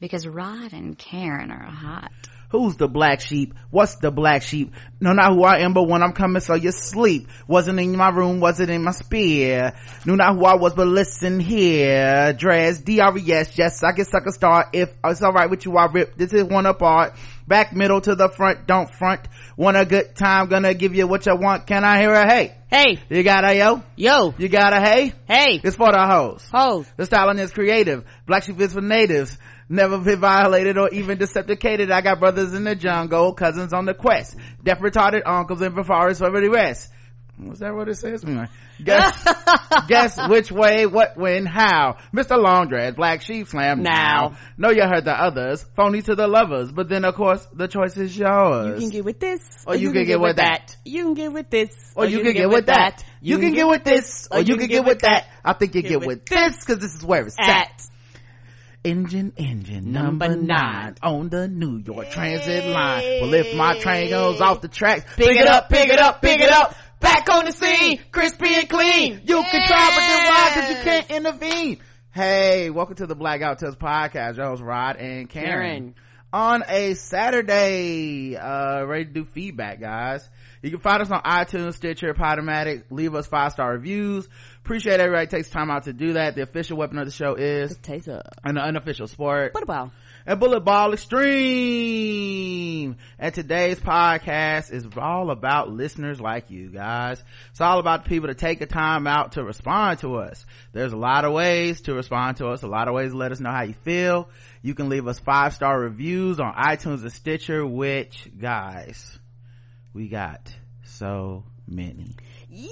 because 0.00 0.26
Rod 0.26 0.72
and 0.72 0.96
Karen 0.96 1.50
are 1.50 1.62
hot. 1.62 2.10
Who's 2.50 2.74
the 2.74 2.88
black 2.88 3.20
sheep? 3.20 3.54
What's 3.70 3.94
the 3.96 4.10
black 4.10 4.42
sheep? 4.42 4.74
No, 5.00 5.12
not 5.12 5.34
who 5.34 5.44
I 5.44 5.58
am, 5.58 5.72
but 5.72 5.84
when 5.84 6.02
I'm 6.02 6.12
coming, 6.12 6.40
so 6.40 6.54
you 6.54 6.72
sleep. 6.72 7.28
Wasn't 7.46 7.78
in 7.78 7.96
my 7.96 8.08
room, 8.08 8.40
wasn't 8.40 8.70
in 8.70 8.82
my 8.82 8.90
spear. 8.90 9.72
Knew 10.04 10.16
not 10.16 10.34
who 10.34 10.44
I 10.44 10.56
was, 10.56 10.74
but 10.74 10.88
listen 10.88 11.38
here. 11.38 12.32
Dress, 12.32 12.80
D-R-E-S, 12.80 13.56
yes, 13.56 13.84
I 13.84 13.92
can 13.92 14.04
suck 14.04 14.26
a 14.26 14.32
star. 14.32 14.68
If 14.72 14.92
it's 15.04 15.22
alright 15.22 15.48
with 15.48 15.64
you, 15.64 15.76
I 15.76 15.86
rip. 15.92 16.16
This 16.16 16.32
is 16.32 16.42
one 16.42 16.66
apart. 16.66 17.14
Back 17.46 17.72
middle 17.72 18.00
to 18.00 18.16
the 18.16 18.28
front, 18.28 18.66
don't 18.66 18.92
front. 18.92 19.20
Want 19.56 19.76
a 19.76 19.84
good 19.84 20.16
time, 20.16 20.48
gonna 20.48 20.74
give 20.74 20.96
you 20.96 21.06
what 21.06 21.26
you 21.26 21.36
want. 21.36 21.68
Can 21.68 21.84
I 21.84 22.00
hear 22.00 22.10
a 22.10 22.28
hey? 22.28 22.56
Hey. 22.68 22.98
You 23.08 23.22
got 23.22 23.44
a 23.44 23.56
yo? 23.56 23.82
Yo. 23.94 24.34
You 24.38 24.48
got 24.48 24.72
a 24.72 24.80
hey? 24.80 25.12
Hey. 25.28 25.60
It's 25.62 25.76
for 25.76 25.92
the 25.92 26.04
hoes. 26.04 26.48
Hoes. 26.52 26.86
The 26.96 27.06
styling 27.06 27.38
is 27.38 27.52
creative. 27.52 28.04
Black 28.26 28.42
sheep 28.42 28.60
is 28.60 28.72
for 28.72 28.80
natives 28.80 29.38
never 29.70 29.98
been 29.98 30.20
violated 30.20 30.76
or 30.76 30.90
even 30.90 31.16
decepticated. 31.16 31.90
I 31.90 32.02
got 32.02 32.20
brothers 32.20 32.52
in 32.52 32.64
the 32.64 32.74
jungle, 32.74 33.32
cousins 33.32 33.72
on 33.72 33.86
the 33.86 33.94
quest, 33.94 34.36
deaf 34.62 34.80
retarded 34.80 35.22
uncles 35.24 35.62
in 35.62 35.74
the 35.74 35.84
forest 35.84 36.20
for 36.20 36.30
the 36.30 36.50
rest. 36.50 36.90
Was 37.38 37.60
that 37.60 37.74
what 37.74 37.88
it 37.88 37.94
says? 37.94 38.22
Mm. 38.22 38.50
Guess, 38.84 39.26
guess 39.88 40.28
which 40.28 40.52
way, 40.52 40.84
what, 40.84 41.16
when, 41.16 41.46
how. 41.46 41.96
Mr. 42.14 42.36
Longdread, 42.36 42.96
Black 42.96 43.22
Sheep 43.22 43.46
Slam 43.46 43.82
now. 43.82 44.36
Know 44.58 44.70
you 44.70 44.82
heard 44.82 45.06
the 45.06 45.14
others, 45.14 45.64
phony 45.74 46.02
to 46.02 46.14
the 46.14 46.26
lovers, 46.26 46.70
but 46.70 46.90
then 46.90 47.06
of 47.06 47.14
course 47.14 47.46
the 47.54 47.66
choice 47.66 47.96
is 47.96 48.16
yours. 48.16 48.74
You 48.74 48.80
can 48.80 48.90
get 48.90 49.04
with 49.06 49.20
this, 49.20 49.40
or, 49.66 49.74
you, 49.74 49.90
can, 49.92 50.04
get, 50.04 50.20
with 50.20 50.36
that. 50.36 50.76
You 50.84 51.04
can 51.04 51.14
get 51.14 51.32
with 51.32 51.48
this, 51.48 51.70
or, 51.96 52.04
you, 52.04 52.20
can, 52.20 52.34
get, 52.34 52.50
with 52.50 52.66
that. 52.66 53.02
You 53.22 53.38
can 53.38 53.54
get 53.54 53.66
with 53.66 53.84
this, 53.84 54.28
or 54.30 54.40
you 54.40 54.56
can 54.58 54.68
get 54.68 54.84
with 54.84 55.00
that. 55.00 55.26
I 55.42 55.54
think 55.54 55.74
you 55.74 55.80
get 55.82 56.04
with 56.04 56.26
this 56.26 56.58
because 56.58 56.82
this 56.82 56.94
is 56.94 57.02
where 57.02 57.26
it's 57.26 57.36
at 57.38 57.86
engine 58.84 59.32
engine 59.36 59.92
number, 59.92 60.28
number 60.28 60.42
nine 60.42 60.94
on 61.02 61.28
the 61.28 61.48
New 61.48 61.78
York 61.78 62.06
hey. 62.06 62.12
Transit 62.12 62.66
line. 62.66 63.02
Well, 63.20 63.34
if 63.34 63.54
my 63.56 63.78
train 63.78 64.10
goes 64.10 64.40
off 64.40 64.60
the 64.60 64.68
tracks, 64.68 65.04
pick, 65.16 65.26
pick 65.26 65.36
it 65.36 65.46
up, 65.46 65.68
pick 65.68 65.88
it 65.88 65.98
up, 65.98 66.22
pick 66.22 66.40
it 66.40 66.50
up. 66.50 66.74
Back 67.00 67.28
on 67.30 67.46
the 67.46 67.52
scene, 67.52 67.98
crispy 68.12 68.54
and 68.54 68.68
clean. 68.68 69.22
You 69.24 69.42
can 69.42 69.66
try, 69.66 69.90
but 69.94 70.00
then 70.00 70.30
why? 70.30 70.50
Cause 70.54 70.68
you 70.70 70.76
can't 70.82 71.10
intervene. 71.10 71.78
Hey, 72.12 72.70
welcome 72.70 72.96
to 72.96 73.06
the 73.06 73.14
Blackout 73.14 73.58
Test 73.58 73.78
podcast. 73.78 74.36
Your 74.36 74.46
host 74.46 74.62
Rod 74.62 74.96
and 74.96 75.28
Karen. 75.28 75.50
Karen. 75.50 75.94
On 76.32 76.62
a 76.68 76.94
Saturday, 76.94 78.36
uh, 78.36 78.84
ready 78.84 79.06
to 79.06 79.10
do 79.10 79.24
feedback, 79.24 79.80
guys. 79.80 80.28
You 80.62 80.70
can 80.70 80.80
find 80.80 81.00
us 81.00 81.10
on 81.10 81.22
iTunes, 81.22 81.74
Stitcher, 81.74 82.12
Podomatic. 82.12 82.84
Leave 82.90 83.14
us 83.14 83.26
five 83.26 83.52
star 83.52 83.72
reviews. 83.72 84.28
Appreciate 84.62 85.00
everybody 85.00 85.26
takes 85.26 85.48
time 85.48 85.70
out 85.70 85.84
to 85.84 85.94
do 85.94 86.12
that. 86.14 86.34
The 86.34 86.42
official 86.42 86.76
weapon 86.76 86.98
of 86.98 87.06
the 87.06 87.12
show 87.12 87.34
is 87.34 87.76
the 87.76 87.82
taser. 87.82 88.20
An 88.44 88.58
unofficial 88.58 89.06
sport. 89.06 89.54
Bullet 89.54 89.66
ball. 89.66 89.90
And 90.26 90.38
bullet 90.38 90.60
ball 90.60 90.92
extreme. 90.92 92.96
And 93.18 93.34
today's 93.34 93.80
podcast 93.80 94.70
is 94.70 94.86
all 94.98 95.30
about 95.30 95.70
listeners 95.70 96.20
like 96.20 96.50
you 96.50 96.68
guys. 96.68 97.24
It's 97.52 97.62
all 97.62 97.78
about 97.78 98.04
the 98.04 98.10
people 98.10 98.28
to 98.28 98.34
take 98.34 98.58
the 98.58 98.66
time 98.66 99.06
out 99.06 99.32
to 99.32 99.42
respond 99.42 100.00
to 100.00 100.16
us. 100.16 100.44
There's 100.72 100.92
a 100.92 100.98
lot 100.98 101.24
of 101.24 101.32
ways 101.32 101.80
to 101.82 101.94
respond 101.94 102.36
to 102.36 102.48
us. 102.48 102.62
A 102.62 102.68
lot 102.68 102.86
of 102.86 102.94
ways 102.94 103.12
to 103.12 103.16
let 103.16 103.32
us 103.32 103.40
know 103.40 103.50
how 103.50 103.62
you 103.62 103.74
feel. 103.82 104.28
You 104.60 104.74
can 104.74 104.90
leave 104.90 105.06
us 105.06 105.18
five 105.18 105.54
star 105.54 105.80
reviews 105.80 106.38
on 106.38 106.52
iTunes 106.52 107.00
and 107.00 107.12
Stitcher, 107.12 107.66
which 107.66 108.28
guys, 108.38 109.18
we 109.92 110.08
got 110.08 110.54
so 110.84 111.44
many. 111.66 112.14
Yay! 112.48 112.70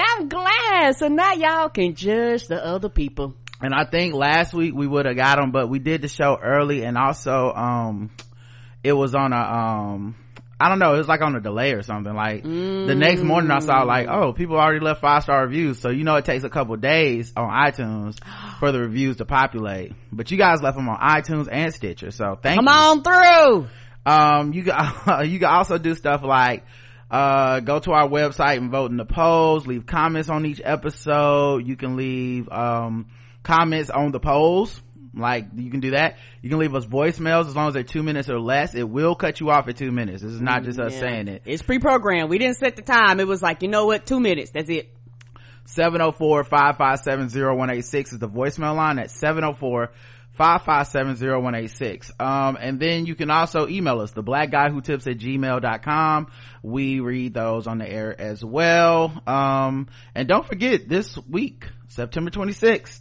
I'm 0.00 0.28
glad. 0.28 0.96
So 0.96 1.08
now 1.08 1.32
y'all 1.32 1.68
can 1.68 1.94
judge 1.94 2.46
the 2.46 2.64
other 2.64 2.88
people. 2.88 3.34
And 3.60 3.74
I 3.74 3.84
think 3.84 4.14
last 4.14 4.54
week 4.54 4.74
we 4.74 4.86
would 4.86 5.06
have 5.06 5.16
got 5.16 5.36
them, 5.36 5.50
but 5.50 5.68
we 5.68 5.78
did 5.78 6.02
the 6.02 6.08
show 6.08 6.38
early 6.42 6.82
and 6.82 6.96
also, 6.96 7.52
um, 7.52 8.10
it 8.82 8.92
was 8.92 9.14
on 9.14 9.34
a, 9.34 9.36
um, 9.36 10.16
I 10.58 10.68
don't 10.68 10.78
know, 10.78 10.94
it 10.94 10.98
was 10.98 11.08
like 11.08 11.20
on 11.20 11.36
a 11.36 11.40
delay 11.40 11.72
or 11.72 11.82
something. 11.82 12.14
Like 12.14 12.42
mm. 12.44 12.86
the 12.86 12.94
next 12.94 13.22
morning 13.22 13.50
I 13.50 13.60
saw 13.60 13.82
like, 13.82 14.08
oh, 14.08 14.32
people 14.32 14.56
already 14.56 14.80
left 14.80 15.00
five 15.00 15.22
star 15.22 15.42
reviews. 15.42 15.78
So 15.78 15.90
you 15.90 16.04
know 16.04 16.16
it 16.16 16.24
takes 16.24 16.44
a 16.44 16.50
couple 16.50 16.76
days 16.76 17.32
on 17.36 17.50
iTunes 17.50 18.18
for 18.58 18.72
the 18.72 18.80
reviews 18.80 19.16
to 19.16 19.26
populate. 19.26 19.92
But 20.10 20.30
you 20.30 20.38
guys 20.38 20.62
left 20.62 20.76
them 20.76 20.88
on 20.88 20.98
iTunes 20.98 21.48
and 21.50 21.72
Stitcher. 21.72 22.10
So 22.10 22.38
thank 22.42 22.56
Come 22.56 22.64
you. 22.64 22.70
Come 22.70 22.98
on 22.98 23.02
through. 23.02 23.68
Um, 24.04 24.52
you 24.52 24.64
can, 24.64 25.24
you 25.30 25.38
can 25.38 25.48
also 25.48 25.78
do 25.78 25.94
stuff 25.94 26.22
like, 26.22 26.64
uh, 27.10 27.60
go 27.60 27.78
to 27.80 27.92
our 27.92 28.08
website 28.08 28.58
and 28.58 28.70
vote 28.70 28.90
in 28.90 28.96
the 28.96 29.04
polls, 29.04 29.66
leave 29.66 29.86
comments 29.86 30.28
on 30.28 30.46
each 30.46 30.60
episode. 30.64 31.66
You 31.66 31.76
can 31.76 31.96
leave, 31.96 32.48
um, 32.50 33.08
comments 33.42 33.90
on 33.90 34.12
the 34.12 34.20
polls. 34.20 34.80
Like, 35.12 35.48
you 35.56 35.72
can 35.72 35.80
do 35.80 35.90
that. 35.90 36.18
You 36.40 36.50
can 36.50 36.60
leave 36.60 36.74
us 36.74 36.86
voicemails 36.86 37.48
as 37.48 37.56
long 37.56 37.66
as 37.68 37.74
they're 37.74 37.82
two 37.82 38.04
minutes 38.04 38.30
or 38.30 38.38
less. 38.38 38.76
It 38.76 38.88
will 38.88 39.16
cut 39.16 39.40
you 39.40 39.50
off 39.50 39.66
at 39.66 39.76
two 39.76 39.90
minutes. 39.90 40.22
This 40.22 40.32
is 40.32 40.40
not 40.40 40.62
just 40.62 40.78
us 40.78 40.92
yeah. 40.94 41.00
saying 41.00 41.28
it. 41.28 41.42
It's 41.46 41.62
pre-programmed. 41.62 42.30
We 42.30 42.38
didn't 42.38 42.58
set 42.58 42.76
the 42.76 42.82
time. 42.82 43.18
It 43.18 43.26
was 43.26 43.42
like, 43.42 43.62
you 43.62 43.68
know 43.68 43.86
what? 43.86 44.06
Two 44.06 44.20
minutes. 44.20 44.52
That's 44.52 44.70
it. 44.70 44.94
704-557-0186 45.66 48.12
is 48.12 48.18
the 48.18 48.28
voicemail 48.28 48.76
line 48.76 48.98
at 48.98 49.10
704 49.10 49.90
5570186. 50.40 52.18
Um, 52.18 52.56
and 52.58 52.80
then 52.80 53.04
you 53.04 53.14
can 53.14 53.30
also 53.30 53.68
email 53.68 54.00
us, 54.00 54.12
the 54.12 54.22
black 54.22 54.50
guy 54.50 54.70
who 54.70 54.80
tips 54.80 55.06
at 55.06 55.18
gmail.com. 55.18 56.28
We 56.62 57.00
read 57.00 57.34
those 57.34 57.66
on 57.66 57.76
the 57.78 57.88
air 57.88 58.18
as 58.18 58.42
well. 58.42 59.22
Um, 59.26 59.88
and 60.14 60.26
don't 60.26 60.46
forget 60.46 60.88
this 60.88 61.16
week, 61.28 61.66
September 61.88 62.30
26th, 62.30 63.00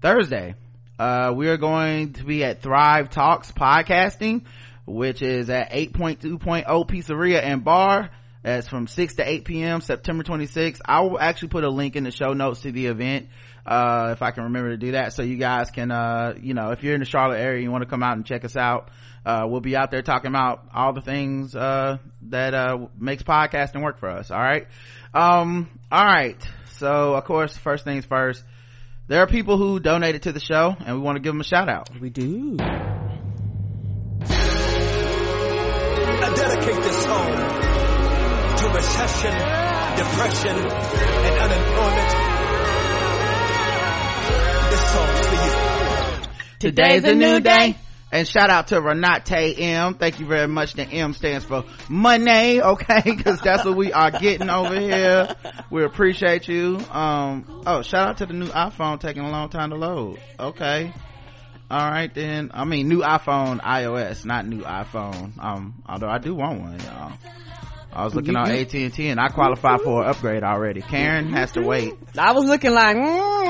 Thursday, 0.00 0.54
uh, 1.00 1.32
we 1.34 1.48
are 1.48 1.56
going 1.56 2.12
to 2.12 2.24
be 2.24 2.44
at 2.44 2.62
Thrive 2.62 3.10
Talks 3.10 3.50
podcasting, 3.50 4.44
which 4.86 5.20
is 5.20 5.50
at 5.50 5.72
8.2.0 5.72 6.64
Pizzeria 6.86 7.42
and 7.42 7.64
Bar. 7.64 8.10
That's 8.44 8.68
from 8.68 8.86
6 8.86 9.16
to 9.16 9.28
8 9.28 9.44
p.m. 9.44 9.80
September 9.80 10.22
26th. 10.22 10.80
I 10.84 11.00
will 11.00 11.18
actually 11.18 11.48
put 11.48 11.64
a 11.64 11.70
link 11.70 11.96
in 11.96 12.04
the 12.04 12.10
show 12.12 12.34
notes 12.34 12.62
to 12.62 12.72
the 12.72 12.86
event 12.86 13.28
uh, 13.66 14.10
if 14.12 14.22
I 14.22 14.30
can 14.30 14.44
remember 14.44 14.70
to 14.70 14.76
do 14.76 14.92
that. 14.92 15.12
So 15.12 15.22
you 15.22 15.36
guys 15.36 15.70
can, 15.70 15.90
uh, 15.90 16.34
you 16.40 16.54
know, 16.54 16.70
if 16.70 16.82
you're 16.82 16.94
in 16.94 17.00
the 17.00 17.06
Charlotte 17.06 17.38
area, 17.38 17.62
you 17.62 17.70
want 17.70 17.82
to 17.82 17.88
come 17.88 18.02
out 18.02 18.16
and 18.16 18.26
check 18.26 18.44
us 18.44 18.56
out. 18.56 18.90
Uh, 19.24 19.46
we'll 19.48 19.60
be 19.60 19.76
out 19.76 19.90
there 19.92 20.02
talking 20.02 20.30
about 20.30 20.66
all 20.74 20.92
the 20.92 21.00
things, 21.00 21.54
uh, 21.54 21.98
that, 22.22 22.54
uh, 22.54 22.88
makes 22.98 23.22
podcasting 23.22 23.82
work 23.82 23.98
for 24.00 24.08
us. 24.08 24.32
All 24.32 24.40
right. 24.40 24.66
Um, 25.14 25.68
all 25.92 26.04
right. 26.04 26.36
So 26.78 27.14
of 27.14 27.24
course, 27.24 27.56
first 27.56 27.84
things 27.84 28.04
first, 28.04 28.44
there 29.06 29.20
are 29.20 29.28
people 29.28 29.58
who 29.58 29.78
donated 29.78 30.22
to 30.22 30.32
the 30.32 30.40
show 30.40 30.74
and 30.84 30.96
we 30.96 31.02
want 31.02 31.16
to 31.16 31.20
give 31.20 31.32
them 31.32 31.40
a 31.40 31.44
shout 31.44 31.68
out. 31.68 31.88
We 32.00 32.10
do. 32.10 32.56
I 36.24 36.34
dedicate 36.34 36.82
this 36.82 37.02
song 37.04 37.32
to 38.56 38.68
recession, 38.74 39.34
depression, 39.96 40.56
and 40.56 41.38
unemployment 41.38 42.31
Today's 46.58 47.04
a 47.04 47.14
new 47.14 47.40
day. 47.40 47.76
And 48.12 48.28
shout 48.28 48.50
out 48.50 48.68
to 48.68 48.74
Renate 48.74 49.58
M. 49.58 49.94
Thank 49.94 50.20
you 50.20 50.26
very 50.26 50.46
much. 50.46 50.74
The 50.74 50.84
M 50.84 51.14
stands 51.14 51.46
for 51.46 51.64
money, 51.88 52.60
okay? 52.60 53.16
Cause 53.24 53.40
that's 53.40 53.64
what 53.64 53.74
we 53.74 53.90
are 53.90 54.10
getting 54.10 54.50
over 54.50 54.78
here. 54.78 55.34
We 55.70 55.82
appreciate 55.82 56.46
you. 56.46 56.78
Um, 56.90 57.62
oh, 57.66 57.80
shout 57.80 58.08
out 58.08 58.18
to 58.18 58.26
the 58.26 58.34
new 58.34 58.48
iPhone 58.48 59.00
taking 59.00 59.22
a 59.22 59.30
long 59.30 59.48
time 59.48 59.70
to 59.70 59.76
load. 59.76 60.20
Okay. 60.38 60.92
All 61.70 61.90
right 61.90 62.12
then. 62.14 62.50
I 62.52 62.66
mean, 62.66 62.86
new 62.86 63.00
iPhone 63.00 63.60
iOS, 63.62 64.26
not 64.26 64.46
new 64.46 64.60
iPhone. 64.60 65.42
Um, 65.42 65.82
although 65.88 66.10
I 66.10 66.18
do 66.18 66.34
want 66.34 66.60
one, 66.60 66.80
y'all. 66.80 67.14
I 67.94 68.04
was 68.04 68.14
looking 68.14 68.36
on 68.36 68.50
AT&T 68.50 69.08
and 69.08 69.20
I 69.20 69.28
qualify 69.28 69.78
for 69.78 70.02
an 70.02 70.10
upgrade 70.10 70.42
already. 70.42 70.80
Karen 70.80 71.30
has 71.32 71.52
to 71.52 71.62
wait. 71.62 71.94
I 72.16 72.32
was 72.32 72.44
looking 72.46 72.72
like, 72.72 72.96
mm. 72.96 73.41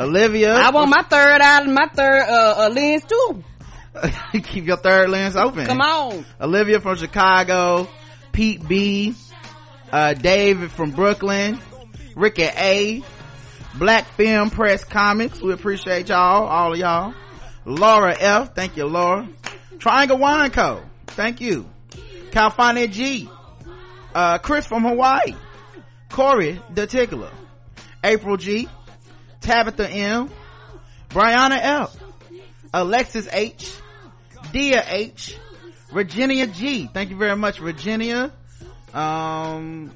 Olivia. 0.00 0.54
I 0.54 0.70
want 0.70 0.90
my 0.90 1.02
third 1.02 1.40
out 1.40 1.66
my 1.66 1.86
third, 1.94 2.22
uh, 2.22 2.54
uh 2.58 2.68
lens 2.70 3.04
too. 3.04 3.44
Keep 4.42 4.66
your 4.66 4.76
third 4.76 5.10
lens 5.10 5.36
open. 5.36 5.66
Come 5.66 5.80
on. 5.80 6.24
Olivia 6.40 6.80
from 6.80 6.96
Chicago. 6.96 7.88
Pete 8.32 8.66
B. 8.66 9.14
Uh, 9.92 10.14
David 10.14 10.70
from 10.70 10.92
Brooklyn. 10.92 11.60
Ricky 12.16 12.44
A. 12.44 13.02
Black 13.74 14.06
Film 14.14 14.50
Press 14.50 14.84
Comics. 14.84 15.40
We 15.40 15.52
appreciate 15.52 16.08
y'all, 16.08 16.46
all 16.46 16.72
of 16.72 16.78
y'all. 16.78 17.14
Laura 17.64 18.16
F. 18.18 18.54
Thank 18.54 18.76
you, 18.76 18.86
Laura. 18.86 19.28
Triangle 19.78 20.18
Wine 20.18 20.50
Co. 20.50 20.82
Thank 21.08 21.40
you. 21.40 21.68
California 22.30 22.88
G 22.88 23.28
uh, 24.14 24.38
Chris 24.38 24.66
from 24.66 24.84
Hawaii, 24.84 25.34
Corey 26.08 26.60
the 26.74 26.86
Tickler, 26.86 27.30
April 28.02 28.36
G, 28.36 28.68
Tabitha 29.40 29.88
M, 29.90 30.30
Brianna 31.08 31.58
F, 31.60 31.96
Alexis 32.72 33.28
H, 33.32 33.72
Dia 34.52 34.84
H, 34.86 35.36
Virginia 35.92 36.46
G. 36.46 36.88
Thank 36.92 37.10
you 37.10 37.16
very 37.16 37.36
much, 37.36 37.58
Virginia. 37.58 38.32
Um, 38.94 39.90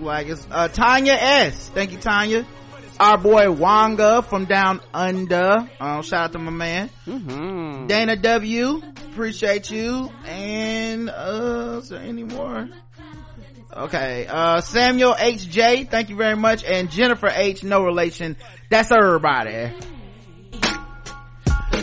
like 0.00 0.28
it's, 0.28 0.46
uh, 0.50 0.68
Tanya 0.68 1.14
S. 1.14 1.68
Thank 1.70 1.92
you, 1.92 1.98
Tanya. 1.98 2.46
our 3.00 3.18
boy 3.18 3.46
Wanga 3.46 4.24
from 4.24 4.44
down 4.44 4.80
under. 4.94 5.68
Um, 5.80 6.02
shout 6.02 6.24
out 6.24 6.32
to 6.32 6.38
my 6.38 6.50
man. 6.50 6.90
Mm-hmm. 7.06 7.86
Dana 7.88 8.16
W. 8.16 8.82
Appreciate 9.10 9.70
you. 9.70 10.10
And, 10.26 11.10
uh, 11.10 11.80
is 11.82 11.88
there 11.88 12.00
any 12.00 12.24
more? 12.24 12.68
Okay. 13.74 14.26
Uh, 14.28 14.60
Samuel 14.60 15.14
H.J. 15.18 15.84
Thank 15.84 16.10
you 16.10 16.16
very 16.16 16.36
much. 16.36 16.64
And 16.64 16.90
Jennifer 16.90 17.28
H. 17.28 17.64
No 17.64 17.84
relation. 17.84 18.36
That's 18.68 18.90
everybody. 18.90 19.72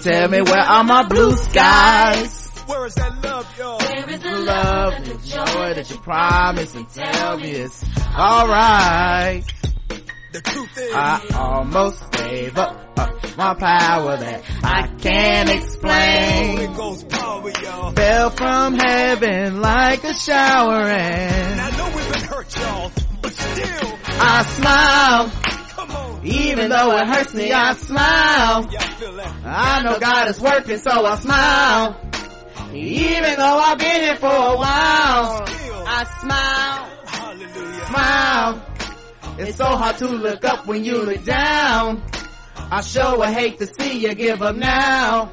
Tell 0.02 0.30
me 0.30 0.42
where 0.42 0.60
are 0.60 0.84
my 0.84 1.04
blue 1.08 1.36
skies? 1.36 2.50
Where 2.68 2.86
is 2.86 2.96
that 2.96 3.22
love, 3.24 3.58
y'all? 3.58 3.80
Where 3.80 4.10
is 4.10 4.20
the 4.22 4.40
Love 4.40 4.94
and 4.94 5.06
the 5.06 5.28
joy 5.28 5.74
that 5.74 5.90
you 5.90 5.98
promise 5.98 6.76
and 6.76 6.88
tell 6.90 7.38
me 7.38 7.50
it's 7.52 7.84
alright. 8.16 9.44
The 10.32 10.42
truth 10.42 10.78
is, 10.78 10.94
I 10.94 11.26
almost 11.34 12.12
gave 12.12 12.56
up, 12.58 13.00
up 13.00 13.38
my 13.38 13.56
power 13.56 14.16
that 14.18 14.44
I 14.64 14.88
can't 15.00 15.50
Holy 15.50 15.58
explain. 15.60 16.74
Ghost 16.76 17.10
power, 17.10 17.50
y'all. 17.64 17.92
Fell 17.94 18.30
from 18.30 18.76
heaven 18.78 19.60
like 19.62 20.04
a 20.04 20.14
shower 20.14 20.84
and 20.84 21.60
I 21.62 21.78
know 21.78 21.96
we've 21.96 22.14
been 22.14 22.24
hurt, 22.24 22.56
y'all, 22.58 22.92
but 23.24 23.32
still, 23.34 23.98
I 24.06 24.44
smile. 24.44 25.32
Even 26.24 26.70
though 26.70 26.96
it 26.98 27.08
hurts 27.08 27.34
me, 27.34 27.52
I 27.52 27.74
smile. 27.74 28.70
I 29.46 29.82
know 29.82 29.98
God 30.00 30.28
is 30.28 30.40
working, 30.40 30.78
so 30.78 30.92
I 31.06 31.16
smile. 31.16 32.00
Even 32.74 33.36
though 33.36 33.60
I've 33.60 33.80
been 33.80 34.02
here 34.02 34.16
for 34.18 34.28
a 34.28 34.56
while, 34.58 35.48
Still, 35.48 35.84
I 35.88 36.04
smile, 36.20 36.90
hallelujah. 37.08 37.86
smile. 37.88 38.66
It's 39.40 39.56
so 39.58 39.66
hard 39.66 39.98
to 40.00 40.08
look 40.08 40.44
up 40.44 40.68
when 40.68 40.84
you 40.84 41.02
look 41.02 41.24
down. 41.24 42.04
I 42.58 42.82
sure 42.82 43.18
would 43.18 43.30
hate 43.30 43.58
to 43.60 43.68
see 43.68 44.00
you 44.00 44.14
give 44.14 44.42
up 44.42 44.58
now. 44.58 45.32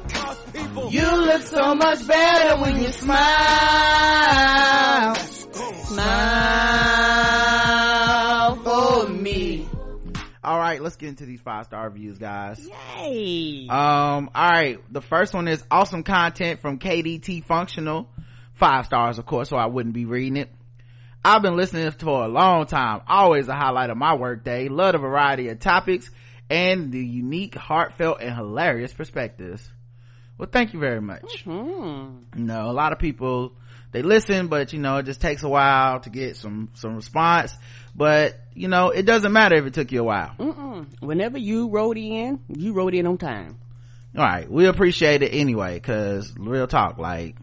You 0.89 1.25
look 1.25 1.41
so 1.41 1.75
much 1.75 2.07
better 2.07 2.61
when 2.61 2.81
you 2.81 2.87
smile. 2.87 3.17
Smile 7.57 8.55
for 8.55 9.09
me. 9.09 9.67
All 10.41 10.57
right, 10.57 10.81
let's 10.81 10.95
get 10.95 11.09
into 11.09 11.25
these 11.25 11.41
five 11.41 11.65
star 11.65 11.89
reviews, 11.89 12.17
guys. 12.17 12.65
Yay. 12.97 13.67
Um, 13.69 14.29
all 14.33 14.49
right. 14.49 14.79
The 14.89 15.01
first 15.01 15.33
one 15.33 15.49
is 15.49 15.61
awesome 15.69 16.03
content 16.03 16.61
from 16.61 16.79
KDT 16.79 17.43
Functional. 17.43 18.07
Five 18.53 18.85
stars, 18.85 19.19
of 19.19 19.25
course, 19.25 19.49
so 19.49 19.57
I 19.57 19.65
wouldn't 19.65 19.93
be 19.93 20.05
reading 20.05 20.37
it. 20.37 20.49
I've 21.27 21.41
been 21.41 21.57
listening 21.57 21.91
for 21.91 22.23
a 22.23 22.29
long 22.29 22.67
time. 22.67 23.01
Always 23.05 23.49
a 23.49 23.53
highlight 23.53 23.89
of 23.89 23.97
my 23.97 24.13
workday. 24.13 24.69
Love 24.69 24.93
the 24.93 24.99
variety 24.99 25.49
of 25.49 25.59
topics 25.59 26.09
and 26.49 26.89
the 26.89 27.05
unique, 27.05 27.53
heartfelt, 27.53 28.21
and 28.21 28.33
hilarious 28.33 28.93
perspectives. 28.93 29.69
Well, 30.37 30.47
thank 30.49 30.71
you 30.73 30.79
very 30.79 31.01
much. 31.01 31.43
Hmm. 31.43 32.19
You 32.33 32.45
know, 32.45 32.69
a 32.69 32.71
lot 32.71 32.93
of 32.93 32.99
people, 32.99 33.51
they 33.91 34.03
listen, 34.03 34.47
but 34.47 34.71
you 34.71 34.79
know, 34.79 34.99
it 34.99 35.03
just 35.03 35.19
takes 35.19 35.43
a 35.43 35.49
while 35.49 35.99
to 35.99 36.09
get 36.09 36.37
some, 36.37 36.69
some 36.75 36.95
response. 36.95 37.53
But, 37.93 38.39
you 38.53 38.69
know, 38.69 38.91
it 38.91 39.03
doesn't 39.03 39.33
matter 39.33 39.57
if 39.57 39.65
it 39.65 39.73
took 39.73 39.91
you 39.91 39.99
a 39.99 40.05
while. 40.05 40.31
Mm-mm. 40.39 41.01
Whenever 41.01 41.37
you 41.37 41.67
wrote 41.67 41.97
in, 41.97 42.39
you 42.47 42.71
wrote 42.71 42.93
in 42.93 43.05
on 43.05 43.17
time. 43.17 43.59
all 44.17 44.23
right 44.23 44.49
we 44.49 44.65
appreciate 44.65 45.23
it 45.23 45.31
anyway 45.33 45.73
because 45.73 46.33
real 46.37 46.67
talk 46.67 46.97
like 46.97 47.35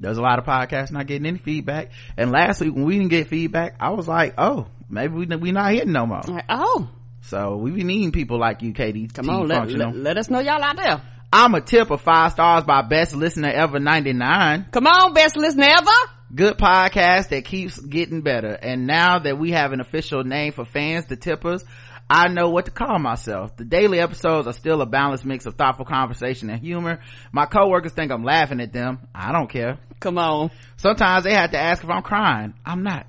there's 0.00 0.18
a 0.18 0.22
lot 0.22 0.38
of 0.38 0.44
podcasts 0.44 0.90
not 0.92 1.06
getting 1.06 1.26
any 1.26 1.38
feedback. 1.38 1.90
And 2.16 2.30
last 2.30 2.60
week 2.60 2.74
when 2.74 2.84
we 2.84 2.96
didn't 2.98 3.10
get 3.10 3.28
feedback 3.28 3.76
i 3.80 3.90
was 3.90 4.06
like 4.08 4.34
oh 4.38 4.66
maybe 4.88 5.12
we, 5.14 5.26
we 5.36 5.52
not 5.52 5.72
hitting 5.72 5.92
no 5.92 6.06
more. 6.06 6.22
Like, 6.26 6.44
oh, 6.48 6.88
so 7.20 7.56
we 7.56 7.70
be 7.72 7.84
needing 7.84 8.12
people 8.12 8.38
like 8.38 8.62
you 8.62 8.72
katie 8.72 9.08
come 9.08 9.28
on, 9.28 9.48
let, 9.48 9.70
let, 9.70 9.96
let 9.96 10.16
us 10.18 10.30
know 10.30 10.38
y'all 10.40 10.62
out 10.62 10.76
there. 10.76 11.02
i'm 11.32 11.54
a 11.54 11.60
tip 11.60 11.90
of 11.90 12.00
five 12.00 12.32
stars 12.32 12.64
by 12.64 12.82
best 12.82 13.14
listener 13.14 13.48
ever 13.50 13.78
99 13.78 14.66
Come 14.70 14.86
on, 14.86 15.12
best 15.14 15.36
listener 15.36 15.66
ever. 15.68 15.90
good 16.34 16.56
podcast 16.58 17.28
that 17.30 17.44
keeps 17.44 17.78
getting 17.80 18.20
better. 18.22 18.52
And 18.52 18.86
now 18.86 19.18
that 19.20 19.38
we 19.38 19.50
have 19.52 19.72
an 19.72 19.80
official 19.80 20.24
name 20.24 20.52
for 20.52 20.64
fans 20.64 21.06
the 21.06 21.16
tippers 21.16 21.64
I 22.10 22.28
know 22.28 22.48
what 22.48 22.64
to 22.64 22.70
call 22.70 22.98
myself. 22.98 23.56
The 23.56 23.64
daily 23.64 24.00
episodes 24.00 24.46
are 24.46 24.52
still 24.54 24.80
a 24.80 24.86
balanced 24.86 25.26
mix 25.26 25.44
of 25.44 25.56
thoughtful 25.56 25.84
conversation 25.84 26.48
and 26.48 26.60
humor. 26.60 27.00
My 27.32 27.44
coworkers 27.44 27.92
think 27.92 28.10
I'm 28.10 28.24
laughing 28.24 28.60
at 28.60 28.72
them. 28.72 29.00
I 29.14 29.32
don't 29.32 29.50
care. 29.50 29.78
Come 30.00 30.16
on. 30.16 30.50
Sometimes 30.78 31.24
they 31.24 31.34
have 31.34 31.50
to 31.50 31.58
ask 31.58 31.84
if 31.84 31.90
I'm 31.90 32.02
crying. 32.02 32.54
I'm 32.64 32.82
not. 32.82 33.06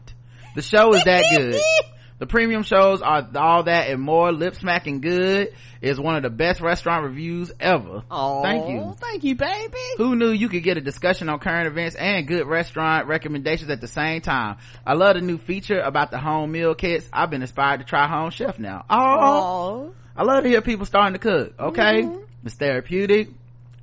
The 0.55 0.61
show 0.61 0.93
is 0.93 1.03
that 1.05 1.23
good. 1.35 1.61
The 2.19 2.27
premium 2.27 2.63
shows 2.63 3.01
are 3.01 3.25
all 3.35 3.63
that 3.63 3.89
and 3.89 4.01
more. 4.01 4.31
Lip 4.33 4.53
smacking 4.55 4.99
good 4.99 5.53
is 5.81 5.97
one 5.97 6.17
of 6.17 6.23
the 6.23 6.29
best 6.29 6.59
restaurant 6.59 7.05
reviews 7.05 7.49
ever. 7.61 8.03
Oh, 8.11 8.43
Thank 8.43 8.69
you. 8.69 8.93
Thank 8.99 9.23
you, 9.23 9.35
baby. 9.35 9.77
Who 9.97 10.17
knew 10.17 10.29
you 10.31 10.49
could 10.49 10.63
get 10.63 10.75
a 10.75 10.81
discussion 10.81 11.29
on 11.29 11.39
current 11.39 11.67
events 11.67 11.95
and 11.95 12.27
good 12.27 12.45
restaurant 12.45 13.07
recommendations 13.07 13.69
at 13.69 13.79
the 13.79 13.87
same 13.87 14.19
time? 14.19 14.57
I 14.85 14.93
love 14.95 15.15
the 15.15 15.21
new 15.21 15.37
feature 15.37 15.79
about 15.79 16.11
the 16.11 16.17
home 16.19 16.51
meal 16.51 16.75
kits. 16.75 17.07
I've 17.13 17.29
been 17.29 17.41
inspired 17.41 17.79
to 17.79 17.85
try 17.85 18.05
Home 18.07 18.31
Chef 18.31 18.59
now. 18.59 18.83
Oh, 18.89 19.93
I 20.15 20.23
love 20.23 20.43
to 20.43 20.49
hear 20.49 20.61
people 20.61 20.85
starting 20.85 21.13
to 21.13 21.19
cook. 21.19 21.53
Okay. 21.57 22.03
Mhm. 22.03 22.23
It's 22.43 22.55
therapeutic. 22.55 23.29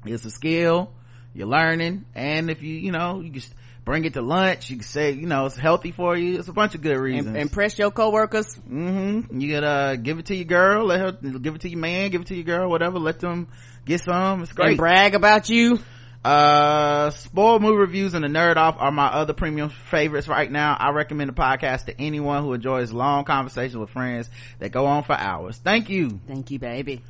It's 0.05 0.27
a 0.27 0.31
skill. 0.31 0.93
You're 1.35 1.49
learning. 1.49 2.05
And 2.15 2.51
if 2.51 2.63
you, 2.63 2.75
you 2.75 2.93
know, 2.93 3.21
you 3.21 3.31
just 3.31 3.53
bring 3.87 4.05
it 4.05 4.13
to 4.15 4.21
lunch, 4.21 4.69
you 4.69 4.77
can 4.77 4.85
say, 4.85 5.13
you 5.13 5.27
know, 5.27 5.47
it's 5.47 5.57
healthy 5.57 5.93
for 5.93 6.15
you. 6.17 6.39
It's 6.39 6.49
a 6.49 6.53
bunch 6.53 6.75
of 6.75 6.83
good 6.83 6.99
reasons. 6.99 7.29
Im- 7.29 7.37
impress 7.37 7.79
your 7.79 7.91
coworkers. 7.93 8.55
mm-hmm. 8.69 9.41
You 9.41 9.59
gotta 9.59 9.97
give 9.97 10.19
it 10.19 10.27
to 10.27 10.35
your 10.35 10.45
girl, 10.45 10.85
let 10.87 11.01
her, 11.01 11.13
give 11.13 11.55
it 11.55 11.61
to 11.63 11.69
your 11.71 11.79
man, 11.79 12.11
give 12.11 12.21
it 12.21 12.27
to 12.27 12.35
your 12.35 12.45
girl, 12.45 12.69
whatever. 12.69 12.99
Let 12.99 13.21
them 13.21 13.49
get 13.87 14.01
some. 14.03 14.43
It's 14.43 14.51
And 14.51 14.57
great. 14.57 14.77
brag 14.77 15.15
about 15.15 15.49
you. 15.49 15.79
Uh, 16.25 17.11
spoiled 17.11 17.63
movie 17.63 17.77
reviews 17.77 18.15
and 18.15 18.25
the 18.25 18.29
nerd 18.29 18.57
off 18.57 18.75
are 18.81 18.91
my 18.91 19.07
other 19.07 19.33
premium 19.33 19.69
favorites 19.69 20.27
right 20.27 20.51
now. 20.51 20.77
I 20.77 20.91
recommend 20.91 21.31
the 21.31 21.35
podcast 21.35 21.85
to 21.85 22.01
anyone 22.01 22.43
who 22.43 22.53
enjoys 22.53 22.91
long 22.93 23.23
conversations 23.25 23.77
with 23.77 23.91
friends 23.91 24.29
that 24.59 24.73
go 24.73 24.87
on 24.87 25.05
for 25.05 25.13
hours. 25.13 25.57
Thank 25.59 25.89
you. 25.89 26.19
Thank 26.27 26.51
you, 26.51 26.59
baby. 26.59 27.03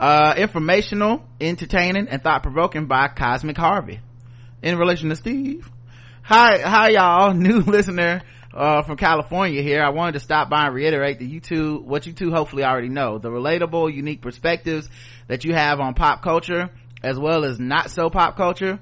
Uh, 0.00 0.34
informational, 0.36 1.22
entertaining, 1.40 2.08
and 2.08 2.20
thought-provoking 2.20 2.86
by 2.86 3.06
Cosmic 3.06 3.56
Harvey. 3.56 4.00
In 4.62 4.76
relation 4.78 5.10
to 5.10 5.16
Steve. 5.16 5.70
Hi, 6.28 6.58
hi 6.58 6.88
y'all, 6.88 7.34
new 7.34 7.60
listener, 7.60 8.20
uh, 8.52 8.82
from 8.82 8.96
California 8.96 9.62
here. 9.62 9.80
I 9.80 9.90
wanted 9.90 10.14
to 10.14 10.18
stop 10.18 10.50
by 10.50 10.66
and 10.66 10.74
reiterate 10.74 11.20
that 11.20 11.26
you 11.26 11.38
two, 11.38 11.78
what 11.78 12.04
you 12.04 12.12
two 12.12 12.32
hopefully 12.32 12.64
already 12.64 12.88
know, 12.88 13.18
the 13.18 13.28
relatable, 13.28 13.94
unique 13.94 14.22
perspectives 14.22 14.88
that 15.28 15.44
you 15.44 15.54
have 15.54 15.78
on 15.78 15.94
pop 15.94 16.24
culture, 16.24 16.70
as 17.00 17.16
well 17.16 17.44
as 17.44 17.60
not 17.60 17.92
so 17.92 18.10
pop 18.10 18.36
culture, 18.36 18.80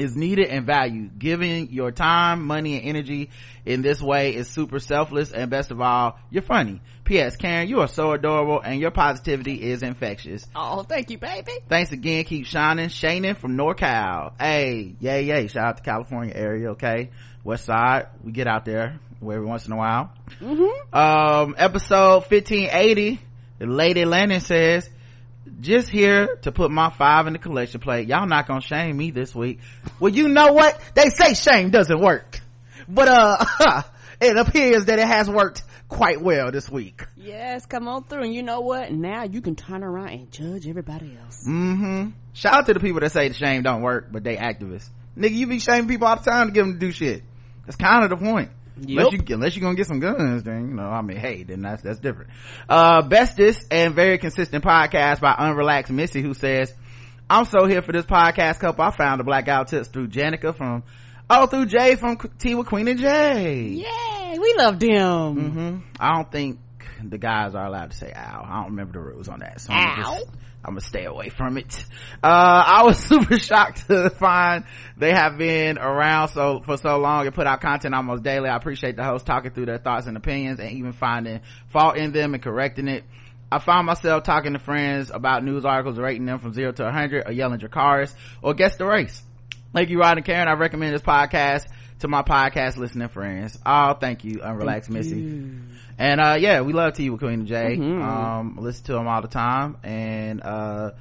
is 0.00 0.16
needed 0.16 0.48
and 0.48 0.66
valued. 0.66 1.18
Giving 1.18 1.70
your 1.70 1.90
time, 1.90 2.46
money, 2.46 2.78
and 2.78 2.86
energy 2.88 3.30
in 3.64 3.82
this 3.82 4.00
way 4.00 4.34
is 4.34 4.48
super 4.48 4.78
selfless, 4.78 5.32
and 5.32 5.50
best 5.50 5.70
of 5.70 5.80
all, 5.80 6.18
you're 6.30 6.42
funny. 6.42 6.80
P.S. 7.04 7.36
Karen, 7.36 7.68
you 7.68 7.80
are 7.80 7.88
so 7.88 8.12
adorable, 8.12 8.60
and 8.60 8.80
your 8.80 8.90
positivity 8.90 9.62
is 9.62 9.82
infectious. 9.82 10.46
Oh, 10.54 10.82
thank 10.82 11.10
you, 11.10 11.18
baby. 11.18 11.52
Thanks 11.68 11.92
again. 11.92 12.24
Keep 12.24 12.46
shining. 12.46 12.88
Shannon 12.88 13.34
from 13.34 13.56
NorCal. 13.56 14.32
Hey, 14.38 14.96
yay, 15.00 15.24
yay. 15.24 15.46
Shout 15.48 15.64
out 15.64 15.76
to 15.78 15.82
California 15.82 16.34
area, 16.34 16.70
okay? 16.72 17.10
West 17.44 17.64
side. 17.64 18.08
We 18.22 18.32
get 18.32 18.46
out 18.46 18.64
there 18.64 19.00
every 19.22 19.44
once 19.44 19.66
in 19.66 19.72
a 19.72 19.76
while. 19.76 20.12
Mm-hmm. 20.40 20.94
Um, 20.94 21.54
episode 21.58 22.24
1580, 22.30 23.20
the 23.58 23.66
Lady 23.66 24.04
Lennon 24.04 24.40
says, 24.40 24.88
just 25.60 25.88
here 25.88 26.36
to 26.42 26.52
put 26.52 26.70
my 26.70 26.90
five 26.90 27.26
in 27.26 27.32
the 27.32 27.38
collection 27.38 27.80
plate. 27.80 28.08
Y'all 28.08 28.26
not 28.26 28.46
gonna 28.46 28.60
shame 28.60 28.96
me 28.96 29.10
this 29.10 29.34
week. 29.34 29.60
Well, 30.00 30.12
you 30.12 30.28
know 30.28 30.52
what? 30.52 30.78
They 30.94 31.10
say 31.10 31.34
shame 31.34 31.70
doesn't 31.70 32.00
work. 32.00 32.40
But, 32.88 33.08
uh, 33.08 33.82
it 34.20 34.36
appears 34.36 34.86
that 34.86 34.98
it 34.98 35.06
has 35.06 35.28
worked 35.28 35.62
quite 35.88 36.20
well 36.20 36.50
this 36.50 36.70
week. 36.70 37.04
Yes, 37.16 37.66
come 37.66 37.88
on 37.88 38.04
through. 38.04 38.24
And 38.24 38.34
you 38.34 38.42
know 38.42 38.60
what? 38.60 38.92
Now 38.92 39.24
you 39.24 39.40
can 39.40 39.56
turn 39.56 39.82
around 39.82 40.10
and 40.10 40.30
judge 40.30 40.66
everybody 40.68 41.16
else. 41.22 41.44
Mm-hmm. 41.46 42.10
Shout 42.34 42.54
out 42.54 42.66
to 42.66 42.74
the 42.74 42.80
people 42.80 43.00
that 43.00 43.12
say 43.12 43.28
the 43.28 43.34
shame 43.34 43.62
don't 43.62 43.82
work, 43.82 44.08
but 44.10 44.24
they 44.24 44.36
activists. 44.36 44.88
Nigga, 45.16 45.32
you 45.32 45.46
be 45.46 45.58
shaming 45.58 45.88
people 45.88 46.06
all 46.06 46.16
the 46.16 46.30
time 46.30 46.48
to 46.48 46.52
get 46.52 46.60
them 46.60 46.74
to 46.74 46.78
do 46.78 46.92
shit. 46.92 47.22
That's 47.66 47.76
kind 47.76 48.04
of 48.04 48.10
the 48.10 48.16
point. 48.16 48.50
Unless 48.86 49.12
you, 49.12 49.20
unless 49.34 49.56
you're 49.56 49.62
gonna 49.62 49.76
get 49.76 49.86
some 49.86 50.00
guns, 50.00 50.42
then, 50.42 50.68
you 50.68 50.74
know, 50.74 50.88
I 50.88 51.02
mean, 51.02 51.16
hey, 51.16 51.42
then 51.42 51.62
that's, 51.62 51.82
that's 51.82 51.98
different. 51.98 52.30
Uh, 52.68 53.02
bestest 53.02 53.66
and 53.70 53.94
very 53.94 54.18
consistent 54.18 54.64
podcast 54.64 55.20
by 55.20 55.32
Unrelaxed 55.32 55.90
Missy 55.90 56.22
who 56.22 56.34
says, 56.34 56.72
I'm 57.30 57.44
so 57.44 57.66
here 57.66 57.82
for 57.82 57.92
this 57.92 58.06
podcast 58.06 58.58
couple. 58.60 58.84
I 58.84 58.90
found 58.90 59.20
the 59.20 59.24
blackout 59.24 59.68
tips 59.68 59.88
through 59.88 60.08
Janica 60.08 60.56
from, 60.56 60.82
oh, 61.28 61.46
through 61.46 61.66
Jay 61.66 61.96
from 61.96 62.16
Tea 62.38 62.54
with 62.54 62.66
Queen 62.66 62.88
and 62.88 62.98
Jay. 62.98 63.64
Yay, 63.68 64.38
we 64.38 64.54
love 64.56 64.78
them. 64.80 65.50
hmm 65.50 65.78
I 66.00 66.14
don't 66.14 66.30
think 66.32 66.58
the 67.02 67.18
guys 67.18 67.54
are 67.54 67.66
allowed 67.66 67.90
to 67.92 67.96
say 67.96 68.12
ow. 68.14 68.44
I 68.44 68.56
don't 68.62 68.70
remember 68.70 68.94
the 68.94 69.00
rules 69.00 69.28
on 69.28 69.40
that. 69.40 69.60
So 69.60 69.72
Ow. 69.72 69.96
just, 69.96 70.26
I'm 70.64 70.72
gonna 70.72 70.80
stay 70.80 71.04
away 71.04 71.28
from 71.28 71.56
it. 71.56 71.84
Uh, 72.22 72.26
I 72.66 72.82
was 72.84 72.98
super 73.04 73.38
shocked 73.38 73.86
to 73.86 74.10
find 74.10 74.64
they 74.96 75.12
have 75.12 75.38
been 75.38 75.78
around 75.78 76.28
so, 76.28 76.60
for 76.60 76.76
so 76.76 76.98
long 76.98 77.26
and 77.26 77.34
put 77.34 77.46
out 77.46 77.60
content 77.60 77.94
almost 77.94 78.22
daily. 78.22 78.48
I 78.48 78.56
appreciate 78.56 78.96
the 78.96 79.04
host 79.04 79.24
talking 79.24 79.52
through 79.52 79.66
their 79.66 79.78
thoughts 79.78 80.06
and 80.06 80.16
opinions 80.16 80.58
and 80.58 80.70
even 80.72 80.92
finding 80.92 81.40
fault 81.68 81.96
in 81.96 82.12
them 82.12 82.34
and 82.34 82.42
correcting 82.42 82.88
it. 82.88 83.04
I 83.50 83.60
found 83.60 83.86
myself 83.86 84.24
talking 84.24 84.52
to 84.52 84.58
friends 84.58 85.10
about 85.10 85.42
news 85.42 85.64
articles, 85.64 85.98
rating 85.98 86.26
them 86.26 86.38
from 86.38 86.52
zero 86.52 86.72
to 86.72 86.82
100, 86.82 87.26
or 87.26 87.32
yelling 87.32 87.60
Dracarys, 87.60 88.14
or 88.42 88.52
guess 88.52 88.76
the 88.76 88.84
race. 88.84 89.22
Thank 89.72 89.88
you, 89.88 89.98
Rod 89.98 90.18
and 90.18 90.26
Karen. 90.26 90.48
I 90.48 90.52
recommend 90.52 90.94
this 90.94 91.02
podcast 91.02 91.66
to 92.00 92.08
my 92.08 92.22
podcast 92.22 92.76
listening 92.76 93.08
friends. 93.08 93.58
Oh, 93.64 93.94
thank 93.94 94.24
you, 94.24 94.40
Unrelaxed 94.40 94.90
Missy. 94.90 95.58
And, 95.98 96.20
uh, 96.20 96.36
yeah, 96.38 96.60
we 96.60 96.72
love 96.72 96.94
Tea 96.94 97.10
with 97.10 97.20
Queen 97.20 97.40
and 97.40 97.46
J. 97.46 97.76
Mhm. 97.76 98.02
Um, 98.02 98.56
listen 98.60 98.84
to 98.86 98.92
them 98.92 99.08
all 99.08 99.20
the 99.20 99.28
time. 99.28 99.76
And, 99.82 100.40
uh, 100.42 100.92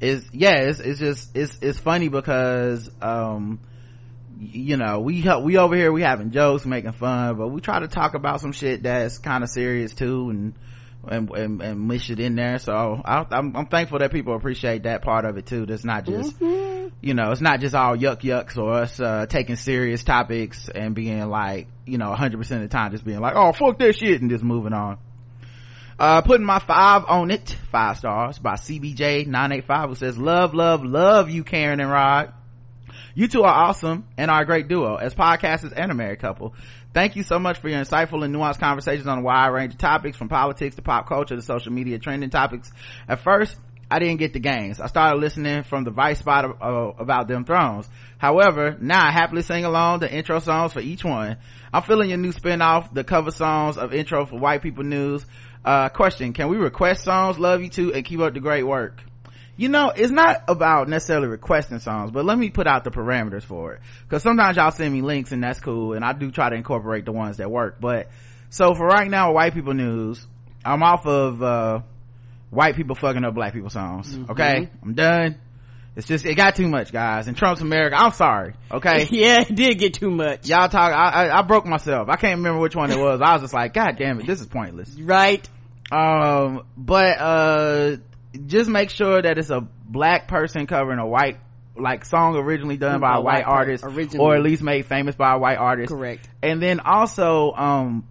it's, 0.00 0.26
yeah, 0.32 0.56
it's, 0.56 0.80
it's 0.80 0.98
just, 1.00 1.34
it's, 1.34 1.58
it's 1.62 1.78
funny 1.78 2.08
because, 2.08 2.90
um, 3.00 3.58
you 4.38 4.76
know, 4.76 5.00
we, 5.00 5.24
we 5.42 5.56
over 5.56 5.74
here, 5.74 5.90
we 5.92 6.02
having 6.02 6.30
jokes, 6.30 6.66
making 6.66 6.92
fun, 6.92 7.36
but 7.36 7.48
we 7.48 7.60
try 7.62 7.78
to 7.78 7.88
talk 7.88 8.14
about 8.14 8.40
some 8.40 8.52
shit 8.52 8.82
that's 8.82 9.18
kind 9.18 9.42
of 9.42 9.48
serious 9.48 9.94
too 9.94 10.28
and, 10.30 10.54
and, 11.10 11.30
and, 11.30 11.62
and 11.62 11.88
mish 11.88 12.10
it 12.10 12.20
in 12.20 12.36
there. 12.36 12.58
So 12.58 13.00
I, 13.04 13.26
I'm, 13.30 13.56
I'm 13.56 13.66
thankful 13.66 13.98
that 13.98 14.12
people 14.12 14.34
appreciate 14.34 14.84
that 14.84 15.02
part 15.02 15.24
of 15.24 15.36
it 15.36 15.46
too. 15.46 15.66
That's 15.66 15.84
not 15.84 16.04
just, 16.06 16.40
you 16.40 17.14
know, 17.14 17.30
it's 17.30 17.40
not 17.40 17.60
just 17.60 17.74
all 17.74 17.96
yuck 17.96 18.22
yucks 18.22 18.56
or 18.56 18.72
us, 18.72 19.00
uh, 19.00 19.26
taking 19.26 19.56
serious 19.56 20.04
topics 20.04 20.68
and 20.68 20.94
being 20.94 21.28
like, 21.28 21.68
you 21.86 21.98
know, 21.98 22.12
100% 22.14 22.34
of 22.38 22.48
the 22.62 22.68
time 22.68 22.92
just 22.92 23.04
being 23.04 23.20
like, 23.20 23.34
oh, 23.36 23.52
fuck 23.52 23.78
that 23.78 23.96
shit 23.96 24.20
and 24.20 24.30
just 24.30 24.44
moving 24.44 24.72
on. 24.72 24.98
Uh, 25.98 26.22
putting 26.22 26.44
my 26.44 26.58
five 26.58 27.04
on 27.06 27.30
it, 27.30 27.56
five 27.70 27.96
stars 27.96 28.38
by 28.38 28.54
CBJ985 28.54 29.88
who 29.88 29.94
says, 29.94 30.18
love, 30.18 30.54
love, 30.54 30.84
love 30.84 31.30
you, 31.30 31.44
Karen 31.44 31.80
and 31.80 31.90
Rod. 31.90 32.32
You 33.14 33.28
two 33.28 33.42
are 33.42 33.68
awesome 33.68 34.08
and 34.18 34.30
are 34.30 34.42
a 34.42 34.46
great 34.46 34.66
duo 34.66 34.96
as 34.96 35.14
podcasters 35.14 35.72
and 35.74 35.92
a 35.92 35.94
married 35.94 36.18
couple. 36.18 36.54
Thank 36.94 37.16
you 37.16 37.24
so 37.24 37.40
much 37.40 37.58
for 37.58 37.68
your 37.68 37.80
insightful 37.80 38.24
and 38.24 38.32
nuanced 38.32 38.60
conversations 38.60 39.08
on 39.08 39.18
a 39.18 39.20
wide 39.20 39.48
range 39.48 39.72
of 39.72 39.80
topics 39.80 40.16
from 40.16 40.28
politics 40.28 40.76
to 40.76 40.82
pop 40.82 41.08
culture 41.08 41.34
to 41.34 41.42
social 41.42 41.72
media 41.72 41.98
trending 41.98 42.30
topics. 42.30 42.70
At 43.08 43.18
first, 43.18 43.56
I 43.90 43.98
didn't 43.98 44.18
get 44.18 44.32
the 44.32 44.38
games. 44.38 44.78
I 44.78 44.86
started 44.86 45.18
listening 45.18 45.64
from 45.64 45.82
the 45.82 45.90
Vice 45.90 46.20
spot 46.20 46.44
of, 46.44 46.62
uh, 46.62 46.92
about 47.02 47.26
Dem 47.26 47.44
Thrones. 47.44 47.88
However, 48.18 48.76
now 48.80 49.04
I 49.04 49.10
happily 49.10 49.42
sing 49.42 49.64
along 49.64 50.00
the 50.00 50.12
intro 50.12 50.38
songs 50.38 50.72
for 50.72 50.80
each 50.80 51.04
one. 51.04 51.36
I'm 51.72 51.82
feeling 51.82 52.10
your 52.10 52.18
new 52.18 52.30
spin-off, 52.30 52.94
the 52.94 53.02
cover 53.02 53.32
songs 53.32 53.76
of 53.76 53.92
intro 53.92 54.24
for 54.24 54.38
white 54.38 54.62
people 54.62 54.84
news. 54.84 55.26
Uh, 55.64 55.88
question, 55.88 56.32
can 56.32 56.46
we 56.46 56.58
request 56.58 57.02
songs? 57.02 57.40
Love 57.40 57.60
you 57.60 57.70
too 57.70 57.92
and 57.92 58.04
keep 58.04 58.20
up 58.20 58.34
the 58.34 58.40
great 58.40 58.62
work 58.62 59.02
you 59.56 59.68
know 59.68 59.90
it's 59.94 60.10
not 60.10 60.42
about 60.48 60.88
necessarily 60.88 61.28
requesting 61.28 61.78
songs 61.78 62.10
but 62.10 62.24
let 62.24 62.36
me 62.36 62.50
put 62.50 62.66
out 62.66 62.84
the 62.84 62.90
parameters 62.90 63.42
for 63.44 63.74
it. 63.74 63.80
Because 64.02 64.22
sometimes 64.22 64.56
y'all 64.56 64.70
send 64.70 64.92
me 64.92 65.00
links 65.02 65.32
and 65.32 65.42
that's 65.42 65.60
cool 65.60 65.92
and 65.92 66.04
i 66.04 66.12
do 66.12 66.30
try 66.30 66.50
to 66.50 66.56
incorporate 66.56 67.04
the 67.04 67.12
ones 67.12 67.36
that 67.36 67.50
work. 67.50 67.76
But 67.80 68.08
so 68.50 68.74
for 68.74 68.86
right 68.86 69.08
now 69.08 69.32
white 69.32 69.54
people 69.54 69.74
news 69.74 70.26
i'm 70.64 70.82
off 70.82 71.06
of 71.06 71.42
uh 71.42 71.80
white 72.50 72.76
people 72.76 72.94
fucking 72.94 73.24
up 73.24 73.34
black 73.34 73.52
people 73.52 73.70
songs. 73.70 74.16
Okay? 74.30 74.70
I'm 74.82 74.94
done. 74.94 75.40
It's 75.96 76.06
just 76.08 76.24
it 76.24 76.34
got 76.34 76.56
too 76.56 76.68
much 76.68 76.90
guys. 76.92 77.28
In 77.28 77.34
trump's 77.34 77.60
america 77.60 77.96
i'm 77.96 78.12
sorry. 78.12 78.54
Okay? 78.72 79.06
Yeah, 79.10 79.42
it 79.42 79.54
did 79.54 79.78
get 79.78 79.94
too 79.94 80.10
much. 80.10 80.48
y'all 80.48 80.68
talk 80.68 80.92
I, 80.92 81.26
I 81.28 81.38
i 81.38 81.42
broke 81.42 81.66
myself. 81.66 82.08
I 82.08 82.16
can't 82.16 82.38
remember 82.38 82.60
which 82.60 82.74
one 82.74 82.90
it 82.90 82.98
was. 82.98 83.20
I 83.22 83.34
was 83.34 83.42
just 83.42 83.54
like 83.54 83.72
god 83.72 83.96
damn 83.98 84.18
it 84.20 84.26
this 84.26 84.40
is 84.40 84.46
pointless. 84.48 84.96
Right? 85.00 85.48
um 85.92 86.62
but 86.76 87.18
uh 87.20 87.96
just 88.46 88.68
make 88.68 88.90
sure 88.90 89.20
that 89.20 89.38
it's 89.38 89.50
a 89.50 89.60
black 89.60 90.28
person 90.28 90.66
covering 90.66 90.98
a 90.98 91.06
white 91.06 91.38
like 91.76 92.04
song 92.04 92.36
originally 92.36 92.76
done 92.76 93.00
by 93.00 93.14
A 93.14 93.18
a 93.18 93.20
white 93.20 93.44
white 93.44 93.44
artist 93.46 93.84
originally. 93.84 94.18
or 94.24 94.36
at 94.36 94.42
least 94.42 94.62
made 94.62 94.86
famous 94.86 95.16
by 95.16 95.34
a 95.34 95.38
white 95.38 95.58
artist 95.58 95.88
Correct. 95.92 96.28
and 96.42 96.62
then 96.62 96.78
also 96.80 97.52
um 97.52 98.06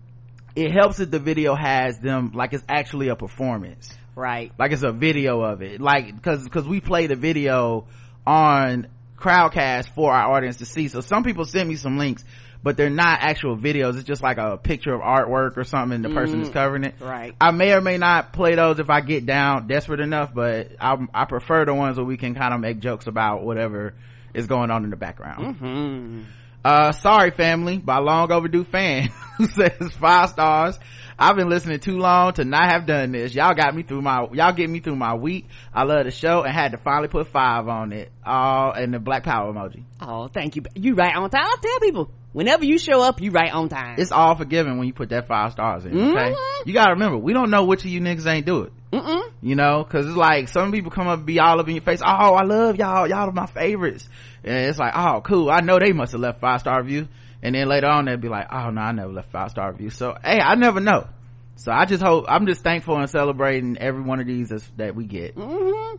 it 0.56 0.72
helps 0.72 0.98
that 0.98 1.10
the 1.12 1.20
video 1.20 1.56
has 1.56 1.98
them 2.00 2.32
like 2.34 2.54
it's 2.54 2.64
actually 2.68 3.08
a 3.08 3.16
performance 3.16 3.94
Right. 4.16 4.52
like 4.60 4.74
it's 4.74 4.84
a 4.84 4.92
video 4.92 5.42
of 5.42 5.62
it 5.62 5.80
like 5.82 6.14
because 6.14 6.44
because 6.44 6.68
we 6.68 6.82
play 6.82 7.08
the 7.08 7.16
video 7.16 7.88
on 8.28 8.88
crowdcast 9.18 9.90
for 9.96 10.12
our 10.14 10.34
audience 10.36 10.58
to 10.58 10.66
see 10.66 10.90
so 10.90 11.00
some 11.02 11.24
people 11.24 11.46
sent 11.46 11.68
me 11.70 11.76
some 11.76 11.98
links 11.98 12.24
but 12.64 12.78
they're 12.78 12.90
not 12.90 13.20
actual 13.22 13.58
videos. 13.58 13.96
It's 13.96 14.06
just 14.06 14.24
like 14.24 14.38
a 14.38 14.58
picture 14.58 14.94
of 14.94 15.02
artwork 15.02 15.58
or 15.58 15.66
something 15.66 15.96
and 15.96 16.06
the 16.06 16.10
person 16.10 16.42
is 16.42 16.50
covering 16.50 16.86
it. 16.86 16.96
Right. 17.00 17.36
i 17.40 17.52
may 17.52 17.74
or 17.74 17.82
may 17.82 17.98
not 17.98 18.32
play 18.34 18.56
those 18.56 18.80
if 18.80 18.90
i 18.90 19.02
get 19.02 19.26
down 19.26 19.68
desperate 19.68 20.00
enough 20.00 20.34
but 20.34 20.70
i, 20.80 20.98
I 21.14 21.26
prefer 21.26 21.66
the 21.66 21.74
ones 21.74 21.98
where 21.98 22.06
we 22.06 22.18
can 22.18 22.34
kind 22.36 22.54
of 22.54 22.60
make 22.62 22.80
jokes 22.80 23.08
about 23.08 23.44
whatever 23.44 23.94
is 24.34 24.48
going 24.48 24.72
on 24.72 24.84
in 24.84 24.90
the 24.90 24.96
background. 24.96 25.58
Hmm. 25.58 26.22
uh 26.64 26.92
sorry 26.94 27.32
family. 27.32 27.78
By 27.78 27.98
long 28.00 28.32
overdue 28.32 28.64
fan 28.64 29.10
who 29.38 29.48
says 29.60 29.92
five 30.00 30.30
stars. 30.30 30.80
I've 31.20 31.36
been 31.36 31.50
listening 31.50 31.80
too 31.80 31.98
long 32.00 32.34
to 32.34 32.46
not 32.46 32.72
have 32.72 32.88
done 32.88 33.12
this. 33.12 33.36
Y'all 33.36 33.54
got 33.54 33.76
me 33.76 33.84
through 33.84 34.02
my 34.02 34.28
y'all 34.34 34.54
get 34.54 34.70
me 34.70 34.80
through 34.80 34.96
my 34.96 35.14
week. 35.14 35.48
I 35.74 35.84
love 35.84 36.06
the 36.06 36.12
show 36.12 36.44
and 36.44 36.54
had 36.54 36.72
to 36.72 36.78
finally 36.78 37.08
put 37.08 37.28
five 37.28 37.68
on 37.68 37.94
it. 37.94 38.12
Oh 38.26 38.72
and 38.72 38.94
the 38.94 39.00
black 39.00 39.24
power 39.24 39.54
emoji. 39.54 39.84
Oh, 40.02 40.28
thank 40.28 40.56
you. 40.56 40.64
You 40.76 40.96
right 40.96 41.16
on 41.16 41.30
time. 41.30 41.44
I 41.46 41.56
tell 41.62 41.80
people, 41.80 42.10
whenever 42.34 42.66
you 42.66 42.78
show 42.78 43.02
up, 43.02 43.22
you 43.22 43.32
right 43.32 43.52
on 43.54 43.70
time. 43.70 43.96
it's 43.98 44.12
all 44.12 44.36
forgiven 44.36 44.78
when 44.78 44.88
you 44.88 44.94
put 44.94 45.10
that 45.10 45.28
five 45.28 45.52
stars 45.54 45.86
in 45.86 45.92
okay? 45.98 46.32
Mhm. 46.34 46.66
you 46.66 46.74
gotta 46.74 46.92
remember 46.94 47.18
we 47.18 47.32
don't 47.34 47.50
know 47.50 47.64
which 47.66 47.86
of 47.86 47.90
you 47.92 48.02
niggas 48.02 48.28
ain't 48.28 48.46
do 48.46 48.64
it. 48.64 48.74
Mm-mm. 48.92 49.24
you 49.42 49.56
know? 49.56 49.84
Because 49.84 50.06
it's 50.06 50.16
like 50.16 50.50
some 50.50 50.72
people 50.72 50.92
come 50.92 51.08
up 51.08 51.18
and 51.20 51.26
be 51.26 51.40
all 51.40 51.60
up 51.60 51.68
in 51.68 51.74
your 51.76 51.84
face 51.84 52.02
oh 52.06 52.36
i 52.36 52.44
love 52.44 52.76
y'all. 52.76 53.08
Y'all 53.08 53.30
are 53.30 53.32
my 53.32 53.48
favorites. 53.48 54.08
And 54.44 54.56
it's 54.70 54.78
like 54.78 54.94
oh 54.96 55.22
cool. 55.22 55.50
I 55.50 55.62
know 55.62 55.80
they 55.80 55.94
must 55.94 56.12
have 56.12 56.22
left 56.22 56.42
five 56.42 56.60
star 56.60 56.82
review 56.82 57.08
and 57.42 57.56
then 57.56 57.68
later 57.68 57.88
on 57.88 58.06
they'll 58.06 58.18
be 58.18 58.28
like 58.30 58.48
oh 58.52 58.70
no 58.70 58.82
i 58.82 58.92
never 58.92 59.12
left 59.12 59.32
five 59.32 59.50
star 59.52 59.72
review 59.72 59.90
so 59.90 60.16
hey 60.24 60.40
i 60.40 60.56
never 60.56 60.80
know. 60.80 61.08
So 61.56 61.72
i 61.72 61.86
just 61.86 62.04
hope 62.04 62.26
i'm 62.28 62.46
just 62.46 62.62
thankful 62.62 62.98
and 62.98 63.10
celebrating 63.10 63.78
every 63.80 64.02
one 64.02 64.20
of 64.20 64.28
these 64.28 64.50
that 64.78 64.96
we 64.96 65.06
get. 65.06 65.36
Mm-hmm. 65.36 65.96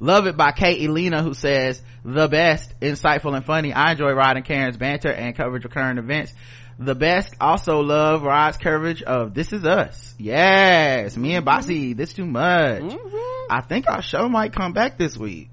Love 0.00 0.26
it 0.26 0.36
by 0.36 0.52
kate 0.52 0.82
elena 0.88 1.22
who 1.22 1.34
says 1.34 1.82
the 2.04 2.28
best 2.28 2.72
insightful 2.80 3.34
and 3.36 3.44
funny 3.44 3.72
i 3.72 3.92
enjoy 3.92 4.12
rod 4.12 4.36
and 4.36 4.44
karen's 4.44 4.76
banter 4.76 5.10
and 5.10 5.36
coverage 5.36 5.64
of 5.64 5.70
current 5.70 5.98
events 5.98 6.32
the 6.78 6.94
best 6.94 7.34
also 7.40 7.80
love 7.80 8.22
rod's 8.22 8.56
coverage 8.56 9.02
of 9.02 9.34
this 9.34 9.52
is 9.52 9.64
us 9.64 10.14
yes 10.18 11.16
me 11.16 11.34
and 11.34 11.44
bossy 11.44 11.92
this 11.94 12.12
too 12.12 12.26
much 12.26 12.82
Mm-hmm. 12.82 13.52
I 13.52 13.62
think 13.62 13.88
our 13.88 14.02
show 14.02 14.28
might 14.28 14.52
come 14.52 14.74
back 14.74 14.98
this 14.98 15.16
week. 15.16 15.48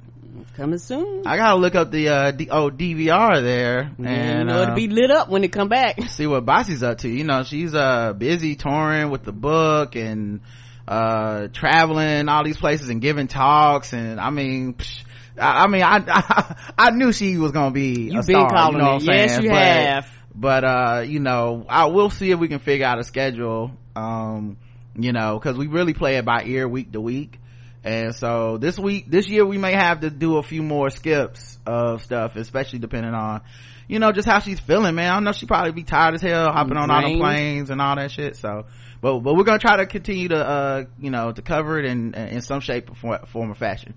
Coming 0.58 0.80
soon. 0.80 1.26
I 1.26 1.38
gotta 1.38 1.56
look 1.56 1.76
up 1.76 1.92
the 1.92 2.10
uh 2.10 2.32
D- 2.32 2.50
oh 2.52 2.70
DVR 2.70 3.42
there 3.42 3.92
and 3.98 4.06
and 4.08 4.40
you 4.40 4.46
know 4.46 4.60
uh, 4.60 4.64
it'll 4.64 4.76
be 4.76 4.88
lit 4.90 5.12
up 5.12 5.30
when 5.30 5.46
it 5.46 5.54
come 5.54 5.70
back. 5.70 6.02
see 6.10 6.28
what 6.28 6.46
Bossy's 6.46 6.84
up 6.84 6.98
to. 7.00 7.10
You 7.10 7.24
know, 7.24 7.44
she's 7.44 7.74
uh 7.74 8.12
busy 8.12 8.56
touring 8.56 9.10
with 9.12 9.24
the 9.24 9.32
book 9.32 9.96
and 9.96 10.42
uh 10.88 11.48
traveling 11.48 12.30
all 12.30 12.44
these 12.44 12.58
places 12.58 12.90
and 12.90 13.02
giving 13.02 13.28
talks 13.28 13.94
and 13.94 14.20
I 14.20 14.30
mean 14.30 14.76
psh, 14.76 15.04
I, 15.40 15.64
I 15.64 15.68
mean 15.68 15.82
I, 15.82 15.98
I 16.08 16.56
I 16.78 16.90
knew 16.92 17.12
she 17.12 17.38
was 17.38 17.52
gonna 17.52 17.72
be 17.72 18.10
You 18.12 18.20
a 18.20 18.24
been 18.24 18.24
star, 18.24 18.50
calling 18.50 18.78
you 18.78 18.84
know 18.84 18.96
it. 18.98 19.04
Yes, 19.04 19.32
saying? 19.32 19.44
you 19.44 19.50
But- 19.50 19.58
have. 19.64 20.08
but 20.36 20.64
uh 20.64 21.04
you 21.08 21.20
know 21.20 21.66
i 21.70 21.86
will 21.86 22.10
see 22.10 22.30
if 22.32 22.40
we 22.40 22.48
can 22.48 22.60
figure 22.60 22.86
out 22.86 23.00
a 23.00 23.04
schedule 23.04 23.72
um 23.96 24.58
you 24.96 25.12
know 25.12 25.40
because 25.40 25.58
we 25.58 25.68
really 25.68 25.94
play 25.94 26.18
it 26.18 26.26
by 26.26 26.44
ear 26.46 26.68
week 26.68 26.92
to 26.92 27.02
week 27.02 27.40
and 27.84 28.14
so 28.16 28.58
this 28.58 28.78
week 28.78 29.10
this 29.10 29.28
year 29.28 29.46
we 29.46 29.58
may 29.58 29.74
have 29.74 30.02
to 30.02 30.10
do 30.10 30.38
a 30.38 30.44
few 30.44 30.62
more 30.62 30.90
skips 30.90 31.58
of 31.66 32.04
stuff 32.04 32.36
especially 32.36 32.80
depending 32.80 33.14
on 33.14 33.42
you 33.88 34.00
know 34.00 34.12
just 34.12 34.28
how 34.28 34.40
she's 34.40 34.60
feeling 34.60 34.94
man 34.96 35.12
i 35.14 35.20
know 35.20 35.32
she 35.32 35.46
probably 35.46 35.72
be 35.72 35.84
tired 35.84 36.14
as 36.16 36.22
hell 36.22 36.52
hopping 36.52 36.78
on 36.78 36.92
all 36.92 37.02
the 37.10 37.18
planes 37.18 37.70
and 37.70 37.82
all 37.82 37.96
that 37.96 38.12
shit 38.12 38.36
so 38.36 38.66
but 39.06 39.20
but 39.20 39.36
we're 39.36 39.44
gonna 39.44 39.60
try 39.60 39.78
to 39.78 39.86
continue 39.86 40.30
to 40.30 40.36
uh 40.36 40.86
you 40.98 41.12
know 41.12 41.32
to 41.32 41.44
cover 41.44 41.78
it 41.78 41.86
in 41.86 42.16
in 42.16 42.42
some 42.42 42.60
shape 42.60 42.90
or 42.90 43.20
form, 43.28 43.52
or 43.52 43.54
fashion. 43.54 43.94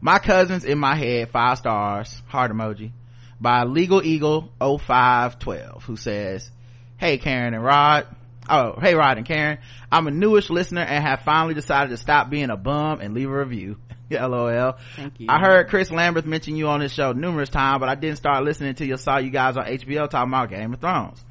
My 0.00 0.18
cousins 0.18 0.64
in 0.64 0.76
my 0.76 0.96
head 0.96 1.30
five 1.30 1.58
stars 1.58 2.20
heart 2.26 2.50
emoji 2.50 2.90
by 3.40 3.62
legal 3.62 4.04
eagle 4.04 4.50
0512 4.58 5.84
who 5.84 5.96
says 5.96 6.50
hey 6.96 7.16
karen 7.16 7.54
and 7.54 7.62
rod. 7.62 8.08
Oh 8.50 8.76
hey 8.80 8.96
rod 8.96 9.18
and 9.18 9.26
karen. 9.26 9.58
I'm 9.92 10.08
a 10.08 10.10
newish 10.10 10.50
listener 10.50 10.80
and 10.80 11.04
have 11.04 11.20
finally 11.20 11.54
decided 11.54 11.90
to 11.90 11.96
stop 11.96 12.28
being 12.28 12.50
a 12.50 12.56
bum 12.56 13.00
and 13.00 13.14
leave 13.14 13.30
a 13.30 13.38
review. 13.38 13.76
Lol. 14.10 14.74
Thank 14.96 15.20
you. 15.20 15.26
i 15.30 15.38
heard 15.38 15.68
chris 15.68 15.90
lambert 15.90 16.26
mention 16.26 16.56
you 16.56 16.66
on 16.68 16.80
this 16.80 16.92
show 16.92 17.12
numerous 17.12 17.48
times 17.48 17.80
but 17.80 17.88
i 17.88 17.94
didn't 17.94 18.16
start 18.18 18.44
listening 18.44 18.70
until 18.70 18.86
you 18.86 18.98
saw 18.98 19.16
you 19.18 19.30
guys 19.30 19.56
on 19.56 19.64
hbo 19.64 20.10
talking 20.10 20.30
about 20.30 20.50
game 20.50 20.74
of 20.74 20.80
thrones 20.80 21.24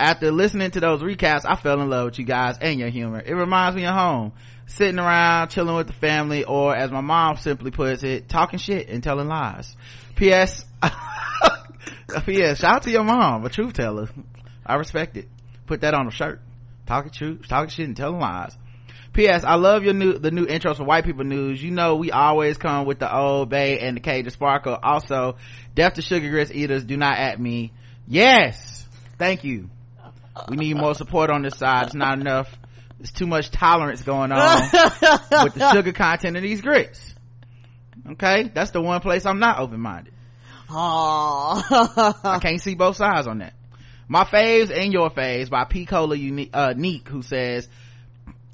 after 0.00 0.30
listening 0.30 0.70
to 0.72 0.80
those 0.80 1.02
recaps, 1.02 1.44
I 1.44 1.56
fell 1.56 1.80
in 1.80 1.90
love 1.90 2.06
with 2.06 2.18
you 2.18 2.24
guys 2.24 2.56
and 2.60 2.78
your 2.78 2.88
humor. 2.88 3.20
It 3.24 3.34
reminds 3.34 3.76
me 3.76 3.84
of 3.84 3.94
home. 3.94 4.32
Sitting 4.66 4.98
around, 4.98 5.48
chilling 5.48 5.74
with 5.74 5.86
the 5.86 5.94
family, 5.94 6.44
or 6.44 6.76
as 6.76 6.90
my 6.90 7.00
mom 7.00 7.36
simply 7.36 7.70
puts 7.70 8.02
it, 8.02 8.28
talking 8.28 8.58
shit 8.58 8.88
and 8.88 9.02
telling 9.02 9.26
lies. 9.26 9.74
P.S. 10.14 10.64
P.S. 12.26 12.58
Shout 12.58 12.74
out 12.76 12.82
to 12.82 12.90
your 12.90 13.02
mom, 13.02 13.44
a 13.46 13.48
truth 13.48 13.72
teller. 13.72 14.08
I 14.66 14.74
respect 14.74 15.16
it. 15.16 15.26
Put 15.66 15.80
that 15.80 15.94
on 15.94 16.06
a 16.06 16.10
shirt. 16.10 16.42
Talking 16.86 17.10
truth, 17.10 17.48
talking 17.48 17.70
shit 17.70 17.86
and 17.86 17.96
telling 17.96 18.20
lies. 18.20 18.56
P.S. 19.14 19.42
I 19.42 19.54
love 19.54 19.84
your 19.84 19.94
new, 19.94 20.18
the 20.18 20.30
new 20.30 20.46
intros 20.46 20.76
for 20.76 20.84
white 20.84 21.04
people 21.04 21.24
news. 21.24 21.62
You 21.62 21.70
know, 21.70 21.96
we 21.96 22.12
always 22.12 22.58
come 22.58 22.84
with 22.86 22.98
the 22.98 23.12
old 23.12 23.48
bay 23.48 23.80
and 23.80 23.96
the 23.96 24.00
cage 24.00 24.26
of 24.26 24.34
sparkle. 24.34 24.78
Also, 24.80 25.36
death 25.74 25.94
to 25.94 26.02
sugar 26.02 26.28
grits 26.28 26.52
eaters, 26.52 26.84
do 26.84 26.96
not 26.96 27.18
at 27.18 27.40
me. 27.40 27.72
Yes! 28.06 28.86
Thank 29.18 29.44
you 29.44 29.70
we 30.48 30.56
need 30.56 30.76
more 30.76 30.94
support 30.94 31.30
on 31.30 31.42
this 31.42 31.56
side 31.56 31.86
it's 31.86 31.94
not 31.94 32.18
enough 32.18 32.54
there's 32.98 33.12
too 33.12 33.26
much 33.26 33.50
tolerance 33.50 34.02
going 34.02 34.32
on 34.32 34.60
with 35.44 35.54
the 35.54 35.72
sugar 35.72 35.92
content 35.92 36.36
of 36.36 36.42
these 36.42 36.60
grits. 36.60 37.14
Okay, 38.10 38.50
that's 38.52 38.72
the 38.72 38.80
one 38.80 39.00
place 39.00 39.24
I'm 39.24 39.38
not 39.38 39.60
open-minded. 39.60 40.12
Oh. 40.68 42.14
I 42.24 42.38
can't 42.40 42.60
see 42.60 42.74
both 42.74 42.96
sides 42.96 43.26
on 43.26 43.38
that. 43.38 43.54
My 44.08 44.24
faves 44.24 44.76
and 44.76 44.92
your 44.92 45.10
faves 45.10 45.48
by 45.48 45.64
P. 45.64 45.86
Cola 45.86 46.16
Uni- 46.16 46.50
uh, 46.52 46.72
Neek, 46.76 47.08
who 47.08 47.22
says, 47.22 47.68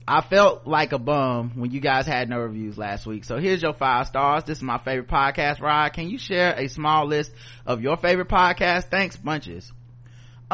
I 0.07 0.21
felt 0.21 0.67
like 0.67 0.93
a 0.93 0.99
bum 0.99 1.53
when 1.55 1.71
you 1.71 1.81
guys 1.81 2.07
had 2.07 2.29
no 2.29 2.39
reviews 2.41 2.77
last 2.77 3.07
week. 3.07 3.25
So 3.25 3.39
here's 3.39 3.63
your 3.63 3.73
five 3.73 4.07
stars. 4.09 4.45
This 4.45 4.59
is 4.59 4.63
my 4.63 4.79
favorite 4.79 5.09
podcast 5.09 5.61
ride. 5.61 5.95
Can 5.95 6.11
you 6.11 6.19
share 6.19 6.53
a 6.55 6.69
small 6.69 7.07
list 7.07 7.33
of 7.65 7.81
your 7.81 7.97
favorite 7.97 8.29
podcasts? 8.29 8.91
Thanks 8.91 9.17
bunches. 9.17 9.73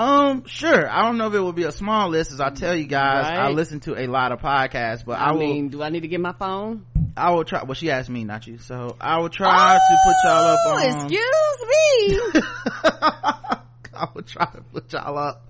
Um, 0.01 0.45
sure. 0.47 0.89
I 0.91 1.03
don't 1.03 1.19
know 1.19 1.27
if 1.29 1.35
it 1.35 1.41
will 1.41 1.53
be 1.53 1.65
a 1.65 1.73
small 1.73 2.09
list 2.09 2.33
as 2.33 2.41
I 2.41 2.51
tell 2.51 2.75
you 2.75 2.87
guys, 2.87 3.27
I 3.27 3.51
listen 3.51 3.81
to 3.81 4.01
a 4.01 4.07
lot 4.07 4.33
of 4.33 4.41
podcasts, 4.41 5.05
but 5.05 5.19
I, 5.19 5.27
I 5.29 5.33
will, 5.33 5.41
mean, 5.41 5.69
do 5.69 5.83
I 5.83 5.91
need 5.91 6.01
to 6.01 6.09
get 6.09 6.21
my 6.21 6.33
phone? 6.33 6.87
I 7.17 7.33
will 7.33 7.45
try, 7.45 7.65
well 7.65 7.75
she 7.75 7.91
asked 7.91 8.09
me, 8.09 8.25
not 8.25 8.47
you. 8.47 8.59
So 8.59 8.97
I 9.01 9.19
will 9.19 9.29
try 9.29 9.75
to 9.75 9.97
put 10.07 10.17
y'all 10.25 10.47
up 10.47 10.59
Oh, 10.65 10.71
on. 10.71 11.05
excuse 11.05 12.35
me. 12.35 12.43
I 13.93 14.09
will 14.15 14.23
try 14.23 14.47
to 14.47 14.63
put 14.73 14.93
y'all 14.93 15.19
up 15.19 15.47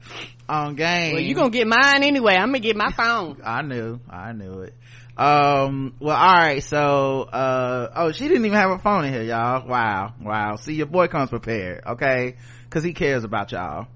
on 0.49 0.75
game. 0.75 1.13
well, 1.13 1.23
you 1.23 1.35
gonna 1.37 1.51
get 1.51 1.69
mine 1.69 2.03
anyway. 2.03 2.35
I'm 2.35 2.49
gonna 2.49 2.59
get 2.59 2.77
my 2.77 2.91
phone. 2.91 3.41
I 3.45 3.63
knew, 3.63 4.01
I 4.11 4.33
knew 4.33 4.63
it. 4.63 4.75
Um, 5.17 5.95
well, 6.01 6.17
alright, 6.17 6.65
so, 6.65 7.23
uh, 7.23 7.91
oh, 7.95 8.13
she 8.13 8.27
didn't 8.27 8.47
even 8.47 8.59
have 8.59 8.71
a 8.71 8.79
phone 8.79 9.05
in 9.05 9.13
here, 9.13 9.23
y'all. 9.23 9.69
Wow, 9.69 10.15
wow. 10.21 10.57
See, 10.57 10.75
your 10.75 10.87
boy 10.87 11.07
comes 11.09 11.29
prepared, 11.31 11.83
okay? 11.87 12.37
Cause 12.71 12.83
he 12.83 12.95
cares 12.95 13.23
about 13.25 13.53
y'all. 13.53 13.87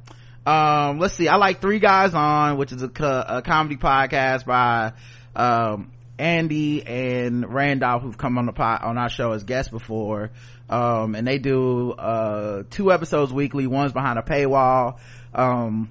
Um, 0.46 0.98
let's 0.98 1.14
see, 1.14 1.28
I 1.28 1.36
like 1.36 1.60
Three 1.60 1.78
Guys 1.78 2.14
On, 2.14 2.56
which 2.58 2.72
is 2.72 2.82
a, 2.82 2.88
co- 2.88 3.24
a 3.26 3.42
comedy 3.42 3.76
podcast 3.76 4.44
by, 4.44 4.92
um, 5.34 5.92
Andy 6.18 6.86
and 6.86 7.52
Randolph, 7.52 8.02
who've 8.02 8.18
come 8.18 8.38
on 8.38 8.46
the 8.46 8.52
pod, 8.52 8.82
on 8.82 8.98
our 8.98 9.08
show 9.08 9.32
as 9.32 9.44
guests 9.44 9.70
before. 9.70 10.30
Um, 10.68 11.14
and 11.14 11.26
they 11.26 11.38
do, 11.38 11.92
uh, 11.92 12.62
two 12.70 12.92
episodes 12.92 13.32
weekly. 13.32 13.66
One's 13.66 13.92
behind 13.92 14.18
a 14.18 14.22
paywall. 14.22 14.98
Um, 15.34 15.90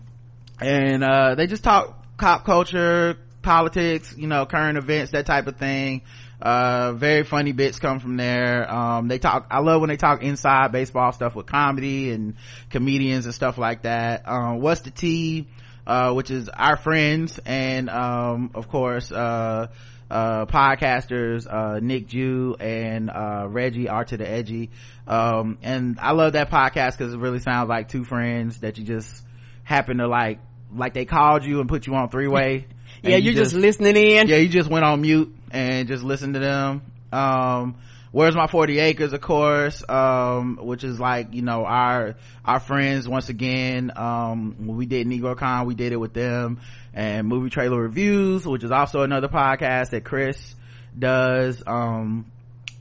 and 0.62 1.04
uh 1.04 1.36
they 1.36 1.48
just 1.48 1.64
talk 1.64 2.18
cop 2.18 2.46
culture 2.46 3.18
politics 3.44 4.16
you 4.18 4.28
know 4.28 4.46
current 4.46 4.78
events 4.78 5.12
that 5.12 5.26
type 5.26 5.48
of 5.48 5.58
thing. 5.58 6.02
Uh 6.42 6.94
very 6.94 7.24
funny 7.24 7.52
bits 7.52 7.80
come 7.80 8.00
from 8.00 8.18
there. 8.18 8.70
Um 8.72 9.08
they 9.08 9.20
talk 9.20 9.48
i 9.52 9.60
love 9.60 9.82
when 9.82 9.90
they 9.90 9.98
talk 9.98 10.24
inside 10.24 10.72
baseball 10.72 11.12
stuff 11.12 11.36
with 11.36 11.46
comedy 11.46 12.12
and 12.12 12.36
comedians 12.70 13.26
and 13.26 13.36
stuff 13.36 13.58
like 13.58 13.84
that. 13.84 14.28
Um 14.28 14.60
what's 14.60 14.82
the 14.82 14.92
tea 14.92 15.48
uh 15.86 16.14
which 16.14 16.32
is 16.32 16.50
our 16.50 16.78
friends 16.78 17.40
and 17.46 17.90
um 17.90 18.52
of 18.56 18.70
course 18.70 19.12
uh 19.12 19.68
uh 20.10 20.46
podcasters 20.46 21.46
uh 21.52 21.80
nick 21.82 22.08
jew 22.08 22.56
and 22.60 23.10
uh 23.10 23.46
reggie 23.50 23.90
are 23.90 24.04
to 24.06 24.18
the 24.18 24.28
edgy. 24.30 24.70
Um 25.08 25.58
and 25.62 26.00
i 26.00 26.12
love 26.12 26.34
that 26.34 26.50
podcast 26.50 26.98
because 26.98 27.14
it 27.14 27.20
really 27.20 27.40
sounds 27.40 27.70
like 27.70 27.90
two 27.90 28.04
friends 28.04 28.60
that 28.62 28.78
you 28.78 28.86
just 28.86 29.24
happen 29.64 29.98
to 29.98 30.08
like 30.08 30.40
like 30.76 30.94
they 30.94 31.06
called 31.06 31.44
you 31.44 31.60
and 31.60 31.70
put 31.70 31.88
you 31.88 31.96
on 31.96 32.10
three 32.10 32.28
way 32.28 32.66
Yeah, 33.04 33.18
you're 33.18 33.34
just, 33.34 33.54
listening 33.54 33.96
in. 33.96 34.28
yeah 34.28 34.38
you 34.38 34.48
just 34.50 34.70
went 34.70 34.86
on 34.86 35.02
mute 35.02 35.36
and 35.52 35.88
just 35.88 36.04
listened 36.04 36.34
to 36.36 36.40
them. 36.40 36.82
Um 37.12 37.76
where's 38.12 38.36
my 38.36 38.46
40 38.48 38.78
acres 38.80 39.12
of 39.12 39.22
course 39.22 39.84
um 39.90 40.60
which 40.62 40.84
is 40.84 41.00
like 41.00 41.34
you 41.34 41.42
know 41.42 41.66
our 41.66 42.16
our 42.46 42.60
friends 42.60 43.08
once 43.08 43.28
again 43.30 43.92
um 43.96 44.56
when 44.60 44.78
we 44.78 44.86
did 44.86 45.08
negrocon 45.08 45.66
we 45.66 45.76
did 45.76 45.92
it 45.92 45.98
with 45.98 46.14
them. 46.14 46.60
And 46.94 47.28
movie 47.28 47.50
trailer 47.50 47.82
reviews 47.82 48.46
which 48.48 48.64
is 48.64 48.72
also 48.72 49.02
another 49.02 49.28
podcast 49.28 49.90
that 49.92 50.04
chris 50.06 50.56
does 50.98 51.62
um 51.68 52.26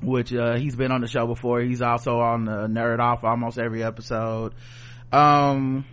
which 0.02 0.32
uh 0.34 0.54
he's 0.54 0.76
been 0.76 0.92
on 0.92 1.00
the 1.00 1.08
show 1.08 1.26
before. 1.26 1.60
He's 1.60 1.82
also 1.82 2.20
on 2.20 2.44
the 2.44 2.66
nerd 2.66 2.98
off 3.00 3.24
almost 3.24 3.58
every 3.58 3.82
episode. 3.82 4.52
Um 5.12 5.84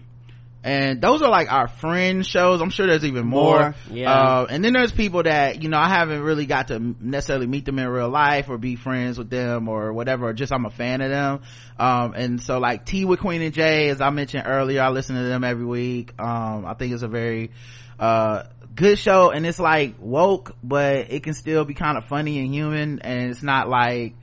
and 0.63 1.01
those 1.01 1.21
are 1.21 1.29
like 1.29 1.51
our 1.51 1.67
friend 1.69 2.25
shows. 2.25 2.61
I'm 2.61 2.69
sure 2.69 2.85
there's 2.85 3.05
even 3.05 3.25
more, 3.25 3.59
More, 3.59 3.75
yeah. 3.91 4.11
uh, 4.11 4.47
and 4.49 4.63
then 4.63 4.73
there's 4.73 4.91
people 4.91 5.23
that 5.23 5.63
you 5.63 5.69
know 5.69 5.77
i 5.77 5.87
haven't 5.87 6.21
really 6.21 6.45
got 6.45 6.67
to 6.67 6.79
necessarily 6.79 7.47
meet 7.47 7.63
them 7.65 7.79
in 7.79 7.87
real 7.87 8.09
life 8.09 8.49
or 8.49 8.57
be 8.57 8.75
friends 8.75 9.17
with 9.17 9.29
them 9.29 9.69
or 9.69 9.93
whatever 9.93 10.27
or 10.27 10.33
just 10.33 10.51
i'm 10.51 10.65
a 10.65 10.69
fan 10.69 11.01
of 11.01 11.09
them. 11.09 11.41
Um, 11.77 12.13
and 12.13 12.41
so 12.41 12.59
like 12.59 12.85
tea 12.85 13.05
with 13.05 13.21
queen 13.21 13.41
and 13.41 13.53
jay 13.53 13.87
as 13.89 14.01
i 14.01 14.09
mentioned 14.09 14.43
earlier 14.47 14.81
i 14.81 14.89
listen 14.89 15.15
to 15.15 15.23
them 15.23 15.43
every 15.45 15.65
week. 15.65 16.13
Um, 16.19 16.65
i 16.65 16.73
think 16.73 16.91
it's 16.93 17.03
a 17.03 17.07
very 17.07 17.51
uh, 17.99 18.43
good 18.75 18.97
show. 18.97 19.29
And 19.31 19.45
it's 19.45 19.59
like 19.59 19.95
woke 19.99 20.55
but 20.63 21.11
it 21.11 21.23
can 21.23 21.33
still 21.33 21.65
be 21.65 21.73
kind 21.73 21.97
of 21.97 22.05
funny 22.05 22.39
and 22.39 22.53
human. 22.53 22.99
And 22.99 23.31
it's 23.31 23.43
not 23.43 23.69
like 23.69 24.13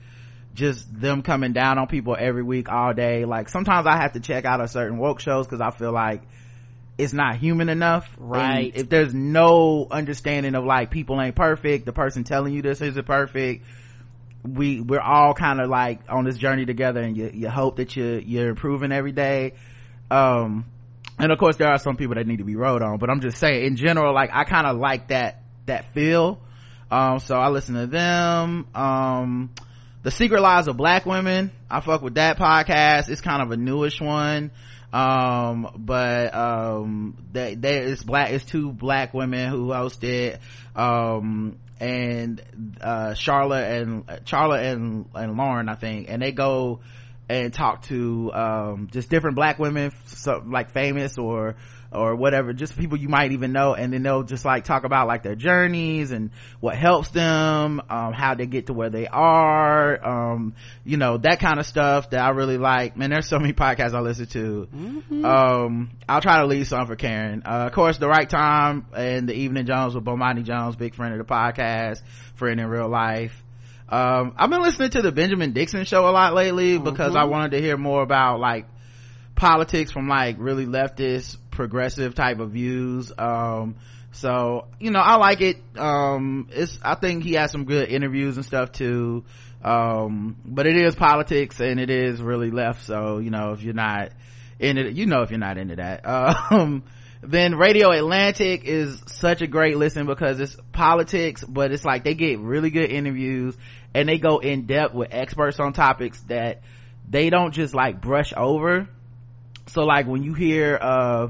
just 0.56 1.00
them 1.00 1.22
coming 1.22 1.52
down 1.52 1.78
on 1.78 1.86
people 1.86 2.16
every 2.18 2.42
week 2.42 2.68
all 2.68 2.92
day. 2.94 3.24
Like 3.24 3.48
sometimes 3.48 3.86
i 3.86 3.96
have 3.96 4.14
to 4.14 4.20
check 4.20 4.44
out 4.44 4.60
a 4.60 4.66
certain 4.66 4.98
woke 4.98 5.20
shows 5.20 5.46
because 5.46 5.60
i 5.60 5.70
feel 5.70 5.92
like 5.92 6.22
it's 6.98 7.12
not 7.12 7.36
human 7.36 7.68
enough. 7.68 8.10
Right. 8.18 8.72
And 8.72 8.76
if 8.76 8.88
there's 8.88 9.12
no 9.12 9.86
understanding 9.90 10.54
of 10.54 10.64
like 10.64 10.90
people 10.90 11.20
ain't 11.20 11.36
perfect 11.36 11.84
the 11.84 11.92
person 11.92 12.24
telling 12.24 12.54
you 12.54 12.62
this 12.62 12.80
isn't 12.80 13.06
perfect 13.06 13.64
we 14.42 14.80
we're 14.80 15.00
all 15.00 15.34
kind 15.34 15.60
of 15.60 15.68
like 15.68 16.00
on 16.08 16.24
this 16.24 16.38
journey 16.38 16.64
together 16.66 17.02
and 17.02 17.16
you, 17.16 17.30
you 17.34 17.48
hope 17.48 17.76
that 17.76 17.96
you 17.96 18.22
you're 18.24 18.48
improving 18.48 18.92
every 18.92 19.12
day. 19.12 19.54
Um 20.10 20.64
and 21.18 21.32
of 21.32 21.38
course 21.38 21.56
there 21.56 21.68
are 21.68 21.78
some 21.78 21.96
people 21.96 22.14
that 22.14 22.26
need 22.26 22.38
to 22.38 22.44
be 22.44 22.56
rode 22.56 22.82
on 22.82 22.98
but 22.98 23.10
i'm 23.10 23.20
just 23.20 23.38
saying 23.38 23.64
in 23.64 23.76
general 23.76 24.14
like 24.14 24.30
i 24.32 24.44
kind 24.44 24.66
of 24.66 24.76
like 24.78 25.08
that 25.08 25.42
that 25.66 25.92
feel. 25.92 26.40
Um 26.90 27.18
so 27.18 27.36
i 27.36 27.48
listen 27.48 27.74
to 27.74 27.86
them. 27.86 28.66
Um 28.74 29.50
the 30.06 30.12
secret 30.12 30.40
lives 30.40 30.68
of 30.68 30.76
black 30.76 31.04
women. 31.04 31.50
I 31.68 31.80
fuck 31.80 32.00
with 32.00 32.14
that 32.14 32.38
podcast. 32.38 33.08
It's 33.08 33.20
kind 33.20 33.42
of 33.42 33.50
a 33.50 33.56
newish 33.56 34.00
one. 34.00 34.52
Um 34.92 35.68
but 35.76 36.32
um 36.32 37.16
they 37.32 37.56
there 37.56 37.82
is 37.82 38.04
black 38.04 38.30
it's 38.30 38.44
two 38.44 38.70
black 38.70 39.12
women 39.12 39.50
who 39.50 39.72
host 39.72 40.04
it. 40.04 40.38
Um 40.76 41.58
and 41.80 42.40
uh 42.80 43.14
charlotte 43.14 43.82
and 43.82 44.04
charlotte 44.26 44.64
and 44.64 45.06
and 45.12 45.36
lauren 45.36 45.68
i 45.68 45.74
think. 45.74 46.06
And 46.08 46.22
they 46.22 46.30
go 46.30 46.82
and 47.28 47.52
talk 47.52 47.82
to 47.86 48.32
um 48.32 48.88
just 48.92 49.10
different 49.10 49.34
black 49.34 49.58
women 49.58 49.90
so 50.04 50.40
like 50.46 50.70
famous 50.70 51.18
or 51.18 51.56
or 51.92 52.16
whatever 52.16 52.52
just 52.52 52.76
people 52.76 52.98
you 52.98 53.08
might 53.08 53.32
even 53.32 53.52
know 53.52 53.74
and 53.74 53.92
then 53.92 54.02
they'll 54.02 54.22
just 54.22 54.44
like 54.44 54.64
talk 54.64 54.84
about 54.84 55.06
like 55.06 55.22
their 55.22 55.34
journeys 55.34 56.10
and 56.10 56.30
what 56.60 56.74
helps 56.76 57.08
them 57.10 57.80
um 57.88 58.12
how 58.12 58.34
they 58.34 58.46
get 58.46 58.66
to 58.66 58.72
where 58.72 58.90
they 58.90 59.06
are 59.06 60.04
um 60.04 60.54
you 60.84 60.96
know 60.96 61.16
that 61.16 61.40
kind 61.40 61.58
of 61.60 61.66
stuff 61.66 62.10
that 62.10 62.20
i 62.20 62.30
really 62.30 62.58
like. 62.58 62.96
Man 62.96 63.10
there's 63.10 63.28
so 63.28 63.38
many 63.38 63.52
podcasts 63.52 63.94
i 63.94 64.00
listen 64.00 64.26
to. 64.26 64.68
Um 65.24 65.90
i'll 66.08 66.20
try 66.20 66.40
to 66.40 66.46
leave 66.46 66.66
some 66.66 66.86
for 66.86 66.96
karen. 66.96 67.42
Uh, 67.44 67.66
of 67.66 67.72
course 67.72 67.98
the 67.98 68.08
right 68.08 68.28
time 68.28 68.86
and 68.94 69.28
the 69.28 69.34
evening 69.34 69.66
jones 69.66 69.94
with 69.94 70.04
bomani 70.04 70.44
jones 70.44 70.76
big 70.76 70.94
friend 70.94 71.12
of 71.12 71.18
the 71.26 71.32
podcast 71.32 72.02
friend 72.34 72.60
in 72.60 72.66
real 72.66 72.88
life. 72.88 73.42
Um 73.88 74.34
i've 74.36 74.50
been 74.50 74.62
listening 74.62 74.90
to 74.90 75.02
the 75.02 75.12
benjamin 75.12 75.52
dixon 75.52 75.84
show 75.84 76.08
a 76.08 76.10
lot 76.10 76.34
lately 76.34 76.78
because 76.78 77.14
i 77.14 77.24
wanted 77.24 77.52
to 77.52 77.60
hear 77.60 77.76
more 77.76 78.02
about 78.02 78.40
like 78.40 78.66
politics 79.36 79.92
from 79.92 80.08
like 80.08 80.36
really 80.38 80.66
leftist 80.66 81.36
progressive 81.50 82.14
type 82.14 82.40
of 82.40 82.50
views 82.50 83.12
um 83.18 83.76
so 84.12 84.66
you 84.80 84.90
know 84.90 84.98
i 84.98 85.16
like 85.16 85.42
it. 85.42 85.58
Um 85.76 86.48
it's 86.50 86.78
i 86.82 86.94
think 86.94 87.22
he 87.22 87.34
has 87.34 87.52
some 87.52 87.64
good 87.64 87.88
interviews 87.88 88.36
and 88.36 88.44
stuff 88.44 88.72
too 88.72 89.24
um 89.62 90.36
but 90.44 90.66
it 90.66 90.76
is 90.76 90.94
politics 90.94 91.60
and 91.60 91.78
it 91.78 91.90
is 91.90 92.20
really 92.20 92.50
left 92.50 92.84
so 92.84 93.18
you 93.18 93.30
know 93.30 93.52
if 93.52 93.62
you're 93.62 93.74
not 93.74 94.10
in 94.58 94.78
it 94.78 94.94
you 94.94 95.06
know 95.06 95.22
if 95.22 95.30
you're 95.30 95.38
not 95.38 95.58
into 95.58 95.76
that. 95.76 96.02
Um 96.50 96.82
then 97.22 97.56
radio 97.56 97.90
atlantic 97.90 98.64
is 98.64 99.02
such 99.06 99.42
a 99.42 99.46
great 99.46 99.76
listen 99.76 100.06
because 100.06 100.38
it's 100.38 100.56
politics 100.72 101.42
but 101.42 101.72
it's 101.72 101.84
like 101.84 102.04
they 102.04 102.14
get 102.14 102.38
really 102.38 102.70
good 102.70 102.90
interviews 102.90 103.56
and 103.94 104.08
they 104.08 104.18
go 104.18 104.38
in 104.38 104.66
depth 104.66 104.94
with 104.94 105.08
experts 105.10 105.58
on 105.58 105.72
topics 105.72 106.20
that 106.28 106.62
they 107.08 107.30
don't 107.30 107.52
just 107.52 107.74
like 107.74 108.00
brush 108.00 108.32
over 108.36 108.88
so 109.76 109.84
like 109.84 110.06
when 110.06 110.22
you 110.22 110.32
hear 110.32 110.78
uh 110.80 111.28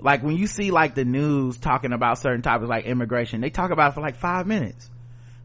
like 0.00 0.20
when 0.24 0.36
you 0.36 0.48
see 0.48 0.72
like 0.72 0.96
the 0.96 1.04
news 1.04 1.56
talking 1.56 1.92
about 1.92 2.18
certain 2.18 2.42
topics 2.42 2.68
like 2.68 2.84
immigration 2.84 3.40
they 3.40 3.48
talk 3.48 3.70
about 3.70 3.92
it 3.92 3.94
for 3.94 4.00
like 4.00 4.16
five 4.16 4.44
minutes. 4.44 4.90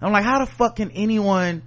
I'm 0.02 0.12
like 0.12 0.24
how 0.24 0.40
the 0.44 0.48
fuck 0.48 0.78
can 0.78 0.90
anyone 0.90 1.62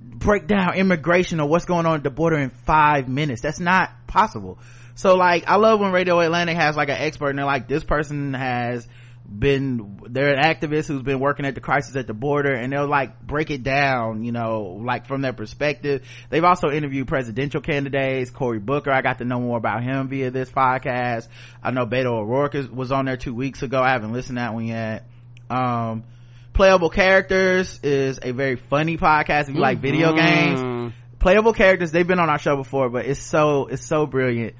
break 0.00 0.48
down 0.48 0.74
immigration 0.74 1.38
or 1.38 1.48
what's 1.48 1.66
going 1.66 1.86
on 1.86 1.94
at 1.94 2.02
the 2.02 2.10
border 2.10 2.36
in 2.36 2.50
five 2.50 3.08
minutes? 3.08 3.42
That's 3.42 3.60
not 3.60 3.92
possible. 4.08 4.58
So 4.96 5.14
like 5.14 5.44
i 5.46 5.54
love 5.54 5.78
when 5.78 5.92
radio 5.92 6.18
atlantic 6.18 6.56
has 6.56 6.76
like 6.76 6.88
an 6.88 6.98
expert 6.98 7.28
and 7.28 7.38
they're 7.38 7.46
like 7.46 7.68
this 7.68 7.84
person 7.84 8.34
has 8.34 8.88
been 9.26 10.00
they're 10.10 10.34
an 10.34 10.42
activist 10.42 10.88
who's 10.88 11.02
been 11.02 11.20
working 11.20 11.46
at 11.46 11.54
the 11.54 11.60
crisis 11.60 11.96
at 11.96 12.06
the 12.06 12.14
border 12.14 12.52
and 12.52 12.72
they'll 12.72 12.86
like 12.86 13.20
break 13.20 13.50
it 13.50 13.62
down 13.62 14.24
you 14.24 14.32
know 14.32 14.80
like 14.84 15.06
from 15.06 15.22
their 15.22 15.32
perspective. 15.32 16.06
They've 16.30 16.44
also 16.44 16.70
interviewed 16.70 17.08
presidential 17.08 17.60
candidates. 17.60 18.30
Cory 18.30 18.58
booker 18.58 18.90
i 18.90 19.00
got 19.00 19.18
to 19.18 19.24
know 19.24 19.40
more 19.40 19.58
about 19.58 19.82
him 19.82 20.08
via 20.08 20.30
this 20.30 20.50
podcast. 20.50 21.28
I 21.62 21.70
know 21.70 21.86
beto 21.86 22.18
o'rourke 22.20 22.54
is, 22.54 22.68
was 22.68 22.92
on 22.92 23.04
there 23.06 23.16
two 23.16 23.34
weeks 23.34 23.62
ago. 23.62 23.80
I 23.80 23.90
haven't 23.90 24.12
listened 24.12 24.36
to 24.36 24.42
that 24.42 24.54
one 24.54 24.66
yet. 24.66 25.06
Um 25.48 26.04
playable 26.52 26.90
characters 26.90 27.80
is 27.82 28.18
a 28.22 28.32
very 28.32 28.56
funny 28.56 28.98
podcast. 28.98 29.48
If 29.48 29.54
you 29.54 29.60
like 29.60 29.78
video 29.78 30.12
Mm-hmm. 30.12 30.82
games 30.82 30.94
playable 31.18 31.52
characters 31.52 31.92
they've 31.92 32.06
been 32.08 32.18
on 32.18 32.28
our 32.28 32.38
show 32.38 32.56
before 32.56 32.90
but 32.90 33.06
it's 33.06 33.20
so 33.20 33.66
it's 33.68 33.86
so 33.86 34.06
brilliant 34.06 34.54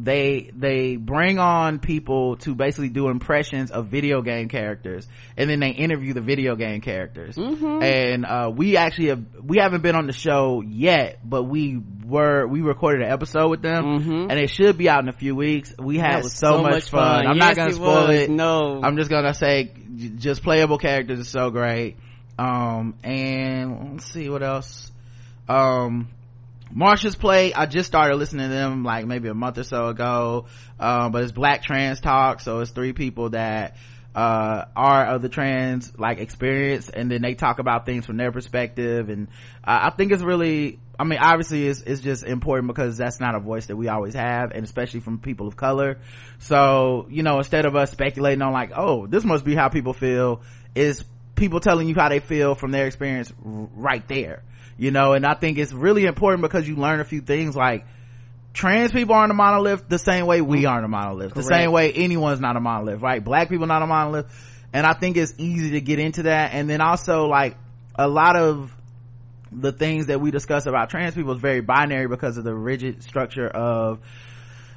they 0.00 0.50
they 0.54 0.94
bring 0.96 1.38
on 1.40 1.80
people 1.80 2.36
to 2.36 2.54
basically 2.54 2.88
do 2.88 3.08
impressions 3.08 3.70
of 3.72 3.88
video 3.88 4.22
game 4.22 4.48
characters 4.48 5.08
and 5.36 5.50
then 5.50 5.58
they 5.58 5.70
interview 5.70 6.14
the 6.14 6.20
video 6.20 6.54
game 6.54 6.80
characters 6.80 7.34
Mm-hmm. 7.36 7.82
and 7.82 8.24
uh 8.24 8.50
we 8.54 8.76
actually 8.76 9.08
have 9.08 9.24
we 9.42 9.58
haven't 9.60 9.82
been 9.82 9.96
on 9.96 10.06
the 10.06 10.12
show 10.12 10.62
yet 10.64 11.18
but 11.24 11.42
we 11.44 11.82
were 12.06 12.46
we 12.46 12.60
recorded 12.60 13.02
an 13.06 13.12
episode 13.12 13.48
with 13.48 13.60
them 13.62 13.84
and 14.30 14.38
it 14.38 14.50
should 14.50 14.78
be 14.78 14.88
out 14.88 15.02
in 15.02 15.08
a 15.08 15.12
few 15.12 15.34
weeks 15.34 15.74
we 15.78 15.98
had 15.98 16.08
Mm-hmm. 16.18 16.22
Was 16.24 16.34
so, 16.38 16.62
much, 16.62 16.90
fun, 16.90 17.26
i'm 17.26 17.38
not 17.38 17.56
gonna 17.56 17.72
spoil 17.72 18.06
was. 18.08 18.16
it 18.20 18.30
No. 18.30 18.80
i'm 18.82 18.96
just 18.96 19.10
gonna 19.10 19.34
say 19.34 19.72
just 20.16 20.42
playable 20.44 20.78
characters 20.78 21.18
is 21.18 21.28
so 21.28 21.50
great 21.50 21.96
um 22.38 22.94
and 23.02 23.94
let's 23.94 24.12
see 24.12 24.28
what 24.28 24.44
else 24.44 24.92
um 25.48 26.08
Marsha's 26.74 27.16
Plate, 27.16 27.54
I 27.56 27.66
just 27.66 27.86
started 27.86 28.16
listening 28.16 28.48
to 28.48 28.54
them 28.54 28.84
like 28.84 29.06
maybe 29.06 29.28
a 29.28 29.34
month 29.34 29.58
or 29.58 29.64
so 29.64 29.88
ago. 29.88 30.46
Um, 30.78 31.12
but 31.12 31.22
it's 31.22 31.32
black 31.32 31.62
trans 31.62 32.00
talk. 32.00 32.40
So 32.40 32.60
it's 32.60 32.70
three 32.70 32.92
people 32.92 33.30
that, 33.30 33.76
uh, 34.14 34.64
are 34.74 35.06
of 35.06 35.22
the 35.22 35.28
trans 35.28 35.96
like 35.98 36.18
experience 36.18 36.88
and 36.88 37.10
then 37.10 37.22
they 37.22 37.34
talk 37.34 37.58
about 37.58 37.86
things 37.86 38.04
from 38.06 38.16
their 38.16 38.32
perspective. 38.32 39.08
And 39.08 39.28
I, 39.62 39.88
I 39.88 39.90
think 39.90 40.12
it's 40.12 40.22
really, 40.22 40.80
I 40.98 41.04
mean, 41.04 41.18
obviously 41.20 41.66
it's, 41.68 41.82
it's 41.82 42.00
just 42.00 42.24
important 42.24 42.68
because 42.68 42.96
that's 42.96 43.20
not 43.20 43.34
a 43.34 43.40
voice 43.40 43.66
that 43.66 43.76
we 43.76 43.88
always 43.88 44.14
have 44.14 44.50
and 44.50 44.64
especially 44.64 45.00
from 45.00 45.18
people 45.18 45.46
of 45.46 45.56
color. 45.56 45.98
So, 46.38 47.06
you 47.10 47.22
know, 47.22 47.38
instead 47.38 47.64
of 47.64 47.76
us 47.76 47.92
speculating 47.92 48.42
on 48.42 48.52
like, 48.52 48.72
oh, 48.74 49.06
this 49.06 49.24
must 49.24 49.44
be 49.44 49.54
how 49.54 49.68
people 49.68 49.92
feel 49.92 50.42
is 50.74 51.04
people 51.34 51.60
telling 51.60 51.88
you 51.88 51.94
how 51.94 52.08
they 52.08 52.20
feel 52.20 52.54
from 52.54 52.72
their 52.72 52.86
experience 52.86 53.32
right 53.40 54.06
there 54.08 54.42
you 54.78 54.90
know 54.90 55.12
and 55.12 55.26
i 55.26 55.34
think 55.34 55.58
it's 55.58 55.72
really 55.72 56.06
important 56.06 56.40
because 56.40 56.66
you 56.66 56.76
learn 56.76 57.00
a 57.00 57.04
few 57.04 57.20
things 57.20 57.54
like 57.54 57.84
trans 58.52 58.90
people 58.92 59.14
aren't 59.14 59.30
a 59.30 59.34
monolith 59.34 59.88
the 59.88 59.98
same 59.98 60.26
way 60.26 60.40
we 60.40 60.58
mm-hmm. 60.58 60.68
aren't 60.68 60.84
a 60.84 60.88
monolith. 60.88 61.34
The 61.34 61.42
same 61.42 61.70
way 61.70 61.92
anyone's 61.92 62.40
not 62.40 62.56
a 62.56 62.60
monolith 62.60 63.00
right? 63.00 63.22
Black 63.22 63.48
people 63.48 63.66
not 63.66 63.82
a 63.82 63.86
monolith. 63.86 64.26
And 64.72 64.86
i 64.86 64.94
think 64.94 65.16
it's 65.16 65.34
easy 65.38 65.72
to 65.72 65.80
get 65.80 65.98
into 65.98 66.24
that. 66.24 66.52
And 66.52 66.68
then 66.68 66.80
also 66.80 67.26
like 67.26 67.56
a 67.94 68.08
lot 68.08 68.36
of 68.36 68.74
the 69.50 69.72
things 69.72 70.06
that 70.06 70.20
we 70.20 70.30
discuss 70.30 70.66
about 70.66 70.90
trans 70.90 71.14
people 71.14 71.32
is 71.32 71.40
very 71.40 71.60
binary 71.60 72.06
because 72.08 72.36
of 72.36 72.44
the 72.44 72.54
rigid 72.54 73.02
structure 73.02 73.46
of 73.48 74.00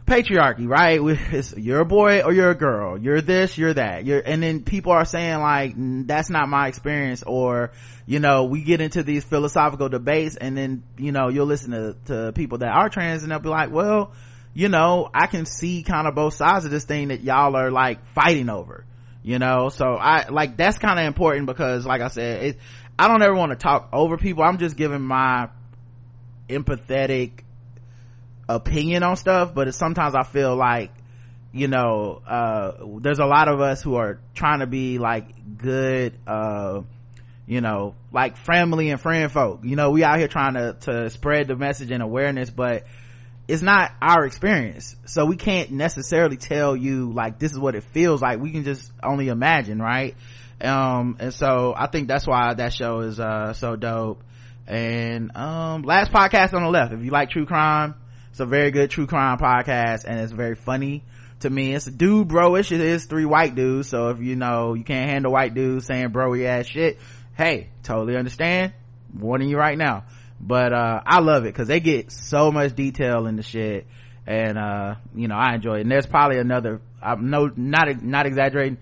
patriarchy 0.06 0.68
right? 0.68 1.00
It's, 1.32 1.56
you're 1.56 1.82
a 1.82 1.86
boy 1.86 2.22
or 2.22 2.34
you're 2.34 2.52
a 2.52 2.56
girl. 2.56 2.98
You're 2.98 3.22
this 3.22 3.58
you're 3.58 3.74
that. 3.74 4.06
You're 4.06 4.20
and 4.20 4.42
then 4.42 4.64
people 4.64 4.92
are 4.92 5.06
saying 5.06 5.40
like 5.40 5.76
"Mm, 5.76 6.08
that's 6.08 6.30
not 6.30 6.50
my 6.50 6.68
experience 6.68 7.24
or 7.26 7.72
you 8.06 8.20
know 8.20 8.46
we 8.46 8.64
get 8.64 8.82
into 8.82 9.04
these 9.04 9.24
philosophical 9.24 9.90
debates 9.90 10.36
and 10.36 10.58
then 10.58 10.84
you 10.98 11.12
know 11.12 11.30
you'll 11.30 11.46
listen 11.46 11.72
to, 11.72 11.96
to 12.06 12.32
people 12.34 12.60
that 12.60 12.70
are 12.70 12.90
trans 12.90 13.24
and 13.24 13.32
they'll 13.32 13.40
be 13.40 13.50
like 13.50 13.72
well 13.72 14.12
you 14.54 14.68
know 14.68 15.10
i 15.14 15.28
can 15.28 15.46
see 15.46 15.84
kind 15.84 16.08
of 16.08 16.16
both 16.16 16.34
sides 16.34 16.66
of 16.66 16.72
this 16.72 16.84
thing 16.84 17.10
that 17.10 17.22
y'all 17.22 17.56
are 17.56 17.72
like 17.72 18.06
fighting 18.14 18.50
over 18.50 18.86
you 19.24 19.40
know? 19.40 19.70
So 19.70 19.86
i 19.86 20.30
like 20.30 20.58
that's 20.58 20.78
kind 20.78 21.00
of 21.00 21.06
important 21.06 21.46
because 21.46 21.86
like 21.86 22.02
i 22.02 22.08
said 22.08 22.44
it, 22.44 22.60
i 22.98 23.08
don't 23.08 23.22
ever 23.22 23.36
want 23.36 23.52
to 23.52 23.56
talk 23.56 23.90
over 23.94 24.18
people. 24.18 24.44
I'm 24.44 24.58
just 24.58 24.76
giving 24.76 25.02
my 25.02 25.50
empathetic 26.50 27.44
opinion 28.56 29.04
on 29.04 29.16
stuff 29.16 29.54
but 29.54 29.74
sometimes 29.74 30.16
i 30.16 30.24
feel 30.24 30.56
like 30.56 30.92
you 31.54 31.68
know 31.68 32.22
uh 32.26 32.72
there's 33.02 33.20
a 33.20 33.26
lot 33.26 33.48
of 33.48 33.60
us 33.60 33.82
who 33.82 33.96
are 33.96 34.20
trying 34.34 34.60
to 34.60 34.68
be 34.68 35.00
like 35.00 35.58
good 35.58 36.18
uh 36.26 36.82
you 37.46 37.60
know 37.60 37.96
like 38.14 38.38
family 38.38 38.90
and 38.90 39.02
friend 39.02 39.30
folk. 39.30 39.62
You 39.64 39.76
know 39.76 39.92
we 39.92 40.04
out 40.04 40.18
here 40.18 40.30
trying 40.30 40.54
to 40.54 40.78
to 40.82 41.10
spread 41.10 41.50
the 41.50 41.56
message 41.58 41.92
and 41.92 42.02
awareness 42.02 42.50
but 42.50 42.86
it's 43.48 43.62
not 43.62 43.92
our 44.02 44.26
experience. 44.26 44.96
So 45.06 45.26
we 45.26 45.36
can't 45.36 45.72
necessarily 45.72 46.38
tell 46.38 46.76
you 46.76 47.12
like 47.12 47.40
this 47.40 47.52
is 47.52 47.60
what 47.60 47.76
it 47.76 47.84
feels 47.84 48.22
like. 48.22 48.40
We 48.40 48.52
can 48.52 48.64
just 48.64 48.90
only 49.04 49.28
imagine 49.28 49.80
right? 49.80 50.16
Um 50.62 51.18
and 51.20 51.34
so 51.34 51.74
i 51.76 51.88
think 51.88 52.08
that's 52.08 52.26
why 52.26 52.54
that 52.54 52.72
show 52.72 53.02
is 53.02 53.20
uh 53.20 53.52
so 53.54 53.76
dope. 53.76 54.24
And 54.68 55.36
um 55.36 55.82
last 55.82 56.14
podcast 56.14 56.54
on 56.54 56.64
the 56.64 56.70
left. 56.70 56.94
If 56.94 57.04
you 57.04 57.12
like 57.12 57.32
true 57.32 57.46
crime 57.46 57.96
it's 58.32 58.40
a 58.40 58.46
very 58.46 58.72
good 58.72 58.90
true 58.90 59.08
crime 59.08 59.38
podcast 59.38 60.06
and 60.06 60.20
it's 60.22 60.32
very 60.32 60.56
funny 60.56 61.04
to 61.42 61.50
me. 61.50 61.74
It's 61.76 61.88
a 61.88 61.92
dude 61.92 62.30
bro-ish 62.30 62.72
it 62.72 62.80
is 62.80 63.06
three 63.06 63.26
white 63.26 63.56
dudes 63.56 63.90
so 63.90 64.10
if 64.10 64.22
you 64.22 64.38
know 64.38 64.74
you 64.74 64.86
can't 64.86 65.10
handle 65.10 65.34
white 65.34 65.54
dudes 65.54 65.86
saying 65.86 66.10
broy 66.10 66.46
ass 66.46 66.66
shit 66.66 66.98
hey 67.36 67.70
totally 67.84 68.16
understand. 68.16 68.74
Warning 69.18 69.50
you 69.50 69.58
right 69.58 69.78
now. 69.78 70.06
But 70.40 70.72
uh 70.72 71.02
i 71.06 71.20
love 71.20 71.44
it 71.44 71.54
because 71.54 71.68
they 71.68 71.82
get 71.82 72.12
so 72.12 72.52
much 72.52 72.74
detail 72.74 73.28
in 73.28 73.36
the 73.36 73.44
shit 73.44 73.86
and 74.26 74.58
uh 74.58 74.96
you 75.14 75.28
know 75.28 75.36
i 75.36 75.54
enjoy 75.54 75.80
it. 75.80 75.82
And 75.82 75.92
there's 75.92 76.06
probably 76.08 76.38
another 76.38 76.80
i'm 77.02 77.30
no 77.30 77.52
not 77.54 78.02
not 78.02 78.26
exaggerating. 78.26 78.78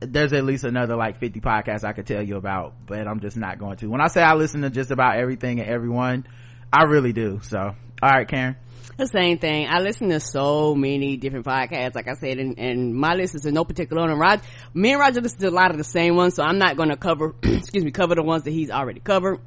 There's 0.00 0.32
at 0.32 0.44
least 0.44 0.64
another 0.64 0.96
like 0.96 1.18
50 1.18 1.40
podcasts 1.40 1.84
i 1.84 1.92
could 1.92 2.06
tell 2.06 2.22
you 2.22 2.36
about 2.36 2.72
but 2.86 3.06
i'm 3.06 3.20
just 3.20 3.36
not 3.36 3.58
going 3.58 3.76
to. 3.78 3.86
When 3.88 4.00
i 4.00 4.08
say 4.08 4.22
i 4.22 4.32
listen 4.32 4.62
to 4.62 4.70
just 4.70 4.90
about 4.90 5.18
everything 5.18 5.60
and 5.60 5.68
everyone 5.68 6.26
i 6.72 6.84
really 6.84 7.12
do. 7.12 7.40
So 7.42 7.58
all 7.58 8.08
right 8.08 8.26
karen 8.26 8.56
the 8.96 9.06
same 9.06 9.38
thing. 9.38 9.66
I 9.68 9.80
listen 9.80 10.08
to 10.10 10.20
so 10.20 10.74
many 10.74 11.16
different 11.16 11.46
podcasts, 11.46 11.94
like 11.94 12.08
I 12.08 12.14
said, 12.14 12.38
and, 12.38 12.58
and 12.58 12.94
my 12.94 13.14
list 13.14 13.34
is 13.34 13.46
in 13.46 13.54
no 13.54 13.64
particular 13.64 14.02
order. 14.02 14.16
Rod, 14.16 14.40
me 14.74 14.92
and 14.92 15.00
Roger 15.00 15.20
listen 15.20 15.40
to 15.40 15.48
a 15.48 15.50
lot 15.50 15.70
of 15.70 15.78
the 15.78 15.84
same 15.84 16.16
ones, 16.16 16.34
so 16.34 16.42
I'm 16.42 16.58
not 16.58 16.76
going 16.76 16.88
to 16.88 16.96
cover, 16.96 17.34
excuse 17.42 17.84
me, 17.84 17.90
cover 17.90 18.14
the 18.14 18.22
ones 18.22 18.44
that 18.44 18.50
he's 18.50 18.70
already 18.70 19.00
covered. 19.00 19.40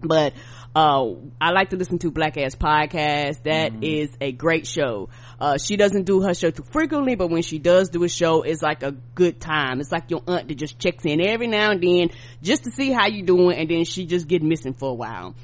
But 0.00 0.34
uh, 0.76 1.14
I 1.40 1.50
like 1.50 1.70
to 1.70 1.76
listen 1.76 1.98
to 2.00 2.10
Black 2.10 2.36
Ass 2.36 2.54
Podcast. 2.54 3.42
That 3.44 3.82
is 3.82 4.10
a 4.20 4.30
great 4.30 4.66
show. 4.66 5.08
Uh, 5.40 5.58
she 5.58 5.76
doesn't 5.76 6.04
do 6.04 6.22
her 6.22 6.34
show 6.34 6.50
too 6.50 6.64
frequently, 6.70 7.16
but 7.16 7.30
when 7.30 7.42
she 7.42 7.58
does 7.58 7.88
do 7.88 8.04
a 8.04 8.08
show, 8.08 8.42
it's 8.42 8.62
like 8.62 8.82
a 8.82 8.92
good 8.92 9.40
time. 9.40 9.80
It's 9.80 9.90
like 9.90 10.10
your 10.10 10.22
aunt 10.26 10.46
that 10.46 10.54
just 10.54 10.78
checks 10.78 11.04
in 11.04 11.20
every 11.20 11.48
now 11.48 11.70
and 11.72 11.82
then 11.82 12.10
just 12.42 12.64
to 12.64 12.70
see 12.70 12.92
how 12.92 13.08
you 13.08 13.24
doing, 13.24 13.58
and 13.58 13.68
then 13.68 13.84
she 13.84 14.06
just 14.06 14.28
get 14.28 14.42
missing 14.42 14.74
for 14.74 14.90
a 14.90 14.94
while. 14.94 15.34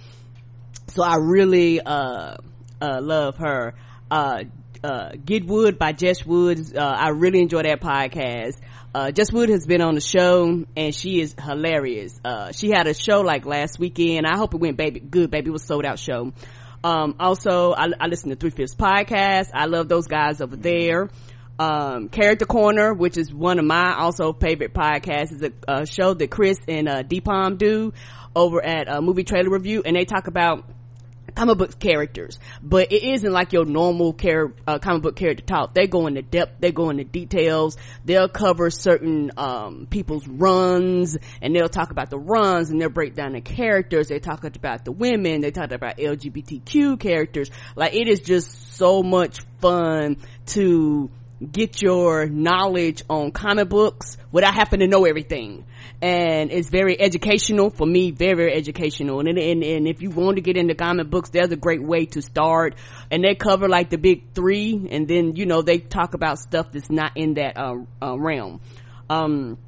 So 0.88 1.02
I 1.02 1.16
really 1.16 1.80
uh 1.80 2.36
uh 2.84 3.00
love 3.00 3.36
her. 3.38 3.74
Uh 4.10 4.44
uh 4.82 5.10
Get 5.24 5.46
Wood 5.46 5.78
by 5.78 5.92
Jess 5.92 6.24
Woods. 6.26 6.74
Uh 6.74 6.80
I 6.80 7.08
really 7.10 7.40
enjoy 7.40 7.62
that 7.62 7.80
podcast. 7.80 8.60
Uh 8.94 9.10
Jess 9.10 9.32
Wood 9.32 9.48
has 9.48 9.66
been 9.66 9.80
on 9.80 9.94
the 9.94 10.00
show 10.00 10.64
and 10.76 10.94
she 10.94 11.20
is 11.20 11.34
hilarious. 11.40 12.20
Uh 12.24 12.52
she 12.52 12.68
had 12.68 12.86
a 12.86 12.94
show 12.94 13.20
like 13.20 13.46
last 13.46 13.78
weekend. 13.78 14.26
I 14.26 14.36
hope 14.36 14.54
it 14.54 14.60
went 14.60 14.76
baby 14.76 15.00
good, 15.00 15.30
baby. 15.30 15.50
Was 15.50 15.64
sold 15.64 15.84
out 15.84 15.98
show. 15.98 16.32
Um 16.82 17.16
also 17.18 17.72
I, 17.72 17.86
I 17.98 18.06
listen 18.08 18.30
to 18.30 18.36
Three 18.36 18.50
Fifths 18.50 18.74
podcast. 18.74 19.50
I 19.54 19.66
love 19.66 19.88
those 19.88 20.06
guys 20.06 20.40
over 20.40 20.56
there 20.56 21.08
um 21.56 22.08
character 22.08 22.46
corner 22.46 22.92
which 22.92 23.16
is 23.16 23.32
one 23.32 23.60
of 23.60 23.64
my 23.64 23.94
also 23.94 24.32
favorite 24.32 24.74
podcasts 24.74 25.30
is 25.30 25.40
a, 25.40 25.52
a 25.68 25.86
show 25.86 26.12
that 26.12 26.28
chris 26.28 26.58
and 26.66 26.88
uh 26.88 27.04
dpom 27.04 27.56
do 27.56 27.92
over 28.34 28.60
at 28.60 28.88
uh, 28.88 29.00
movie 29.00 29.22
trailer 29.22 29.50
review 29.50 29.80
and 29.86 29.94
they 29.94 30.04
talk 30.04 30.26
about 30.26 30.64
comic 31.32 31.58
book 31.58 31.78
characters 31.78 32.38
but 32.62 32.92
it 32.92 33.02
isn't 33.02 33.32
like 33.32 33.52
your 33.52 33.64
normal 33.64 34.12
char- 34.12 34.52
uh, 34.66 34.78
comic 34.78 35.02
book 35.02 35.16
character 35.16 35.44
talk. 35.44 35.74
They 35.74 35.86
go 35.86 36.06
into 36.06 36.22
depth 36.22 36.60
they 36.60 36.72
go 36.72 36.90
into 36.90 37.04
details. 37.04 37.76
They'll 38.04 38.28
cover 38.28 38.70
certain 38.70 39.30
um 39.36 39.86
people's 39.88 40.26
runs 40.26 41.16
and 41.42 41.54
they'll 41.54 41.68
talk 41.68 41.90
about 41.90 42.10
the 42.10 42.18
runs 42.18 42.70
and 42.70 42.80
they'll 42.80 42.88
break 42.88 43.14
down 43.14 43.32
the 43.32 43.40
characters. 43.40 44.08
They 44.08 44.18
talk 44.18 44.44
about 44.44 44.84
the 44.84 44.92
women 44.92 45.40
they 45.40 45.50
talk 45.50 45.70
about 45.72 45.98
lgbtq 45.98 46.98
characters. 47.00 47.50
Like 47.76 47.94
it 47.94 48.08
is 48.08 48.20
just 48.20 48.76
so 48.76 49.02
much 49.02 49.40
fun 49.60 50.16
to 50.46 51.10
get 51.40 51.82
your 51.82 52.26
knowledge 52.26 53.02
on 53.10 53.30
comic 53.32 53.68
books 53.68 54.16
without 54.30 54.54
having 54.54 54.80
to 54.80 54.86
know 54.86 55.04
everything. 55.04 55.64
And 56.00 56.50
it's 56.50 56.68
very 56.68 57.00
educational 57.00 57.70
for 57.70 57.86
me 57.86 58.10
very 58.10 58.34
very 58.34 58.54
educational. 58.54 59.20
And, 59.20 59.28
and 59.38 59.62
and 59.62 59.88
if 59.88 60.02
you 60.02 60.10
want 60.10 60.36
to 60.36 60.42
get 60.42 60.56
into 60.56 60.74
comic 60.74 61.10
books 61.10 61.30
there's 61.30 61.50
a 61.50 61.56
great 61.56 61.82
way 61.82 62.06
to 62.06 62.22
start. 62.22 62.76
And 63.10 63.24
they 63.24 63.34
cover 63.34 63.68
like 63.68 63.90
the 63.90 63.98
big 63.98 64.32
three 64.32 64.88
and 64.90 65.08
then 65.08 65.36
you 65.36 65.46
know 65.46 65.62
they 65.62 65.78
talk 65.78 66.14
about 66.14 66.38
stuff 66.38 66.72
that's 66.72 66.90
not 66.90 67.16
in 67.16 67.34
that 67.34 67.56
uh, 67.56 67.76
uh, 68.02 68.18
realm. 68.18 68.60
Um 69.10 69.58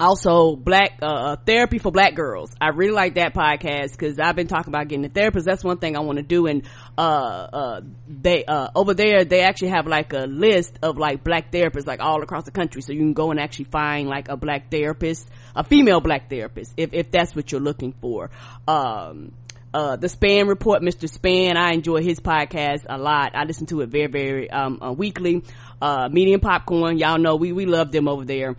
also 0.00 0.56
black 0.56 0.98
uh 1.02 1.36
therapy 1.36 1.78
for 1.78 1.92
black 1.92 2.14
girls. 2.14 2.50
I 2.60 2.68
really 2.68 2.92
like 2.92 3.14
that 3.14 3.34
podcast 3.34 3.92
because 3.92 4.18
i've 4.18 4.36
been 4.36 4.46
talking 4.46 4.72
about 4.72 4.88
getting 4.88 5.04
a 5.04 5.08
therapist. 5.08 5.46
That's 5.46 5.62
one 5.62 5.78
thing 5.78 5.96
i 5.96 6.00
want 6.00 6.16
to 6.16 6.22
do. 6.22 6.46
And 6.46 6.62
uh 6.98 7.00
uh 7.00 7.80
they 8.08 8.44
uh 8.44 8.68
over 8.74 8.94
there 8.94 9.24
they 9.24 9.42
actually 9.42 9.68
have 9.68 9.86
like 9.86 10.12
a 10.12 10.26
list 10.26 10.78
of 10.82 10.98
like 10.98 11.22
black 11.24 11.52
therapists 11.52 11.86
like 11.86 12.00
all 12.00 12.22
across 12.22 12.44
the 12.44 12.50
country. 12.50 12.82
So 12.82 12.92
you 12.92 13.00
can 13.00 13.12
go 13.12 13.30
and 13.30 13.40
actually 13.40 13.66
find 13.66 14.08
like 14.08 14.28
a 14.28 14.36
black 14.36 14.70
therapist 14.70 15.28
a 15.54 15.64
female 15.64 16.00
black 16.00 16.30
therapist 16.30 16.72
if 16.76 16.94
if 16.94 17.10
that's 17.10 17.36
what 17.36 17.52
you're 17.52 17.60
looking 17.60 17.92
for. 18.00 18.30
Um 18.66 19.32
uh 19.74 19.96
the 19.96 20.08
span 20.08 20.48
report 20.48 20.82
mr 20.82 21.08
span 21.08 21.56
i 21.56 21.70
enjoy 21.70 22.02
his 22.02 22.20
podcast 22.20 22.84
a 22.88 22.98
lot. 22.98 23.32
I 23.34 23.44
listen 23.44 23.66
to 23.66 23.80
it 23.80 23.88
very 23.88 24.06
very 24.06 24.50
um 24.50 24.78
uh, 24.82 24.92
weekly. 24.92 25.42
Uh 25.80 26.08
medium 26.10 26.40
popcorn 26.40 26.98
y'all 26.98 27.18
know 27.18 27.36
we 27.36 27.52
we 27.52 27.66
love 27.66 27.90
them 27.90 28.08
over 28.08 28.24
there 28.24 28.56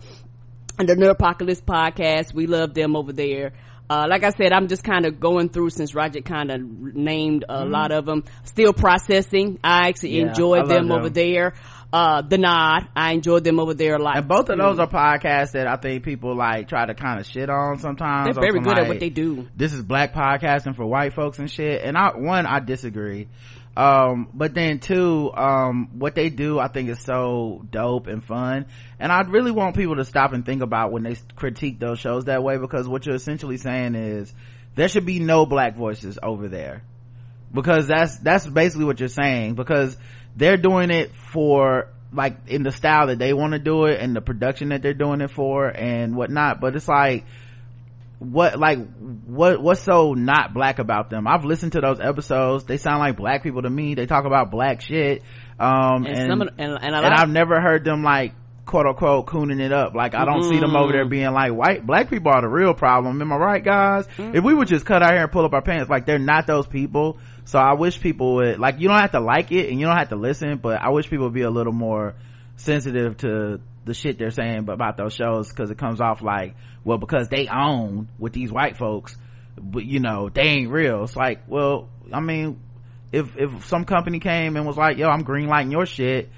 the 0.78 0.94
Nerdpocalypse 0.94 1.62
podcast. 1.62 2.34
We 2.34 2.46
love 2.46 2.74
them 2.74 2.96
over 2.96 3.12
there. 3.12 3.52
Uh, 3.88 4.06
like 4.08 4.24
I 4.24 4.30
said, 4.30 4.52
I'm 4.52 4.68
just 4.68 4.82
kind 4.82 5.04
of 5.04 5.20
going 5.20 5.50
through 5.50 5.70
since 5.70 5.94
Roger 5.94 6.22
kind 6.22 6.50
of 6.50 6.60
named 6.60 7.44
a 7.48 7.64
lot 7.66 7.92
of 7.92 8.06
them. 8.06 8.24
Still 8.44 8.72
processing. 8.72 9.58
I 9.62 9.88
actually 9.88 10.12
Mm-hmm. 10.12 10.18
Yeah, 10.20 10.26
I 10.26 10.28
enjoyed 10.30 10.58
love 10.60 10.68
them 10.68 10.88
them. 10.88 10.98
over 10.98 11.10
there. 11.10 11.54
Uh, 11.92 12.22
the 12.22 12.38
Nod. 12.38 12.88
I 12.96 13.12
enjoyed 13.12 13.44
them 13.44 13.60
over 13.60 13.72
there 13.74 13.94
a 13.94 14.02
lot. 14.02 14.16
And 14.16 14.26
both 14.26 14.48
of 14.48 14.58
those 14.58 14.78
are 14.80 14.88
podcasts 14.88 15.52
that 15.52 15.68
I 15.68 15.76
think 15.76 16.02
people 16.02 16.34
like 16.34 16.66
try 16.66 16.86
to 16.86 16.94
kind 16.94 17.20
of 17.20 17.26
shit 17.26 17.48
on 17.48 17.78
sometimes. 17.78 18.34
They're 18.34 18.42
very 18.42 18.54
some, 18.54 18.64
good 18.64 18.78
at 18.78 18.88
what 18.88 18.98
they 18.98 19.10
do. 19.10 19.46
This 19.54 19.72
is 19.72 19.82
black 19.82 20.12
podcasting 20.12 20.74
for 20.74 20.84
white 20.86 21.12
folks 21.14 21.38
and 21.38 21.48
shit. 21.48 21.82
And 21.82 21.96
I, 21.96 22.16
one, 22.16 22.46
I 22.46 22.58
disagree. 22.58 23.28
Um, 23.76 24.28
but 24.32 24.54
then 24.54 24.78
too 24.78 25.32
um, 25.34 25.98
what 25.98 26.14
they 26.14 26.30
do 26.30 26.60
I 26.60 26.68
think 26.68 26.88
is 26.90 27.00
so 27.00 27.64
dope 27.70 28.06
and 28.06 28.22
fun. 28.22 28.66
And 29.00 29.10
I 29.10 29.22
really 29.22 29.50
want 29.50 29.76
people 29.76 29.96
to 29.96 30.04
stop 30.04 30.32
and 30.32 30.46
think 30.46 30.62
about 30.62 30.92
when 30.92 31.02
they 31.02 31.16
critique 31.34 31.80
those 31.80 31.98
shows 31.98 32.26
that 32.26 32.42
way 32.42 32.56
because 32.56 32.86
what 32.86 33.04
you're 33.04 33.16
essentially 33.16 33.56
saying 33.56 33.94
is 33.96 34.32
there 34.76 34.88
should 34.88 35.06
be 35.06 35.18
no 35.18 35.46
black 35.46 35.76
voices 35.76 36.18
over 36.22 36.48
there 36.48 36.82
because 37.52 37.86
that's 37.86 38.18
that's 38.18 38.46
basically 38.46 38.84
what 38.84 39.00
you're 39.00 39.08
saying 39.08 39.54
because 39.54 39.96
they're 40.36 40.56
doing 40.56 40.90
it 40.90 41.12
for 41.32 41.88
like 42.12 42.36
in 42.46 42.62
the 42.62 42.72
style 42.72 43.08
that 43.08 43.18
they 43.18 43.32
want 43.32 43.52
to 43.52 43.58
do 43.58 43.86
it 43.86 44.00
and 44.00 44.14
the 44.14 44.20
production 44.20 44.68
that 44.68 44.82
they're 44.82 44.94
doing 44.94 45.20
it 45.20 45.30
for 45.30 45.66
and 45.66 46.16
whatnot 46.16 46.60
but 46.60 46.74
it's 46.76 46.88
like 46.88 47.24
what 48.18 48.58
like 48.58 48.78
what 49.26 49.60
what's 49.62 49.80
so 49.80 50.14
not 50.14 50.54
black 50.54 50.78
about 50.78 51.10
them? 51.10 51.26
I've 51.26 51.44
listened 51.44 51.72
to 51.72 51.80
those 51.80 52.00
episodes. 52.00 52.64
They 52.64 52.76
sound 52.76 53.00
like 53.00 53.16
black 53.16 53.42
people 53.42 53.62
to 53.62 53.70
me. 53.70 53.94
They 53.94 54.06
talk 54.06 54.24
about 54.24 54.50
black 54.50 54.80
shit. 54.80 55.22
Um 55.58 56.06
And 56.06 56.16
and 56.16 56.42
of 56.42 56.48
and- 56.58 56.60
and 56.82 56.94
and 56.94 57.06
i've 57.14 57.28
never 57.28 57.60
heard 57.60 57.84
them 57.84 58.02
like 58.02 58.34
quote 58.66 58.86
unquote 58.86 59.26
cooning 59.26 59.60
it 59.60 59.72
up. 59.72 59.94
Like 59.94 60.14
i 60.14 60.24
don't 60.24 60.42
see 60.44 60.58
them 60.58 60.74
over 60.74 60.88
Mm. 60.88 60.92
there 60.92 61.08
being 61.08 61.32
like 61.32 61.52
white 61.52 61.86
black 61.86 62.08
people 62.08 62.32
are 62.32 62.40
the 62.40 62.48
real 62.48 62.72
problem. 62.74 63.20
Am 63.20 63.32
i 63.32 63.36
right 63.36 63.62
guys? 63.64 64.06
Mm. 64.16 64.34
if 64.36 64.42
we 64.44 64.54
would 64.54 64.68
just 64.68 64.86
cut 64.86 65.02
our 65.02 65.12
hair 65.12 65.22
and 65.24 65.32
pull 65.32 65.44
up 65.44 65.52
our 65.52 65.62
pants 65.62 65.90
like 65.90 66.06
they're 66.06 66.18
not 66.18 66.46
those 66.46 66.66
people. 66.66 67.18
So 67.44 67.58
i 67.58 67.74
wish 67.74 68.00
people 68.00 68.36
would 68.36 68.58
like 68.58 68.80
you 68.80 68.88
don't 68.88 68.98
have 69.00 69.12
to 69.12 69.20
like 69.20 69.52
it 69.52 69.68
and 69.70 69.78
you 69.78 69.86
don't 69.86 69.96
have 69.98 70.08
to 70.10 70.16
listen 70.16 70.56
but 70.58 70.80
i 70.80 70.88
wish 70.90 71.10
people 71.10 71.26
would 71.26 71.34
be 71.34 71.42
a 71.42 71.50
little 71.50 71.74
more 71.74 72.14
sensitive 72.56 73.16
to 73.18 73.60
the 73.84 73.94
shit 73.94 74.18
they're 74.18 74.30
saying 74.30 74.68
about 74.68 74.96
those 74.96 75.14
shows 75.14 75.48
because 75.48 75.70
it 75.70 75.78
comes 75.78 76.00
off 76.00 76.22
like 76.22 76.56
well 76.84 76.98
because 76.98 77.28
they 77.28 77.48
own 77.48 78.08
with 78.18 78.32
these 78.32 78.50
white 78.50 78.76
folks 78.76 79.16
but 79.60 79.84
you 79.84 80.00
know 80.00 80.28
they 80.28 80.42
ain't 80.42 80.70
real. 80.70 81.04
It's 81.04 81.16
like 81.16 81.42
well 81.48 81.88
i 82.12 82.20
mean 82.20 82.60
if 83.12 83.36
if 83.36 83.66
some 83.66 83.84
company 83.84 84.20
came 84.20 84.56
and 84.56 84.66
was 84.66 84.76
like 84.76 84.98
yo 84.98 85.08
i'm 85.08 85.22
green 85.22 85.48
lighting 85.48 85.70
your 85.70 85.86
shit 85.86 86.30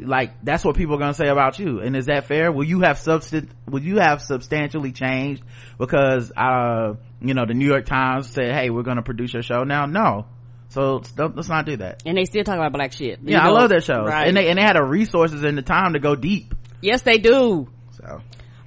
like 0.00 0.32
that's 0.42 0.64
what 0.64 0.76
people 0.76 0.94
are 0.94 0.98
gonna 0.98 1.12
say 1.12 1.28
about 1.28 1.58
you. 1.58 1.80
And 1.80 1.94
is 1.94 2.06
that 2.06 2.26
fair? 2.26 2.50
Will 2.50 2.64
you 2.64 2.80
have 2.80 2.96
substan 2.96 3.48
will 3.68 3.82
you 3.82 3.98
have 3.98 4.22
substantially 4.22 4.92
changed 4.92 5.42
because 5.78 6.32
uh 6.34 6.94
you 7.20 7.34
know 7.34 7.44
the 7.46 7.54
new 7.54 7.66
york 7.66 7.84
times 7.84 8.30
said 8.30 8.54
hey 8.54 8.70
we're 8.70 8.84
gonna 8.84 9.02
produce 9.02 9.34
your 9.34 9.42
show 9.42 9.64
now? 9.64 9.86
No. 9.86 10.26
So 10.70 11.02
let's, 11.18 11.50
not 11.50 11.66
do 11.66 11.76
that. 11.76 12.02
And 12.06 12.16
they 12.16 12.24
still 12.24 12.44
talk 12.44 12.56
about 12.56 12.72
black 12.72 12.94
shit. 12.94 13.20
You 13.20 13.32
yeah 13.32 13.46
i 13.46 13.50
love 13.50 13.68
their 13.68 13.82
shows. 13.82 14.06
Right. 14.06 14.28
and 14.28 14.36
they 14.36 14.48
and 14.48 14.58
they 14.58 14.62
had 14.62 14.76
the 14.76 14.82
resources 14.82 15.44
and 15.44 15.58
the 15.58 15.62
time 15.62 15.92
to 15.92 15.98
go 15.98 16.16
deep 16.16 16.54
yes, 16.82 17.02
they 17.02 17.18
do. 17.18 17.68
so. 17.96 18.20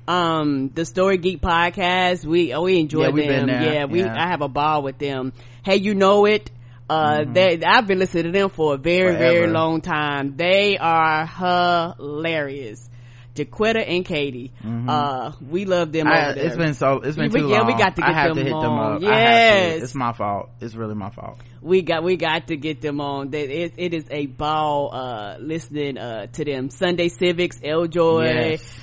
Um 0.07 0.69
the 0.69 0.85
story 0.85 1.17
geek 1.17 1.41
podcast 1.41 2.25
we 2.25 2.53
oh, 2.53 2.61
we 2.61 2.79
enjoy 2.79 3.07
Yeah, 3.07 3.11
them. 3.45 3.49
yeah 3.49 3.85
we 3.85 3.99
Yeah. 4.01 4.07
Mm-hmm. 4.07 4.17
i 4.17 4.27
have 4.27 4.41
a 4.41 4.47
ball 4.47 4.83
with 4.83 4.97
them. 4.99 5.33
Hey 5.63 5.77
you 5.77 5.95
know 5.95 6.25
it. 6.25 6.51
Uh 6.87 7.23
they 7.25 7.59
i've 7.63 7.87
been 7.87 7.97
listening 7.99 8.25
to 8.25 8.31
them 8.31 8.49
for 8.51 8.75
a 8.75 8.77
very 8.77 9.15
very 9.15 9.47
long 9.47 9.81
time. 9.81 10.35
They 10.37 10.77
are 10.77 11.25
hilarious 11.25 12.87
Jaquetta 13.35 13.83
and 13.87 14.05
Katie. 14.05 14.51
Uh, 14.63 15.31
we 15.47 15.65
love 15.65 15.91
them. 15.91 16.07
Mm-hmm. 16.07 16.39
I, 16.39 16.41
it's 16.43 16.55
been 16.55 16.73
so 16.73 17.01
it's 17.01 17.15
been 17.17 17.31
We- 17.31 17.41
too 17.41 17.47
yeah, 17.49 17.59
long 17.59 17.67
we 17.67 17.73
got 17.73 17.95
to 17.97 18.03
I 18.03 18.07
get 18.07 18.15
have 18.15 18.27
them 18.29 18.37
to 18.37 18.43
hit 18.43 18.49
them 18.49 18.71
on. 18.71 18.95
up 18.95 19.03
I 19.03 19.19
have 19.19 19.29
to. 19.29 19.69
Yes. 19.75 19.83
it's 19.83 19.95
my 19.95 20.13
fault 20.13 20.49
it's 20.61 20.73
really 20.75 20.95
my 20.95 21.09
fault 21.09 21.37
we 21.61 21.81
got 21.81 22.03
we 22.03 22.15
got 22.15 22.47
to 22.47 22.55
get 22.57 22.79
them 22.81 23.01
on. 23.01 23.31
That 23.31 23.49
it, 23.49 23.73
it 23.77 23.93
is 23.93 24.05
a 24.11 24.25
ball 24.27 24.91
uh 24.93 25.37
listening 25.39 25.97
uh 25.97 26.27
to 26.27 26.45
them. 26.45 26.69
Sunday 26.69 27.09
Civics, 27.09 27.59
Eljoy, 27.63 28.23
Yes. 28.25 28.79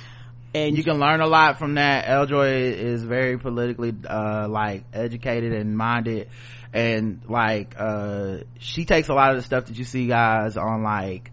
and 0.53 0.77
you 0.77 0.83
can 0.83 0.99
learn 0.99 1.21
a 1.21 1.27
lot 1.27 1.57
from 1.57 1.75
that 1.75 2.05
eljoy 2.07 2.73
is 2.73 3.03
very 3.03 3.39
politically 3.39 3.93
uh 4.07 4.47
like 4.49 4.83
educated 4.93 5.53
and 5.53 5.75
minded 5.77 6.27
and 6.73 7.21
like 7.27 7.75
uh 7.77 8.37
she 8.59 8.85
takes 8.85 9.07
a 9.07 9.13
lot 9.13 9.31
of 9.31 9.37
the 9.37 9.43
stuff 9.43 9.65
that 9.65 9.77
you 9.77 9.83
see 9.85 10.07
guys 10.07 10.57
on 10.57 10.83
like 10.83 11.31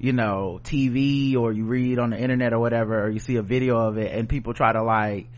you 0.00 0.12
know 0.12 0.58
tv 0.64 1.36
or 1.36 1.52
you 1.52 1.64
read 1.64 1.98
on 1.98 2.10
the 2.10 2.18
internet 2.18 2.52
or 2.52 2.58
whatever 2.58 3.04
or 3.04 3.10
you 3.10 3.20
see 3.20 3.36
a 3.36 3.42
video 3.42 3.76
of 3.76 3.98
it 3.98 4.12
and 4.12 4.28
people 4.28 4.54
try 4.54 4.72
to 4.72 4.82
like 4.82 5.28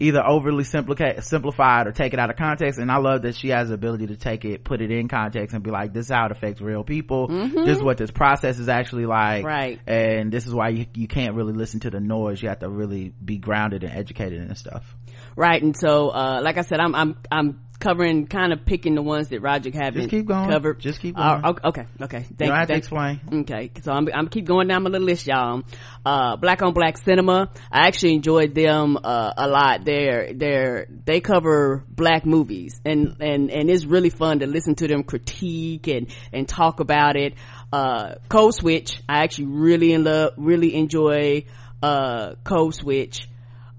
either 0.00 0.26
overly 0.26 0.64
simplify 0.64 1.20
simplify 1.20 1.82
it 1.82 1.86
or 1.86 1.92
take 1.92 2.14
it 2.14 2.18
out 2.18 2.30
of 2.30 2.36
context. 2.36 2.80
And 2.80 2.90
i 2.90 2.96
love 2.96 3.22
that 3.22 3.36
she 3.36 3.48
has 3.50 3.68
the 3.68 3.74
ability 3.74 4.08
to 4.08 4.16
take 4.16 4.44
it 4.44 4.64
put 4.64 4.80
it 4.80 4.90
in 4.90 5.08
context 5.08 5.54
and 5.54 5.62
be 5.62 5.70
like 5.70 5.92
this 5.92 6.06
is 6.06 6.12
how 6.12 6.26
it 6.26 6.32
affects 6.32 6.60
real 6.60 6.82
people. 6.82 7.28
This 7.28 7.76
is 7.76 7.82
what 7.82 7.98
this 7.98 8.10
process 8.10 8.58
is 8.58 8.68
actually 8.68 9.06
like. 9.06 9.44
Right. 9.44 9.78
and 9.86 10.32
this 10.32 10.46
is 10.46 10.54
why 10.54 10.70
you, 10.70 10.86
you 10.94 11.06
can't 11.06 11.34
really 11.34 11.52
listen 11.52 11.80
to 11.80 11.90
the 11.90 12.00
noise. 12.00 12.42
You 12.42 12.48
have 12.48 12.60
to 12.60 12.68
really 12.68 13.12
be 13.24 13.36
grounded 13.36 13.84
and 13.84 13.92
educated 13.92 14.40
and 14.40 14.56
stuff. 14.56 14.96
Right. 15.36 15.62
And 15.62 15.76
so 15.76 16.08
uh 16.08 16.40
like 16.42 16.56
i 16.56 16.62
said 16.62 16.80
i'm 16.80 16.94
i'm 16.94 17.16
i'm 17.30 17.60
covering 17.80 18.26
kind 18.26 18.52
of 18.52 18.64
picking 18.64 18.94
the 18.94 19.02
ones 19.02 19.28
that 19.28 19.40
roger 19.40 19.70
haven't 19.72 20.08
keep 20.08 20.26
going. 20.26 20.48
covered. 20.50 20.78
Just 20.78 21.00
keep 21.00 21.16
Uh, 21.18 21.40
going. 21.40 21.58
okay 21.64 21.86
okay 22.00 22.18
you 22.18 22.36
thank 22.36 22.50
don't 22.50 22.56
have 22.56 22.68
to 22.68 22.74
explain. 22.76 23.20
Okay 23.32 23.70
so 23.82 23.90
i'm 23.92 24.08
i'm 24.14 24.28
keep 24.28 24.44
going 24.44 24.68
down 24.68 24.82
my 24.82 24.90
little 24.90 25.06
list 25.06 25.26
y'all. 25.26 25.62
Uh 26.06 26.36
black 26.36 26.62
on 26.62 26.72
black 26.74 26.98
cinema. 26.98 27.50
I 27.72 27.86
actually 27.88 28.14
enjoyed 28.14 28.54
them 28.54 28.96
uh 29.02 29.32
a 29.36 29.48
lot. 29.48 29.84
They're 29.84 30.32
they're 30.34 30.86
they 31.06 31.20
cover 31.20 31.84
black 31.88 32.26
movies 32.26 32.80
and 32.84 33.16
and 33.20 33.50
and 33.50 33.70
it's 33.70 33.84
really 33.84 34.10
fun 34.10 34.40
to 34.40 34.46
listen 34.46 34.74
to 34.76 34.86
them 34.86 35.02
critique 35.02 35.88
and 35.88 36.06
and 36.32 36.46
talk 36.48 36.80
about 36.80 37.16
it. 37.16 37.34
Uh 37.72 38.16
code 38.28 38.54
switch 38.54 39.00
i 39.08 39.22
actually 39.22 39.46
really 39.46 39.92
in 39.92 40.04
love 40.04 40.32
really 40.36 40.74
enjoy 40.74 41.44
uh 41.82 42.34
code 42.44 42.74
switch. 42.74 43.28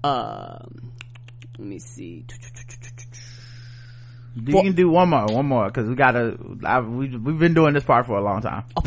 Um 0.04 0.92
let 1.58 1.68
me 1.68 1.78
see 1.78 2.24
you 4.34 4.62
can 4.62 4.74
do 4.74 4.88
one 4.88 5.10
more 5.10 5.26
one 5.26 5.46
more 5.46 5.66
because 5.66 5.88
we 5.88 5.94
gotta 5.94 6.36
I, 6.64 6.80
we, 6.80 7.16
we've 7.16 7.38
been 7.38 7.54
doing 7.54 7.74
this 7.74 7.84
part 7.84 8.06
for 8.06 8.16
a 8.16 8.22
long 8.22 8.40
time 8.42 8.64
oh, 8.76 8.82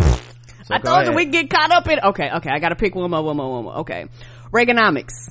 So 0.64 0.74
I 0.74 0.80
told 0.80 1.06
you 1.06 1.12
ahead. 1.12 1.16
we 1.16 1.26
get 1.26 1.50
caught 1.50 1.72
up 1.72 1.88
in. 1.88 2.00
Okay, 2.00 2.28
okay. 2.38 2.50
I 2.50 2.58
got 2.58 2.70
to 2.70 2.76
pick 2.76 2.96
one 2.96 3.12
more, 3.12 3.22
one 3.22 3.38
more, 3.38 3.52
one 3.52 3.64
more. 3.66 3.78
Okay, 3.82 4.08
Reaganomics 4.52 5.30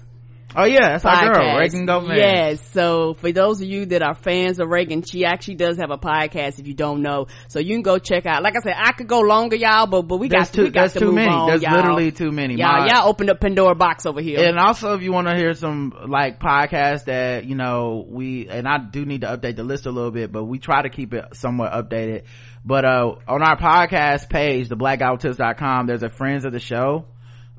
oh 0.57 0.65
yeah 0.65 0.91
that's 0.99 1.05
our 1.05 1.33
girl 1.35 1.59
reagan 1.59 1.87
Gomez. 1.87 2.17
Yes. 2.19 2.61
So 2.73 3.15
for 3.15 3.33
those 3.33 3.61
of 3.61 3.69
you 3.69 3.87
that 3.87 4.03
are 4.03 4.15
fans 4.15 4.59
of 4.59 4.69
Reagan, 4.69 5.03
she 5.03 5.25
actually 5.25 5.57
does 5.57 5.77
have 5.79 5.91
a 5.91 5.99
podcast. 5.99 6.59
If 6.59 6.67
you 6.67 6.75
don't 6.75 7.03
know, 7.03 7.27
so 7.49 7.59
you 7.59 7.75
can 7.75 7.83
go 7.83 7.99
check 7.99 8.27
out. 8.27 8.43
Like 8.43 8.55
I 8.57 8.61
said, 8.61 8.75
I 8.77 8.93
could 8.93 9.07
go 9.09 9.21
longer, 9.21 9.57
y'all, 9.57 9.87
but 9.87 10.03
but 10.03 10.17
we 10.19 10.29
There's 10.29 10.49
got 10.49 10.55
too- 10.55 10.63
we 10.65 10.71
got 10.71 10.91
to 10.91 10.99
too 11.01 11.13
many. 11.13 11.31
on, 11.33 11.49
There's 11.49 11.63
y'all. 11.63 11.75
literally 11.77 12.13
too 12.13 12.31
many. 12.33 12.55
Y'all, 12.55 12.81
My- 12.81 12.87
y'all 12.87 13.09
opened 13.09 13.31
up 13.31 13.41
Pandora 13.41 13.75
box 13.75 14.07
over 14.07 14.21
here. 14.21 14.45
and 14.49 14.59
also 14.59 14.95
if 14.95 15.03
you 15.03 15.13
want 15.13 15.27
to 15.29 15.37
hear 15.37 15.55
some 15.55 15.93
like 16.09 16.39
podcasts 16.41 17.05
that 17.07 17.45
you 17.45 17.55
know 17.55 18.05
we 18.09 18.49
and 18.49 18.67
i 18.69 18.79
do 18.79 19.05
need 19.05 19.23
to 19.23 19.27
update 19.27 19.57
the 19.57 19.63
list 19.65 19.87
a 19.87 19.91
little 19.91 20.11
bit 20.11 20.31
but 20.33 20.45
we 20.45 20.59
try 20.59 20.83
to 20.83 20.89
keep 20.89 21.13
it 21.15 21.25
somewhat 21.35 21.73
updated 21.73 22.23
but 22.65 22.85
uh 22.85 23.15
on 23.29 23.43
our 23.43 23.57
podcast 23.59 24.29
page 24.29 24.69
the 24.69 24.77
blackouttips.com 24.77 25.87
there's 25.87 26.03
a 26.03 26.09
friends 26.11 26.45
of 26.45 26.53
the 26.53 26.61
show 26.61 27.05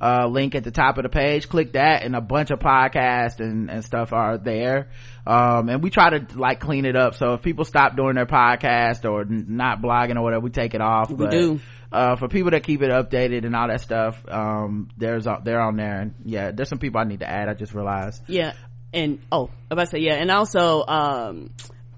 uh 0.05 0.27
link 0.27 0.53
at 0.53 0.63
the 0.63 0.71
top 0.71 0.97
of 0.97 1.03
the 1.03 1.09
page. 1.09 1.49
Click 1.49 1.73
that 1.73 2.03
and 2.03 2.15
a 2.15 2.21
bunch 2.21 2.51
of 2.51 2.59
podcasts 2.59 3.39
and 3.39 3.71
and 3.71 3.83
stuff 3.83 4.13
are 4.13 4.37
there. 4.37 4.89
Um 5.25 5.69
and 5.69 5.81
we 5.81 5.89
try 5.89 6.11
to 6.11 6.37
like 6.37 6.59
clean 6.59 6.85
it 6.85 6.95
up. 6.95 7.15
So 7.15 7.33
if 7.33 7.41
people 7.41 7.65
stop 7.65 7.95
doing 7.95 8.15
their 8.15 8.27
podcast 8.27 9.09
or 9.09 9.21
n- 9.21 9.45
not 9.49 9.81
blogging 9.81 10.17
or 10.17 10.21
whatever 10.21 10.41
we 10.41 10.51
take 10.51 10.75
it 10.75 10.81
off. 10.81 11.09
We 11.09 11.15
but, 11.15 11.31
do. 11.31 11.59
uh 11.91 12.15
for 12.17 12.27
people 12.27 12.51
that 12.51 12.63
keep 12.63 12.81
it 12.83 12.91
updated 12.91 13.45
and 13.45 13.55
all 13.55 13.67
that 13.67 13.81
stuff 13.81 14.23
um 14.29 14.89
there's 14.97 15.25
uh, 15.25 15.39
they're 15.43 15.61
on 15.61 15.75
there. 15.77 16.01
And 16.01 16.13
yeah 16.23 16.51
there's 16.51 16.69
some 16.69 16.79
people 16.79 17.01
i 17.01 17.03
need 17.03 17.21
to 17.21 17.29
add 17.29 17.49
i 17.49 17.53
just 17.55 17.73
realized. 17.73 18.21
Yeah, 18.27 18.53
and 18.93 19.19
oh, 19.31 19.45
if 19.45 19.51
I 19.51 19.73
about 19.73 19.83
to 19.85 19.91
say 19.91 19.99
yeah, 19.99 20.15
and 20.15 20.29
also 20.29 20.85
um 20.85 21.49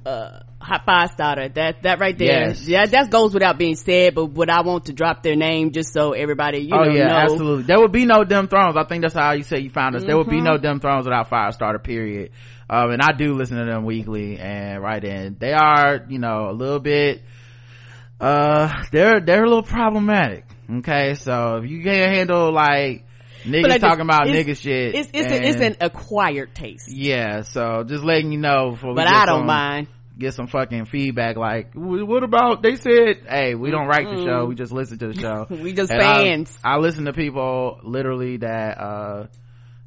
uh 0.06 0.40
five 0.60 1.12
starter. 1.12 1.50
That 1.50 1.84
that 1.84 2.00
right 2.00 2.18
there 2.18 2.48
Yes. 2.48 2.68
yeah 2.68 2.86
that 2.86 3.10
goes 3.12 3.34
without 3.34 3.58
being 3.58 3.76
said 3.76 4.16
but 4.16 4.26
would 4.26 4.50
i 4.50 4.62
want 4.62 4.86
to 4.86 4.94
drop 4.94 5.22
their 5.22 5.36
name 5.36 5.72
just 5.72 5.94
so 5.94 6.14
everybody 6.14 6.60
you 6.60 6.72
oh 6.74 6.84
know, 6.84 6.92
yeah 6.92 7.08
know. 7.08 7.16
absolutely. 7.18 7.64
There 7.64 7.80
would 7.80 7.92
be 7.92 8.06
no 8.06 8.24
Dem 8.24 8.48
Thrones. 8.48 8.76
I 8.76 8.84
think 8.84 9.02
that's 9.04 9.14
how 9.14 9.34
you 9.34 9.44
say 9.44 9.60
you 9.60 9.70
found 9.70 9.96
us. 9.96 10.04
There 10.04 10.18
would 10.18 10.28
be 10.30 10.38
Mm-hmm. 10.38 10.46
no 10.46 10.58
Dem 10.58 10.80
Thrones 10.80 11.06
without 11.06 11.30
five 11.30 11.56
firestarter 11.56 11.82
period. 11.84 12.32
Um 12.70 12.92
and 12.92 13.02
i 13.02 13.12
do 13.14 13.34
listen 13.36 13.58
to 13.58 13.66
them 13.66 13.86
weekly 13.86 14.40
and 14.40 14.82
right 14.82 15.04
in. 15.04 15.38
They 15.40 15.54
are 15.54 16.06
you 16.10 16.20
know 16.20 16.50
a 16.50 16.54
little 16.54 16.80
bit 16.80 17.22
uh 18.20 18.72
they're 18.92 19.20
they're 19.22 19.44
a 19.44 19.48
little 19.48 19.64
problematic 19.64 20.46
okay? 20.80 21.14
So 21.14 21.58
if 21.58 21.70
you 21.70 21.84
can't 21.84 22.16
handle 22.16 22.52
like 22.52 23.06
niggas 23.44 23.80
talking 23.80 24.02
about 24.02 24.24
nigga 24.28 24.58
shit 24.58 24.96
it's 24.96 25.10
it's, 25.14 25.32
and- 25.32 25.46
a, 25.46 25.48
it's 25.48 25.62
an 25.62 25.76
acquired 25.82 26.56
taste. 26.56 26.90
Yeah 26.92 27.42
so 27.42 27.84
just 27.88 28.04
letting 28.04 28.32
you 28.32 28.40
know 28.40 28.72
before 28.72 28.90
we 28.90 28.96
but 28.96 29.08
i 29.08 29.26
don't 29.26 29.46
mind 29.46 29.88
get 30.18 30.34
some 30.34 30.48
fucking 30.48 30.86
feedback 30.86 31.38
like 31.38 31.72
what 31.76 32.24
about 32.24 32.62
they 32.64 32.76
said 32.76 33.22
hey 33.30 33.56
we 33.56 33.70
don't 33.72 33.88
write 33.88 34.08
the 34.10 34.24
show 34.26 34.46
we 34.46 34.56
just 34.56 34.72
listen 34.72 34.98
to 34.98 35.08
the 35.10 35.14
show 35.14 35.46
We 35.50 35.74
just 35.74 35.92
And 35.92 36.02
I- 36.02 36.24
fans. 36.24 36.58
I, 36.64 36.78
listen 36.78 37.06
to 37.06 37.14
people 37.14 37.80
literally 37.84 38.38
that 38.38 38.78
uh 38.80 39.28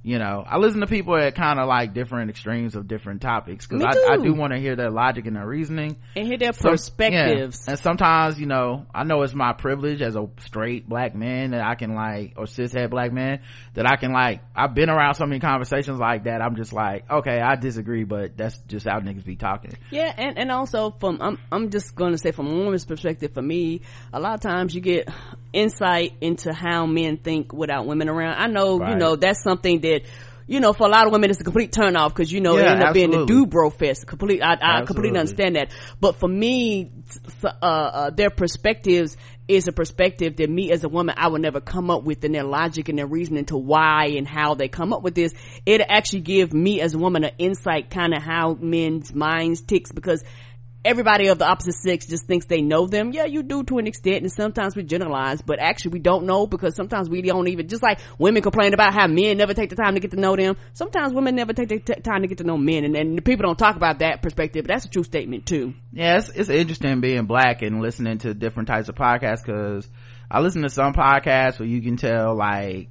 you 0.02 0.18
know 0.18 0.42
i 0.46 0.56
listen 0.56 0.80
to 0.80 0.86
people 0.86 1.16
at 1.16 1.34
kind 1.34 1.58
of 1.58 1.68
like 1.68 1.92
different 1.92 2.30
extremes 2.30 2.74
of 2.74 2.88
different 2.88 3.20
topics 3.20 3.66
because 3.66 3.82
I, 3.84 4.14
I 4.14 4.16
do 4.16 4.32
want 4.32 4.52
to 4.52 4.58
hear 4.58 4.74
their 4.76 4.90
logic 4.90 5.26
and 5.26 5.36
their 5.36 5.46
reasoning. 5.46 5.96
And 6.16 6.26
hear 6.26 6.38
their 6.38 6.52
Some- 6.52 6.72
perspectives. 6.72 7.64
Yeah. 7.66 7.72
and 7.72 7.78
sometimes 7.80 8.38
you 8.40 8.46
know 8.46 8.86
i 8.94 9.04
know 9.04 9.22
it's 9.22 9.34
my 9.34 9.52
privilege 9.52 10.00
as 10.02 10.16
a 10.16 10.28
straight 10.40 10.88
black 10.88 11.14
man 11.14 11.50
that 11.50 11.62
i 11.62 11.74
can 11.74 11.94
like 11.94 12.34
or 12.36 12.46
cis 12.46 12.72
cishet 12.72 12.90
black 12.90 13.12
man 13.12 13.40
that 13.74 13.86
i 13.86 13.96
can 13.96 14.12
like 14.12 14.40
i've 14.54 14.74
been 14.74 14.88
around 14.90 15.14
so 15.14 15.26
many 15.26 15.40
conversations 15.40 15.98
like 15.98 16.24
that 16.24 16.40
i'm 16.40 16.56
just 16.56 16.72
like 16.72 17.10
okay 17.10 17.40
i 17.40 17.56
disagree 17.56 18.04
but 18.04 18.36
that's 18.36 18.58
just 18.68 18.86
how 18.86 19.00
niggas 19.00 19.24
be 19.24 19.36
talking. 19.36 19.72
Yeah, 19.90 20.12
and, 20.16 20.38
and 20.38 20.50
also 20.50 20.90
from 20.98 21.18
I'm 21.20 21.38
I'm 21.50 21.70
just 21.70 21.94
gonna 21.94 22.18
say 22.18 22.30
from 22.32 22.46
a 22.46 22.54
woman's 22.54 22.84
perspective, 22.84 23.32
for 23.34 23.42
me, 23.42 23.82
a 24.12 24.20
lot 24.20 24.34
of 24.34 24.40
times 24.40 24.74
you 24.74 24.80
get 24.80 25.08
insight 25.52 26.12
into 26.20 26.52
how 26.52 26.86
men 26.86 27.16
think 27.16 27.52
without 27.52 27.86
women 27.86 28.08
around. 28.08 28.34
I 28.38 28.46
know, 28.46 28.86
you 28.88 28.96
know, 28.96 29.16
that's 29.16 29.42
something 29.42 29.80
that 29.80 29.89
you 30.50 30.58
know, 30.58 30.72
for 30.72 30.84
a 30.84 30.90
lot 30.90 31.06
of 31.06 31.12
women, 31.12 31.30
it's 31.30 31.40
a 31.40 31.44
complete 31.44 31.70
turn 31.70 31.94
off 31.94 32.12
because 32.12 32.32
you 32.32 32.40
know 32.40 32.56
it 32.56 32.62
Yeah, 32.62 32.72
ended 32.72 32.88
up 32.88 32.94
being 32.94 33.12
the 33.12 33.24
do 33.24 33.46
bro 33.46 33.70
fest. 33.70 34.04
Complete, 34.04 34.42
I, 34.42 34.56
I 34.60 34.84
completely 34.84 35.16
understand 35.20 35.54
that. 35.54 35.70
But 36.00 36.16
for 36.16 36.28
me, 36.28 36.90
uh, 37.44 37.48
uh, 37.62 38.10
their 38.10 38.30
perspectives 38.30 39.16
is 39.46 39.68
a 39.68 39.72
perspective 39.72 40.36
that 40.36 40.50
me 40.50 40.72
as 40.72 40.82
a 40.82 40.88
woman 40.88 41.14
I 41.16 41.28
would 41.28 41.40
never 41.40 41.60
come 41.60 41.88
up 41.88 42.02
with, 42.02 42.24
and 42.24 42.34
their 42.34 42.42
logic 42.42 42.88
and 42.88 42.98
their 42.98 43.06
reasoning 43.06 43.44
to 43.46 43.56
why 43.56 44.06
and 44.16 44.26
how 44.26 44.54
they 44.54 44.66
come 44.66 44.92
up 44.92 45.02
with 45.02 45.14
this. 45.14 45.32
It 45.66 45.82
actually 45.88 46.22
give 46.22 46.52
me 46.52 46.80
as 46.80 46.94
a 46.94 46.98
woman 46.98 47.22
an 47.22 47.32
insight, 47.38 47.88
kind 47.88 48.12
of 48.12 48.20
how 48.20 48.56
men's 48.60 49.14
minds 49.14 49.62
ticks 49.62 49.92
because 49.92 50.24
everybody 50.84 51.28
of 51.28 51.38
the 51.38 51.46
opposite 51.46 51.74
sex 51.74 52.06
just 52.06 52.26
thinks 52.26 52.46
they 52.46 52.62
know 52.62 52.86
them. 52.86 53.12
Yeah, 53.12 53.26
you 53.26 53.42
do 53.42 53.62
to 53.64 53.78
an 53.78 53.86
extent, 53.86 54.22
and 54.22 54.32
sometimes 54.32 54.74
we 54.74 54.82
generalize, 54.82 55.42
but 55.42 55.58
actually 55.58 55.92
we 55.92 55.98
don't 55.98 56.24
know 56.24 56.46
because 56.46 56.74
sometimes 56.74 57.08
we 57.08 57.22
don't 57.22 57.48
even, 57.48 57.68
just 57.68 57.82
like 57.82 58.00
women 58.18 58.42
complain 58.42 58.74
about 58.74 58.94
how 58.94 59.06
men 59.06 59.36
never 59.36 59.54
take 59.54 59.70
the 59.70 59.76
time 59.76 59.94
to 59.94 60.00
get 60.00 60.12
to 60.12 60.16
know 60.16 60.36
them. 60.36 60.56
Sometimes 60.72 61.12
women 61.12 61.34
never 61.34 61.52
take 61.52 61.68
the 61.68 61.78
t- 61.78 62.00
time 62.00 62.22
to 62.22 62.28
get 62.28 62.38
to 62.38 62.44
know 62.44 62.56
men, 62.56 62.84
and, 62.84 62.96
and 62.96 63.24
people 63.24 63.44
don't 63.44 63.58
talk 63.58 63.76
about 63.76 63.98
that 63.98 64.22
perspective, 64.22 64.64
but 64.64 64.74
that's 64.74 64.86
a 64.86 64.90
true 64.90 65.04
statement 65.04 65.46
too. 65.46 65.74
yeah 65.92 66.18
it's, 66.18 66.28
it's 66.30 66.48
interesting 66.48 67.00
being 67.00 67.26
black 67.26 67.62
and 67.62 67.80
listening 67.80 68.18
to 68.18 68.34
different 68.34 68.68
types 68.68 68.88
of 68.88 68.94
podcasts 68.94 69.44
because 69.44 69.88
i 70.30 70.40
listen 70.40 70.62
to 70.62 70.70
some 70.70 70.92
podcasts 70.92 71.58
where 71.58 71.68
you 71.68 71.82
can 71.82 71.96
tell 71.96 72.34
like 72.36 72.88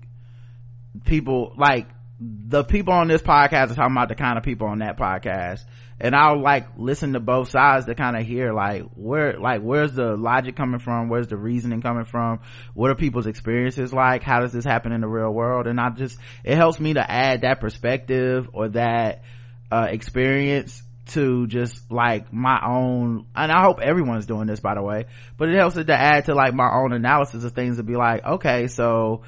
people 1.06 1.54
like 1.58 1.88
the 2.20 2.64
people 2.64 2.94
on 2.94 3.08
this 3.08 3.22
podcast 3.22 3.72
are 3.72 3.76
talking 3.76 3.96
about 3.96 4.10
the 4.10 4.16
kind 4.16 4.38
of 4.38 4.44
people 4.44 4.68
on 4.68 4.80
that 4.80 4.98
podcast. 4.98 5.62
And 6.02 6.16
i'll 6.16 6.42
like 6.42 6.78
listen 6.78 7.14
to 7.14 7.20
both 7.20 7.50
sides 7.50 7.86
to 7.88 7.96
kind 7.96 8.16
of 8.16 8.26
hear 8.26 8.54
like 8.54 8.84
where 8.96 9.38
like 9.38 9.62
where's 9.62 9.92
the 9.94 10.16
logic 10.16 10.56
coming 10.56 10.80
from? 10.80 11.10
Where's 11.10 11.28
the 11.28 11.38
reasoning 11.38 11.82
coming 11.82 12.06
from? 12.06 12.40
What 12.74 12.90
are 12.90 12.96
people's 12.96 13.28
experiences 13.28 13.94
like? 13.94 14.24
How 14.24 14.40
does 14.40 14.54
this 14.54 14.64
happen 14.64 14.94
in 14.94 15.02
the 15.02 15.08
real 15.08 15.32
world? 15.32 15.68
And 15.68 15.80
i 15.80 15.90
just 15.90 16.18
it 16.44 16.56
helps 16.56 16.80
me 16.80 16.94
to 16.94 17.12
add 17.12 17.42
that 17.42 17.60
perspective 17.60 18.50
or 18.54 18.70
that 18.70 19.24
uh 19.72 19.88
experience 19.90 20.82
to 21.08 21.48
just 21.48 21.92
like 21.92 22.32
my 22.32 22.60
own 22.66 23.26
and 23.36 23.52
i 23.52 23.64
hope 23.64 23.80
everyone's 23.80 24.28
doing 24.28 24.46
this 24.46 24.60
by 24.60 24.76
the 24.76 24.82
way 24.84 25.06
but 25.38 25.50
it 25.50 25.58
helps 25.58 25.76
it 25.76 25.86
to 25.86 25.96
add 25.96 26.26
to 26.26 26.36
like 26.36 26.54
my 26.54 26.70
own 26.72 26.94
analysis 26.94 27.44
of 27.44 27.54
things 27.54 27.78
to 27.78 27.84
be 27.84 27.96
like 27.96 28.24
okay 28.24 28.68
so 28.68 29.24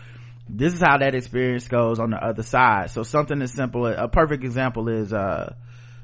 this 0.54 0.74
is 0.74 0.82
how 0.82 0.98
that 0.98 1.16
experience 1.16 1.68
goes 1.68 2.00
on 2.00 2.12
the 2.12 2.18
other 2.18 2.44
side. 2.44 2.92
So 2.92 3.04
something 3.04 3.42
as 3.42 3.54
simple 3.54 3.86
a 3.86 4.08
perfect 4.08 4.44
example 4.44 4.90
is 4.90 5.14
uh 5.14 5.54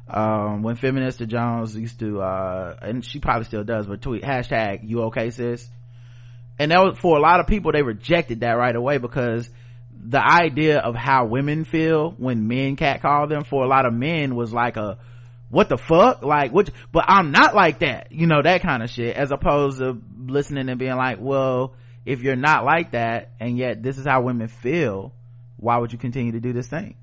um 0.10 0.64
when 0.64 0.78
feminista 0.78 1.28
jones 1.28 1.76
used 1.76 2.00
to 2.00 2.22
uh 2.22 2.78
and 2.82 3.04
she 3.04 3.20
probably 3.20 3.44
still 3.44 3.66
does 3.66 3.88
but 3.88 4.02
tweet 4.02 4.24
hashtag 4.24 4.88
you 4.88 5.04
okay 5.04 5.32
sis? 5.32 5.70
And 6.60 6.72
that 6.72 6.80
was 6.80 6.98
for 6.98 7.18
a 7.18 7.20
lot 7.20 7.40
of 7.40 7.48
people 7.48 7.72
they 7.74 7.84
rejected 7.84 8.40
that 8.40 8.54
right 8.54 8.76
away 8.76 8.98
because 9.00 9.50
the 9.92 10.26
idea 10.26 10.80
of 10.80 10.96
how 10.96 11.26
women 11.26 11.66
feel 11.66 12.12
when 12.12 12.48
men 12.48 12.78
catcall 12.78 13.28
them 13.28 13.44
for 13.44 13.64
a 13.64 13.68
lot 13.68 13.86
of 13.86 13.94
men 13.94 14.36
was 14.36 14.54
like 14.54 14.78
a 14.78 14.98
what 15.50 15.70
the 15.70 15.78
fuck? 15.78 16.24
Like 16.24 16.54
what 16.54 16.70
but 16.94 17.06
i'm 17.08 17.32
not 17.32 17.54
like 17.54 17.80
that 17.80 18.12
you 18.12 18.28
know 18.28 18.42
that 18.42 18.62
kind 18.62 18.82
of 18.82 18.90
shit 18.90 19.16
as 19.16 19.32
opposed 19.32 19.80
to 19.80 20.02
listening 20.26 20.70
and 20.70 20.80
being 20.80 20.96
like 20.96 21.18
well 21.20 21.74
if 22.08 22.22
you're 22.22 22.38
not 22.38 22.64
like 22.64 22.92
that 22.92 23.32
and 23.38 23.58
yet 23.58 23.84
this 23.84 23.98
is 23.98 24.06
how 24.06 24.22
women 24.22 24.48
feel 24.48 25.12
why 25.58 25.78
would 25.78 25.92
you 25.92 25.98
continue 25.98 26.32
to 26.32 26.40
do 26.40 26.54
this 26.54 26.68
thing? 26.68 26.96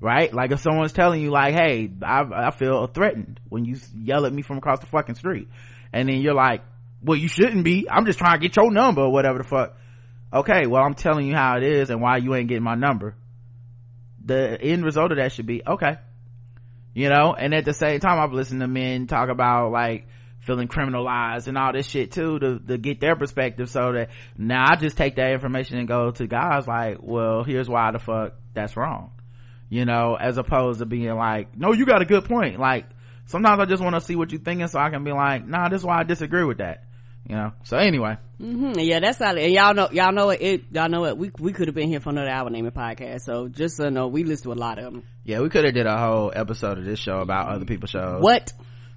Right? 0.00 0.34
Like 0.34 0.50
if 0.50 0.58
someone's 0.60 0.92
telling 0.92 1.22
you 1.22 1.30
like 1.30 1.54
hey 1.54 1.90
i, 2.02 2.22
I 2.48 2.50
feel 2.50 2.88
threatened 2.88 3.38
when 3.48 3.64
you 3.64 3.76
yell 3.94 4.26
at 4.26 4.32
me 4.32 4.42
from 4.42 4.58
across 4.58 4.80
the 4.80 4.86
fucking 4.86 5.14
street. 5.14 5.48
And 5.92 6.08
then 6.08 6.16
you're 6.22 6.34
like 6.34 6.62
well 7.00 7.16
you 7.16 7.28
shouldn't 7.28 7.62
be. 7.62 7.88
I'm 7.88 8.04
just 8.04 8.18
trying 8.18 8.40
to 8.40 8.46
get 8.46 8.56
your 8.56 8.72
number 8.72 9.02
or 9.02 9.12
whatever 9.12 9.38
the 9.38 9.44
fuck. 9.44 9.76
Okay 10.32 10.66
well 10.66 10.82
i'm 10.82 10.94
telling 10.94 11.28
you 11.28 11.36
how 11.36 11.56
it 11.58 11.62
is 11.62 11.88
and 11.90 12.00
why 12.02 12.16
you 12.16 12.34
ain't 12.34 12.48
getting 12.48 12.64
my 12.64 12.74
number. 12.74 13.14
The 14.24 14.60
end 14.60 14.84
result 14.84 15.12
of 15.12 15.18
that 15.18 15.30
should 15.30 15.46
be 15.46 15.62
okay. 15.64 15.98
You 16.94 17.10
know? 17.10 17.32
And 17.38 17.54
at 17.54 17.64
the 17.64 17.74
same 17.74 18.00
time 18.00 18.18
i've 18.18 18.32
listened 18.32 18.60
to 18.60 18.66
men 18.66 19.06
talk 19.06 19.28
about 19.28 19.70
like 19.70 20.08
feeling 20.40 20.68
criminalized 20.68 21.46
and 21.48 21.56
all 21.58 21.72
this 21.72 21.86
shit 21.86 22.12
too 22.12 22.38
to, 22.38 22.58
to 22.60 22.78
get 22.78 23.00
their 23.00 23.14
perspective 23.16 23.68
so 23.68 23.92
that 23.92 24.08
now 24.38 24.64
i 24.70 24.76
just 24.76 24.96
take 24.96 25.16
that 25.16 25.32
information 25.32 25.78
and 25.78 25.86
go 25.86 26.10
to 26.10 26.26
guys 26.26 26.66
like 26.66 26.98
well 27.00 27.44
here's 27.44 27.68
why 27.68 27.90
the 27.92 27.98
fuck 27.98 28.32
that's 28.54 28.76
wrong 28.76 29.10
you 29.68 29.84
know 29.84 30.16
as 30.18 30.38
opposed 30.38 30.78
to 30.80 30.86
being 30.86 31.14
like 31.14 31.56
no 31.56 31.72
you 31.72 31.84
got 31.86 32.00
a 32.02 32.06
good 32.06 32.24
point 32.24 32.58
like 32.58 32.86
sometimes 33.26 33.60
i 33.60 33.64
just 33.66 33.82
want 33.82 33.94
to 33.94 34.00
see 34.00 34.16
what 34.16 34.32
you're 34.32 34.40
thinking 34.40 34.66
so 34.66 34.78
i 34.80 34.88
can 34.90 35.04
be 35.04 35.12
like 35.12 35.46
nah 35.46 35.68
this 35.68 35.80
is 35.82 35.86
why 35.86 35.98
i 36.00 36.02
disagree 36.02 36.44
with 36.44 36.58
that 36.58 36.84
you 37.28 37.34
know 37.36 37.52
so 37.64 37.76
anyway 37.76 38.16
hmm 38.40 38.72
Yeah, 38.78 39.00
that's 39.00 39.18
how. 39.18 39.34
And 39.36 39.52
y'all 39.52 39.74
know, 39.74 39.90
y'all 39.92 40.12
know 40.12 40.30
it. 40.30 40.40
it 40.40 40.62
y'all 40.72 40.88
know 40.88 41.04
it. 41.04 41.18
We 41.18 41.30
we 41.38 41.52
could 41.52 41.68
have 41.68 41.74
been 41.74 41.88
here 41.90 42.00
for 42.00 42.08
another 42.08 42.30
hour 42.30 42.48
naming 42.48 42.70
podcast. 42.72 43.20
So 43.20 43.48
just 43.48 43.76
so 43.76 43.84
you 43.84 43.90
know, 43.90 44.08
we 44.08 44.24
listen 44.24 44.44
to 44.44 44.52
a 44.54 44.58
lot 44.58 44.78
of 44.78 44.84
them. 44.84 45.02
yeah 45.24 45.40
we 45.40 45.50
could 45.50 45.66
have 45.66 45.74
did 45.74 45.84
a 45.84 45.98
whole 45.98 46.32
episode 46.34 46.78
of 46.78 46.86
this 46.86 46.98
show 46.98 47.18
about 47.20 47.50
other 47.50 47.66
people's 47.66 47.90
shows 47.90 48.22
What? 48.22 48.50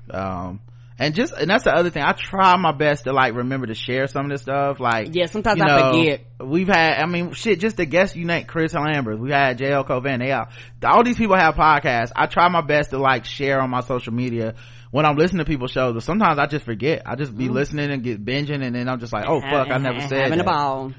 um 0.09 0.61
and 1.03 1.15
just 1.15 1.33
and 1.33 1.49
that's 1.49 1.65
the 1.65 1.71
other 1.75 1.89
thing 1.89 2.01
i 2.03 2.13
try 2.13 2.55
my 2.57 2.71
best 2.71 3.03
to 3.03 3.11
like 3.13 3.33
remember 3.35 3.67
to 3.67 3.73
share 3.73 4.07
some 4.07 4.25
of 4.25 4.31
this 4.31 4.41
stuff 4.41 4.79
like 4.79 5.13
Yeah, 5.13 5.25
sometimes 5.25 5.61
I 5.61 5.65
know, 5.65 5.91
forget. 5.91 6.25
we've 6.39 6.67
had 6.67 7.01
i 7.01 7.05
mean 7.05 7.33
shit 7.33 7.59
just 7.59 7.77
to 7.77 7.85
guess 7.85 8.15
you 8.15 8.25
name 8.25 8.45
chris 8.45 8.73
lambert 8.73 9.19
we 9.19 9.31
had 9.31 9.57
jl 9.57 9.85
cauvin 9.85 10.19
they 10.19 10.31
all, 10.31 10.47
all 10.83 11.03
these 11.03 11.17
people 11.17 11.35
have 11.35 11.55
podcasts 11.55 12.11
i 12.15 12.25
try 12.25 12.47
my 12.49 12.61
best 12.61 12.91
to 12.91 12.97
like 12.97 13.25
share 13.25 13.59
on 13.61 13.69
my 13.69 13.81
social 13.81 14.13
media 14.13 14.55
when 14.91 15.05
i'm 15.05 15.17
listening 15.17 15.39
to 15.39 15.49
people's 15.51 15.71
shows 15.71 15.93
but 15.93 16.03
sometimes 16.03 16.39
i 16.39 16.45
just 16.45 16.65
forget 16.65 17.01
i 17.05 17.15
just 17.15 17.35
be 17.35 17.45
mm-hmm. 17.45 17.53
listening 17.55 17.91
and 17.91 18.03
get 18.03 18.23
binging 18.23 18.63
and 18.65 18.75
then 18.75 18.87
i'm 18.87 18.99
just 18.99 19.11
like 19.13 19.25
oh 19.27 19.41
fuck 19.41 19.69
i 19.69 19.77
never 19.77 19.99
said 20.01 20.23
Having 20.23 20.37
that 20.37 20.47
a 20.47 20.49
ball. 20.49 20.93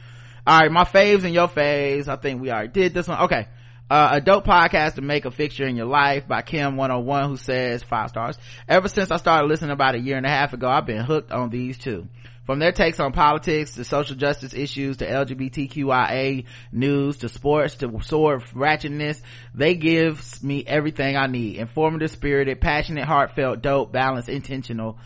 all 0.47 0.59
right, 0.61 0.71
my 0.71 0.85
faves 0.85 1.25
and 1.25 1.33
your 1.33 1.49
faves. 1.49 2.07
I 2.09 2.17
think 2.17 2.43
we 2.43 2.51
already 2.51 2.69
did 2.69 2.93
this 2.93 3.09
one. 3.09 3.19
Okay. 3.23 3.49
Uh, 3.91 4.09
a 4.13 4.21
dope 4.21 4.47
podcast 4.47 4.95
to 4.95 5.03
make 5.03 5.27
a 5.27 5.31
fixture 5.31 5.67
in 5.67 5.77
your 5.77 5.87
life 5.87 6.27
by 6.27 6.41
Kim 6.41 6.77
101 6.77 7.29
who 7.29 7.37
says 7.37 7.83
five 7.83 8.09
stars. 8.09 8.39
Ever 8.67 8.89
since 8.89 9.11
I 9.11 9.19
started 9.19 9.47
listening 9.47 9.73
about 9.73 9.95
a 9.95 10.01
year 10.01 10.17
and 10.17 10.25
a 10.25 10.31
half 10.31 10.55
ago, 10.55 10.69
I've 10.69 10.87
been 10.87 11.05
hooked 11.05 11.33
on 11.33 11.51
these 11.51 11.77
two. 11.77 12.09
From 12.47 12.59
their 12.59 12.73
takes 12.73 12.99
on 12.99 13.13
politics 13.13 13.75
to 13.75 13.85
social 13.85 14.17
justice 14.17 14.55
issues 14.55 14.99
to 14.99 15.07
LGBTQIA 15.07 16.47
news 16.73 17.19
to 17.19 17.29
sports 17.29 17.77
to 17.77 18.01
sword 18.03 18.43
ratchetness, 18.55 19.21
they 19.55 19.75
give 19.75 20.43
me 20.43 20.65
everything 20.67 21.17
I 21.17 21.27
need. 21.27 21.57
Informative, 21.57 22.11
spirited, 22.11 22.63
passionate, 22.63 23.05
heartfelt, 23.05 23.61
dope, 23.61 23.93
balanced, 23.93 24.31
intentional 24.31 24.99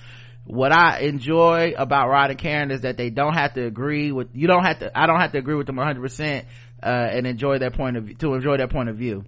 what 0.48 0.72
I 0.72 1.00
enjoy 1.00 1.74
about 1.76 2.08
Rod 2.08 2.30
and 2.30 2.38
Karen 2.38 2.70
is 2.70 2.80
that 2.80 2.96
they 2.96 3.10
don't 3.10 3.34
have 3.34 3.52
to 3.54 3.66
agree 3.66 4.12
with, 4.12 4.28
you 4.32 4.46
don't 4.46 4.64
have 4.64 4.78
to, 4.78 4.98
I 4.98 5.06
don't 5.06 5.20
have 5.20 5.32
to 5.32 5.38
agree 5.38 5.54
with 5.54 5.66
them 5.66 5.76
100%, 5.76 6.44
uh, 6.82 6.86
and 6.86 7.26
enjoy 7.26 7.58
that 7.58 7.74
point 7.74 7.96
of 7.96 8.04
view, 8.04 8.14
to 8.16 8.34
enjoy 8.34 8.56
their 8.56 8.68
point 8.68 8.88
of 8.88 8.96
view. 8.96 9.24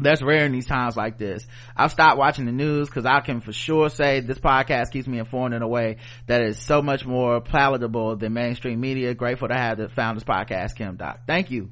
That's 0.00 0.22
rare 0.22 0.46
in 0.46 0.52
these 0.52 0.66
times 0.66 0.96
like 0.96 1.18
this. 1.18 1.44
I've 1.76 1.90
stopped 1.90 2.18
watching 2.18 2.46
the 2.46 2.52
news 2.52 2.88
because 2.88 3.04
I 3.04 3.20
can 3.20 3.40
for 3.40 3.52
sure 3.52 3.88
say 3.90 4.20
this 4.20 4.38
podcast 4.38 4.92
keeps 4.92 5.08
me 5.08 5.18
informed 5.18 5.54
in 5.54 5.62
a 5.62 5.68
way 5.68 5.96
that 6.26 6.40
is 6.42 6.58
so 6.58 6.82
much 6.82 7.04
more 7.04 7.40
palatable 7.40 8.16
than 8.16 8.32
mainstream 8.32 8.80
media. 8.80 9.14
Grateful 9.14 9.48
to 9.48 9.54
have 9.54 9.76
the 9.76 9.88
founders 9.88 10.22
podcast, 10.22 10.76
Kim 10.76 10.96
Doc. 10.96 11.22
Thank 11.26 11.50
you. 11.50 11.70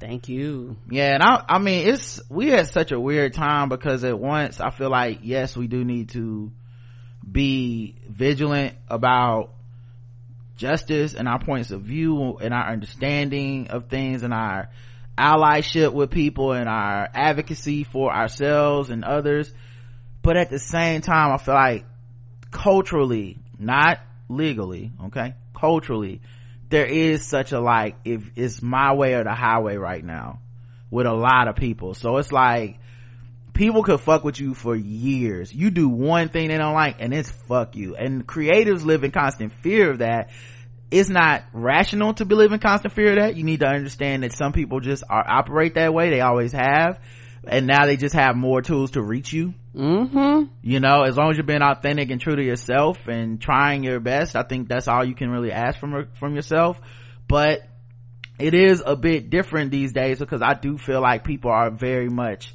Thank 0.00 0.28
you. 0.28 0.76
Yeah, 0.90 1.14
and 1.14 1.22
I, 1.22 1.44
I 1.48 1.58
mean, 1.58 1.88
it's, 1.88 2.20
we 2.28 2.48
had 2.48 2.66
such 2.66 2.92
a 2.92 3.00
weird 3.00 3.34
time 3.34 3.68
because 3.68 4.04
at 4.04 4.18
once 4.18 4.60
I 4.60 4.70
feel 4.70 4.90
like, 4.90 5.20
yes, 5.22 5.56
we 5.56 5.68
do 5.68 5.84
need 5.84 6.10
to 6.10 6.52
be 7.30 7.94
vigilant 8.08 8.74
about 8.88 9.52
justice 10.56 11.14
and 11.14 11.28
our 11.28 11.38
points 11.38 11.70
of 11.70 11.82
view 11.82 12.38
and 12.38 12.52
our 12.52 12.70
understanding 12.70 13.68
of 13.68 13.88
things 13.88 14.22
and 14.22 14.32
our 14.32 14.68
allyship 15.16 15.92
with 15.92 16.10
people 16.10 16.52
and 16.52 16.68
our 16.68 17.08
advocacy 17.14 17.84
for 17.84 18.12
ourselves 18.12 18.90
and 18.90 19.04
others. 19.04 19.52
But 20.22 20.36
at 20.36 20.50
the 20.50 20.58
same 20.58 21.00
time, 21.00 21.32
I 21.32 21.38
feel 21.38 21.54
like 21.54 21.84
culturally, 22.50 23.38
not 23.58 24.00
legally, 24.28 24.92
okay, 25.06 25.34
culturally, 25.58 26.20
there 26.68 26.86
is 26.86 27.26
such 27.26 27.52
a 27.52 27.60
like, 27.60 27.96
if 28.04 28.22
it's 28.36 28.62
my 28.62 28.94
way 28.94 29.14
or 29.14 29.24
the 29.24 29.34
highway 29.34 29.76
right 29.76 30.04
now 30.04 30.40
with 30.90 31.06
a 31.06 31.12
lot 31.12 31.48
of 31.48 31.56
people. 31.56 31.94
So 31.94 32.16
it's 32.18 32.32
like, 32.32 32.78
people 33.52 33.82
could 33.82 34.00
fuck 34.00 34.24
with 34.24 34.40
you 34.40 34.54
for 34.54 34.74
years. 34.74 35.52
You 35.52 35.70
do 35.70 35.88
one 35.88 36.28
thing 36.28 36.48
they 36.48 36.58
don't 36.58 36.74
like 36.74 36.96
and 37.00 37.12
it's 37.12 37.30
fuck 37.30 37.76
you. 37.76 37.94
And 37.96 38.26
creatives 38.26 38.84
live 38.84 39.04
in 39.04 39.10
constant 39.10 39.52
fear 39.62 39.90
of 39.90 39.98
that. 39.98 40.30
it's 40.90 41.08
not 41.08 41.44
rational 41.52 42.12
to 42.14 42.24
believe 42.26 42.52
in 42.52 42.60
constant 42.60 42.94
fear 42.94 43.10
of 43.10 43.16
that. 43.16 43.36
You 43.36 43.44
need 43.44 43.60
to 43.60 43.66
understand 43.66 44.22
that 44.22 44.32
some 44.32 44.52
people 44.52 44.80
just 44.80 45.02
are 45.08 45.24
operate 45.26 45.74
that 45.74 45.94
way. 45.94 46.10
They 46.10 46.20
always 46.20 46.52
have. 46.52 47.00
And 47.44 47.66
now 47.66 47.86
they 47.86 47.96
just 47.96 48.14
have 48.14 48.36
more 48.36 48.62
tools 48.62 48.92
to 48.92 49.02
reach 49.02 49.32
you. 49.32 49.54
Mm-hmm. 49.74 50.44
You 50.62 50.80
know, 50.80 51.02
as 51.02 51.16
long 51.16 51.30
as 51.30 51.36
you're 51.36 51.46
being 51.46 51.62
authentic 51.62 52.10
and 52.10 52.20
true 52.20 52.36
to 52.36 52.42
yourself 52.42 53.08
and 53.08 53.40
trying 53.40 53.82
your 53.82 54.00
best, 54.00 54.36
I 54.36 54.42
think 54.42 54.68
that's 54.68 54.86
all 54.86 55.04
you 55.04 55.14
can 55.14 55.30
really 55.30 55.50
ask 55.50 55.80
from, 55.80 56.08
from 56.14 56.34
yourself. 56.34 56.78
But 57.26 57.62
it 58.38 58.54
is 58.54 58.82
a 58.84 58.94
bit 58.94 59.30
different 59.30 59.70
these 59.70 59.92
days 59.92 60.18
because 60.18 60.42
I 60.42 60.54
do 60.54 60.78
feel 60.78 61.00
like 61.00 61.24
people 61.24 61.50
are 61.50 61.70
very 61.70 62.08
much 62.08 62.54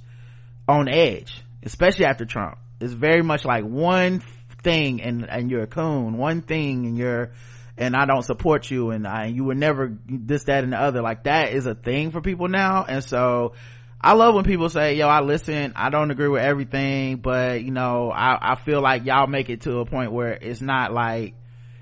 on 0.68 0.88
edge, 0.88 1.44
especially 1.64 2.06
after 2.06 2.26
Trump. 2.26 2.58
It's 2.80 2.94
very 2.94 3.24
much 3.24 3.46
like 3.46 3.64
one 3.64 4.22
thing 4.62 5.02
and, 5.02 5.28
and 5.30 5.50
you're 5.50 5.64
a 5.64 5.68
coon, 5.68 6.18
one 6.18 6.42
thing 6.42 6.86
and 6.86 6.98
you're, 6.98 7.32
and 7.78 7.96
I 7.96 8.06
don't 8.06 8.24
support 8.24 8.70
you 8.70 8.92
and 8.92 9.08
I, 9.08 9.28
you 9.28 9.44
were 9.44 9.56
never 9.56 9.98
this, 10.08 10.44
that 10.46 10.64
and 10.64 10.74
the 10.74 10.78
other. 10.78 11.02
Like 11.02 11.24
that 11.24 11.54
is 11.54 11.66
a 11.66 11.76
thing 11.76 12.12
for 12.12 12.22
people 12.22 12.48
now. 12.48 12.86
And 12.88 13.04
so 13.04 13.54
I 14.00 14.14
love 14.14 14.36
when 14.36 14.44
people 14.44 14.70
say, 14.70 14.96
yo, 14.96 15.08
I 15.08 15.22
listen, 15.22 15.74
I 15.76 15.90
don't 15.90 16.12
agree 16.12 16.28
with 16.28 16.44
everything, 16.44 17.18
but 17.18 17.64
you 17.64 17.72
know, 17.72 18.12
I, 18.12 18.54
I 18.54 18.56
feel 18.56 18.82
like 18.82 19.06
y'all 19.06 19.28
make 19.28 19.50
it 19.50 19.62
to 19.62 19.80
a 19.80 19.86
point 19.86 20.12
where 20.12 20.34
it's 20.34 20.62
not 20.62 20.94
like, 20.94 21.34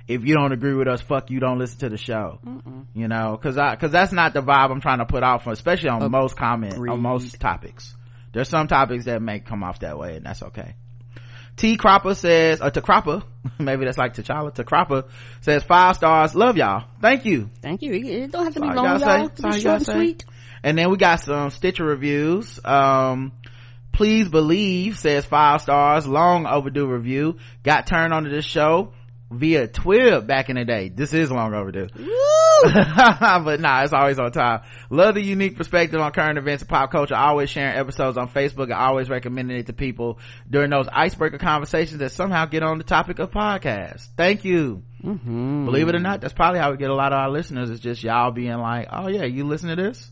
if 0.07 0.23
you 0.23 0.35
don't 0.35 0.51
agree 0.51 0.75
with 0.75 0.87
us, 0.87 1.01
fuck 1.01 1.31
you, 1.31 1.39
don't 1.39 1.57
listen 1.57 1.79
to 1.79 1.89
the 1.89 1.97
show. 1.97 2.39
Mm-mm. 2.45 2.85
You 2.93 3.07
know, 3.07 3.37
cause 3.41 3.57
I, 3.57 3.75
cause 3.75 3.91
that's 3.91 4.11
not 4.11 4.33
the 4.33 4.41
vibe 4.41 4.69
I'm 4.69 4.79
trying 4.79 4.99
to 4.99 5.05
put 5.05 5.23
off, 5.23 5.47
especially 5.47 5.89
on 5.89 6.09
most 6.11 6.37
comment, 6.37 6.75
on 6.77 7.01
most 7.01 7.39
topics. 7.39 7.95
There's 8.35 8.49
some 8.49 8.67
topics 8.67 9.05
that 9.05 9.21
may 9.21 9.39
come 9.39 9.63
off 9.63 9.79
that 9.79 9.97
way 9.97 10.17
and 10.17 10.25
that's 10.25 10.43
okay. 10.43 10.75
T 11.55 11.77
Cropper 11.77 12.13
says, 12.15 12.61
or 12.61 12.69
Cropper, 12.69 13.23
maybe 13.59 13.85
that's 13.85 13.97
like 13.97 14.13
T'Challa, 14.13 14.65
Cropper 14.65 15.05
says 15.39 15.63
five 15.63 15.95
stars, 15.95 16.35
love 16.35 16.57
y'all. 16.57 16.83
Thank 17.01 17.23
you. 17.23 17.49
Thank 17.61 17.81
you. 17.81 17.93
It 17.93 18.33
don't 18.33 18.43
have 18.43 18.53
to 18.55 18.59
be 18.59 18.67
long, 18.67 18.99
y'all. 18.99 18.99
say. 18.99 19.29
Sorry, 19.35 19.53
Be 19.53 19.61
short 19.61 19.75
and 19.77 19.85
say. 19.85 19.93
sweet. 19.93 20.25
And 20.63 20.77
then 20.77 20.91
we 20.91 20.97
got 20.97 21.21
some 21.21 21.49
Stitcher 21.49 21.85
reviews. 21.85 22.59
Um, 22.65 23.31
please 23.93 24.27
believe 24.27 24.99
says 24.99 25.23
five 25.23 25.61
stars, 25.61 26.05
long 26.05 26.45
overdue 26.45 26.87
review. 26.87 27.37
Got 27.63 27.87
turned 27.87 28.13
onto 28.13 28.29
this 28.29 28.43
show 28.43 28.91
via 29.31 29.69
Twib 29.69 30.27
back 30.27 30.49
in 30.49 30.57
the 30.57 30.65
day. 30.65 30.89
This 30.89 31.13
is 31.13 31.31
long 31.31 31.53
overdue. 31.53 31.87
but 32.63 33.59
nah, 33.59 33.83
it's 33.83 33.93
always 33.93 34.19
on 34.19 34.31
time. 34.31 34.61
Love 34.89 35.15
the 35.15 35.21
unique 35.21 35.57
perspective 35.57 35.99
on 35.99 36.11
current 36.11 36.37
events 36.37 36.63
and 36.63 36.69
pop 36.69 36.91
culture. 36.91 37.15
Always 37.15 37.49
sharing 37.49 37.75
episodes 37.75 38.17
on 38.17 38.29
Facebook 38.29 38.65
and 38.65 38.73
always 38.73 39.09
recommending 39.09 39.57
it 39.57 39.67
to 39.67 39.73
people 39.73 40.19
during 40.49 40.69
those 40.69 40.87
icebreaker 40.91 41.37
conversations 41.37 41.99
that 41.99 42.11
somehow 42.11 42.45
get 42.45 42.63
on 42.63 42.77
the 42.77 42.83
topic 42.83 43.19
of 43.19 43.31
podcasts. 43.31 44.07
Thank 44.17 44.45
you. 44.45 44.83
Mm-hmm. 45.03 45.65
Believe 45.65 45.87
it 45.87 45.95
or 45.95 45.99
not, 45.99 46.21
that's 46.21 46.33
probably 46.33 46.59
how 46.59 46.71
we 46.71 46.77
get 46.77 46.89
a 46.89 46.95
lot 46.95 47.13
of 47.13 47.19
our 47.19 47.29
listeners. 47.29 47.69
It's 47.69 47.81
just 47.81 48.03
y'all 48.03 48.31
being 48.31 48.57
like, 48.57 48.87
oh 48.91 49.07
yeah, 49.07 49.25
you 49.25 49.45
listen 49.45 49.69
to 49.69 49.75
this? 49.75 50.11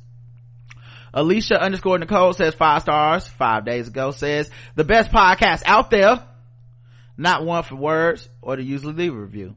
Alicia 1.13 1.61
underscore 1.61 1.99
Nicole 1.99 2.33
says 2.33 2.55
five 2.55 2.81
stars 2.81 3.27
five 3.27 3.65
days 3.65 3.87
ago 3.87 4.11
says 4.11 4.49
the 4.75 4.83
best 4.83 5.11
podcast 5.11 5.61
out 5.65 5.91
there. 5.91 6.23
Not 7.15 7.45
one 7.45 7.61
for 7.63 7.75
words 7.75 8.27
or 8.41 8.55
to 8.55 8.63
usually 8.63 8.93
leave 8.93 9.13
a 9.13 9.17
review. 9.17 9.55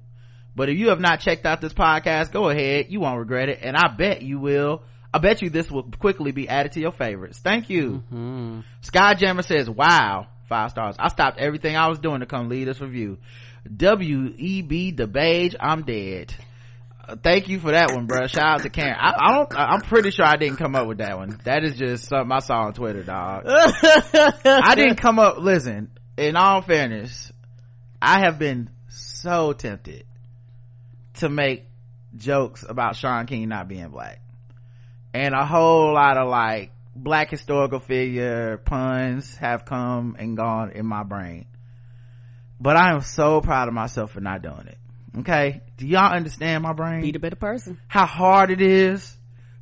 But 0.57 0.71
if 0.71 0.79
you 0.79 0.89
have 0.89 1.01
not 1.01 1.21
checked 1.21 1.45
out 1.45 1.61
this 1.61 1.75
podcast, 1.75 2.33
go 2.33 2.49
ahead. 2.49 2.87
You 2.89 3.01
won't 3.01 3.19
regret 3.19 3.51
it. 3.51 3.59
And 3.63 3.77
I 3.77 3.95
bet 3.95 4.23
you 4.23 4.41
will. 4.41 4.83
I 5.13 5.19
bet 5.19 5.43
you 5.43 5.51
this 5.51 5.71
will 5.71 5.85
quickly 5.85 6.33
be 6.33 6.49
added 6.49 6.73
to 6.73 6.81
your 6.81 6.93
favorites. 6.93 7.39
Thank 7.39 7.69
you. 7.69 8.03
Mm-hmm. 8.13 8.61
Skyjammer 8.83 9.45
says, 9.45 9.69
wow, 9.69 10.29
five 10.49 10.71
stars. 10.71 10.97
I 10.99 11.09
stopped 11.09 11.39
everything 11.39 11.77
I 11.77 11.89
was 11.89 11.99
doing 11.99 12.21
to 12.21 12.27
come 12.27 12.49
lead 12.49 12.69
this 12.69 12.81
review. 12.81 13.19
W-E-B 13.75 14.93
the 14.93 15.07
DeBage, 15.07 15.57
I'm 15.61 15.83
dead. 15.83 16.35
Uh, 17.07 17.17
thank 17.23 17.49
you 17.49 17.61
for 17.61 17.73
that 17.73 17.93
one, 17.93 18.07
bro. 18.07 18.27
Shout 18.27 18.47
out 18.47 18.63
to 18.63 18.71
Karen. 18.71 18.97
I, 18.99 19.13
I 19.19 19.35
don't, 19.35 19.55
I'm 19.55 19.81
pretty 19.83 20.11
sure 20.11 20.25
I 20.25 20.37
didn't 20.37 20.57
come 20.57 20.75
up 20.75 20.87
with 20.87 20.99
that 20.99 21.19
one. 21.19 21.39
That 21.45 21.65
is 21.65 21.77
just 21.77 22.09
something 22.09 22.33
I 22.33 22.39
saw 22.39 22.63
on 22.63 22.73
Twitter, 22.73 23.03
dog. 23.03 23.45
I 23.47 24.75
didn't 24.77 24.97
come 24.97 25.19
up, 25.19 25.37
listen, 25.39 25.91
in 26.17 26.35
all 26.37 26.63
fairness, 26.63 27.31
I 28.01 28.21
have 28.21 28.39
been 28.39 28.71
so 28.89 29.53
tempted 29.53 30.05
to 31.17 31.29
make 31.29 31.67
jokes 32.17 32.65
about 32.69 32.97
Shaun 32.97 33.27
King 33.27 33.49
not 33.49 33.69
being 33.69 33.89
black. 33.89 34.21
And 35.15 35.35
a 35.35 35.47
whole 35.47 35.95
lot 35.95 36.17
of 36.17 36.29
like 36.29 36.73
black 36.95 37.31
historical 37.31 37.81
figure 37.81 38.59
puns 38.59 39.35
have 39.37 39.65
come 39.65 40.17
and 40.19 40.37
gone 40.37 40.71
in 40.71 40.87
my 40.87 41.03
brain. 41.03 41.47
But 42.61 42.77
I 42.77 42.93
am 42.93 43.03
so 43.03 43.41
proud 43.41 43.69
of 43.69 43.75
myself 43.75 44.13
for 44.13 44.21
not 44.21 44.43
doing 44.43 44.67
it. 44.67 44.79
Okay? 45.19 45.63
Do 45.77 45.87
y'all 45.87 46.13
understand 46.13 46.63
my 46.63 46.73
brain? 46.73 47.03
Be 47.03 47.13
the 47.13 47.19
better 47.19 47.37
person. 47.37 47.79
How 47.89 48.07
hard 48.07 48.51
it 48.51 48.61
is 48.61 49.17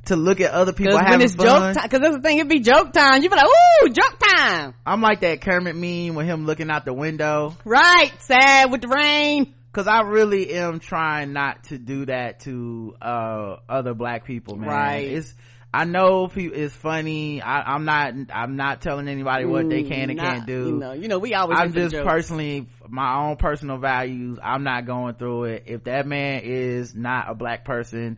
to 0.05 0.15
look 0.15 0.39
at 0.39 0.51
other 0.51 0.71
people 0.71 0.93
Cause 0.93 1.01
when 1.01 1.11
having 1.11 1.25
it's 1.25 1.35
fun? 1.35 1.45
joke 1.45 1.81
time, 1.81 1.89
cause 1.89 1.99
that's 1.99 2.15
the 2.15 2.21
thing, 2.21 2.37
it'd 2.37 2.49
be 2.49 2.59
joke 2.59 2.93
time. 2.93 3.23
You'd 3.23 3.31
be 3.31 3.35
like, 3.37 3.47
ooh, 3.47 3.89
joke 3.89 4.19
time. 4.19 4.73
I'm 4.85 5.01
like 5.01 5.21
that 5.21 5.41
Kermit 5.41 5.75
meme 5.75 6.15
with 6.15 6.25
him 6.25 6.45
looking 6.45 6.69
out 6.69 6.85
the 6.85 6.93
window. 6.93 7.55
Right. 7.65 8.11
Sad 8.19 8.71
with 8.71 8.81
the 8.81 8.87
rain. 8.87 9.54
Cause 9.75 9.87
I 9.87 10.03
really 10.03 10.53
am 10.53 10.79
trying 10.79 11.33
not 11.33 11.65
to 11.65 11.77
do 11.77 12.05
that 12.05 12.39
to, 12.41 12.95
uh, 13.01 13.57
other 13.67 13.93
black 13.93 14.23
people, 14.23 14.55
man. 14.55 14.69
Right. 14.69 15.11
It's, 15.11 15.33
I 15.73 15.83
know 15.83 16.31
it's 16.33 16.73
funny. 16.73 17.41
I, 17.41 17.73
I'm 17.73 17.83
not, 17.83 18.13
I'm 18.33 18.55
not 18.55 18.79
telling 18.79 19.09
anybody 19.09 19.43
what 19.43 19.67
they 19.69 19.83
can 19.83 20.09
and 20.09 20.15
Not- 20.15 20.25
can't 20.25 20.47
do. 20.47 20.67
You 20.67 20.77
know, 20.77 20.93
you 20.93 21.07
know, 21.09 21.19
we 21.19 21.33
always 21.33 21.59
I'm 21.59 21.73
just 21.73 21.93
personally, 21.93 22.69
my 22.87 23.25
own 23.25 23.35
personal 23.35 23.77
values, 23.77 24.39
I'm 24.41 24.63
not 24.63 24.85
going 24.85 25.15
through 25.15 25.43
it. 25.45 25.63
If 25.65 25.83
that 25.83 26.07
man 26.07 26.43
is 26.45 26.95
not 26.95 27.29
a 27.29 27.35
black 27.35 27.65
person 27.65 28.17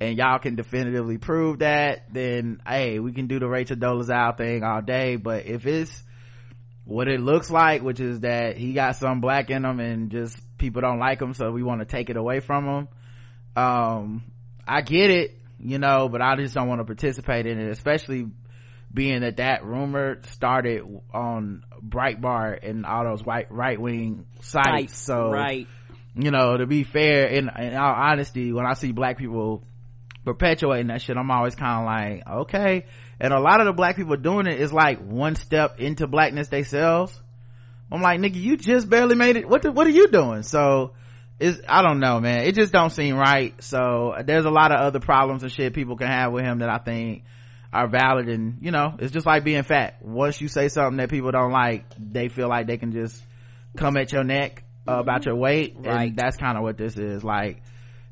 and 0.00 0.16
y'all 0.16 0.38
can 0.38 0.54
definitively 0.54 1.18
prove 1.18 1.58
that, 1.58 2.12
then 2.14 2.62
hey, 2.66 2.98
we 2.98 3.12
can 3.12 3.26
do 3.26 3.38
the 3.38 3.48
Rachel 3.48 3.76
Dolezal 3.76 4.38
thing 4.38 4.64
all 4.64 4.80
day. 4.80 5.16
But 5.16 5.44
if 5.44 5.66
it's 5.66 6.02
what 6.86 7.08
it 7.08 7.20
looks 7.20 7.50
like, 7.50 7.82
which 7.82 8.00
is 8.00 8.20
that 8.20 8.56
he 8.56 8.72
got 8.72 8.96
some 8.96 9.20
black 9.20 9.50
in 9.50 9.62
him 9.64 9.78
and 9.78 10.10
just 10.10 10.38
people 10.58 10.80
don't 10.82 10.98
like 10.98 11.18
them 11.18 11.34
so 11.34 11.50
we 11.50 11.62
want 11.62 11.80
to 11.80 11.86
take 11.86 12.10
it 12.10 12.16
away 12.16 12.40
from 12.40 12.64
them 12.66 12.88
Um, 13.56 14.24
I 14.66 14.80
get 14.80 15.10
it, 15.10 15.38
you 15.60 15.78
know, 15.78 16.08
but 16.08 16.22
I 16.22 16.36
just 16.36 16.54
don't 16.54 16.68
want 16.68 16.80
to 16.80 16.84
participate 16.84 17.46
in 17.46 17.58
it, 17.58 17.70
especially 17.70 18.26
being 18.92 19.20
that 19.22 19.36
that 19.38 19.64
rumor 19.64 20.20
started 20.30 20.82
on 21.12 21.64
Breitbart 21.86 22.68
and 22.68 22.86
all 22.86 23.04
those 23.04 23.24
white 23.24 23.50
right 23.50 23.80
wing 23.80 24.26
sites. 24.40 24.68
Sites, 24.68 24.98
So, 24.98 25.30
right. 25.30 25.66
you 26.14 26.30
know, 26.30 26.56
to 26.56 26.66
be 26.66 26.84
fair, 26.84 27.26
in, 27.26 27.50
in 27.58 27.74
all 27.76 27.92
honesty, 27.94 28.52
when 28.52 28.66
I 28.66 28.74
see 28.74 28.92
black 28.92 29.18
people 29.18 29.64
perpetuating 30.24 30.86
that 30.88 31.02
shit, 31.02 31.16
I'm 31.16 31.30
always 31.30 31.54
kind 31.54 31.80
of 31.80 31.86
like, 31.86 32.38
okay. 32.38 32.86
And 33.20 33.32
a 33.32 33.40
lot 33.40 33.60
of 33.60 33.66
the 33.66 33.72
black 33.72 33.96
people 33.96 34.16
doing 34.16 34.46
it 34.46 34.60
is 34.60 34.72
like 34.72 35.00
one 35.04 35.34
step 35.34 35.80
into 35.80 36.06
blackness 36.06 36.48
themselves. 36.48 37.20
I'm 37.90 38.02
like, 38.02 38.20
nigga, 38.20 38.36
you 38.36 38.56
just 38.56 38.88
barely 38.88 39.14
made 39.14 39.36
it. 39.36 39.48
What 39.48 39.62
the, 39.62 39.72
what 39.72 39.86
are 39.86 39.90
you 39.90 40.08
doing? 40.08 40.42
So, 40.42 40.92
it's, 41.38 41.60
I 41.68 41.82
don't 41.82 42.00
know, 42.00 42.20
man. 42.20 42.44
It 42.44 42.54
just 42.54 42.72
don't 42.72 42.90
seem 42.90 43.16
right. 43.16 43.54
So, 43.62 44.14
there's 44.24 44.44
a 44.44 44.50
lot 44.50 44.72
of 44.72 44.80
other 44.80 45.00
problems 45.00 45.42
and 45.42 45.52
shit 45.52 45.74
people 45.74 45.96
can 45.96 46.08
have 46.08 46.32
with 46.32 46.44
him 46.44 46.60
that 46.60 46.68
I 46.68 46.78
think 46.78 47.24
are 47.72 47.88
valid 47.88 48.28
and, 48.28 48.58
you 48.60 48.70
know, 48.70 48.94
it's 48.98 49.12
just 49.12 49.26
like 49.26 49.44
being 49.44 49.64
fat. 49.64 49.98
Once 50.00 50.40
you 50.40 50.48
say 50.48 50.68
something 50.68 50.96
that 50.98 51.10
people 51.10 51.30
don't 51.32 51.52
like, 51.52 51.84
they 51.98 52.28
feel 52.28 52.48
like 52.48 52.66
they 52.66 52.78
can 52.78 52.92
just 52.92 53.20
come 53.76 53.96
at 53.96 54.12
your 54.12 54.24
neck 54.24 54.62
uh, 54.88 54.94
about 54.94 55.26
your 55.26 55.34
weight. 55.34 55.76
Right. 55.78 56.08
And 56.08 56.16
that's 56.16 56.36
kind 56.36 56.56
of 56.56 56.62
what 56.62 56.78
this 56.78 56.96
is. 56.96 57.24
Like, 57.24 57.62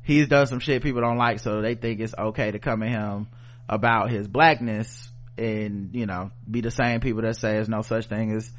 he's 0.03 0.27
done 0.27 0.47
some 0.47 0.59
shit 0.59 0.83
people 0.83 1.01
don't 1.01 1.17
like, 1.17 1.39
so 1.39 1.61
they 1.61 1.75
think 1.75 1.99
it's 2.01 2.13
okay 2.17 2.51
to 2.51 2.59
come 2.59 2.83
at 2.83 2.89
him 2.89 3.27
about 3.69 4.11
his 4.11 4.27
blackness 4.27 5.09
and, 5.37 5.91
you 5.93 6.05
know, 6.05 6.31
be 6.49 6.61
the 6.61 6.71
same 6.71 6.99
people 6.99 7.21
that 7.21 7.37
say 7.37 7.53
there's 7.53 7.69
no 7.69 7.81
such 7.81 8.07
thing 8.07 8.35
as 8.35 8.51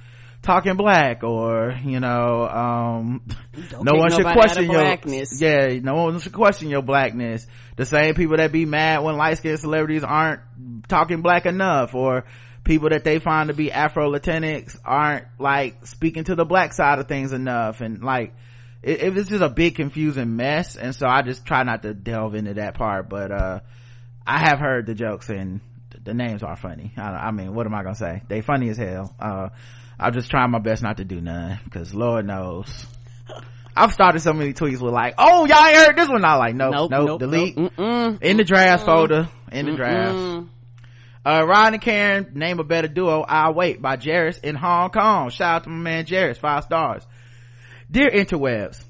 talking 0.45 0.76
black 0.76 1.24
or, 1.24 1.76
you 1.84 1.99
know, 1.99 2.49
um, 2.49 3.22
no 3.82 3.95
one 3.95 4.11
should 4.11 4.26
question 4.26 4.70
your, 4.70 4.80
blackness. 4.80 5.40
yeah, 5.40 5.78
no 5.82 5.95
one 5.95 6.20
should 6.20 6.32
question 6.32 6.68
your 6.68 6.82
blackness. 6.82 7.47
The 7.76 7.86
same 7.86 8.14
people 8.14 8.36
that 8.36 8.53
be 8.53 8.66
mad 8.66 9.03
when 9.03 9.16
light 9.16 9.38
skinned 9.38 9.59
celebrities 9.59 10.05
aren't 10.05 10.40
talking 10.88 11.22
black 11.22 11.47
enough 11.47 11.95
or 11.95 12.24
people 12.62 12.90
that 12.90 13.05
they 13.05 13.18
find 13.18 13.49
to 13.49 13.55
be 13.55 13.72
Afro-Latinx 13.72 14.78
aren't 14.84 15.26
like 15.38 15.86
speaking 15.86 16.24
to 16.24 16.34
the 16.34 16.45
black 16.45 16.72
side 16.72 16.99
of 16.99 17.09
things 17.09 17.32
enough 17.32 17.80
and 17.80 18.03
like, 18.03 18.34
it, 18.84 19.03
it 19.03 19.14
was 19.14 19.28
just 19.28 19.42
a 19.42 19.49
big 19.49 19.74
confusing 19.74 20.36
mess 20.36 20.76
and 20.76 20.95
so 20.95 21.07
i 21.07 21.22
just 21.22 21.47
try 21.47 21.62
not 21.62 21.82
to 21.82 21.95
delve 21.95 22.34
into 22.34 22.55
that 22.55 22.74
part 22.74 23.09
but 23.09 23.32
uh 23.32 23.61
i 24.26 24.38
have 24.38 24.59
heard 24.59 24.86
the 24.86 24.95
jokes 24.95 25.30
and 25.30 25.61
the 26.05 26.12
names 26.12 26.42
are 26.42 26.57
funny 26.57 26.92
i, 26.97 27.03
I 27.03 27.30
mean 27.30 27.55
what 27.55 27.66
am 27.66 27.74
i 27.74 27.82
gonna 27.82 27.95
say 27.95 28.22
they 28.28 28.42
funny 28.42 28.68
as 28.68 28.76
hell 28.76 29.14
uh 29.18 29.49
i'm 29.99 30.12
just 30.12 30.30
trying 30.30 30.51
my 30.51 30.59
best 30.59 30.82
not 30.82 30.97
to 30.99 31.05
do 31.05 31.20
none 31.20 31.59
because 31.64 31.95
lord 31.95 32.26
knows 32.26 32.86
i've 33.76 33.92
started 33.92 34.20
so 34.20 34.32
many 34.32 34.53
tweets 34.53 34.80
with 34.80 34.92
like 34.92 35.14
oh 35.18 35.45
y'all 35.47 35.64
ain't 35.66 35.76
heard 35.76 35.97
this 35.97 36.09
one 36.09 36.24
i 36.24 36.34
like 36.36 36.55
nope 36.55 36.72
nope, 36.72 36.90
Nope, 36.90 37.07
nope, 37.09 37.20
delete 37.20 37.57
nope. 37.57 37.72
Mm-mm. 37.76 38.22
in 38.22 38.36
the 38.36 38.45
drafts 38.45 38.84
folder 38.84 39.28
in 39.53 39.66
the 39.66 39.72
drafts 39.76 40.14
Mm. 40.20 40.49
uh, 41.26 41.47
Ron 41.47 41.72
and 41.74 41.82
Karen, 41.82 42.32
name 42.34 42.59
a 42.61 42.64
better 42.64 42.88
duo, 42.88 43.22
I'll 43.22 43.55
wait 43.55 43.80
by 43.80 43.97
Jairus 43.97 44.36
in 44.38 44.57
Hong 44.57 44.90
Kong. 44.90 45.30
Shout 45.30 45.55
out 45.57 45.64
to 45.64 45.70
my 45.70 45.76
man 45.82 46.07
Jairus, 46.07 46.36
five 46.36 46.64
stars. 46.64 47.03
Dear 47.90 48.11
interwebs, 48.11 48.82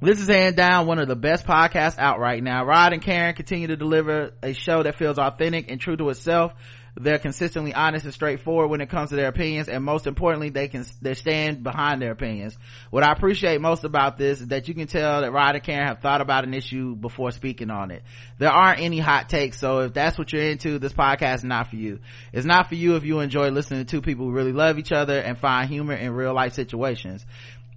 this 0.00 0.20
is 0.20 0.28
hands 0.28 0.54
down 0.54 0.86
one 0.86 1.00
of 1.00 1.08
the 1.08 1.16
best 1.16 1.46
podcasts 1.46 1.98
out 1.98 2.20
right 2.20 2.40
now. 2.42 2.64
Rod 2.64 2.92
and 2.92 3.02
Karen 3.02 3.34
continue 3.34 3.66
to 3.68 3.76
deliver 3.76 4.32
a 4.42 4.52
show 4.52 4.82
that 4.84 4.96
feels 4.96 5.18
authentic 5.18 5.68
and 5.70 5.80
true 5.80 5.96
to 5.96 6.10
itself. 6.10 6.52
They're 6.96 7.18
consistently 7.18 7.74
honest 7.74 8.04
and 8.04 8.14
straightforward 8.14 8.70
when 8.70 8.80
it 8.80 8.88
comes 8.88 9.10
to 9.10 9.16
their 9.16 9.26
opinions, 9.26 9.68
and 9.68 9.82
most 9.82 10.06
importantly, 10.06 10.50
they 10.50 10.68
can 10.68 10.84
they 11.02 11.14
stand 11.14 11.64
behind 11.64 12.00
their 12.00 12.12
opinions. 12.12 12.56
What 12.90 13.02
I 13.02 13.10
appreciate 13.10 13.60
most 13.60 13.82
about 13.82 14.16
this 14.16 14.40
is 14.40 14.48
that 14.48 14.68
you 14.68 14.74
can 14.74 14.86
tell 14.86 15.22
that 15.22 15.32
Rod 15.32 15.56
and 15.56 15.64
Karen 15.64 15.88
have 15.88 16.00
thought 16.00 16.20
about 16.20 16.44
an 16.44 16.54
issue 16.54 16.94
before 16.94 17.32
speaking 17.32 17.70
on 17.70 17.90
it. 17.90 18.04
There 18.38 18.50
aren't 18.50 18.80
any 18.80 19.00
hot 19.00 19.28
takes, 19.28 19.58
so 19.58 19.80
if 19.80 19.94
that's 19.94 20.16
what 20.16 20.32
you're 20.32 20.42
into, 20.42 20.78
this 20.78 20.92
podcast 20.92 21.36
is 21.36 21.44
not 21.44 21.68
for 21.68 21.76
you. 21.76 21.98
It's 22.32 22.46
not 22.46 22.68
for 22.68 22.76
you 22.76 22.94
if 22.94 23.04
you 23.04 23.18
enjoy 23.18 23.48
listening 23.48 23.84
to 23.84 23.90
two 23.90 24.00
people 24.00 24.26
who 24.26 24.32
really 24.32 24.52
love 24.52 24.78
each 24.78 24.92
other 24.92 25.18
and 25.18 25.36
find 25.36 25.68
humor 25.68 25.94
in 25.94 26.12
real 26.12 26.32
life 26.32 26.52
situations 26.52 27.26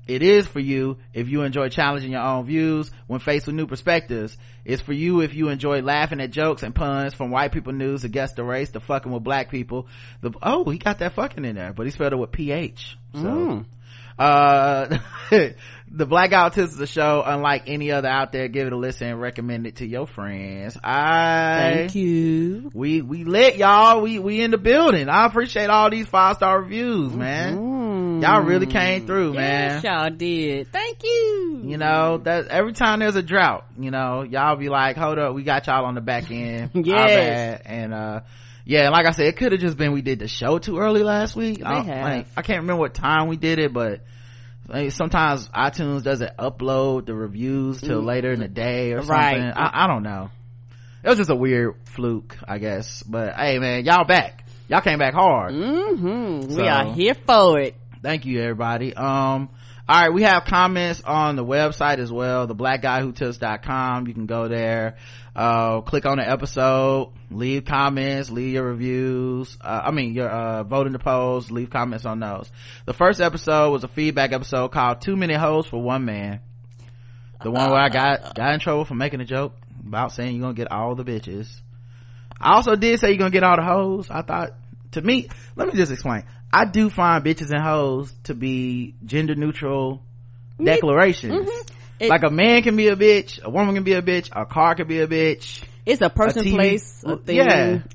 it 0.07 0.21
is 0.23 0.47
for 0.47 0.59
you 0.59 0.97
if 1.13 1.27
you 1.29 1.41
enjoy 1.43 1.69
challenging 1.69 2.11
your 2.11 2.21
own 2.21 2.45
views 2.45 2.89
when 3.07 3.19
faced 3.19 3.45
with 3.47 3.55
new 3.55 3.67
perspectives. 3.67 4.37
It's 4.65 4.81
for 4.81 4.93
you 4.93 5.21
if 5.21 5.33
you 5.33 5.49
enjoy 5.49 5.81
laughing 5.81 6.19
at 6.21 6.31
jokes 6.31 6.63
and 6.63 6.73
puns 6.75 7.13
from 7.13 7.31
white 7.31 7.51
people 7.51 7.73
news 7.73 8.03
against 8.03 8.35
the 8.35 8.43
race 8.43 8.69
to 8.71 8.79
fucking 8.79 9.11
with 9.11 9.23
black 9.23 9.49
people. 9.49 9.87
The, 10.21 10.31
oh, 10.41 10.69
he 10.69 10.77
got 10.77 10.99
that 10.99 11.13
fucking 11.13 11.45
in 11.45 11.55
there, 11.55 11.73
but 11.73 11.85
he 11.85 11.91
spelled 11.91 12.13
it 12.13 12.17
with 12.17 12.31
PH. 12.31 12.97
So, 13.13 13.19
Mm. 13.19 13.65
uh, 14.19 14.97
the 15.89 16.05
Black 16.05 16.31
Autist 16.31 16.57
is 16.69 16.79
a 16.79 16.87
show 16.87 17.23
unlike 17.25 17.63
any 17.67 17.91
other 17.91 18.09
out 18.09 18.31
there. 18.31 18.47
Give 18.47 18.67
it 18.67 18.73
a 18.73 18.77
listen 18.77 19.07
and 19.07 19.21
recommend 19.21 19.67
it 19.67 19.77
to 19.77 19.87
your 19.87 20.05
friends. 20.07 20.77
I, 20.83 21.55
Thank 21.75 21.95
you. 21.95 22.71
we, 22.73 23.01
we 23.01 23.23
lit 23.23 23.55
y'all. 23.57 24.01
We, 24.01 24.19
we 24.19 24.41
in 24.41 24.51
the 24.51 24.57
building. 24.57 25.07
I 25.09 25.25
appreciate 25.25 25.69
all 25.69 25.89
these 25.89 26.07
five 26.07 26.35
star 26.37 26.59
reviews, 26.61 27.13
man. 27.13 27.55
Mm. 28.17 28.21
Y'all 28.23 28.41
really 28.41 28.65
came 28.65 29.05
through, 29.05 29.33
man 29.33 29.81
Yes, 29.81 29.83
y'all 29.83 30.09
did. 30.09 30.71
Thank 30.71 31.03
you. 31.03 31.61
you 31.65 31.77
know 31.77 32.17
that 32.19 32.47
every 32.47 32.73
time 32.73 32.99
there's 32.99 33.15
a 33.15 33.21
drought 33.23 33.65
you 33.79 33.91
know 33.91 34.23
y'all 34.23 34.55
be 34.55 34.69
like 34.69 34.95
hold 34.97 35.17
up 35.19 35.33
we 35.35 35.43
got 35.43 35.67
y'all 35.67 35.85
on 35.85 35.95
the 35.95 36.01
back 36.01 36.29
end 36.31 36.71
Yes. 36.85 37.61
and 37.65 37.93
uh 37.93 38.19
yeah 38.65 38.89
like 38.89 39.05
i 39.05 39.11
said 39.11 39.27
it 39.27 39.37
could 39.37 39.51
have 39.51 39.61
just 39.61 39.77
been 39.77 39.91
we 39.93 40.01
did 40.01 40.19
the 40.19 40.27
show 40.27 40.59
too 40.59 40.77
early 40.77 41.03
last 41.03 41.35
week 41.35 41.61
I, 41.63 41.81
like, 42.17 42.27
I 42.37 42.41
can't 42.41 42.61
remember 42.61 42.81
what 42.81 42.93
time 42.93 43.27
we 43.27 43.37
did 43.37 43.59
it 43.59 43.73
but 43.73 44.01
like, 44.67 44.91
sometimes 44.91 45.47
itunes 45.49 46.03
doesn't 46.03 46.35
upload 46.37 47.05
the 47.05 47.15
reviews 47.15 47.81
till 47.81 48.01
later 48.03 48.31
in 48.31 48.39
the 48.39 48.47
day 48.47 48.93
or 48.93 49.01
something 49.01 49.15
I, 49.55 49.83
I 49.83 49.87
don't 49.87 50.03
know 50.03 50.29
it 51.03 51.09
was 51.09 51.17
just 51.17 51.29
a 51.29 51.35
weird 51.35 51.75
fluke 51.95 52.37
i 52.47 52.57
guess 52.59 53.03
but 53.03 53.35
hey 53.35 53.59
man 53.59 53.85
y'all 53.85 54.05
back 54.05 54.45
y'all 54.67 54.81
came 54.81 54.99
back 54.99 55.13
hard 55.13 55.53
mm-hmm. 55.53 56.49
So- 56.51 56.61
we 56.61 56.67
are 56.67 56.93
here 56.93 57.15
for 57.25 57.59
it. 57.59 57.75
Thank 58.01 58.25
you 58.25 58.41
everybody. 58.41 58.93
Um 58.93 59.49
all 59.89 60.01
right 60.01 60.13
we 60.13 60.23
have 60.23 60.43
comments 60.45 61.01
on 61.01 61.37
the 61.37 61.45
website 61.45 61.99
as 61.99 62.11
well 62.11 62.45
the 62.45 62.53
black 62.53 62.81
guy 62.81 63.01
who 63.01 63.11
tips.com 63.11 64.07
you 64.07 64.13
can 64.13 64.25
go 64.25 64.47
there. 64.47 64.97
Uh 65.35 65.81
click 65.81 66.05
on 66.05 66.17
the 66.17 66.29
episode. 66.29 67.13
Leave 67.31 67.65
comments. 67.65 68.29
Leave 68.29 68.53
your 68.53 68.63
reviews. 68.65 69.57
Uh, 69.61 69.81
i 69.85 69.91
mean 69.91 70.13
your 70.13 70.29
uh 70.29 70.63
voting 70.63 70.87
in 70.87 70.93
the 70.93 70.99
polls. 70.99 71.51
Leave 71.51 71.69
comments 71.69 72.05
on 72.05 72.19
those. 72.19 72.49
The 72.85 72.93
first 72.93 73.21
episode 73.21 73.71
was 73.71 73.83
a 73.83 73.87
feedback 73.87 74.31
episode 74.31 74.69
called 74.69 75.01
two 75.01 75.15
minute 75.15 75.39
hoes 75.39 75.67
for 75.67 75.81
one 75.81 76.05
man. 76.05 76.41
The 77.43 77.51
one 77.51 77.69
where 77.69 77.79
i 77.79 77.89
got 77.89 78.35
got 78.35 78.53
in 78.53 78.59
trouble 78.59 78.85
for 78.85 78.95
making 78.95 79.21
a 79.21 79.25
joke 79.25 79.53
about 79.85 80.11
saying 80.11 80.35
you're 80.35 80.41
gonna 80.41 80.53
get 80.53 80.71
all 80.71 80.95
the 80.95 81.05
bitches. 81.05 81.47
I 82.39 82.53
also 82.53 82.75
did 82.75 82.99
say 82.99 83.09
you're 83.09 83.17
gonna 83.17 83.31
get 83.31 83.43
all 83.43 83.55
the 83.55 83.63
hoes. 83.63 84.09
I 84.09 84.21
thought, 84.21 84.51
to 84.91 85.01
me, 85.01 85.29
let 85.55 85.67
me 85.67 85.73
just 85.75 85.91
explain. 85.91 86.23
I 86.51 86.65
do 86.65 86.89
find 86.89 87.23
bitches 87.23 87.51
and 87.51 87.61
hoes 87.61 88.13
to 88.23 88.33
be 88.33 88.95
gender 89.05 89.35
neutral 89.35 90.01
declarations. 90.63 91.49
It- 91.99 92.09
like 92.09 92.23
a 92.23 92.29
man 92.29 92.61
can 92.61 92.75
be 92.75 92.89
a 92.89 92.95
bitch, 92.95 93.41
a 93.41 93.49
woman 93.49 93.73
can 93.73 93.83
be 93.83 93.93
a 93.93 94.01
bitch, 94.03 94.29
a 94.31 94.45
car 94.45 94.75
can 94.75 94.87
be 94.87 94.99
a 94.99 95.07
bitch. 95.07 95.63
It's 95.85 96.01
a 96.01 96.09
person, 96.09 96.43
TV 96.43 96.53
place, 96.53 97.03
a 97.03 97.17
thing, 97.17 97.37
yeah. 97.37 97.45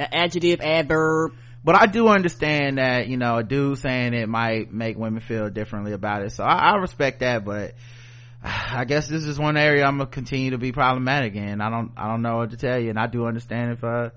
an 0.01 0.09
adjective, 0.13 0.61
adverb. 0.61 1.33
But 1.65 1.81
I 1.81 1.87
do 1.87 2.09
understand 2.09 2.79
that, 2.79 3.07
you 3.07 3.17
know, 3.17 3.37
a 3.37 3.45
dude 3.45 3.79
saying 3.79 4.15
it 4.15 4.29
might 4.29 4.73
make 4.73 4.99
women 4.99 5.21
feel 5.21 5.49
differently 5.51 5.93
about 5.93 6.23
it. 6.23 6.33
So 6.33 6.43
I, 6.43 6.73
I 6.73 6.77
respect 6.79 7.21
that, 7.21 7.45
but 7.45 7.75
I 8.43 8.85
guess 8.87 9.07
this 9.07 9.23
is 9.25 9.39
one 9.39 9.57
area 9.57 9.85
I'm 9.85 9.99
gonna 9.99 10.11
continue 10.11 10.51
to 10.51 10.59
be 10.59 10.73
problematic 10.73 11.37
in. 11.37 11.61
I 11.61 11.71
don't, 11.71 11.93
I 11.97 12.09
don't 12.09 12.23
know 12.23 12.39
what 12.39 12.51
to 12.51 12.57
tell 12.57 12.81
you. 12.81 12.91
And 12.91 12.99
I 12.99 13.07
do 13.07 13.27
understand 13.27 13.73
if, 13.73 13.85
uh, 13.85 14.11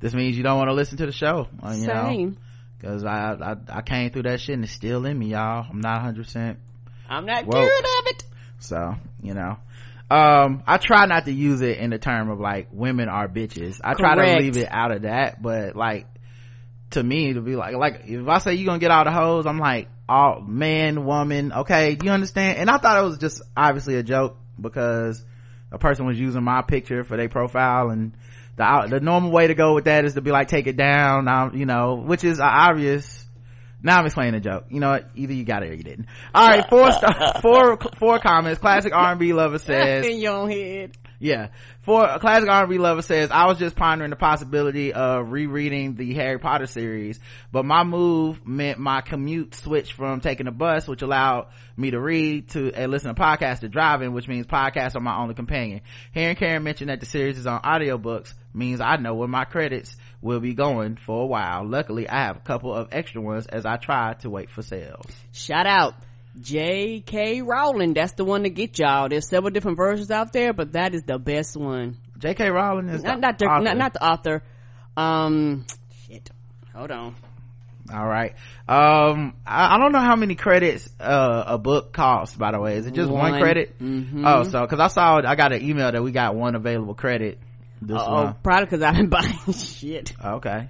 this 0.00 0.12
means 0.12 0.36
you 0.36 0.42
don't 0.42 0.56
want 0.58 0.70
to 0.70 0.74
listen 0.74 0.96
to 0.98 1.06
the 1.06 1.12
show, 1.12 1.46
uh, 1.62 1.70
you 1.72 1.86
know. 1.86 2.34
Same. 2.80 2.90
Cause 2.90 3.04
I, 3.04 3.34
I, 3.34 3.78
I 3.78 3.82
came 3.82 4.10
through 4.10 4.22
that 4.22 4.40
shit 4.40 4.54
and 4.54 4.64
it's 4.64 4.72
still 4.72 5.04
in 5.06 5.18
me, 5.18 5.28
y'all. 5.28 5.66
I'm 5.68 5.80
not 5.80 6.02
100%. 6.02 6.56
I'm 7.08 7.26
not 7.26 7.44
Whoa. 7.44 7.52
cured 7.52 7.84
of 7.84 8.06
it. 8.06 8.24
So, 8.60 8.94
you 9.22 9.34
know. 9.34 9.56
Um, 10.10 10.64
I 10.66 10.78
try 10.78 11.06
not 11.06 11.26
to 11.26 11.32
use 11.32 11.60
it 11.60 11.78
in 11.78 11.90
the 11.90 11.98
term 11.98 12.30
of 12.30 12.40
like 12.40 12.68
women 12.72 13.08
are 13.08 13.28
bitches. 13.28 13.80
I 13.82 13.94
try 13.94 14.16
to 14.16 14.38
leave 14.42 14.56
it 14.56 14.68
out 14.68 14.90
of 14.90 15.02
that, 15.02 15.40
but 15.40 15.76
like, 15.76 16.06
to 16.90 17.02
me, 17.02 17.32
to 17.32 17.40
be 17.40 17.54
like, 17.54 17.76
like, 17.76 18.02
if 18.06 18.26
I 18.26 18.38
say 18.38 18.54
you're 18.54 18.66
gonna 18.66 18.80
get 18.80 18.90
all 18.90 19.04
the 19.04 19.12
hoes, 19.12 19.46
I'm 19.46 19.58
like, 19.58 19.88
all 20.08 20.40
man, 20.40 21.04
woman, 21.04 21.52
okay, 21.52 21.94
do 21.94 22.06
you 22.06 22.12
understand? 22.12 22.58
And 22.58 22.68
I 22.68 22.78
thought 22.78 22.98
it 22.98 23.06
was 23.06 23.18
just 23.18 23.40
obviously 23.56 23.94
a 23.94 24.02
joke 24.02 24.36
because 24.60 25.24
a 25.70 25.78
person 25.78 26.06
was 26.06 26.18
using 26.18 26.42
my 26.42 26.62
picture 26.62 27.04
for 27.04 27.16
their 27.16 27.28
profile 27.28 27.90
and 27.90 28.12
the, 28.60 28.98
the 28.98 29.00
normal 29.00 29.30
way 29.30 29.46
to 29.46 29.54
go 29.54 29.74
with 29.74 29.84
that 29.84 30.04
is 30.04 30.14
to 30.14 30.20
be 30.20 30.30
like, 30.30 30.48
take 30.48 30.66
it 30.66 30.76
down, 30.76 31.26
um, 31.28 31.56
you 31.56 31.66
know, 31.66 31.94
which 31.94 32.24
is 32.24 32.40
uh, 32.40 32.44
obvious. 32.44 33.26
Now 33.82 33.98
I'm 33.98 34.06
explaining 34.06 34.34
a 34.34 34.40
joke. 34.40 34.66
You 34.68 34.78
know 34.80 34.90
what? 34.90 35.08
Either 35.14 35.32
you 35.32 35.44
got 35.44 35.62
it 35.62 35.70
or 35.70 35.74
you 35.74 35.82
didn't. 35.82 36.06
All 36.34 36.46
right, 36.46 36.68
four 36.68 36.92
star, 36.92 37.38
four, 37.42 37.78
four 37.98 38.18
comments. 38.18 38.60
Classic 38.60 38.92
R&B 38.94 39.32
lover 39.32 39.58
says, 39.58 40.04
in 40.06 40.18
your 40.18 40.48
head. 40.48 40.96
Yeah. 41.20 41.48
For 41.82 42.02
a 42.04 42.18
classic 42.18 42.48
R&B 42.48 42.78
lover 42.78 43.02
says, 43.02 43.30
I 43.30 43.46
was 43.46 43.58
just 43.58 43.76
pondering 43.76 44.10
the 44.10 44.16
possibility 44.16 44.94
of 44.94 45.30
rereading 45.30 45.94
the 45.94 46.14
Harry 46.14 46.38
Potter 46.38 46.66
series, 46.66 47.20
but 47.52 47.64
my 47.66 47.84
move 47.84 48.44
meant 48.46 48.78
my 48.78 49.02
commute 49.02 49.54
switched 49.54 49.92
from 49.92 50.20
taking 50.20 50.46
a 50.46 50.52
bus, 50.52 50.88
which 50.88 51.02
allowed 51.02 51.48
me 51.76 51.90
to 51.90 52.00
read 52.00 52.48
to 52.50 52.72
and 52.72 52.90
listen 52.90 53.14
to 53.14 53.20
podcasts 53.20 53.60
to 53.60 53.68
driving, 53.68 54.12
which 54.12 54.28
means 54.28 54.46
podcasts 54.46 54.96
are 54.96 55.00
my 55.00 55.16
only 55.18 55.34
companion. 55.34 55.82
Hearing 56.12 56.36
Karen 56.36 56.62
mention 56.62 56.88
that 56.88 57.00
the 57.00 57.06
series 57.06 57.38
is 57.38 57.46
on 57.46 57.60
audiobooks 57.60 58.32
means 58.54 58.80
I 58.80 58.96
know 58.96 59.14
where 59.14 59.28
my 59.28 59.44
credits 59.44 59.96
will 60.22 60.40
be 60.40 60.54
going 60.54 60.96
for 60.96 61.22
a 61.22 61.26
while. 61.26 61.66
Luckily, 61.66 62.08
I 62.08 62.24
have 62.24 62.38
a 62.38 62.40
couple 62.40 62.74
of 62.74 62.88
extra 62.92 63.20
ones 63.20 63.46
as 63.46 63.66
I 63.66 63.76
try 63.76 64.14
to 64.20 64.30
wait 64.30 64.50
for 64.50 64.62
sales. 64.62 65.06
Shout 65.32 65.66
out 65.66 65.94
J.K. 66.38 67.42
Rowling. 67.42 67.94
That's 67.94 68.12
the 68.12 68.24
one 68.24 68.42
to 68.44 68.50
get 68.50 68.78
y'all. 68.78 69.08
There's 69.08 69.28
several 69.28 69.50
different 69.50 69.76
versions 69.76 70.10
out 70.10 70.32
there, 70.32 70.52
but 70.52 70.72
that 70.72 70.94
is 70.94 71.02
the 71.02 71.18
best 71.18 71.56
one. 71.56 71.96
J.K. 72.18 72.50
Rowling 72.50 72.88
is 72.88 73.02
Not 73.02 73.16
the 73.16 73.20
not 73.20 73.38
the, 73.38 73.46
author. 73.46 73.64
not, 73.64 73.76
not 73.76 73.92
the 73.94 74.04
author. 74.06 74.42
Um, 74.96 75.66
shit. 76.06 76.30
Hold 76.74 76.90
on. 76.92 77.16
all 77.92 78.06
right 78.06 78.34
um 78.68 79.34
I, 79.44 79.74
I 79.74 79.78
don't 79.78 79.90
know 79.90 79.98
how 80.00 80.14
many 80.14 80.36
credits 80.36 80.88
uh 81.00 81.42
a 81.46 81.58
book 81.58 81.92
costs 81.92 82.36
by 82.36 82.52
the 82.52 82.60
way 82.60 82.76
is 82.76 82.86
it 82.86 82.94
just 82.94 83.10
one, 83.10 83.32
One. 83.32 83.40
credit 83.40 83.76
Mhm. 83.80 84.22
oh 84.24 84.44
so 84.44 84.60
because 84.60 84.78
i 84.78 84.86
saw 84.86 85.20
i 85.24 85.34
got 85.34 85.52
an 85.52 85.62
email 85.62 85.90
that 85.90 86.00
we 86.02 86.12
got 86.12 86.36
one 86.36 86.54
available 86.54 86.94
credit 86.94 87.38
this 87.82 87.96
Oh, 88.00 88.34
probably 88.44 88.66
because 88.66 88.82
I've 88.82 88.94
been 88.94 89.08
buying 89.08 89.52
shit. 89.52 90.12
okay 90.24 90.68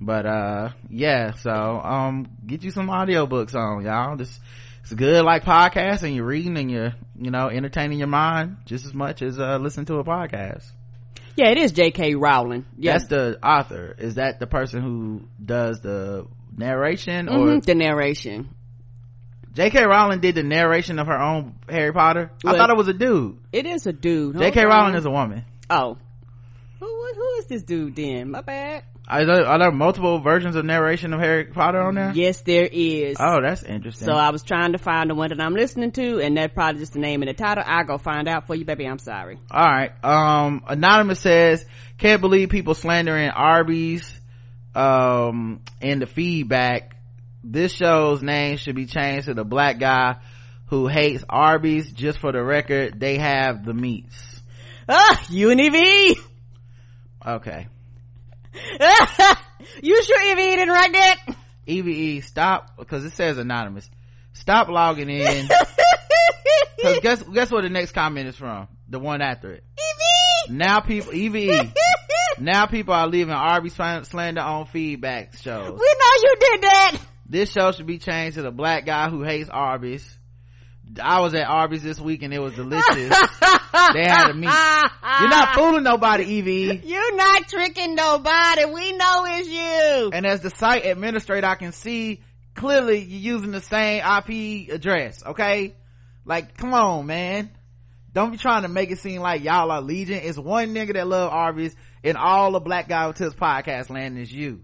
but 0.00 0.26
uh 0.26 0.70
yeah 0.90 1.32
so 1.34 1.50
um 1.50 2.28
get 2.46 2.62
you 2.62 2.70
some 2.70 2.86
audiobooks 2.88 3.54
on 3.54 3.84
y'all 3.84 4.16
this 4.16 4.38
it's 4.82 4.92
good 4.92 5.24
like 5.24 5.42
podcasts 5.44 6.02
and 6.04 6.14
you're 6.14 6.24
reading 6.24 6.56
and 6.56 6.70
you're 6.70 6.94
you 7.20 7.30
know 7.30 7.48
entertaining 7.48 7.98
your 7.98 8.08
mind 8.08 8.56
just 8.64 8.86
as 8.86 8.94
much 8.94 9.22
as 9.22 9.38
uh 9.40 9.58
listening 9.58 9.86
to 9.86 9.96
a 9.96 10.04
podcast 10.04 10.64
Yeah, 11.36 11.50
it 11.50 11.58
is 11.58 11.70
J.K. 11.72 12.14
Rowling. 12.16 12.64
Yeah, 12.76 12.92
that's 12.92 13.06
the 13.06 13.38
author 13.44 13.94
is 13.98 14.16
that 14.16 14.40
the 14.40 14.46
person 14.48 14.82
who 14.82 15.22
does 15.44 15.80
the 15.80 16.26
narration 16.56 17.28
or 17.28 17.38
Mhm, 17.46 17.64
the 17.64 17.74
narration. 17.76 18.48
J.K. 19.52 19.84
Rowling 19.86 20.20
did 20.20 20.34
the 20.34 20.42
narration 20.42 20.98
of 20.98 21.06
her 21.06 21.18
own 21.18 21.54
Harry 21.68 21.92
Potter. 21.92 22.30
I 22.44 22.56
thought 22.56 22.70
it 22.70 22.76
was 22.76 22.88
a 22.88 22.92
dude. 22.92 23.38
It 23.52 23.66
is 23.66 23.86
a 23.86 23.92
dude. 23.92 24.38
J.K. 24.38 24.64
Rowling 24.64 24.94
is 24.94 25.04
a 25.06 25.10
woman. 25.10 25.44
Oh. 25.70 25.96
Who, 26.80 26.86
who 26.86 27.12
who 27.14 27.38
is 27.38 27.46
this 27.46 27.62
dude 27.62 27.96
then? 27.96 28.30
My 28.30 28.40
bad. 28.42 28.84
Are 29.10 29.24
there, 29.24 29.46
are 29.46 29.58
there 29.58 29.72
multiple 29.72 30.20
versions 30.20 30.54
of 30.54 30.66
narration 30.66 31.14
of 31.14 31.20
Harry 31.20 31.46
Potter 31.46 31.80
on 31.80 31.94
there? 31.94 32.12
Yes, 32.14 32.42
there 32.42 32.68
is. 32.70 33.16
Oh, 33.18 33.40
that's 33.40 33.62
interesting. 33.62 34.04
So 34.04 34.12
I 34.12 34.30
was 34.30 34.42
trying 34.42 34.72
to 34.72 34.78
find 34.78 35.08
the 35.08 35.14
one 35.14 35.30
that 35.30 35.40
I'm 35.40 35.54
listening 35.54 35.92
to, 35.92 36.20
and 36.20 36.36
that's 36.36 36.52
probably 36.52 36.80
just 36.80 36.92
the 36.92 36.98
name 36.98 37.22
and 37.22 37.28
the 37.30 37.32
title. 37.32 37.64
I'll 37.66 37.84
go 37.84 37.96
find 37.96 38.28
out 38.28 38.46
for 38.46 38.54
you, 38.54 38.66
baby. 38.66 38.86
I'm 38.86 38.98
sorry. 38.98 39.38
All 39.50 39.64
right. 39.64 39.92
Um, 40.04 40.62
anonymous 40.68 41.20
says, 41.20 41.64
can't 41.96 42.20
believe 42.20 42.50
people 42.50 42.74
slandering 42.74 43.30
Arby's, 43.30 44.12
um, 44.74 45.62
in 45.80 46.00
the 46.00 46.06
feedback. 46.06 46.94
This 47.42 47.72
show's 47.72 48.22
name 48.22 48.58
should 48.58 48.76
be 48.76 48.84
changed 48.84 49.26
to 49.28 49.32
the 49.34 49.44
black 49.44 49.78
guy 49.78 50.16
who 50.66 50.86
hates 50.86 51.24
Arby's. 51.30 51.90
Just 51.92 52.18
for 52.18 52.32
the 52.32 52.42
record, 52.44 53.00
they 53.00 53.16
have 53.16 53.64
the 53.64 53.72
meats. 53.72 54.42
Ah, 54.86 55.18
Univ. 55.30 56.18
Okay. 57.26 57.68
you 59.82 60.02
sure 60.02 60.22
Evie 60.32 60.56
didn't 60.56 60.72
write 60.72 60.92
that? 60.92 61.36
EVE, 61.66 62.24
stop, 62.24 62.76
because 62.76 63.04
it 63.04 63.12
says 63.12 63.38
anonymous. 63.38 63.88
Stop 64.32 64.68
logging 64.68 65.10
in. 65.10 65.48
Cause 66.82 67.00
guess 67.00 67.22
guess 67.24 67.50
what 67.50 67.62
the 67.62 67.68
next 67.68 67.92
comment 67.92 68.28
is 68.28 68.36
from? 68.36 68.68
The 68.88 69.00
one 69.00 69.20
after 69.20 69.52
it. 69.52 69.64
Now 70.48 70.80
people 70.80 71.12
EVE. 71.12 71.72
now 72.38 72.66
people 72.66 72.94
are 72.94 73.08
leaving 73.08 73.34
Arby's 73.34 73.74
slander 73.74 74.40
on 74.40 74.66
feedback 74.66 75.36
shows. 75.36 75.72
We 75.72 75.94
know 76.00 76.22
you 76.22 76.36
did 76.40 76.62
that. 76.62 76.98
This 77.28 77.50
show 77.50 77.72
should 77.72 77.86
be 77.86 77.98
changed 77.98 78.36
to 78.36 78.42
the 78.42 78.50
black 78.50 78.86
guy 78.86 79.10
who 79.10 79.22
hates 79.22 79.50
Arby's. 79.50 80.18
I 81.02 81.20
was 81.20 81.34
at 81.34 81.46
Arby's 81.46 81.82
this 81.82 82.00
week 82.00 82.22
and 82.22 82.32
it 82.32 82.38
was 82.38 82.54
delicious. 82.54 82.84
they 83.92 84.04
had 84.04 84.30
a 84.30 84.34
meat. 84.34 84.50
You're 85.20 85.28
not 85.28 85.54
fooling 85.54 85.82
nobody, 85.82 86.24
EVE. 86.24 86.84
You're 86.84 87.16
not 87.16 87.48
tricking 87.48 87.94
nobody. 87.94 88.64
We 88.64 88.92
know 88.92 89.24
it's 89.28 89.48
you. 89.48 90.10
And 90.12 90.26
as 90.26 90.40
the 90.40 90.50
site 90.50 90.86
administrator, 90.86 91.46
I 91.46 91.56
can 91.56 91.72
see 91.72 92.22
clearly 92.54 93.00
you're 93.00 93.34
using 93.36 93.52
the 93.52 93.60
same 93.60 94.02
IP 94.02 94.70
address, 94.70 95.24
okay? 95.24 95.74
Like, 96.24 96.56
come 96.56 96.74
on, 96.74 97.06
man. 97.06 97.50
Don't 98.12 98.30
be 98.30 98.38
trying 98.38 98.62
to 98.62 98.68
make 98.68 98.90
it 98.90 98.98
seem 98.98 99.20
like 99.20 99.44
y'all 99.44 99.70
are 99.70 99.80
legion. 99.80 100.20
It's 100.22 100.38
one 100.38 100.74
nigga 100.74 100.94
that 100.94 101.06
love 101.06 101.32
Arby's 101.32 101.76
and 102.02 102.16
all 102.16 102.52
the 102.52 102.60
black 102.60 102.88
guy 102.88 103.06
who 103.10 103.24
his 103.24 103.34
podcast 103.34 103.90
land 103.90 104.18
is 104.18 104.32
you. 104.32 104.62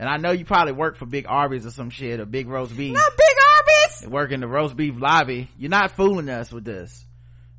And 0.00 0.08
I 0.08 0.16
know 0.16 0.30
you 0.30 0.46
probably 0.46 0.72
work 0.72 0.96
for 0.96 1.04
Big 1.04 1.26
Arby's 1.28 1.66
or 1.66 1.70
some 1.70 1.90
shit 1.90 2.20
or 2.20 2.24
Big 2.24 2.48
Roast 2.48 2.74
Beef. 2.74 2.94
Not 2.94 3.12
big 3.18 3.36
Arby's. 3.58 4.08
Work 4.10 4.32
in 4.32 4.40
the 4.40 4.48
roast 4.48 4.74
beef 4.74 4.94
lobby. 4.96 5.50
You're 5.58 5.68
not 5.68 5.90
fooling 5.90 6.30
us 6.30 6.50
with 6.50 6.64
this. 6.64 7.04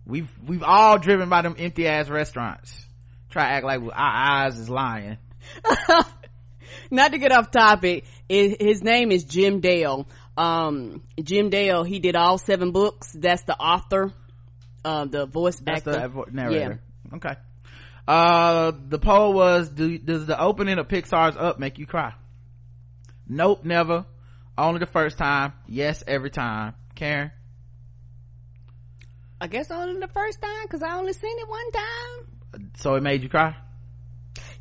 We've, 0.07 0.27
we've 0.47 0.63
all 0.63 0.97
driven 0.97 1.29
by 1.29 1.43
them 1.43 1.55
empty 1.59 1.87
ass 1.87 2.09
restaurants. 2.09 2.75
Try 3.29 3.43
to 3.43 3.49
act 3.51 3.65
like 3.65 3.81
our 3.81 3.93
eyes 3.93 4.57
is 4.57 4.71
lying. 4.71 5.19
Not 6.89 7.11
to 7.11 7.19
get 7.19 7.31
off 7.31 7.51
topic, 7.51 8.05
his 8.27 8.81
name 8.81 9.11
is 9.11 9.23
Jim 9.23 9.59
Dale. 9.59 10.07
Um, 10.35 11.03
Jim 11.21 11.51
Dale, 11.51 11.83
he 11.83 11.99
did 11.99 12.15
all 12.15 12.39
seven 12.39 12.71
books. 12.71 13.11
That's 13.11 13.43
the 13.43 13.55
author, 13.55 14.13
uh, 14.83 15.05
the 15.05 15.27
voice 15.27 15.59
That's 15.59 15.85
actor. 15.85 16.07
the 16.07 16.31
narrator. 16.31 16.81
Okay. 17.13 17.35
Uh, 18.07 18.71
the 18.89 18.97
poll 18.97 19.33
was, 19.33 19.69
do, 19.69 19.99
does 19.99 20.25
the 20.25 20.41
opening 20.41 20.79
of 20.79 20.87
Pixar's 20.87 21.37
Up 21.37 21.59
make 21.59 21.77
you 21.77 21.85
cry? 21.85 22.13
Nope, 23.32 23.63
never. 23.63 24.05
Only 24.57 24.79
the 24.79 24.86
first 24.86 25.17
time. 25.17 25.53
Yes, 25.65 26.03
every 26.05 26.29
time. 26.29 26.73
Karen? 26.95 27.32
I 29.39 29.47
guess 29.47 29.71
only 29.71 30.01
the 30.01 30.09
first 30.09 30.41
time 30.41 30.63
because 30.63 30.84
I 30.84 30.97
only 30.97 31.13
seen 31.13 31.39
it 31.39 31.47
one 31.47 31.71
time. 31.71 32.71
So 32.75 32.95
it 32.95 33.01
made 33.01 33.23
you 33.23 33.29
cry? 33.29 33.55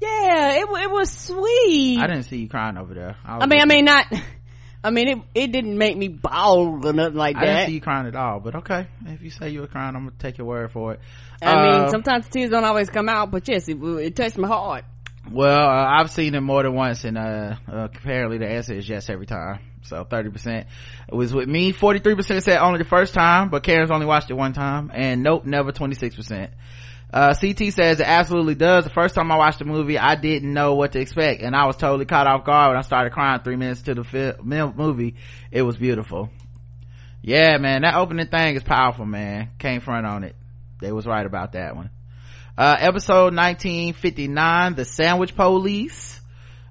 Yeah, 0.00 0.52
it 0.52 0.68
it 0.68 0.90
was 0.90 1.10
sweet. 1.10 1.98
I 1.98 2.06
didn't 2.06 2.22
see 2.22 2.38
you 2.38 2.48
crying 2.48 2.78
over 2.78 2.94
there. 2.94 3.16
I 3.24 3.44
mean, 3.46 3.60
I 3.60 3.64
mean, 3.64 3.84
not. 3.84 4.06
I 4.84 4.90
mean, 4.90 5.08
it 5.08 5.18
it 5.34 5.52
didn't 5.52 5.76
make 5.76 5.96
me 5.96 6.06
bawl 6.06 6.86
or 6.86 6.92
nothing 6.92 7.16
like 7.16 7.34
that 7.34 7.42
I 7.42 7.46
didn't 7.46 7.66
see 7.66 7.74
you 7.74 7.80
crying 7.80 8.06
at 8.06 8.14
all, 8.14 8.38
but 8.38 8.54
okay. 8.54 8.86
If 9.04 9.20
you 9.20 9.30
say 9.30 9.50
you 9.50 9.62
were 9.62 9.66
crying, 9.66 9.96
I'm 9.96 10.04
gonna 10.04 10.16
take 10.16 10.38
your 10.38 10.46
word 10.46 10.70
for 10.70 10.92
it. 10.92 11.00
I 11.42 11.54
mean, 11.60 11.80
Uh, 11.86 11.90
sometimes 11.90 12.28
tears 12.28 12.50
don't 12.50 12.64
always 12.64 12.88
come 12.88 13.08
out, 13.08 13.32
but 13.32 13.48
yes, 13.48 13.68
it, 13.68 13.82
it 13.82 14.14
touched 14.14 14.38
my 14.38 14.46
heart. 14.46 14.84
Well, 15.30 15.68
uh, 15.68 15.86
I've 15.88 16.10
seen 16.10 16.34
it 16.34 16.40
more 16.40 16.62
than 16.64 16.74
once, 16.74 17.04
and 17.04 17.16
uh, 17.16 17.54
uh, 17.70 17.88
apparently 17.94 18.38
the 18.38 18.48
answer 18.48 18.74
is 18.74 18.88
yes 18.88 19.08
every 19.08 19.26
time. 19.26 19.60
So 19.82 20.04
thirty 20.04 20.28
percent 20.30 20.66
was 21.08 21.32
with 21.32 21.48
me. 21.48 21.72
Forty 21.72 22.00
three 22.00 22.16
percent 22.16 22.42
said 22.42 22.58
only 22.58 22.78
the 22.78 22.84
first 22.84 23.14
time, 23.14 23.48
but 23.48 23.62
Karen's 23.62 23.90
only 23.90 24.06
watched 24.06 24.30
it 24.30 24.34
one 24.34 24.52
time, 24.52 24.90
and 24.92 25.22
nope, 25.22 25.46
never 25.46 25.70
twenty 25.70 25.94
six 25.94 26.16
percent. 26.16 26.50
Uh, 27.12 27.34
CT 27.34 27.72
says 27.72 28.00
it 28.00 28.06
absolutely 28.06 28.54
does. 28.54 28.84
The 28.84 28.90
first 28.90 29.14
time 29.14 29.30
I 29.32 29.36
watched 29.36 29.58
the 29.60 29.64
movie, 29.64 29.98
I 29.98 30.14
didn't 30.16 30.52
know 30.52 30.74
what 30.74 30.92
to 30.92 31.00
expect, 31.00 31.42
and 31.42 31.54
I 31.54 31.66
was 31.66 31.76
totally 31.76 32.06
caught 32.06 32.26
off 32.26 32.44
guard 32.44 32.70
when 32.70 32.78
I 32.78 32.82
started 32.82 33.12
crying 33.12 33.40
three 33.42 33.56
minutes 33.56 33.82
to 33.82 33.94
the 33.94 34.04
fi- 34.04 34.34
mil- 34.42 34.74
movie. 34.76 35.16
It 35.50 35.62
was 35.62 35.76
beautiful. 35.76 36.28
Yeah, 37.22 37.58
man, 37.58 37.82
that 37.82 37.94
opening 37.94 38.28
thing 38.28 38.56
is 38.56 38.62
powerful, 38.62 39.06
man. 39.06 39.50
Can't 39.58 39.82
front 39.82 40.06
on 40.06 40.24
it. 40.24 40.36
They 40.80 40.92
was 40.92 41.06
right 41.06 41.26
about 41.26 41.52
that 41.52 41.76
one. 41.76 41.90
Uh, 42.58 42.76
episode 42.78 43.34
1959, 43.34 44.74
The 44.74 44.84
Sandwich 44.84 45.34
Police. 45.36 46.20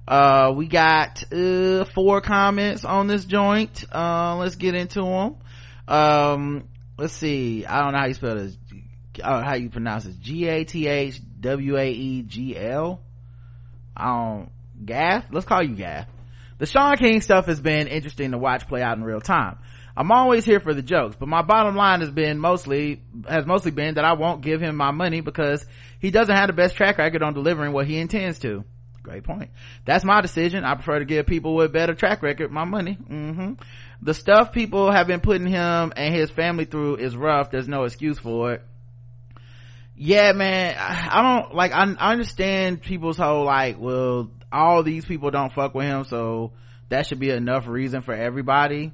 Uh, 0.06 0.52
we 0.54 0.66
got, 0.66 1.24
uh, 1.32 1.84
four 1.84 2.20
comments 2.20 2.84
on 2.84 3.06
this 3.06 3.24
joint. 3.24 3.84
Uh, 3.92 4.36
let's 4.36 4.56
get 4.56 4.74
into 4.74 5.00
them. 5.02 5.36
Um, 5.88 6.68
let's 6.98 7.14
see. 7.14 7.64
I 7.64 7.82
don't 7.82 7.92
know 7.92 7.98
how 7.98 8.06
you 8.06 8.14
spell 8.14 8.36
this. 8.36 8.56
Uh, 9.22 9.42
how 9.42 9.54
you 9.54 9.70
pronounce 9.70 10.04
it 10.06 10.20
G-A-T-H-W-A-E-G-L. 10.20 11.20
Um, 13.96 14.50
Gath? 14.84 15.26
Let's 15.30 15.46
call 15.46 15.62
you 15.62 15.74
Gath. 15.74 16.08
The 16.58 16.66
Shaun 16.66 16.96
King 16.98 17.20
stuff 17.22 17.46
has 17.46 17.60
been 17.60 17.88
interesting 17.88 18.32
to 18.32 18.38
watch 18.38 18.68
play 18.68 18.82
out 18.82 18.98
in 18.98 19.04
real 19.04 19.20
time. 19.20 19.58
I'm 19.96 20.12
always 20.12 20.44
here 20.44 20.60
for 20.60 20.72
the 20.72 20.82
jokes, 20.82 21.16
but 21.18 21.28
my 21.28 21.42
bottom 21.42 21.74
line 21.76 22.00
has 22.00 22.10
been 22.10 22.38
mostly, 22.38 23.02
has 23.28 23.46
mostly 23.46 23.70
been 23.70 23.94
that 23.94 24.04
I 24.04 24.12
won't 24.12 24.42
give 24.42 24.60
him 24.60 24.76
my 24.76 24.92
money 24.92 25.20
because 25.20 25.64
he 25.98 26.10
doesn't 26.10 26.34
have 26.34 26.46
the 26.46 26.52
best 26.52 26.76
track 26.76 26.98
record 26.98 27.22
on 27.22 27.34
delivering 27.34 27.72
what 27.72 27.86
he 27.86 27.98
intends 27.98 28.38
to. 28.40 28.64
Great 29.02 29.24
point. 29.24 29.50
That's 29.84 30.04
my 30.04 30.20
decision. 30.20 30.64
I 30.64 30.74
prefer 30.74 30.98
to 30.98 31.04
give 31.04 31.26
people 31.26 31.54
with 31.54 31.72
better 31.72 31.94
track 31.94 32.22
record 32.22 32.50
my 32.50 32.64
money. 32.64 32.94
hmm 32.94 33.54
The 34.02 34.14
stuff 34.14 34.52
people 34.52 34.92
have 34.92 35.06
been 35.06 35.20
putting 35.20 35.46
him 35.46 35.92
and 35.96 36.14
his 36.14 36.30
family 36.30 36.66
through 36.66 36.96
is 36.96 37.16
rough. 37.16 37.50
There's 37.50 37.68
no 37.68 37.84
excuse 37.84 38.18
for 38.18 38.52
it. 38.52 38.62
Yeah, 39.96 40.32
man, 40.32 40.76
I 40.78 41.08
I 41.10 41.22
don't, 41.22 41.54
like, 41.54 41.72
I, 41.72 41.82
I 41.98 42.12
understand 42.12 42.80
people's 42.82 43.18
whole, 43.18 43.44
like, 43.44 43.78
well, 43.78 44.30
all 44.50 44.82
these 44.82 45.04
people 45.04 45.30
don't 45.30 45.52
fuck 45.52 45.74
with 45.74 45.84
him, 45.84 46.04
so 46.04 46.52
that 46.88 47.06
should 47.06 47.20
be 47.20 47.30
enough 47.30 47.66
reason 47.66 48.00
for 48.00 48.14
everybody 48.14 48.92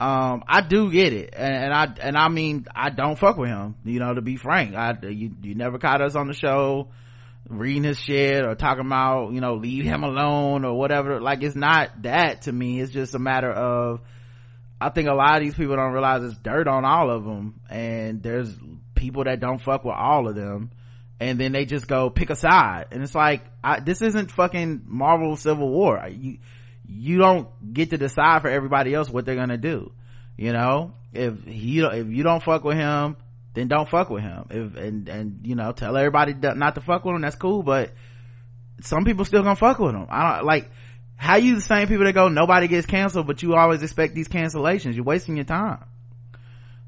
um 0.00 0.42
i 0.48 0.60
do 0.62 0.90
get 0.90 1.12
it. 1.12 1.34
And, 1.36 1.72
i 1.72 1.86
and 2.00 2.16
i 2.16 2.28
mean 2.28 2.66
i 2.74 2.90
don't 2.90 3.18
fuck 3.18 3.36
with 3.36 3.50
him 3.50 3.76
you 3.84 4.00
know 4.00 4.14
to 4.14 4.22
be 4.22 4.36
frank. 4.36 4.74
I 4.74 4.96
you, 5.02 5.30
you 5.42 5.54
never 5.54 5.78
caught 5.78 6.02
us 6.02 6.16
on 6.16 6.26
the 6.26 6.34
show 6.34 6.88
reading 7.48 7.84
his 7.84 7.98
shit 7.98 8.44
or 8.44 8.54
talking 8.54 8.86
about 8.86 9.30
you 9.32 9.40
know 9.40 9.54
leave 9.54 9.84
him 9.84 10.02
alone 10.02 10.64
or 10.64 10.76
whatever. 10.78 11.20
Like 11.20 11.42
it's 11.42 11.56
not 11.56 12.02
that 12.02 12.42
to 12.42 12.52
me. 12.52 12.80
It's 12.80 12.92
just 12.92 13.14
a 13.14 13.18
matter 13.18 13.50
of 13.52 14.00
i 14.82 14.88
think 14.88 15.08
a 15.08 15.14
lot 15.14 15.36
of 15.36 15.42
these 15.42 15.54
people 15.54 15.76
don't 15.76 15.92
realize 15.92 16.22
it's 16.22 16.38
dirt 16.38 16.66
on 16.66 16.86
all 16.86 17.10
of 17.10 17.22
them 17.22 17.60
and 17.68 18.22
there's 18.22 18.50
people 19.00 19.24
that 19.24 19.40
don't 19.40 19.60
fuck 19.60 19.84
with 19.84 19.96
all 19.96 20.28
of 20.28 20.36
them. 20.36 20.70
And 21.18 21.38
then 21.38 21.52
they 21.52 21.64
just 21.64 21.88
go 21.88 22.08
pick 22.08 22.30
a 22.30 22.36
side. 22.36 22.86
And 22.92 23.02
it's 23.02 23.14
like 23.14 23.42
I, 23.64 23.80
this 23.80 24.00
isn't 24.00 24.30
fucking 24.30 24.82
marvel 24.86 25.36
civil 25.36 25.68
war. 25.68 26.00
You 26.08 26.38
you 26.92 27.18
don't 27.18 27.72
get 27.72 27.90
to 27.90 27.98
decide 27.98 28.42
for 28.42 28.48
everybody 28.48 28.92
else 28.94 29.08
what 29.08 29.24
they're 29.24 29.36
gonna 29.36 29.56
do. 29.56 29.92
You 30.36 30.52
know 30.52 30.94
if 31.12 31.34
you 31.46 31.86
if 31.86 32.08
you 32.08 32.22
don't 32.22 32.42
fuck 32.42 32.64
with 32.64 32.76
him 32.76 33.16
then 33.54 33.68
don't 33.68 33.88
fuck 33.88 34.10
with 34.10 34.22
him. 34.22 34.46
If 34.50 34.76
and 34.76 35.08
and 35.08 35.40
you 35.44 35.54
know 35.54 35.72
tell 35.72 35.96
everybody 35.96 36.34
not 36.34 36.74
to 36.74 36.80
fuck 36.80 37.04
with 37.04 37.14
him 37.14 37.22
that's 37.22 37.36
cool 37.36 37.62
but 37.62 37.92
some 38.80 39.04
people 39.04 39.24
still 39.24 39.42
gonna 39.42 39.56
fuck 39.56 39.78
with 39.78 39.94
him. 39.94 40.06
I 40.10 40.36
don't 40.36 40.46
like 40.46 40.70
how 41.14 41.36
you 41.36 41.54
the 41.54 41.60
same 41.60 41.86
people 41.86 42.04
that 42.06 42.12
go 42.12 42.28
nobody 42.28 42.66
gets 42.66 42.86
canceled 42.86 43.26
but 43.26 43.42
you 43.42 43.54
always 43.54 43.82
expect 43.82 44.14
these 44.14 44.28
cancellations. 44.28 44.94
You're 44.94 45.04
wasting 45.04 45.36
your 45.36 45.44
time. 45.44 45.84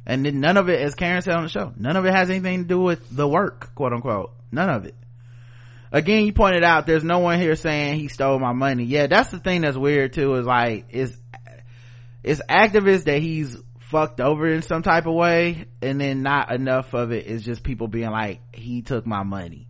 And 0.05 0.27
then 0.27 0.41
none 0.41 0.57
of 0.57 0.69
it 0.69 0.81
as 0.81 0.97
karen 0.97 1.23
said 1.23 1.35
on 1.35 1.45
the 1.45 1.49
show 1.49 1.73
none 1.77 1.97
of 1.97 2.05
it 2.07 2.13
has 2.13 2.29
anything 2.29 2.63
to 2.63 2.69
do 2.69 2.81
with 2.81 3.15
the 3.15 3.29
work 3.29 3.73
quote 3.77 3.93
unquote. 3.93 4.33
None 4.51 4.69
of 4.69 4.85
it 4.85 4.97
again 5.93 6.25
you 6.25 6.33
pointed 6.33 6.65
out 6.65 6.87
there's 6.87 7.05
no 7.05 7.19
one 7.19 7.39
here 7.39 7.55
saying 7.55 8.01
he 8.01 8.09
stole 8.09 8.39
my 8.39 8.53
money. 8.53 8.85
Yeah 8.85 9.07
that's 9.07 9.31
the 9.31 9.39
thing 9.39 9.61
that's 9.61 9.77
weird 9.77 10.15
too 10.15 10.35
is 10.35 10.47
like 10.47 10.87
it's 10.91 11.17
it's 12.25 12.41
activists 12.49 13.05
that 13.05 13.21
he's 13.21 13.57
fucked 13.79 14.21
over 14.21 14.49
in 14.49 14.63
some 14.63 14.83
type 14.83 15.07
of 15.07 15.15
way 15.15 15.67
and 15.83 16.01
then 16.01 16.23
not 16.23 16.51
enough 16.53 16.95
of 16.95 17.13
it 17.13 17.27
is 17.27 17.43
just 17.45 17.63
people 17.63 17.89
being 17.89 18.11
like 18.11 18.41
he 18.55 18.83
took 18.83 19.07
my 19.07 19.23
money. 19.23 19.69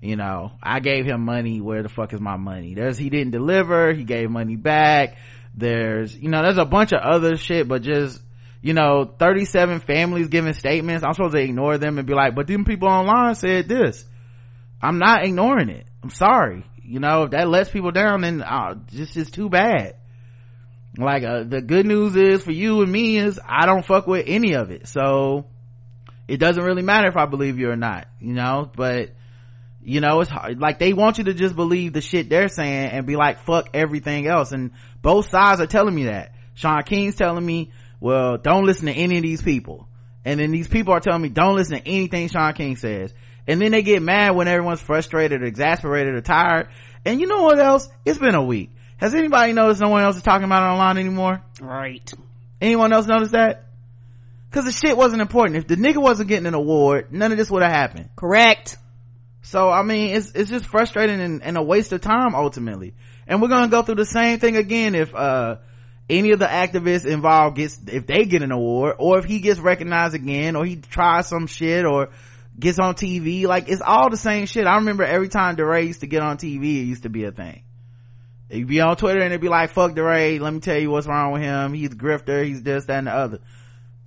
You 0.00 0.16
know 0.16 0.52
i 0.62 0.80
gave 0.80 1.06
him 1.06 1.24
money 1.24 1.62
where 1.62 1.82
the 1.82 1.88
fuck 1.88 2.12
is 2.12 2.20
my 2.20 2.36
money? 2.36 2.74
There's 2.74 2.98
he 2.98 3.10
didn't 3.10 3.30
deliver 3.30 3.92
he 3.92 4.04
gave 4.04 4.30
money 4.30 4.56
back. 4.56 5.18
There's 5.54 6.16
you 6.16 6.30
know 6.30 6.42
there's 6.42 6.58
a 6.58 6.64
bunch 6.64 6.92
of 6.92 7.00
other 7.00 7.36
shit 7.36 7.68
but 7.68 7.82
just 7.82 8.20
you 8.60 8.72
know 8.72 9.04
37 9.18 9.80
families 9.80 10.28
giving 10.28 10.54
statements. 10.54 11.04
I'm 11.04 11.12
supposed 11.12 11.34
to 11.34 11.40
ignore 11.40 11.78
them 11.78 11.98
and 11.98 12.06
be 12.06 12.14
like 12.14 12.34
but 12.34 12.46
them 12.46 12.64
people 12.64 12.88
online 12.88 13.34
said 13.34 13.68
this 13.68 14.04
i'm 14.84 14.98
not 14.98 15.24
ignoring 15.24 15.70
it. 15.70 15.86
I'm 16.02 16.10
sorry. 16.10 16.64
You 16.82 17.00
know 17.00 17.22
if 17.24 17.30
that 17.30 17.48
lets 17.48 17.70
people 17.70 17.90
down 17.90 18.20
then 18.20 18.42
uh, 18.42 18.74
this 18.92 19.16
is 19.16 19.30
too 19.30 19.48
bad. 19.48 19.96
Like 20.98 21.24
uh, 21.24 21.44
the 21.44 21.62
good 21.62 21.86
news 21.86 22.14
is 22.14 22.44
for 22.44 22.52
you 22.52 22.82
and 22.82 22.92
me 22.92 23.16
is 23.16 23.40
i 23.44 23.66
don't 23.66 23.84
fuck 23.84 24.06
with 24.06 24.26
any 24.28 24.54
of 24.54 24.70
it. 24.70 24.86
So 24.86 25.46
it 26.28 26.36
doesn't 26.36 26.62
really 26.62 26.82
matter 26.82 27.08
if 27.08 27.16
i 27.16 27.26
believe 27.26 27.58
you 27.58 27.70
or 27.70 27.76
not 27.76 28.06
you 28.20 28.34
know? 28.34 28.70
But 28.76 29.10
you 29.82 30.00
know 30.00 30.20
it's 30.20 30.30
hard 30.30 30.60
like 30.60 30.78
they 30.78 30.92
want 30.92 31.18
you 31.18 31.24
to 31.24 31.34
just 31.34 31.56
believe 31.56 31.92
the 31.92 32.00
shit 32.00 32.28
they're 32.28 32.48
saying 32.48 32.90
and 32.90 33.06
be 33.06 33.16
like 33.16 33.44
fuck 33.46 33.70
everything 33.72 34.26
else. 34.26 34.52
And 34.52 34.72
both 35.00 35.30
sides 35.30 35.60
are 35.60 35.66
telling 35.66 35.94
me 35.94 36.04
that. 36.04 36.32
Shaun 36.54 36.82
king's 36.82 37.16
telling 37.16 37.44
me 37.44 37.72
well 38.00 38.36
don't 38.36 38.66
listen 38.66 38.86
to 38.86 38.92
any 38.92 39.16
of 39.16 39.22
these 39.22 39.40
people. 39.40 39.88
And 40.26 40.40
then 40.40 40.50
these 40.52 40.68
people 40.68 40.92
are 40.92 41.00
telling 41.00 41.22
me 41.22 41.30
don't 41.30 41.56
listen 41.56 41.78
to 41.78 41.88
anything 41.88 42.28
shaun 42.28 42.52
king 42.52 42.76
says 42.76 43.14
and 43.46 43.60
then 43.60 43.72
they 43.72 43.82
get 43.82 44.02
mad 44.02 44.34
when 44.34 44.48
everyone's 44.48 44.80
frustrated 44.80 45.42
or 45.42 45.46
exasperated 45.46 46.14
or 46.14 46.20
tired 46.20 46.68
and 47.04 47.20
you 47.20 47.26
know 47.26 47.42
what 47.42 47.58
else 47.58 47.88
it's 48.04 48.18
been 48.18 48.34
a 48.34 48.44
week 48.44 48.70
has 48.96 49.14
anybody 49.14 49.52
noticed 49.52 49.80
no 49.80 49.88
one 49.90 50.02
else 50.02 50.16
is 50.16 50.22
talking 50.22 50.44
about 50.44 50.62
it 50.62 50.72
online 50.72 50.98
anymore 50.98 51.42
Right. 51.60 52.12
anyone 52.60 52.92
else 52.92 53.06
notice 53.06 53.30
that 53.30 53.64
Cause 54.54 54.66
the 54.66 54.70
shit 54.70 54.96
wasn't 54.96 55.20
important. 55.20 55.56
If 55.56 55.66
the 55.66 55.74
nigga 55.74 55.96
wasn't 55.96 56.28
getting 56.28 56.46
an 56.46 56.54
award, 56.54 57.12
none 57.12 57.32
of 57.32 57.38
this 57.38 57.50
would 57.50 57.64
have 57.64 57.72
happened. 57.72 58.10
Correct. 58.14 58.76
So, 59.42 59.68
I 59.68 59.82
mean, 59.82 60.14
it's, 60.14 60.30
it's 60.30 60.48
just 60.48 60.66
frustrating 60.66 61.20
and, 61.20 61.42
and 61.42 61.56
a 61.56 61.62
waste 61.62 61.92
of 61.92 62.02
time 62.02 62.36
ultimately. 62.36 62.94
And 63.26 63.42
we're 63.42 63.48
gonna 63.48 63.66
go 63.66 63.82
through 63.82 63.96
the 63.96 64.06
same 64.06 64.38
thing 64.38 64.56
again 64.56 64.94
if, 64.94 65.12
uh, 65.12 65.56
any 66.08 66.30
of 66.30 66.38
the 66.38 66.46
activists 66.46 67.04
involved 67.04 67.56
gets, 67.56 67.80
if 67.88 68.06
they 68.06 68.26
get 68.26 68.42
an 68.42 68.52
award, 68.52 68.94
or 69.00 69.18
if 69.18 69.24
he 69.24 69.40
gets 69.40 69.58
recognized 69.58 70.14
again, 70.14 70.54
or 70.54 70.64
he 70.64 70.76
tries 70.76 71.26
some 71.26 71.48
shit, 71.48 71.84
or 71.84 72.10
gets 72.58 72.78
on 72.78 72.94
TV, 72.94 73.46
like, 73.46 73.68
it's 73.68 73.82
all 73.82 74.10
the 74.10 74.16
same 74.16 74.46
shit. 74.46 74.66
I 74.66 74.76
remember 74.76 75.04
every 75.04 75.28
time 75.28 75.56
DeRay 75.56 75.86
used 75.86 76.00
to 76.00 76.06
get 76.06 76.22
on 76.22 76.36
TV, 76.36 76.62
it 76.62 76.84
used 76.84 77.02
to 77.02 77.08
be 77.08 77.24
a 77.24 77.32
thing. 77.32 77.62
You'd 78.50 78.68
be 78.68 78.80
on 78.80 78.96
Twitter 78.96 79.20
and 79.20 79.32
it'd 79.32 79.40
be 79.40 79.48
like, 79.48 79.70
fuck 79.70 79.94
DeRay, 79.94 80.38
let 80.38 80.52
me 80.52 80.60
tell 80.60 80.78
you 80.78 80.90
what's 80.90 81.06
wrong 81.06 81.32
with 81.32 81.42
him. 81.42 81.72
He's 81.72 81.92
a 81.92 81.96
grifter, 81.96 82.44
he's 82.44 82.62
this, 82.62 82.84
that, 82.86 82.98
and 82.98 83.06
the 83.06 83.12
other. 83.12 83.38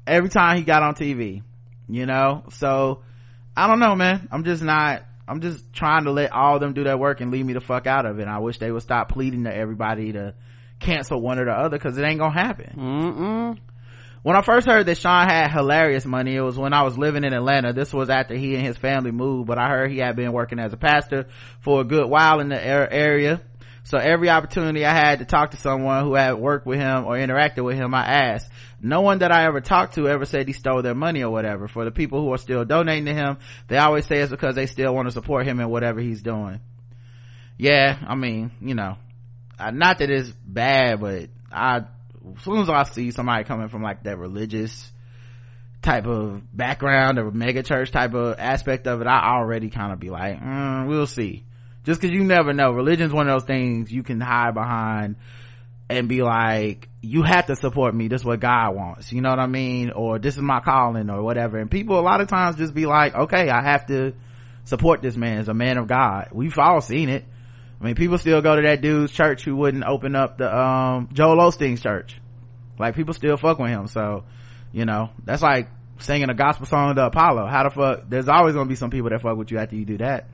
Every 0.06 0.30
time 0.30 0.58
he 0.58 0.64
got 0.64 0.84
on 0.84 0.96
TV, 0.96 1.44
you 1.90 2.06
know? 2.06 2.44
So, 2.52 3.04
I 3.56 3.68
don't 3.68 3.80
know, 3.80 3.96
man. 3.96 4.30
I'm 4.32 4.44
just 4.44 4.64
not, 4.64 5.04
I'm 5.28 5.42
just 5.42 5.74
trying 5.74 6.06
to 6.06 6.12
let 6.12 6.32
all 6.32 6.60
them 6.60 6.74
do 6.74 6.86
that 6.86 7.00
work 7.00 7.20
and 7.20 7.32
leave 7.32 7.46
me 7.46 7.54
the 7.54 7.60
fuck 7.60 7.88
out 7.88 8.06
of 8.06 8.20
it. 8.20 8.28
I 8.28 8.40
wish 8.40 8.60
they 8.60 8.72
would 8.72 8.84
stop 8.84 9.10
pleading 9.10 9.44
to 9.44 9.54
everybody 9.54 10.14
to 10.14 10.36
cancel 10.80 11.20
one 11.20 11.40
or 11.40 11.46
the 11.46 11.52
other 11.52 11.78
because 11.78 11.98
it 11.98 12.04
ain't 12.04 12.20
gonna 12.20 12.34
happen. 12.34 12.74
Mm-mm. 12.78 13.58
When 14.24 14.36
I 14.36 14.42
first 14.42 14.68
heard 14.68 14.86
that 14.88 14.98
Shaun 14.98 15.28
had 15.28 15.52
hilarious 15.52 16.06
money, 16.06 16.36
it 16.36 16.42
was 16.42 16.58
when 16.58 16.74
I 16.74 16.84
was 16.84 16.98
living 16.98 17.24
in 17.24 17.34
Atlanta. 17.34 17.74
This 17.74 17.94
was 17.94 18.10
after 18.10 18.36
he 18.36 18.56
and 18.56 18.66
his 18.66 18.78
family 18.78 19.12
moved, 19.12 19.48
but 19.48 19.58
I 19.58 19.70
heard 19.70 19.92
he 19.92 20.00
had 20.00 20.16
been 20.16 20.34
working 20.34 20.60
as 20.60 20.74
a 20.74 20.78
pastor 20.78 21.28
for 21.62 21.82
a 21.82 21.84
good 21.84 22.10
while 22.10 22.40
in 22.40 22.50
the 22.50 22.62
area. 22.62 23.42
So 23.84 23.98
every 23.98 24.30
opportunity 24.30 24.86
I 24.86 24.94
had 24.94 25.20
to 25.20 25.26
talk 25.26 25.52
to 25.52 25.58
someone 25.58 26.04
who 26.04 26.16
had 26.16 26.34
worked 26.34 26.66
with 26.66 26.78
him 26.78 27.06
or 27.06 27.16
interacted 27.16 27.64
with 27.64 27.78
him, 27.78 27.94
I 27.94 28.06
asked. 28.06 28.52
No 28.82 29.00
one 29.00 29.20
that 29.20 29.32
I 29.32 29.46
ever 29.46 29.62
talked 29.62 29.96
to 29.96 30.10
ever 30.10 30.26
said 30.26 30.46
he 30.46 30.52
stole 30.52 30.82
their 30.82 30.94
money 30.94 31.24
or 31.24 31.32
whatever. 31.32 31.70
For 31.70 31.86
the 31.86 31.92
people 31.92 32.22
who 32.22 32.34
are 32.34 32.38
still 32.38 32.66
donating 32.66 33.06
to 33.06 33.14
him, 33.14 33.38
they 33.70 33.78
always 33.78 34.06
say 34.06 34.18
it's 34.18 34.30
because 34.30 34.56
they 34.56 34.66
still 34.66 34.94
want 34.94 35.08
to 35.08 35.14
support 35.14 35.48
him 35.48 35.62
in 35.62 35.70
whatever 35.70 36.02
he's 36.02 36.22
doing. 36.22 36.60
Yeah, 37.58 37.98
I 38.06 38.16
mean, 38.16 38.52
you 38.60 38.76
know, 38.76 38.98
not 39.58 40.00
that 40.00 40.10
it's 40.10 40.30
bad, 40.46 41.00
but 41.00 41.30
I, 41.50 41.86
as 42.36 42.44
soon 42.44 42.60
as 42.60 42.70
I 42.70 42.84
see 42.84 43.12
somebody 43.12 43.44
coming 43.44 43.70
from 43.70 43.84
like 43.84 44.04
that 44.04 44.18
religious 44.18 44.92
type 45.82 46.06
of 46.06 46.42
background 46.56 47.20
or 47.20 47.32
mega 47.32 47.64
church 47.64 47.92
type 47.92 48.14
of 48.14 48.36
aspect 48.40 48.88
of 48.88 49.02
it, 49.02 49.08
I 49.08 49.36
already 49.36 49.70
kind 49.70 49.94
of 49.94 50.00
be 50.00 50.10
like, 50.10 50.40
mm, 50.40 50.88
we'll 50.88 51.08
see. 51.08 51.46
Just 51.86 52.02
cause 52.02 52.12
you 52.12 52.24
never 52.24 52.54
know. 52.54 52.72
Religion's 52.72 53.14
one 53.14 53.30
of 53.30 53.36
those 53.36 53.48
things 53.48 53.92
you 53.92 54.04
can 54.04 54.20
hide 54.20 54.54
behind 54.54 55.16
and 55.90 56.10
be 56.10 56.22
like, 56.22 56.90
you 57.02 57.24
have 57.24 57.46
to 57.46 57.56
support 57.56 57.96
me. 57.96 58.10
This 58.10 58.22
is 58.22 58.26
what 58.26 58.42
God 58.42 58.76
wants. 58.76 59.14
You 59.14 59.22
know 59.22 59.30
what 59.30 59.40
I 59.40 59.48
mean? 59.48 59.92
Or 59.92 60.20
this 60.20 60.36
is 60.36 60.42
my 60.42 60.60
calling 60.60 61.10
or 61.10 61.24
whatever. 61.24 61.58
And 61.58 61.72
people 61.72 61.98
a 61.98 62.02
lot 62.02 62.20
of 62.20 62.28
times 62.28 62.58
just 62.58 62.74
be 62.74 62.86
like, 62.86 63.16
okay, 63.16 63.50
I 63.50 63.62
have 63.64 63.86
to 63.88 64.14
support 64.66 65.02
this 65.02 65.16
man 65.16 65.38
as 65.38 65.48
a 65.48 65.54
man 65.54 65.78
of 65.78 65.88
God. 65.88 66.30
We've 66.34 66.58
all 66.58 66.82
seen 66.82 67.08
it. 67.08 67.24
I 67.80 67.84
mean, 67.84 67.96
people 67.96 68.18
still 68.18 68.42
go 68.42 68.56
to 68.56 68.62
that 68.64 68.82
dude's 68.82 69.12
church 69.12 69.44
who 69.44 69.56
wouldn't 69.56 69.84
open 69.84 70.16
up 70.16 70.38
the, 70.38 70.56
um, 70.56 71.10
Joel 71.14 71.38
Osteen's 71.38 71.82
church. 71.82 72.20
Like 72.80 72.96
people 72.96 73.14
still 73.14 73.38
fuck 73.38 73.60
with 73.60 73.70
him. 73.70 73.88
So, 73.88 74.24
you 74.72 74.86
know, 74.86 75.10
that's 75.24 75.42
like 75.42 75.70
singing 76.00 76.30
a 76.30 76.34
gospel 76.34 76.66
song 76.66 76.96
to 76.96 77.06
Apollo. 77.06 77.48
How 77.48 77.64
the 77.64 77.70
fuck, 77.70 78.10
there's 78.10 78.28
always 78.28 78.56
gonna 78.56 78.70
be 78.70 78.76
some 78.76 78.90
people 78.90 79.10
that 79.10 79.22
fuck 79.22 79.38
with 79.38 79.52
you 79.52 79.60
after 79.60 79.76
you 79.76 79.86
do 79.86 79.98
that. 80.00 80.28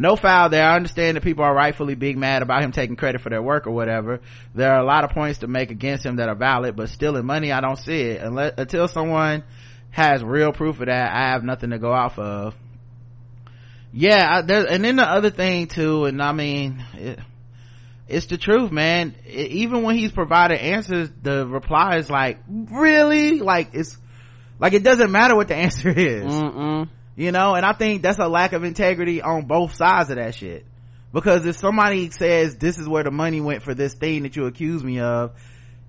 No 0.00 0.14
foul 0.14 0.48
there. 0.48 0.64
I 0.64 0.76
understand 0.76 1.16
that 1.16 1.24
people 1.24 1.44
are 1.44 1.52
rightfully 1.52 1.96
being 1.96 2.20
mad 2.20 2.42
about 2.42 2.62
him 2.62 2.70
taking 2.70 2.94
credit 2.94 3.20
for 3.20 3.30
their 3.30 3.42
work 3.42 3.66
or 3.66 3.72
whatever. 3.72 4.20
There 4.54 4.72
are 4.72 4.78
a 4.78 4.84
lot 4.84 5.02
of 5.02 5.10
points 5.10 5.40
to 5.40 5.48
make 5.48 5.72
against 5.72 6.06
him 6.06 6.16
that 6.16 6.28
are 6.28 6.36
valid, 6.36 6.76
but 6.76 6.88
stealing 6.88 7.26
money, 7.26 7.50
I 7.50 7.60
don't 7.60 7.76
see 7.76 8.00
it. 8.02 8.22
Unless, 8.22 8.54
until 8.58 8.86
someone 8.86 9.42
has 9.90 10.22
real 10.22 10.52
proof 10.52 10.78
of 10.78 10.86
that, 10.86 11.12
I 11.12 11.30
have 11.30 11.42
nothing 11.42 11.70
to 11.70 11.78
go 11.78 11.92
off 11.92 12.16
of. 12.18 12.54
Yeah, 13.92 14.26
I, 14.30 14.42
there, 14.42 14.66
and 14.70 14.84
then 14.84 14.96
the 14.96 15.04
other 15.04 15.30
thing 15.30 15.66
too, 15.66 16.04
and 16.04 16.22
I 16.22 16.32
mean, 16.32 16.84
it, 16.94 17.18
it's 18.06 18.26
the 18.26 18.36
truth, 18.36 18.70
man. 18.70 19.14
It, 19.24 19.50
even 19.52 19.82
when 19.82 19.96
he's 19.96 20.12
provided 20.12 20.58
answers, 20.58 21.10
the 21.22 21.46
reply 21.46 21.96
is 21.96 22.10
like, 22.10 22.38
really? 22.48 23.40
Like, 23.40 23.70
it's, 23.72 23.96
like 24.58 24.72
it 24.72 24.82
doesn't 24.82 25.10
matter 25.10 25.36
what 25.36 25.48
the 25.48 25.56
answer 25.56 25.90
is. 25.90 26.24
Mm-mm. 26.24 26.88
You 27.16 27.32
know, 27.32 27.54
and 27.54 27.66
I 27.66 27.72
think 27.72 28.02
that's 28.02 28.18
a 28.18 28.28
lack 28.28 28.52
of 28.52 28.62
integrity 28.62 29.22
on 29.22 29.46
both 29.46 29.74
sides 29.74 30.10
of 30.10 30.16
that 30.16 30.34
shit. 30.34 30.64
Because 31.12 31.46
if 31.46 31.56
somebody 31.56 32.10
says 32.10 32.56
this 32.56 32.78
is 32.78 32.88
where 32.88 33.02
the 33.02 33.10
money 33.10 33.40
went 33.40 33.62
for 33.62 33.74
this 33.74 33.94
thing 33.94 34.22
that 34.22 34.36
you 34.36 34.44
accuse 34.44 34.84
me 34.84 35.00
of, 35.00 35.32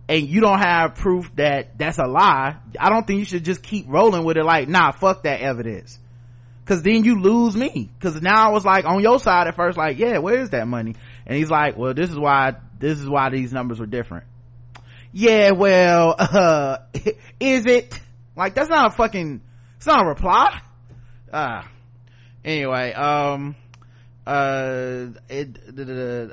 and 0.07 0.27
you 0.27 0.41
don't 0.41 0.59
have 0.59 0.95
proof 0.95 1.29
that 1.35 1.77
that's 1.77 1.99
a 1.99 2.07
lie, 2.07 2.55
I 2.79 2.89
don't 2.89 3.05
think 3.05 3.19
you 3.19 3.25
should 3.25 3.45
just 3.45 3.61
keep 3.61 3.85
rolling 3.87 4.23
with 4.23 4.37
it 4.37 4.43
like, 4.43 4.67
nah, 4.67 4.91
fuck 4.91 5.23
that 5.23 5.41
evidence. 5.41 5.99
Cause 6.69 6.83
then 6.83 7.03
you 7.03 7.19
lose 7.19 7.55
me. 7.55 7.89
Cause 7.99 8.21
now 8.21 8.47
I 8.47 8.51
was 8.51 8.63
like 8.63 8.85
on 8.85 9.01
your 9.01 9.19
side 9.19 9.47
at 9.47 9.55
first, 9.55 9.75
like, 9.75 9.97
yeah, 9.97 10.19
where 10.19 10.39
is 10.39 10.51
that 10.51 10.67
money? 10.67 10.93
And 11.25 11.35
he's 11.35 11.49
like, 11.49 11.75
well, 11.75 11.95
this 11.95 12.11
is 12.11 12.15
why, 12.15 12.57
this 12.77 12.99
is 12.99 13.09
why 13.09 13.31
these 13.31 13.51
numbers 13.51 13.79
were 13.79 13.87
different. 13.87 14.25
Yeah, 15.11 15.49
well, 15.49 16.13
uh, 16.19 16.77
is 17.39 17.65
it? 17.65 17.99
Like, 18.35 18.53
that's 18.53 18.69
not 18.69 18.85
a 18.85 18.95
fucking, 18.95 19.41
it's 19.77 19.87
not 19.87 20.05
a 20.05 20.09
reply. 20.09 20.61
Ah. 21.33 21.67
Anyway, 22.45 22.93
um, 22.93 23.55
uh, 24.27 25.07
it, 25.27 25.57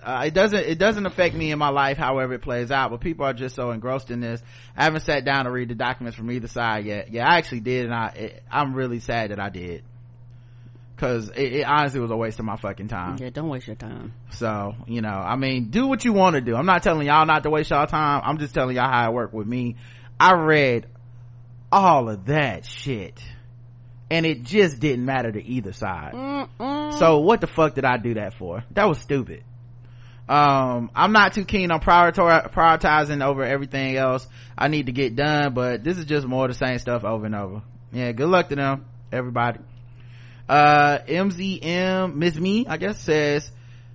uh, 0.03 0.23
it 0.27 0.35
doesn't, 0.35 0.67
it 0.67 0.79
doesn't 0.79 1.07
affect 1.07 1.35
me 1.35 1.51
in 1.51 1.59
my 1.59 1.71
life 1.71 1.97
however 1.97 2.35
it 2.35 2.43
plays 2.43 2.71
out, 2.71 2.91
but 2.91 3.01
people 3.01 3.25
are 3.25 3.33
just 3.33 3.55
so 3.55 3.71
engrossed 3.71 4.11
in 4.11 4.21
this. 4.21 4.43
I 4.77 4.85
haven't 4.85 5.01
sat 5.01 5.25
down 5.25 5.47
to 5.47 5.51
read 5.51 5.71
the 5.71 5.75
documents 5.75 6.15
from 6.15 6.31
either 6.31 6.47
side 6.47 6.85
yet. 6.85 7.11
Yeah, 7.11 7.27
I 7.27 7.39
actually 7.39 7.61
did 7.61 7.87
and 7.87 7.95
I, 7.95 8.09
it, 8.09 8.43
I'm 8.53 8.75
really 8.75 9.01
sad 9.01 9.31
that 9.31 9.41
I 9.41 9.49
did. 9.49 9.83
Cause 10.97 11.29
it, 11.29 11.53
it 11.53 11.63
honestly 11.65 12.01
was 12.01 12.11
a 12.11 12.17
waste 12.17 12.39
of 12.39 12.47
my 12.47 12.57
fucking 12.57 12.89
time. 12.89 13.19
Yeah, 13.21 13.29
don't 13.29 13.51
waste 13.51 13.67
your 13.67 13.77
time. 13.77 14.15
So, 14.31 14.75
you 14.87 15.03
know, 15.03 15.11
I 15.11 15.37
mean, 15.37 15.69
do 15.69 15.87
what 15.87 16.05
you 16.07 16.15
want 16.15 16.37
to 16.37 16.41
do. 16.41 16.57
I'm 16.57 16.65
not 16.65 16.83
telling 16.83 17.07
y'all 17.07 17.27
not 17.27 17.43
to 17.43 17.51
waste 17.51 17.71
y'all 17.71 17.87
time. 17.87 18.23
I'm 18.25 18.39
just 18.39 18.55
telling 18.55 18.77
y'all 18.77 18.91
how 18.91 19.11
it 19.11 19.15
worked 19.15 19.35
with 19.35 19.47
me. 19.47 19.77
I 20.19 20.33
read 20.33 20.87
all 21.71 22.09
of 22.09 22.27
that 22.27 22.65
shit 22.65 23.23
and 24.11 24.25
it 24.25 24.43
just 24.45 24.81
didn't 24.81 25.05
matter 25.05 25.31
to 25.31 25.45
either 25.45 25.73
side. 25.73 26.13
Mm-mm. 26.15 26.99
So 26.99 27.19
what 27.19 27.41
the 27.41 27.47
fuck 27.47 27.75
did 27.75 27.85
I 27.85 27.99
do 27.99 28.15
that 28.15 28.39
for? 28.39 28.65
That 28.71 28.89
was 28.89 28.99
stupid. 28.99 29.43
Um, 30.29 30.91
I'm 30.95 31.13
not 31.13 31.35
too 31.35 31.45
keen 31.45 31.71
on 31.71 31.81
prioritizing 31.81 33.25
over 33.25 33.45
everything 33.45 33.97
else 33.97 34.27
I 34.59 34.69
need 34.69 34.87
to 34.87 34.93
get 34.93 35.15
done, 35.15 35.55
but 35.55 35.85
this 35.85 35.99
is 35.99 36.05
just 36.05 36.27
more 36.27 36.47
of 36.47 36.51
the 36.51 36.67
same 36.67 36.79
stuff 36.79 37.05
over 37.05 37.27
and 37.27 37.35
over. 37.35 37.63
Yeah, 37.93 38.13
good 38.13 38.29
luck 38.29 38.49
to 38.49 38.57
them, 38.57 38.87
everybody. 39.13 39.61
Uh, 40.49 40.99
MZM, 41.07 42.15
Miss 42.15 42.37
Me, 42.37 42.67
I 42.69 42.77
guess 42.77 43.01
says, 43.01 43.51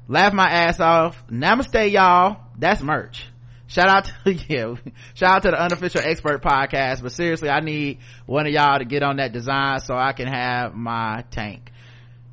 laugh 0.08 0.34
my 0.34 0.50
ass 0.50 0.80
off. 0.80 1.26
Namaste 1.28 1.92
y'all. 1.92 2.38
That's 2.58 2.82
merch. 2.82 3.26
Shout 3.68 3.88
out 3.88 4.12
to, 4.26 4.34
yeah, 4.50 4.76
shout 5.14 5.36
out 5.38 5.42
to 5.44 5.52
the 5.52 5.62
unofficial 5.62 6.02
expert 6.04 6.44
podcast, 6.44 7.02
but 7.02 7.14
seriously, 7.14 7.50
I 7.50 7.62
need 7.62 8.00
one 8.26 8.46
of 8.46 8.52
y'all 8.52 8.80
to 8.80 8.86
get 8.86 9.02
on 9.02 9.18
that 9.18 9.32
design 9.32 9.80
so 9.80 9.96
I 9.96 10.12
can 10.12 10.28
have 10.28 10.74
my 10.74 11.24
tank. 11.32 11.72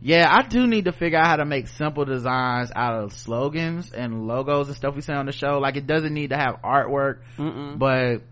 Yeah, 0.01 0.27
I 0.29 0.43
do 0.47 0.67
need 0.67 0.87
to 0.87 0.93
figure 0.93 1.19
out 1.19 1.27
how 1.27 1.37
to 1.37 1.45
make 1.45 1.69
simple 1.69 2.05
designs 2.05 2.71
out 2.75 3.03
of 3.03 3.13
slogans 3.13 3.93
and 3.93 4.27
logos 4.27 4.69
and 4.69 4.77
stuff 4.77 4.95
we 4.95 5.01
say 5.01 5.13
on 5.15 5.27
the 5.27 5.33
show. 5.33 5.59
Like 5.59 5.77
it 5.77 5.87
doesn't 5.87 6.13
need 6.13 6.31
to 6.31 6.37
have 6.37 6.61
artwork, 6.65 7.19
Mm-mm. 7.37 7.79
but 7.79 8.23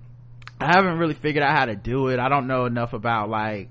I 0.60 0.72
haven't 0.74 0.98
really 0.98 1.14
figured 1.14 1.44
out 1.44 1.56
how 1.56 1.66
to 1.66 1.76
do 1.76 2.08
it. 2.08 2.18
I 2.18 2.28
don't 2.28 2.46
know 2.48 2.66
enough 2.66 2.92
about 2.92 3.28
like, 3.28 3.68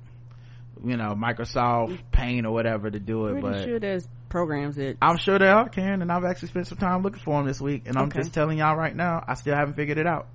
you 0.86 0.98
know, 0.98 1.16
Microsoft 1.16 2.00
Paint 2.12 2.46
or 2.46 2.52
whatever 2.52 2.90
to 2.90 3.00
do 3.00 3.28
it, 3.28 3.42
Pretty 3.42 3.48
but 3.48 3.64
sure 3.64 3.80
there's 3.80 4.08
programs 4.30 4.76
that 4.76 4.98
I'm 5.02 5.18
sure 5.18 5.40
they 5.40 5.48
are, 5.48 5.70
Karen, 5.70 6.02
and 6.02 6.12
I've 6.12 6.26
actually 6.26 6.50
spent 6.50 6.68
some 6.68 6.78
time 6.78 7.04
looking 7.04 7.22
for 7.22 7.38
them 7.38 7.48
this 7.48 7.60
week, 7.62 7.84
and 7.88 7.98
I'm 7.98 8.06
Okay. 8.08 8.20
just 8.20 8.34
telling 8.34 8.58
y'all 8.58 8.76
right 8.76 8.96
now, 8.96 9.24
I 9.28 9.34
still 9.36 9.56
haven't 9.56 9.76
figured 9.76 9.98
it 9.98 10.08
out. 10.08 10.28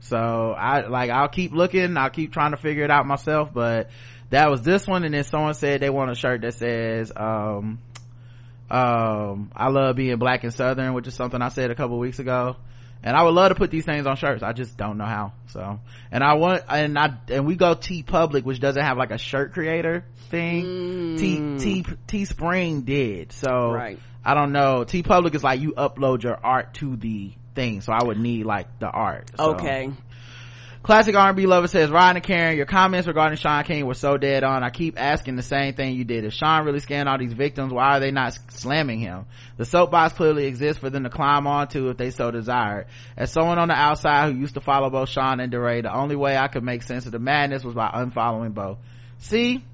So 0.00 0.16
I 0.16 0.86
like 0.88 1.10
I'll 1.10 1.28
keep 1.28 1.52
looking, 1.52 1.96
I'll 1.96 2.10
keep 2.10 2.32
trying 2.32 2.50
to 2.50 2.56
figure 2.56 2.84
it 2.84 2.90
out 2.90 3.06
myself, 3.06 3.50
but 3.52 3.90
that 4.30 4.50
was 4.50 4.62
this 4.62 4.86
one, 4.86 5.04
and 5.04 5.14
then 5.14 5.24
someone 5.24 5.54
said 5.54 5.80
they 5.80 5.90
want 5.90 6.10
a 6.10 6.14
shirt 6.14 6.40
that 6.42 6.54
says, 6.54 7.12
um, 7.14 7.78
um, 8.70 9.50
I 9.54 9.68
love 9.68 9.96
being 9.96 10.16
black 10.16 10.44
and 10.44 10.52
southern, 10.52 10.94
which 10.94 11.06
is 11.06 11.14
something 11.14 11.40
I 11.40 11.50
said 11.50 11.70
a 11.70 11.74
couple 11.74 11.98
weeks 11.98 12.18
ago. 12.18 12.56
And 13.02 13.16
I 13.16 13.22
would 13.22 13.34
love 13.34 13.48
to 13.48 13.54
put 13.54 13.70
these 13.70 13.84
things 13.84 14.06
on 14.06 14.16
shirts. 14.16 14.42
I 14.42 14.52
just 14.52 14.76
don't 14.76 14.96
know 14.96 15.04
how. 15.04 15.32
So, 15.48 15.80
and 16.10 16.22
I 16.22 16.34
want, 16.34 16.62
and 16.68 16.98
I, 16.98 17.14
and 17.28 17.46
we 17.46 17.56
go 17.56 17.74
TeePublic, 17.74 18.44
which 18.44 18.60
doesn't 18.60 18.82
have 18.82 18.96
like 18.96 19.10
a 19.10 19.18
shirt 19.18 19.52
creator 19.52 20.04
thing. 20.30 20.64
Mm. 20.64 21.18
T, 21.18 21.82
T, 21.82 21.84
Teespring 22.06 22.84
did. 22.84 23.32
So, 23.32 23.72
Right. 23.72 23.98
I 24.24 24.34
don't 24.34 24.52
know. 24.52 24.84
TeePublic 24.84 25.34
is 25.34 25.42
like 25.42 25.60
you 25.60 25.72
upload 25.72 26.22
your 26.22 26.38
art 26.42 26.74
to 26.74 26.96
the 26.96 27.32
thing. 27.54 27.80
So 27.80 27.92
I 27.92 28.04
would 28.04 28.18
need 28.18 28.46
like 28.46 28.78
the 28.78 28.88
art. 28.88 29.30
So 29.36 29.54
okay. 29.54 29.90
Classic 30.82 31.14
R&B 31.14 31.46
lover 31.46 31.68
says, 31.68 31.90
Ryan 31.90 32.16
and 32.16 32.24
Karen, 32.24 32.56
your 32.56 32.66
comments 32.66 33.06
regarding 33.06 33.38
Shaun 33.38 33.62
King 33.62 33.86
were 33.86 33.94
so 33.94 34.16
dead 34.16 34.42
on. 34.42 34.64
I 34.64 34.70
keep 34.70 35.00
asking 35.00 35.36
the 35.36 35.42
same 35.42 35.74
thing 35.74 35.94
you 35.94 36.02
did. 36.02 36.24
If 36.24 36.32
Shaun 36.32 36.64
really 36.64 36.80
scanned 36.80 37.08
all 37.08 37.18
these 37.18 37.34
victims, 37.34 37.72
why 37.72 37.96
are 37.96 38.00
they 38.00 38.10
not 38.10 38.36
slamming 38.48 38.98
him? 38.98 39.26
The 39.58 39.64
soapbox 39.64 40.14
clearly 40.14 40.46
exists 40.46 40.80
for 40.80 40.90
them 40.90 41.04
to 41.04 41.10
climb 41.10 41.46
onto 41.46 41.88
if 41.90 41.98
they 41.98 42.10
so 42.10 42.32
desired. 42.32 42.86
As 43.16 43.30
someone 43.30 43.60
on 43.60 43.68
the 43.68 43.74
outside 43.74 44.32
who 44.32 44.40
used 44.40 44.54
to 44.54 44.60
follow 44.60 44.90
both 44.90 45.08
Shaun 45.08 45.38
and 45.38 45.52
DeRay, 45.52 45.82
the 45.82 45.94
only 45.94 46.16
way 46.16 46.36
I 46.36 46.48
could 46.48 46.64
make 46.64 46.82
sense 46.82 47.06
of 47.06 47.12
the 47.12 47.20
madness 47.20 47.62
was 47.62 47.76
by 47.76 47.88
unfollowing 47.88 48.52
both. 48.52 48.78
See? 49.18 49.64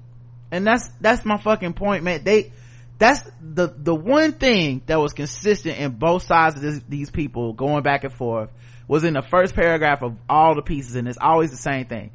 And 0.51 0.65
that's, 0.65 0.87
that's 1.01 1.25
my 1.25 1.37
fucking 1.37 1.73
point, 1.73 2.03
man. 2.03 2.23
They, 2.23 2.53
that's 2.99 3.23
the, 3.41 3.73
the 3.75 3.95
one 3.95 4.33
thing 4.33 4.83
that 4.85 4.99
was 4.99 5.13
consistent 5.13 5.79
in 5.79 5.93
both 5.93 6.21
sides 6.21 6.55
of 6.57 6.61
this, 6.61 6.81
these 6.87 7.09
people 7.09 7.53
going 7.53 7.81
back 7.81 8.03
and 8.03 8.13
forth 8.13 8.51
was 8.89 9.03
in 9.03 9.13
the 9.13 9.21
first 9.21 9.53
paragraph 9.53 10.01
of 10.01 10.17
all 10.27 10.55
the 10.55 10.63
pieces 10.63 10.95
and 10.95 11.07
it's 11.07 11.19
always 11.21 11.51
the 11.51 11.57
same 11.57 11.85
thing. 11.85 12.09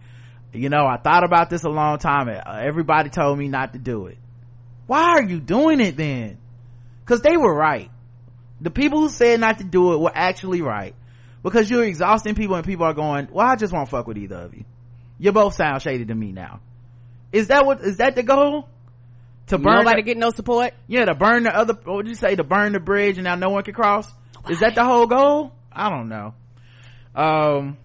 You 0.52 0.68
know 0.68 0.86
i 0.86 0.98
thought 0.98 1.24
about 1.24 1.50
this 1.50 1.64
a 1.64 1.68
long 1.68 1.98
time 1.98 2.28
and 2.28 2.42
everybody 2.46 3.10
told 3.10 3.38
me 3.38 3.48
not 3.48 3.72
to 3.72 3.78
do 3.78 4.08
it. 4.08 4.18
Why 4.86 5.02
are 5.02 5.22
you 5.22 5.40
doing 5.40 5.80
it 5.80 5.96
then? 5.96 6.36
Because 7.00 7.22
they 7.22 7.36
were 7.36 7.54
right. 7.54 7.90
The 8.60 8.70
people 8.70 9.00
who 9.00 9.08
said 9.08 9.40
not 9.40 9.58
to 9.58 9.64
do 9.64 9.94
it 9.94 10.00
were 10.00 10.12
actually 10.14 10.62
right. 10.62 10.94
Because 11.42 11.70
you're 11.70 11.84
exhausting 11.84 12.34
people 12.34 12.56
and 12.56 12.66
people 12.66 12.84
are 12.86 12.92
going 12.92 13.28
well 13.30 13.46
i 13.46 13.54
just 13.54 13.72
won't 13.72 13.88
fuck 13.88 14.08
with 14.08 14.18
either 14.18 14.36
of 14.36 14.54
you. 14.54 14.64
You 15.18 15.30
both 15.30 15.54
sound 15.54 15.80
shady 15.80 16.04
to 16.06 16.14
me 16.14 16.32
now. 16.32 16.60
Is 17.30 17.48
that 17.48 17.64
what 17.64 17.82
is 17.82 17.98
that 17.98 18.16
the 18.16 18.24
goal? 18.24 18.68
To 19.48 19.58
burn 19.58 19.84
Nobody 19.84 20.02
the, 20.02 20.06
get 20.06 20.16
no 20.16 20.30
support. 20.30 20.72
yeah 20.88 21.04
to 21.04 21.14
burn 21.14 21.44
the 21.44 21.56
other 21.56 21.74
what 21.84 21.96
would 21.96 22.08
you 22.08 22.16
say 22.16 22.34
to 22.34 22.42
burn 22.42 22.72
the 22.72 22.80
bridge 22.80 23.16
and 23.16 23.24
now 23.24 23.36
no 23.36 23.50
one 23.50 23.62
can 23.62 23.74
cross? 23.74 24.12
Is 24.48 24.58
that 24.58 24.74
the 24.74 24.84
whole 24.84 25.06
goal? 25.06 25.52
I 25.72 25.88
don't 25.88 26.08
know 26.08 26.34
um 27.14 27.76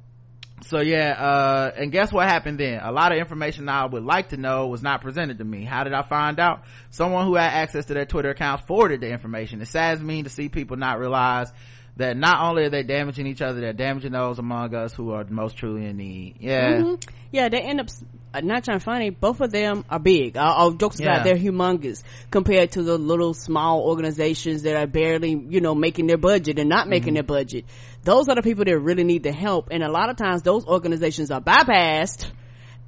so 0.65 0.80
yeah 0.80 1.11
uh 1.11 1.71
and 1.77 1.91
guess 1.91 2.11
what 2.11 2.27
happened 2.27 2.59
then? 2.59 2.80
A 2.84 2.91
lot 2.91 3.11
of 3.11 3.17
information 3.17 3.69
i 3.69 3.86
would 3.86 4.03
like 4.03 4.30
to 4.30 4.38
know 4.38 4.67
was 4.67 4.82
not 4.82 5.01
presented 5.01 5.38
to 5.38 5.43
me. 5.43 5.63
How 5.65 5.84
did 5.84 5.93
i 5.93 6.01
find 6.01 6.39
out? 6.39 6.63
Someone 6.89 7.25
who 7.25 7.36
had 7.36 7.51
access 7.51 7.86
to 7.86 7.93
their 7.93 8.05
twitter 8.05 8.30
accounts 8.30 8.65
forwarded 8.65 9.01
the 9.01 9.09
information. 9.09 9.61
It 9.61 9.67
saddens 9.67 10.03
me 10.03 10.23
to 10.23 10.30
see 10.30 10.49
people 10.49 10.77
not 10.77 10.99
realize 10.99 11.51
that 12.00 12.18
not 12.18 12.41
only 12.50 12.64
are 12.64 12.70
they 12.70 12.84
damaging 12.84 13.28
each 13.28 13.41
other 13.41 13.62
they're 13.62 13.74
damaging 13.74 14.12
those 14.14 14.39
among 14.39 14.74
us 14.74 14.93
who 14.93 15.12
are 15.12 15.24
most 15.30 15.56
truly 15.58 15.86
in 15.86 15.97
need 15.97 16.36
yeah 16.39 16.82
Mhm. 16.82 17.08
Yeah, 17.32 17.47
they 17.50 17.62
end 17.62 17.80
up 17.80 17.89
uh, 18.34 18.41
not 18.41 18.64
trying 18.64 18.80
to 18.80 18.84
funny. 18.84 19.12
Both 19.12 19.39
of 19.39 19.52
them 19.52 19.86
are 19.88 20.00
big. 20.00 20.36
All 20.36 20.72
jokes 20.72 20.95
aside, 20.95 21.06
Yeah. 21.06 21.24
they're 21.24 21.38
humongous 21.38 22.02
compared 22.32 22.72
to 22.72 22.82
the 22.82 22.97
little 22.97 23.36
small 23.36 23.82
organizations 23.88 24.64
that 24.64 24.76
are 24.76 24.88
barely, 24.88 25.39
you 25.47 25.62
know, 25.62 25.76
making 25.76 26.08
their 26.08 26.18
budget 26.18 26.58
and 26.58 26.70
not 26.70 26.82
Mm-hmm. 26.86 26.89
making 26.89 27.14
their 27.14 27.22
budget. 27.24 27.66
Those 28.04 28.30
are 28.30 28.36
the 28.36 28.41
people 28.41 28.66
that 28.66 28.80
really 28.80 29.04
need 29.04 29.22
the 29.22 29.32
help, 29.32 29.68
and 29.70 29.84
a 29.84 29.91
lot 29.91 30.10
of 30.10 30.16
times 30.18 30.41
those 30.41 30.66
organizations 30.66 31.30
are 31.30 31.39
bypassed. 31.39 32.32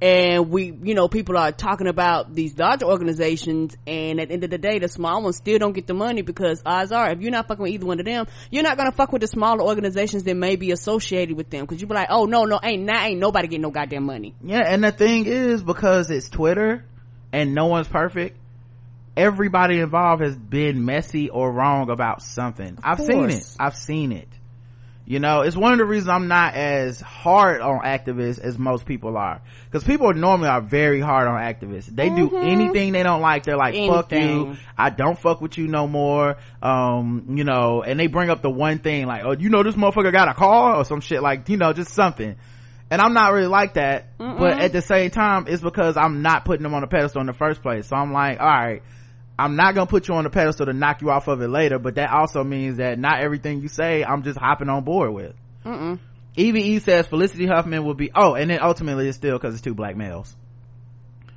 And 0.02 0.50
we, 0.50 0.76
you 0.82 0.94
know, 0.94 1.06
people 1.06 1.38
are 1.38 1.52
talking 1.52 1.86
about 1.86 2.34
these 2.34 2.58
larger 2.58 2.86
organizations, 2.86 3.76
and 3.86 4.18
at 4.18 4.28
the 4.28 4.34
end 4.34 4.42
of 4.42 4.50
the 4.50 4.58
day, 4.58 4.80
the 4.80 4.88
small 4.88 5.22
ones 5.22 5.36
still 5.36 5.60
don't 5.60 5.74
get 5.74 5.86
the 5.86 5.94
money 5.94 6.22
because 6.22 6.60
odds 6.66 6.90
are, 6.90 7.12
if 7.12 7.20
you're 7.20 7.30
not 7.30 7.46
fucking 7.46 7.62
with 7.62 7.70
either 7.70 7.86
one 7.86 8.00
of 8.00 8.04
them, 8.04 8.26
you're 8.50 8.64
not 8.64 8.76
gonna 8.76 8.90
fuck 8.90 9.12
with 9.12 9.20
the 9.20 9.28
smaller 9.28 9.62
organizations 9.62 10.24
that 10.24 10.34
may 10.34 10.56
be 10.56 10.72
associated 10.72 11.36
with 11.36 11.50
them. 11.50 11.68
Cause 11.68 11.80
you 11.80 11.86
be 11.86 11.94
like, 11.94 12.08
oh 12.10 12.24
no, 12.24 12.46
no, 12.46 12.58
ain't, 12.60 12.82
now 12.82 13.04
ain't 13.04 13.20
nobody 13.20 13.46
getting 13.46 13.62
no 13.62 13.70
goddamn 13.70 14.04
money. 14.04 14.34
yeah 14.42 14.62
and 14.66 14.82
the 14.82 14.90
thing 14.90 15.26
is 15.26 15.62
because 15.62 16.10
it's 16.10 16.28
twitter 16.28 16.84
and 17.32 17.54
no 17.54 17.66
one's 17.66 17.88
perfect 17.88 18.36
everybody 19.16 19.78
involved 19.78 20.22
has 20.22 20.36
been 20.36 20.84
messy 20.84 21.30
or 21.30 21.52
wrong 21.52 21.90
about 21.90 22.22
something 22.22 22.76
i've 22.82 23.00
seen 23.00 23.30
it 23.30 23.44
i've 23.60 23.76
seen 23.76 24.12
it 24.12 24.28
you 25.04 25.18
know 25.18 25.40
it's 25.40 25.56
one 25.56 25.72
of 25.72 25.78
the 25.78 25.84
reasons 25.84 26.08
i'm 26.08 26.28
not 26.28 26.54
as 26.54 27.00
hard 27.00 27.60
on 27.60 27.80
activists 27.80 28.38
as 28.38 28.58
most 28.58 28.86
people 28.86 29.16
are. 29.16 29.40
Because 29.64 29.84
people 29.84 30.12
normally 30.14 30.48
are 30.48 30.60
very 30.60 31.00
hard 31.00 31.26
on 31.28 31.40
activists. 31.40 31.86
They 31.86 32.08
do 32.10 32.36
anything 32.36 32.92
they 32.92 33.02
don't 33.02 33.20
like 33.20 33.42
they're 33.44 33.56
like 33.56 33.74
fuck 33.90 34.12
you. 34.12 34.56
I 34.76 34.90
don't 34.90 35.18
fuck 35.18 35.40
with 35.40 35.58
you 35.58 35.66
no 35.66 35.88
more. 35.88 36.36
Um 36.62 37.26
you 37.36 37.44
know 37.44 37.82
and 37.82 37.98
they 37.98 38.06
bring 38.06 38.30
up 38.30 38.42
the 38.42 38.50
one 38.50 38.78
thing 38.78 39.06
like 39.06 39.22
oh 39.24 39.32
you 39.32 39.48
know 39.50 39.62
this 39.62 39.74
motherfucker 39.74 40.12
got 40.12 40.28
a 40.28 40.34
car? 40.34 40.76
or 40.76 40.84
some 40.84 41.00
shit 41.00 41.22
like 41.22 41.48
you 41.48 41.56
know 41.56 41.72
just 41.72 41.92
something. 41.92 42.36
And 42.90 43.00
i'm 43.00 43.14
not 43.14 43.32
really 43.32 43.46
like 43.48 43.74
that 43.74 44.18
but 44.18 44.58
at 44.60 44.72
the 44.72 44.82
same 44.82 45.10
time 45.10 45.46
it's 45.48 45.62
because 45.62 45.96
i'm 45.96 46.22
not 46.22 46.44
putting 46.44 46.62
them 46.62 46.74
on 46.74 46.84
a 46.84 46.86
pedestal 46.86 47.20
in 47.22 47.26
the 47.26 47.32
first 47.32 47.62
place. 47.62 47.86
So 47.88 47.96
i'm 47.96 48.12
like 48.12 48.38
all 48.40 48.46
right 48.46 48.82
I'm 49.38 49.56
not 49.56 49.74
gonna 49.74 49.86
put 49.86 50.08
you 50.08 50.14
on 50.14 50.24
the 50.24 50.30
pedestal 50.30 50.66
to 50.66 50.72
knock 50.72 51.00
you 51.02 51.10
off 51.10 51.26
of 51.28 51.40
it 51.40 51.48
later, 51.48 51.78
but 51.78 51.94
that 51.96 52.10
also 52.10 52.44
means 52.44 52.76
that 52.76 52.98
not 52.98 53.20
everything 53.22 53.60
you 53.62 53.68
say 53.68 54.04
I'm 54.04 54.22
just 54.22 54.38
hopping 54.38 54.68
on 54.68 54.84
board 54.84 55.12
with. 55.12 55.34
Mm-mm. 55.64 55.98
EVE 56.36 56.82
says 56.82 57.06
Felicity 57.06 57.46
Huffman 57.46 57.84
will 57.84 57.94
be, 57.94 58.10
oh, 58.14 58.34
and 58.34 58.50
then 58.50 58.60
ultimately 58.62 59.08
it's 59.08 59.16
still 59.16 59.38
cause 59.38 59.54
it's 59.54 59.62
two 59.62 59.74
black 59.74 59.96
males. 59.96 60.34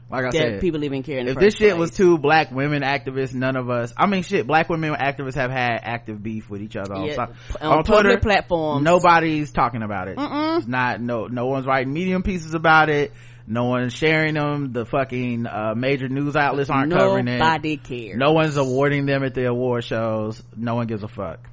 Like 0.09 0.25
I 0.25 0.29
that 0.29 0.33
said, 0.33 0.61
people 0.61 0.83
even 0.83 1.01
care 1.01 1.17
if 1.27 1.35
this 1.37 1.55
shit 1.55 1.71
place. 1.71 1.79
was 1.79 1.91
two 1.91 2.19
black 2.19 2.51
women 2.51 2.83
activists, 2.83 3.33
none 3.33 3.55
of 3.55 3.69
us, 3.71 3.91
I 3.97 4.05
mean 4.05 4.21
shit, 4.21 4.45
black 4.45 4.69
women 4.69 4.93
activists 4.93 5.33
have 5.33 5.49
had 5.49 5.79
active 5.81 6.21
beef 6.21 6.47
with 6.49 6.61
each 6.61 6.75
other 6.75 6.93
on, 6.93 7.05
Yeah, 7.05 7.15
so- 7.15 7.25
p- 7.59 7.65
on 7.65 7.83
public 7.83 8.21
platforms. 8.21 8.83
Nobody's 8.83 9.51
talking 9.51 9.81
about 9.81 10.07
it. 10.07 10.17
Mm-mm. 10.17 10.59
It's 10.59 10.67
not, 10.67 11.01
no, 11.01 11.25
no 11.25 11.47
one's 11.47 11.65
writing 11.65 11.91
medium 11.91 12.21
pieces 12.21 12.53
about 12.53 12.89
it. 12.89 13.13
No 13.47 13.65
one's 13.65 13.93
sharing 13.93 14.33
them. 14.33 14.73
The 14.73 14.85
fucking, 14.85 15.45
uh, 15.45 15.73
major 15.75 16.07
news 16.07 16.35
outlets 16.35 16.69
aren't 16.69 16.91
covering 16.91 17.27
it. 17.27 17.37
Nobody 17.37 17.77
cares. 17.77 18.17
No 18.17 18.31
one's 18.31 18.57
awarding 18.57 19.05
them 19.05 19.23
at 19.23 19.33
the 19.35 19.45
award 19.45 19.83
shows. 19.83 20.41
No 20.55 20.75
one 20.75 20.87
gives 20.87 21.03
a 21.03 21.07
fuck. 21.07 21.47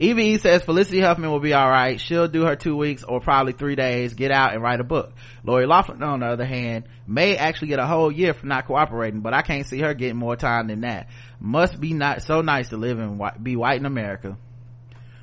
EVE 0.00 0.40
says 0.40 0.62
Felicity 0.62 1.00
Huffman 1.00 1.30
will 1.30 1.38
be 1.38 1.54
alright. 1.54 2.00
She'll 2.00 2.26
do 2.26 2.42
her 2.42 2.56
two 2.56 2.76
weeks 2.76 3.04
or 3.04 3.20
probably 3.20 3.52
three 3.52 3.76
days, 3.76 4.14
get 4.14 4.32
out 4.32 4.52
and 4.52 4.60
write 4.60 4.80
a 4.80 4.84
book. 4.84 5.12
Lori 5.44 5.66
Loughlin, 5.66 6.02
on 6.02 6.20
the 6.20 6.26
other 6.26 6.44
hand, 6.44 6.84
may 7.06 7.36
actually 7.36 7.68
get 7.68 7.78
a 7.78 7.86
whole 7.86 8.10
year 8.10 8.34
for 8.34 8.46
not 8.46 8.66
cooperating, 8.66 9.20
but 9.20 9.32
I 9.32 9.42
can't 9.42 9.64
see 9.64 9.78
her 9.80 9.94
getting 9.94 10.16
more 10.16 10.34
time 10.34 10.66
than 10.66 10.80
that. 10.80 11.06
Must 11.38 11.78
be 11.78 11.92
not 11.92 12.22
so 12.22 12.40
nice 12.40 12.70
to 12.70 12.76
live 12.76 12.98
and 12.98 13.20
be 13.40 13.54
white 13.54 13.78
in 13.78 13.86
America. 13.86 14.36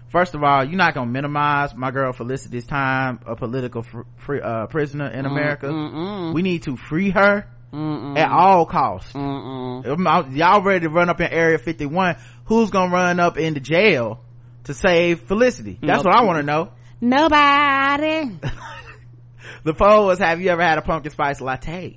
First 0.09 0.33
of 0.35 0.43
all, 0.43 0.63
you're 0.65 0.77
not 0.77 0.93
gonna 0.95 1.11
minimize 1.11 1.75
my 1.75 1.91
girl 1.91 2.11
Felicity's 2.13 2.65
time 2.65 3.19
a 3.25 3.35
political 3.35 3.83
fr- 3.83 4.01
free, 4.17 4.41
uh, 4.41 4.65
prisoner 4.67 5.07
in 5.07 5.25
America. 5.25 5.67
Mm-mm. 5.67 6.33
We 6.33 6.41
need 6.41 6.63
to 6.63 6.75
free 6.77 7.11
her 7.11 7.47
Mm-mm. 7.71 8.17
at 8.17 8.29
all 8.31 8.65
costs. 8.65 9.13
Mm-mm. 9.13 10.35
Y'all 10.35 10.61
ready 10.63 10.81
to 10.81 10.89
run 10.89 11.09
up 11.09 11.21
in 11.21 11.27
area 11.27 11.59
51 11.59 12.15
who's 12.45 12.71
gonna 12.71 12.91
run 12.91 13.19
up 13.19 13.37
into 13.37 13.59
jail 13.59 14.21
to 14.65 14.73
save 14.73 15.21
felicity 15.21 15.77
that's 15.81 16.03
Nope. 16.03 16.05
what 16.07 16.15
i 16.15 16.23
want 16.23 16.37
to 16.39 16.43
know 16.43 16.71
Nobody. 17.01 18.37
the 19.63 19.73
poll 19.73 20.07
was 20.07 20.19
have 20.19 20.41
you 20.41 20.49
ever 20.49 20.61
had 20.61 20.77
a 20.77 20.81
pumpkin 20.81 21.11
spice 21.11 21.39
latte 21.41 21.95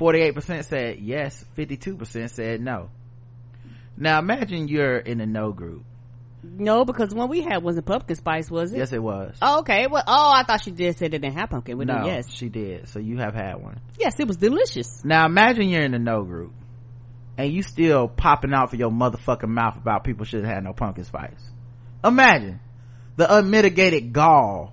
48% 0.00 0.64
said 0.64 0.98
yes 0.98 1.44
52% 1.56 2.30
said 2.30 2.60
no 2.60 2.90
now 3.96 4.18
imagine 4.18 4.66
you're 4.68 4.98
in 4.98 5.18
the 5.18 5.26
no 5.26 5.52
group 5.52 5.84
No, 6.44 6.84
because 6.84 7.14
when 7.14 7.28
we 7.28 7.42
had 7.42 7.62
wasn't 7.62 7.86
pumpkin 7.86 8.16
spice, 8.16 8.50
was 8.50 8.72
it? 8.72 8.78
yes 8.78 8.92
it 8.92 9.02
was. 9.02 9.36
Oh, 9.40 9.60
okay. 9.60 9.86
Well, 9.86 10.02
oh, 10.06 10.32
I 10.34 10.44
thought 10.44 10.62
she 10.62 10.70
did 10.70 10.96
say 10.98 11.08
they 11.08 11.18
didn't 11.18 11.38
have 11.38 11.50
pumpkin. 11.50 11.78
But 11.78 11.86
no 11.86 12.06
yes, 12.06 12.30
she 12.30 12.48
did. 12.48 12.88
So 12.88 12.98
you 12.98 13.18
have 13.18 13.34
had 13.34 13.62
one. 13.62 13.80
Yes, 13.98 14.14
it 14.18 14.28
was 14.28 14.36
delicious. 14.36 15.04
now 15.04 15.26
imagine 15.26 15.68
you're 15.68 15.82
in 15.82 15.92
the 15.92 15.98
no 15.98 16.22
group 16.22 16.52
and 17.36 17.52
you 17.52 17.62
still 17.62 18.08
popping 18.08 18.52
out 18.52 18.70
for 18.70 18.76
your 18.76 18.90
motherfucking 18.90 19.48
mouth 19.48 19.76
about 19.76 20.04
people 20.04 20.24
should 20.24 20.44
have 20.44 20.54
had 20.54 20.64
no 20.64 20.72
pumpkin 20.72 21.04
spice. 21.04 21.50
Imagine 22.04 22.60
the 23.16 23.32
unmitigated 23.38 24.12
gall 24.12 24.72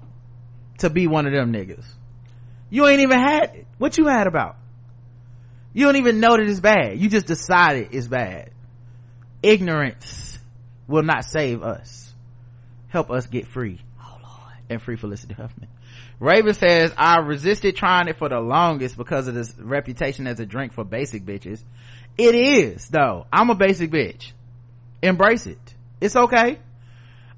to 0.80 0.89
be 0.89 1.07
one 1.07 1.26
of 1.26 1.34
them 1.34 1.53
niggas. 1.53 1.86
You 2.69 2.88
ain't 2.88 3.01
even 3.01 3.19
had 3.19 3.55
it 3.55 3.67
what 3.78 3.97
you 3.97 4.07
had 4.07 4.28
about? 4.28 4.57
You 5.74 5.86
don't 5.86 5.95
even 5.95 6.19
know 6.19 6.36
that 6.36 6.45
it's 6.45 6.59
bad. 6.59 6.99
You 6.99 7.09
just 7.09 7.26
decided 7.26 7.89
it's 7.91 8.07
bad. 8.07 8.51
Ignorance 9.41 10.30
will 10.88 11.03
not 11.03 11.25
save 11.25 11.63
us 11.63 12.11
help 12.91 13.09
us 13.09 13.25
get 13.27 13.47
free 13.47 13.79
Oh 13.99 14.17
Lord. 14.21 14.53
and 14.69 14.82
free 14.82 14.97
Felicity 14.97 15.34
Huffman. 15.34 15.69
Raven 16.19 16.53
says, 16.53 16.93
I 16.97 17.19
resisted 17.19 17.75
trying 17.75 18.07
it 18.07 18.17
for 18.19 18.29
the 18.29 18.39
longest 18.39 18.95
because 18.95 19.27
of 19.27 19.34
this 19.34 19.53
reputation 19.57 20.27
as 20.27 20.39
a 20.39 20.45
drink 20.45 20.73
for 20.73 20.84
basic 20.84 21.25
bitches. 21.25 21.63
It 22.17 22.36
is, 22.36 22.88
though. 22.89 23.25
I'm 23.34 23.49
a 23.49 23.55
basic 23.55 23.89
bitch. 23.91 24.34
Embrace 25.01 25.47
it. 25.47 25.57
It's 25.99 26.15
okay. 26.15 26.59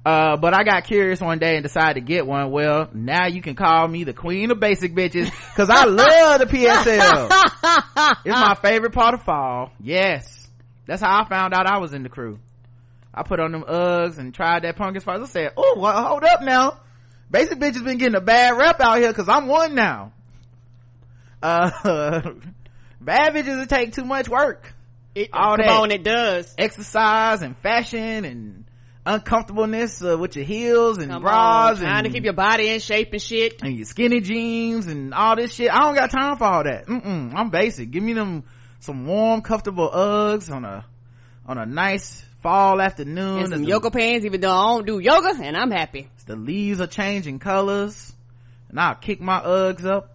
Uh, 0.04 0.36
but 0.36 0.52
I 0.54 0.64
got 0.64 0.84
curious 0.84 1.20
one 1.20 1.38
day 1.38 1.54
and 1.56 1.62
decided 1.62 1.94
to 1.94 2.00
get 2.02 2.26
one. 2.26 2.50
Well, 2.50 2.90
now 2.92 3.26
you 3.26 3.40
can 3.40 3.54
call 3.54 3.88
me 3.88 4.04
the 4.04 4.12
queen 4.12 4.50
of 4.50 4.60
basic 4.60 4.94
bitches 4.94 5.30
cause 5.54 5.70
I 5.70 5.84
love 5.86 6.40
the 6.40 6.46
PSL. 6.46 8.16
it's 8.26 8.38
my 8.38 8.54
favorite 8.60 8.92
part 8.92 9.14
of 9.14 9.22
fall. 9.22 9.72
Yes. 9.80 10.46
That's 10.86 11.00
how 11.00 11.22
I 11.22 11.28
found 11.28 11.54
out 11.54 11.66
I 11.66 11.78
was 11.78 11.94
in 11.94 12.02
the 12.02 12.10
crew. 12.10 12.38
I 13.14 13.22
put 13.22 13.38
on 13.40 13.52
them 13.52 13.62
Uggs 13.62 14.18
and 14.18 14.34
tried 14.34 14.64
that 14.64 14.76
pumpkin 14.76 15.00
spice. 15.00 15.20
I 15.22 15.26
said, 15.26 15.52
oh, 15.56 15.76
well, 15.78 16.04
hold 16.06 16.24
up 16.24 16.42
now. 16.42 16.80
Basic 17.30 17.58
bitch 17.58 17.74
has 17.74 17.82
been 17.82 17.98
getting 17.98 18.16
a 18.16 18.20
bad 18.20 18.56
rep 18.58 18.80
out 18.80 18.98
here 18.98 19.12
cause 19.12 19.28
I'm 19.28 19.46
one 19.46 19.74
now. 19.74 20.12
Uh, 21.42 21.70
bad 23.00 23.34
bitches 23.34 23.68
take 23.68 23.92
too 23.92 24.04
much 24.04 24.28
work. 24.28 24.74
It, 25.14 25.30
All 25.32 25.56
come 25.56 25.66
that. 25.66 25.80
on, 25.80 25.90
it 25.92 26.02
does. 26.02 26.52
Exercise 26.58 27.42
and 27.42 27.56
fashion 27.58 28.24
and, 28.24 28.64
uncomfortableness 29.06 30.02
uh, 30.02 30.16
with 30.16 30.34
your 30.34 30.44
heels 30.46 30.96
and 30.98 31.10
Come 31.10 31.22
bras 31.22 31.76
on, 31.76 31.82
trying 31.82 31.96
and 31.98 32.06
to 32.06 32.10
keep 32.12 32.24
your 32.24 32.32
body 32.32 32.68
in 32.70 32.80
shape 32.80 33.12
and 33.12 33.20
shit. 33.20 33.60
and 33.62 33.76
your 33.76 33.84
skinny 33.84 34.20
jeans 34.20 34.86
and 34.86 35.12
all 35.12 35.36
this 35.36 35.52
shit. 35.54 35.70
I 35.70 35.80
don't 35.80 35.94
got 35.94 36.10
time 36.10 36.36
for 36.38 36.44
all 36.44 36.64
that. 36.64 36.86
Mm-mm, 36.86 37.32
I'm 37.34 37.50
basic. 37.50 37.90
Give 37.90 38.02
me 38.02 38.14
them 38.14 38.44
some 38.80 39.06
warm, 39.06 39.42
comfortable 39.42 39.90
Uggs 39.90 40.50
on 40.50 40.64
a 40.64 40.86
on 41.46 41.58
a 41.58 41.66
nice 41.66 42.24
fall 42.44 42.78
afternoon. 42.80 43.38
And 43.38 43.48
some 43.48 43.62
the- 43.62 43.68
yoga 43.68 43.90
pants, 43.90 44.26
even 44.26 44.40
though 44.42 44.52
I 44.52 44.76
don't 44.76 44.86
do 44.86 44.98
yoga, 44.98 45.32
and 45.42 45.56
I'm 45.56 45.70
happy. 45.70 46.08
the 46.26 46.36
leaves 46.36 46.80
are 46.80 46.86
changing 46.86 47.38
colors, 47.38 48.12
and 48.68 48.78
I'll 48.78 48.94
kick 48.94 49.20
my 49.20 49.40
Uggs 49.40 49.84
up, 49.84 50.14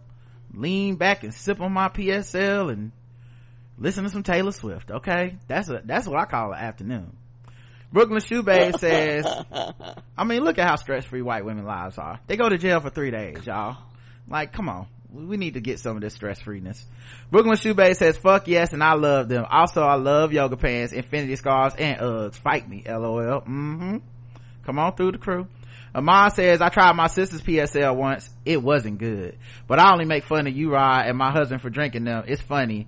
lean 0.54 0.96
back 0.96 1.24
and 1.24 1.34
sip 1.34 1.60
on 1.60 1.74
my 1.74 1.90
PSL 1.90 2.72
and 2.72 2.92
listen 3.78 4.04
to 4.04 4.10
some 4.12 4.24
Taylor 4.24 4.52
Swift. 4.52 4.92
Okay, 4.92 5.38
that's 5.48 5.70
a 5.70 5.82
that's 5.84 6.08
what 6.08 6.20
I 6.20 6.26
call 6.26 6.54
an 6.54 6.60
afternoon. 6.60 7.18
Brooklyn 7.92 8.20
Shoebabe 8.20 8.78
says, 8.80 9.26
I 10.16 10.24
mean, 10.24 10.44
look 10.44 10.60
at 10.60 10.68
how 10.68 10.76
stress 10.76 11.06
free 11.06 11.24
white 11.24 11.44
women 11.44 11.66
lives 11.66 11.98
are. 11.98 12.20
They 12.28 12.38
go 12.38 12.48
to 12.48 12.60
jail 12.60 12.80
for 12.80 12.92
three 12.92 13.10
days, 13.10 13.48
y'all. 13.48 13.78
Like, 14.28 14.54
come 14.54 14.70
on. 14.70 14.86
We 15.12 15.38
need 15.38 15.56
to 15.56 15.62
get 15.62 15.80
some 15.80 15.96
of 15.96 16.02
this 16.02 16.14
stress 16.14 16.40
freeness. 16.40 16.86
Brooklyn 17.32 17.58
Shoebabe 17.58 17.96
says, 17.96 18.18
fuck 18.18 18.48
yes, 18.48 18.74
and 18.74 18.84
I 18.84 18.94
love 18.94 19.28
them. 19.28 19.46
Also, 19.50 19.82
I 19.82 19.96
love 19.96 20.34
yoga 20.34 20.56
pants, 20.56 20.94
infinity 20.94 21.36
scars, 21.36 21.74
and 21.78 22.00
Uggs. 22.00 22.36
Fight 22.36 22.70
me, 22.70 22.84
lol. 22.88 23.42
Mm-hmm. 23.42 23.98
Come 24.66 24.80
on 24.80 24.96
through 24.96 25.14
the 25.14 25.18
crew. 25.18 25.48
Amon 25.96 26.30
says, 26.32 26.62
I 26.62 26.70
tried 26.70 26.96
my 26.96 27.08
sister's 27.08 27.42
PSL 27.42 27.96
once. 27.96 28.30
It 28.46 28.62
wasn't 28.62 29.00
good. 29.00 29.38
But 29.68 29.80
I 29.80 29.92
only 29.92 30.06
make 30.06 30.24
fun 30.26 30.46
of 30.46 30.56
you, 30.56 30.72
Rod, 30.72 31.08
and 31.08 31.18
my 31.18 31.32
husband 31.32 31.62
for 31.62 31.72
drinking 31.72 32.04
them. 32.04 32.26
It's 32.28 32.42
funny. 32.42 32.88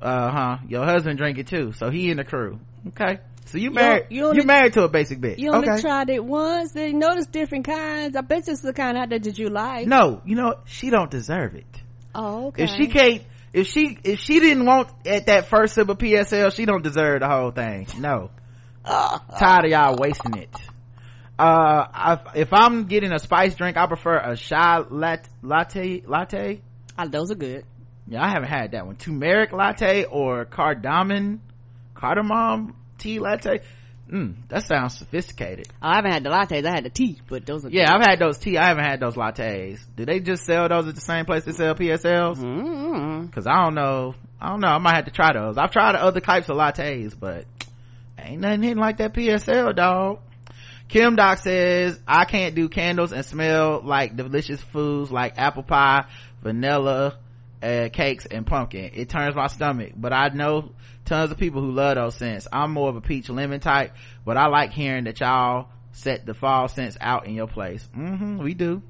Uh-huh. 0.00 0.58
Your 0.66 0.84
husband 0.86 1.18
drink 1.18 1.38
it 1.38 1.48
too. 1.48 1.72
So 1.72 1.90
he 1.90 2.10
in 2.10 2.16
the 2.16 2.24
crew. 2.24 2.60
Okay. 2.88 3.18
So 3.48 3.58
you 3.58 3.70
married, 3.70 4.06
you 4.10 4.18
you 4.18 4.26
only- 4.26 4.42
are 4.42 4.46
married 4.46 4.74
to 4.74 4.82
a 4.84 4.88
basic 4.88 5.20
bitch. 5.20 5.38
You 5.38 5.52
only 5.52 5.70
okay. 5.70 5.80
tried 5.80 6.10
it 6.10 6.22
once. 6.22 6.72
They 6.72 6.92
noticed 6.92 7.32
different 7.32 7.66
kinds. 7.66 8.14
I 8.14 8.20
bet 8.20 8.44
this 8.44 8.58
is 8.58 8.62
the 8.62 8.74
kind 8.74 8.98
out 8.98 9.08
there 9.08 9.18
that 9.18 9.38
you 9.38 9.48
like. 9.48 9.86
No, 9.86 10.20
you 10.26 10.36
know, 10.36 10.56
she 10.66 10.90
don't 10.90 11.10
deserve 11.10 11.54
it. 11.54 11.82
Oh, 12.14 12.48
okay. 12.48 12.64
If 12.64 12.70
she 12.70 12.88
can't, 12.88 13.22
if 13.54 13.66
she, 13.66 13.98
if 14.04 14.18
she 14.18 14.40
didn't 14.40 14.66
want 14.66 14.90
at 15.06 15.26
that 15.26 15.46
first 15.48 15.74
sip 15.74 15.88
of 15.88 15.96
PSL, 15.96 16.54
she 16.54 16.66
don't 16.66 16.82
deserve 16.82 17.20
the 17.20 17.28
whole 17.28 17.50
thing. 17.50 17.86
No. 17.98 18.30
Tired 18.84 19.64
of 19.64 19.70
y'all 19.70 19.96
wasting 19.96 20.36
it. 20.36 20.54
Uh, 21.38 21.86
I, 21.94 22.18
if 22.34 22.52
I'm 22.52 22.86
getting 22.86 23.12
a 23.12 23.18
spice 23.18 23.54
drink, 23.54 23.76
I 23.76 23.86
prefer 23.86 24.16
a 24.16 24.36
chai 24.36 24.78
lat- 24.90 25.28
latte, 25.42 26.02
latte. 26.04 26.60
Oh, 26.98 27.08
those 27.08 27.30
are 27.30 27.36
good. 27.36 27.64
Yeah, 28.08 28.24
I 28.24 28.30
haven't 28.30 28.48
had 28.48 28.72
that 28.72 28.86
one. 28.86 28.96
Turmeric 28.96 29.52
latte 29.52 30.04
or 30.04 30.44
cardamom, 30.44 31.40
cardamom 31.94 32.74
tea 32.98 33.18
latte. 33.18 33.60
Mm, 34.10 34.48
that 34.48 34.64
sounds 34.64 34.96
sophisticated. 34.96 35.68
I 35.82 35.96
haven't 35.96 36.12
had 36.12 36.24
the 36.24 36.30
lattes. 36.30 36.64
I 36.64 36.70
had 36.70 36.84
the 36.84 36.90
tea, 36.90 37.20
but 37.28 37.44
those 37.44 37.66
are 37.66 37.68
Yeah, 37.68 37.94
I've 37.94 38.00
had 38.00 38.18
those 38.18 38.38
tea. 38.38 38.56
I 38.56 38.68
haven't 38.68 38.84
had 38.84 39.00
those 39.00 39.16
lattes. 39.16 39.80
Do 39.96 40.06
they 40.06 40.20
just 40.20 40.44
sell 40.44 40.66
those 40.68 40.88
at 40.88 40.94
the 40.94 41.00
same 41.00 41.26
place 41.26 41.44
they 41.44 41.52
sell 41.52 41.74
PSLs? 41.74 42.38
mm 42.38 43.32
Cause 43.32 43.46
I 43.46 43.64
don't 43.64 43.74
know. 43.74 44.14
I 44.40 44.50
don't 44.50 44.60
know. 44.60 44.68
I 44.68 44.78
might 44.78 44.94
have 44.94 45.04
to 45.06 45.10
try 45.10 45.32
those. 45.34 45.58
I've 45.58 45.72
tried 45.72 45.94
other 45.94 46.20
types 46.20 46.48
of 46.48 46.56
lattes, 46.56 47.14
but 47.18 47.44
ain't 48.18 48.40
nothing 48.40 48.62
hitting 48.62 48.78
like 48.78 48.98
that 48.98 49.12
PSL, 49.12 49.74
dog. 49.76 50.20
Kim 50.88 51.16
Doc 51.16 51.38
says, 51.38 52.00
I 52.06 52.24
can't 52.24 52.54
do 52.54 52.70
candles 52.70 53.12
and 53.12 53.24
smell 53.24 53.82
like 53.84 54.16
delicious 54.16 54.60
foods 54.60 55.10
like 55.12 55.34
apple 55.36 55.62
pie, 55.62 56.06
vanilla, 56.42 57.18
uh, 57.62 57.88
cakes, 57.92 58.26
and 58.26 58.46
pumpkin. 58.46 58.90
It 58.94 59.08
turns 59.08 59.34
my 59.34 59.46
stomach, 59.48 59.92
but 59.96 60.12
I 60.12 60.28
know 60.28 60.70
tons 61.04 61.30
of 61.30 61.38
people 61.38 61.60
who 61.62 61.72
love 61.72 61.96
those 61.96 62.14
scents. 62.16 62.46
I'm 62.52 62.72
more 62.72 62.88
of 62.88 62.96
a 62.96 63.00
peach 63.00 63.28
lemon 63.28 63.60
type, 63.60 63.92
but 64.24 64.36
I 64.36 64.46
like 64.48 64.72
hearing 64.72 65.04
that 65.04 65.20
y'all 65.20 65.68
set 65.92 66.24
the 66.26 66.34
fall 66.34 66.68
scents 66.68 66.96
out 67.00 67.26
in 67.26 67.34
your 67.34 67.46
place. 67.48 67.88
hmm 67.94 68.38
we 68.38 68.54
do. 68.54 68.82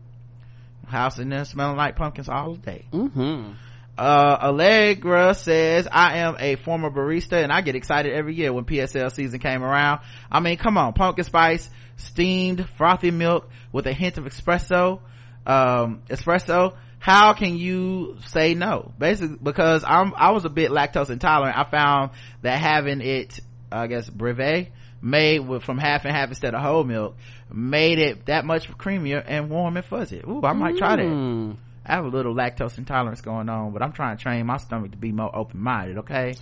House 0.87 1.19
in 1.19 1.29
there 1.29 1.45
smelling 1.45 1.77
like 1.77 1.97
pumpkins 1.97 2.29
all 2.31 2.55
day 2.55 2.87
Mm-hmm. 2.93 3.53
uh 3.99 4.39
allegra 4.41 5.35
says 5.35 5.87
i 5.93 6.19
am 6.21 6.35
a 6.39 6.57
former 6.57 6.91
barista 6.91 7.43
and 7.43 7.53
i 7.53 7.61
get 7.61 7.75
excited 7.77 8.15
every 8.15 8.35
year 8.35 8.55
when 8.55 8.65
psl 8.65 9.13
season 9.13 9.39
came 9.39 9.63
around 9.63 10.01
i 10.33 10.41
mean 10.41 10.57
come 10.57 10.79
on 10.79 10.95
pumpkin 10.95 11.25
spice 11.25 11.69
steamed 11.97 12.67
frothy 12.79 13.11
milk 13.11 13.51
with 13.71 13.87
a 13.87 13.93
hint 13.93 14.17
of 14.17 14.25
espresso 14.25 15.01
um 15.47 16.01
espresso 16.09 16.75
how 16.99 17.33
can 17.33 17.57
you 17.57 18.17
say 18.27 18.55
no 18.55 18.93
basically 18.99 19.37
because 19.43 19.85
i'm 19.87 20.13
i 20.17 20.31
was 20.31 20.45
a 20.45 20.49
bit 20.49 20.71
lactose 20.71 21.11
intolerant 21.11 21.57
i 21.57 21.65
found 21.65 22.11
that 22.43 22.59
having 22.59 23.01
it 23.01 23.39
i 23.71 23.87
guess 23.87 24.09
breve 24.11 24.69
made 25.01 25.39
with 25.39 25.63
from 25.63 25.79
half 25.79 26.05
and 26.05 26.15
half 26.15 26.29
instead 26.29 26.55
of 26.55 26.61
whole 26.61 26.83
milk 26.85 27.17
made 27.53 27.99
it 27.99 28.27
that 28.27 28.45
much 28.45 28.69
creamier 28.79 29.23
and 29.27 29.49
warm 29.49 29.77
and 29.77 29.87
fuzzy 29.87 30.21
Ooh, 30.27 30.43
i 30.43 30.53
might 30.53 30.77
try 30.77 30.97
that 30.97 31.05
Mm. 31.05 31.57
I 31.89 31.95
have 31.95 32.05
a 32.05 32.09
little 32.09 32.35
lactose 32.35 32.77
intolerance 32.77 33.23
going 33.23 33.49
on, 33.49 33.73
but 33.73 33.83
I'm 33.83 33.93
trying 33.93 34.19
to 34.19 34.23
train 34.23 34.45
my 34.45 34.59
stomach 34.59 34.91
to 34.91 34.99
be 34.99 35.11
more 35.11 35.35
open-minded, 35.35 35.99
okay? 35.99 36.35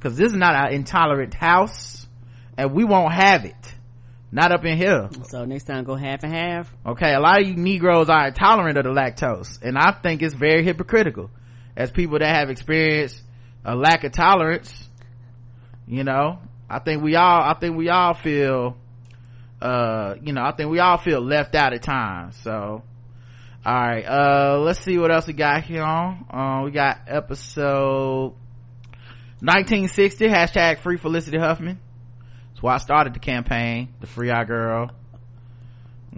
Cause 0.00 0.16
this 0.16 0.30
is 0.32 0.36
not 0.38 0.54
an 0.54 0.72
intolerant 0.72 1.34
house, 1.34 2.06
and 2.56 2.72
we 2.72 2.84
won't 2.84 3.12
have 3.12 3.44
it. 3.44 3.74
Not 4.32 4.52
up 4.52 4.64
in 4.64 4.76
here. 4.76 5.08
So 5.28 5.44
next 5.44 5.64
time, 5.64 5.84
go 5.84 5.96
half 5.96 6.22
and 6.22 6.32
half. 6.32 6.72
Okay, 6.86 7.12
a 7.12 7.20
lot 7.20 7.40
of 7.40 7.48
you 7.48 7.56
Negroes 7.56 8.08
are 8.08 8.28
intolerant 8.28 8.78
of 8.78 8.84
the 8.84 8.90
lactose, 8.90 9.60
and 9.60 9.76
I 9.76 9.92
think 10.02 10.22
it's 10.22 10.34
very 10.34 10.64
hypocritical. 10.64 11.30
As 11.76 11.90
people 11.90 12.18
that 12.18 12.34
have 12.34 12.50
experienced 12.50 13.20
a 13.64 13.74
lack 13.74 14.04
of 14.04 14.12
tolerance, 14.12 14.88
you 15.86 16.04
know, 16.04 16.38
I 16.68 16.78
think 16.78 17.02
we 17.02 17.16
all, 17.16 17.42
I 17.42 17.54
think 17.58 17.76
we 17.76 17.88
all 17.88 18.14
feel, 18.14 18.76
uh, 19.60 20.14
you 20.22 20.32
know, 20.32 20.42
I 20.42 20.52
think 20.52 20.70
we 20.70 20.78
all 20.78 20.98
feel 20.98 21.20
left 21.20 21.54
out 21.54 21.72
at 21.72 21.82
times, 21.82 22.36
so. 22.42 22.82
Alright, 23.66 24.06
uh, 24.08 24.58
let's 24.60 24.80
see 24.80 24.96
what 24.96 25.10
else 25.10 25.26
we 25.26 25.34
got 25.34 25.64
here 25.64 25.82
on. 25.82 26.24
Uh, 26.30 26.64
we 26.64 26.70
got 26.70 27.00
episode 27.08 28.32
1960, 29.40 30.28
hashtag 30.28 30.78
free 30.78 30.96
Felicity 30.96 31.38
Huffman. 31.38 31.78
Why 32.60 32.74
I 32.74 32.78
started 32.78 33.14
the 33.14 33.20
campaign, 33.20 33.88
the 34.00 34.06
free 34.06 34.30
our 34.30 34.44
girl. 34.44 34.90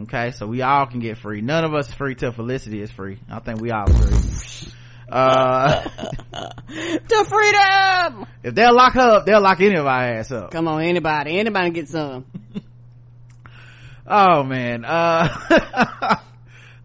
Okay, 0.01 0.31
so 0.31 0.47
we 0.47 0.63
all 0.63 0.87
can 0.87 1.01
get 1.01 1.19
free. 1.19 1.41
None 1.43 1.65
of 1.65 1.75
us 1.75 1.93
free 1.93 2.15
till 2.15 2.33
Felicity 2.33 2.81
is 2.81 2.91
free. 2.91 3.19
I 3.31 3.41
think 3.41 3.61
we 3.61 3.71
all 3.71 3.87
free. 3.87 4.73
Uh, 5.09 5.83
To 6.69 7.25
freedom! 7.25 8.27
if 8.43 8.55
they'll 8.55 8.75
lock 8.75 8.95
her 8.95 9.01
up, 9.01 9.27
they'll 9.27 9.43
lock 9.43 9.61
any 9.61 9.75
of 9.77 9.87
our 9.87 10.03
ass 10.03 10.31
up. 10.33 10.51
Come 10.51 10.67
on, 10.69 10.83
anybody. 10.83 11.39
Anybody 11.39 11.71
get 11.71 11.89
some. 11.89 12.25
Oh 14.05 14.43
man. 14.43 14.85
Uh, 14.85 15.29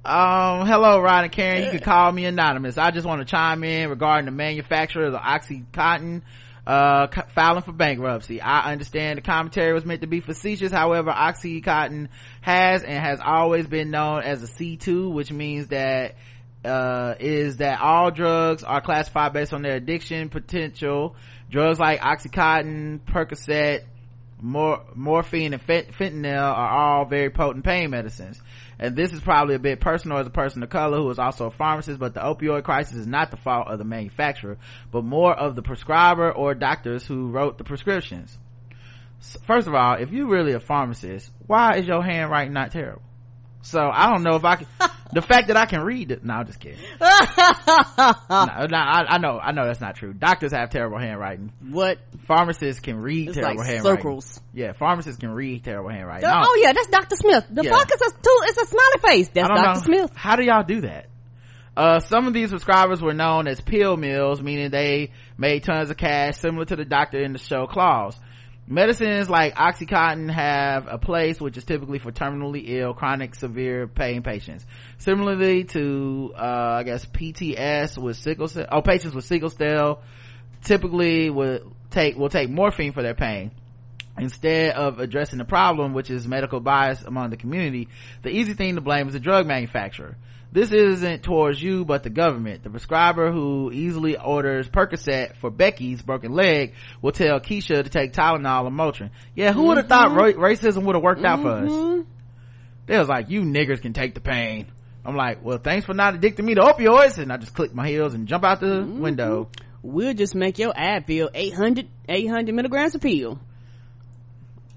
um, 0.05 0.67
hello, 0.67 1.01
Rod 1.01 1.23
and 1.23 1.31
Karen. 1.31 1.63
You 1.63 1.71
can 1.71 1.79
call 1.79 2.11
me 2.11 2.25
anonymous. 2.25 2.77
I 2.77 2.91
just 2.91 3.07
want 3.07 3.21
to 3.21 3.25
chime 3.25 3.63
in 3.63 3.89
regarding 3.89 4.25
the 4.25 4.31
manufacturer 4.31 5.05
of 5.07 5.13
the 5.13 5.17
OxyContin, 5.17 6.21
uh, 6.68 7.07
filing 7.34 7.61
for 7.63 7.72
bankruptcy. 7.72 8.41
I 8.41 8.74
understand 8.74 9.18
the 9.18 9.22
commentary 9.22 9.74
was 9.74 9.86
meant 9.86 10.01
to 10.01 10.07
be 10.07 10.20
facetious. 10.20 10.70
However, 10.70 11.11
OxyContin 11.11 12.09
has 12.41 12.84
and 12.84 12.99
has 12.99 13.22
always 13.24 13.65
been 13.68 13.89
known 13.89 14.22
as 14.24 14.43
a 14.43 14.47
C2, 14.47 15.09
which 15.09 15.32
means 15.32 15.70
that 15.70 16.15
uh, 16.65 17.15
is 17.22 17.57
that 17.57 17.80
all 17.80 18.11
drugs 18.11 18.63
are 18.63 18.82
classified 18.82 19.32
based 19.32 19.53
on 19.53 19.61
their 19.61 19.78
addiction 19.78 20.28
potential. 20.28 21.15
Drugs 21.49 21.80
like 21.80 22.01
Oxycontin, 22.01 22.99
Percocet, 22.99 23.86
mor- 24.41 24.84
morphine 24.93 25.53
and 25.53 25.61
fent- 25.61 25.93
fentanyl 25.93 26.53
are 26.53 26.70
all 26.70 27.05
very 27.05 27.30
potent 27.30 27.63
pain 27.63 27.91
medicines. 27.91 28.41
And 28.80 28.95
this 28.95 29.11
is 29.11 29.19
probably 29.19 29.55
a 29.55 29.59
bit 29.59 29.80
personal 29.80 30.19
as 30.19 30.28
a 30.28 30.32
person 30.32 30.61
of 30.61 30.69
color 30.69 30.97
who 30.97 31.09
is 31.09 31.19
also 31.19 31.47
a 31.47 31.51
pharmacist, 31.51 31.99
but 31.99 32.13
the 32.13 32.19
opioid 32.19 32.63
crisis 32.63 32.95
is 32.95 33.07
not 33.07 33.32
the 33.32 33.38
fault 33.38 33.67
of 33.67 33.80
the 33.80 33.86
manufacturer, 33.86 34.57
but 34.91 35.03
more 35.03 35.34
of 35.34 35.55
the 35.55 35.63
prescriber 35.63 36.32
or 36.32 36.53
doctors 36.53 37.05
who 37.05 37.30
wrote 37.30 37.57
the 37.57 37.63
prescriptions. 37.63 38.38
First 39.45 39.67
of 39.67 39.73
all, 39.73 39.95
if 39.95 40.11
you're 40.11 40.28
really 40.28 40.53
a 40.53 40.59
pharmacist, 40.59 41.32
why 41.47 41.78
is 41.78 41.88
your 41.88 42.03
handwriting 42.03 42.53
not 42.53 42.71
terrible? 42.71 43.01
So 43.68 43.82
I 43.82 44.09
don't 44.13 44.24
know 44.24 44.36
if 44.38 44.45
I 44.45 44.55
can, 44.55 44.68
the 45.13 45.22
fact 45.22 45.49
that 45.49 45.57
I 45.57 45.65
can 45.65 45.82
read 45.82 46.11
it, 46.11 46.24
no, 46.24 46.36
I'm 46.36 46.45
just 46.45 46.57
kidding. 46.61 46.80
no, 47.01 47.05
no, 47.99 48.78
I, 48.78 49.03
I 49.09 49.18
know, 49.18 49.38
I 49.39 49.51
know 49.51 49.65
that's 49.65 49.82
not 49.82 49.95
true. 49.95 50.13
Doctors 50.13 50.53
have 50.53 50.70
terrible 50.70 50.97
handwriting. 50.99 51.51
What? 51.70 51.97
Pharmacists 52.28 52.80
can 52.82 52.97
read 53.01 53.28
It's 53.30 53.38
terrible 53.38 53.57
like 53.59 53.68
handwriting. 53.68 53.97
circles. 53.97 54.41
Yeah, 54.53 54.72
pharmacists 54.72 55.20
can 55.20 55.32
read 55.32 55.65
terrible 55.65 55.89
handwriting. 55.89 56.30
Don't- 56.30 56.45
Oh 56.47 56.59
yeah, 56.63 56.72
that's 56.72 56.88
Dr. 56.88 57.18
Smith. 57.18 57.45
The 57.49 57.63
Yeah. 57.63 57.72
fuck 57.72 57.91
is 57.93 58.01
a 58.01 58.11
tool? 58.11 58.39
It's 58.43 58.57
a 58.57 58.65
smiley 58.68 58.99
face. 59.18 59.30
That's 59.34 59.47
Dr. 59.49 59.61
know. 59.61 59.74
Smith. 59.82 60.11
How 60.15 60.38
do 60.38 60.43
y'all 60.45 60.63
do 60.63 60.82
that? 60.82 61.07
Uh, 61.76 61.99
some 61.99 62.26
of 62.26 62.34
these 62.34 62.49
subscribers 62.49 63.01
were 63.01 63.13
known 63.13 63.47
as 63.49 63.59
pill 63.61 63.97
mills, 63.97 64.41
meaning 64.41 64.72
they 64.72 65.11
made 65.38 65.63
tons 65.63 65.91
of 65.91 65.97
cash, 65.97 66.38
similar 66.38 66.65
to 66.65 66.76
the 66.78 66.86
doctor 66.86 67.20
in 67.20 67.34
the 67.34 67.39
show 67.39 67.68
Claws. 67.68 68.18
Medicines 68.70 69.30
like 69.30 69.55
Oxycontin 69.55 70.30
have 70.30 70.88
a 70.89 70.97
place 70.97 71.39
which 71.39 71.55
is 71.55 71.63
typically 71.63 71.99
for 71.99 72.11
terminally 72.11 72.63
ill, 72.68 72.93
chronic, 72.93 73.34
severe 73.34 73.88
pain 73.88 74.24
patients. 74.24 74.65
Similarly 74.97 75.63
to, 75.65 76.34
uh, 76.36 76.76
I 76.80 76.84
guess 76.84 77.05
PTS 77.05 77.97
with 77.97 78.18
sickle 78.18 78.49
cell, 78.49 78.68
oh, 78.70 78.82
patients 78.82 79.15
with 79.15 79.24
sickle 79.24 79.49
cell 79.49 80.01
typically 80.65 81.30
would 81.30 81.63
take, 81.91 82.18
will 82.18 82.28
take 82.28 82.49
morphine 82.49 82.91
for 82.91 83.01
their 83.01 83.15
pain. 83.15 83.51
Instead 84.18 84.76
of 84.76 84.99
addressing 84.99 85.38
the 85.38 85.45
problem, 85.45 85.93
which 85.93 86.09
is 86.09 86.28
medical 86.28 86.59
bias 86.59 87.01
among 87.03 87.30
the 87.30 87.38
community, 87.38 87.88
the 88.24 88.30
easy 88.30 88.53
thing 88.53 88.76
to 88.76 88.82
blame 88.82 89.07
is 89.07 89.13
the 89.13 89.20
drug 89.22 89.47
manufacturer. 89.47 90.18
This 90.51 90.71
isn't 90.71 91.23
towards 91.23 91.61
you, 91.61 91.83
but 91.83 92.03
the 92.03 92.09
government. 92.09 92.63
The 92.63 92.69
prescriber 92.69 93.31
who 93.31 93.71
easily 93.71 94.17
orders 94.17 94.67
Percocet 94.69 95.35
for 95.37 95.51
Becky's 95.51 96.01
broken 96.01 96.31
leg 96.31 96.73
will 97.01 97.11
tell 97.11 97.39
Keisha 97.39 97.83
to 97.83 97.89
take 97.89 98.13
Tylenol 98.13 98.65
or 98.65 98.71
Motrin. 98.71 99.09
Yeah, 99.35 99.51
who 99.51 99.63
would 99.63 99.77
have 99.77 99.87
thought 99.87 100.09
mm-hmm. 100.09 100.39
ra- 100.39 100.49
racism 100.49 100.83
would 100.83 100.95
have 100.95 101.03
worked 101.03 101.25
out 101.25 101.41
for 101.41 101.49
us? 101.49 101.69
Mm-hmm. 101.69 102.01
They 102.85 102.97
was 102.97 103.09
like, 103.09 103.29
you 103.29 103.41
niggers 103.41 103.81
can 103.81 103.91
take 103.91 104.13
the 104.13 104.21
pain. 104.21 104.67
I'm 105.05 105.15
like, 105.15 105.43
well, 105.43 105.57
thanks 105.57 105.85
for 105.85 105.93
not 105.93 106.15
addicting 106.15 106.45
me 106.45 106.55
to 106.55 106.61
opioids. 106.61 107.17
And 107.17 107.31
I 107.31 107.37
just 107.37 107.53
click 107.53 107.73
my 107.73 107.87
heels 107.87 108.13
and 108.13 108.27
jump 108.27 108.43
out 108.45 108.61
the 108.61 108.67
mm-hmm. 108.67 109.01
window. 109.01 109.49
We'll 109.81 110.13
just 110.13 110.35
make 110.35 110.57
your 110.59 110.73
Advil 110.73 111.29
800, 111.33 111.87
800 112.07 112.55
milligrams 112.55 112.95
of 112.95 113.01
pill. 113.01 113.39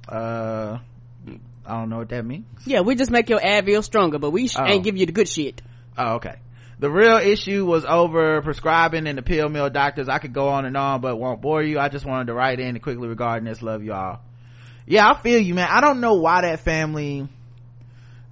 Uh, 0.09 0.79
I 1.71 1.79
don't 1.79 1.89
know 1.89 1.99
what 1.99 2.09
that 2.11 2.25
means. 2.25 2.47
Yeah, 2.67 2.81
we 2.81 2.95
just 2.97 3.11
make 3.11 3.29
your 3.29 3.39
Advil 3.41 3.83
stronger, 3.85 4.19
but 4.19 4.31
we 4.31 4.49
sh- 4.49 4.57
Oh. 4.59 4.65
ain't 4.67 4.85
give 4.85 4.97
you 4.97 5.07
the 5.07 5.13
good 5.13 5.29
shit. 5.29 5.63
Oh, 5.97 6.15
okay. 6.15 6.37
The 6.79 6.91
real 6.91 7.19
issue 7.19 7.65
was 7.67 7.85
over 7.85 8.41
prescribing 8.43 9.07
and 9.07 9.17
the 9.19 9.23
pill 9.23 9.49
mill 9.49 9.69
doctors. 9.71 10.09
I 10.09 10.19
could 10.19 10.33
go 10.33 10.49
on 10.49 10.65
and 10.65 10.77
on, 10.77 11.01
but 11.03 11.17
won't 11.19 11.41
bore 11.43 11.63
you. 11.63 11.79
I 11.79 11.89
just 11.91 12.07
wanted 12.07 12.29
to 12.29 12.35
write 12.35 12.59
in 12.59 12.69
and 12.69 12.83
quickly 12.83 13.07
regarding 13.07 13.45
this. 13.45 13.61
Love 13.63 13.83
y'all. 13.85 14.21
Yeah, 14.87 15.09
I 15.09 15.21
feel 15.21 15.39
you, 15.41 15.55
man. 15.55 15.69
I 15.71 15.81
don't 15.83 16.01
know 16.01 16.15
why 16.15 16.41
that 16.41 16.61
family, 16.61 17.29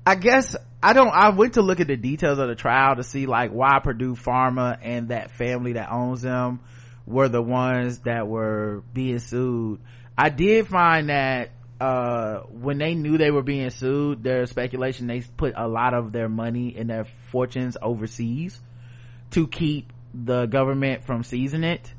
I 0.07 0.15
guess, 0.15 0.57
I 0.83 0.93
don't, 0.95 1.11
I 1.13 1.31
went 1.31 1.55
to 1.55 1.63
look 1.63 1.81
at 1.81 1.89
the 1.89 1.97
details 1.97 2.39
of 2.39 2.49
the 2.49 2.55
trial 2.55 2.97
to 2.97 3.03
see 3.03 3.27
like 3.27 3.51
why 3.51 3.79
Purdue 3.81 4.15
Pharma 4.15 4.79
and 4.83 5.09
that 5.09 5.31
family 5.33 5.75
that 5.75 5.93
owns 5.93 6.23
them 6.23 6.61
were 7.07 7.29
the 7.29 7.43
ones 7.43 7.99
that 8.01 8.27
were 8.29 8.83
being 8.95 9.19
sued. 9.19 9.81
I 10.17 10.31
did 10.31 10.67
find 10.69 11.11
that 11.11 11.51
uh 11.81 12.41
when 12.51 12.79
they 12.79 12.95
knew 12.95 13.19
they 13.19 13.31
were 13.31 13.43
being 13.43 13.71
sued 13.71 14.23
there's 14.25 14.51
speculation 14.51 15.07
they 15.07 15.21
put 15.37 15.55
a 15.57 15.69
lot 15.69 15.95
of 15.95 16.11
their 16.11 16.29
money 16.29 16.75
and 16.77 16.91
their 16.91 17.07
fortunes 17.31 17.77
overseas 17.81 18.61
to 19.31 19.47
keep 19.47 19.93
the 20.15 20.47
government 20.47 21.05
from 21.05 21.23
seizing 21.23 21.65
it. 21.65 21.93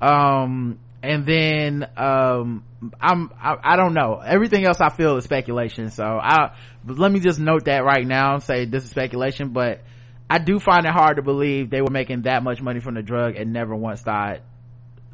Um 0.00 0.78
and 1.02 1.26
then 1.26 1.86
um 1.96 2.64
i'm 3.00 3.30
I, 3.40 3.56
I 3.62 3.76
don't 3.76 3.94
know. 3.94 4.20
Everything 4.24 4.64
else 4.66 4.80
i 4.80 4.88
feel 4.90 5.16
is 5.16 5.24
speculation. 5.24 5.90
So 5.90 6.04
i 6.04 6.54
let 6.86 7.10
me 7.10 7.20
just 7.20 7.38
note 7.38 7.64
that 7.64 7.84
right 7.84 8.06
now 8.06 8.34
and 8.34 8.42
say 8.42 8.64
this 8.64 8.84
is 8.84 8.90
speculation 8.90 9.48
but 9.48 9.82
i 10.30 10.38
do 10.38 10.60
find 10.60 10.86
it 10.86 10.92
hard 10.92 11.16
to 11.16 11.22
believe 11.22 11.70
they 11.70 11.80
were 11.80 11.90
making 11.90 12.22
that 12.22 12.42
much 12.42 12.60
money 12.60 12.80
from 12.80 12.94
the 12.94 13.02
drug 13.02 13.36
and 13.36 13.52
never 13.52 13.74
once 13.74 14.02
thought 14.02 14.40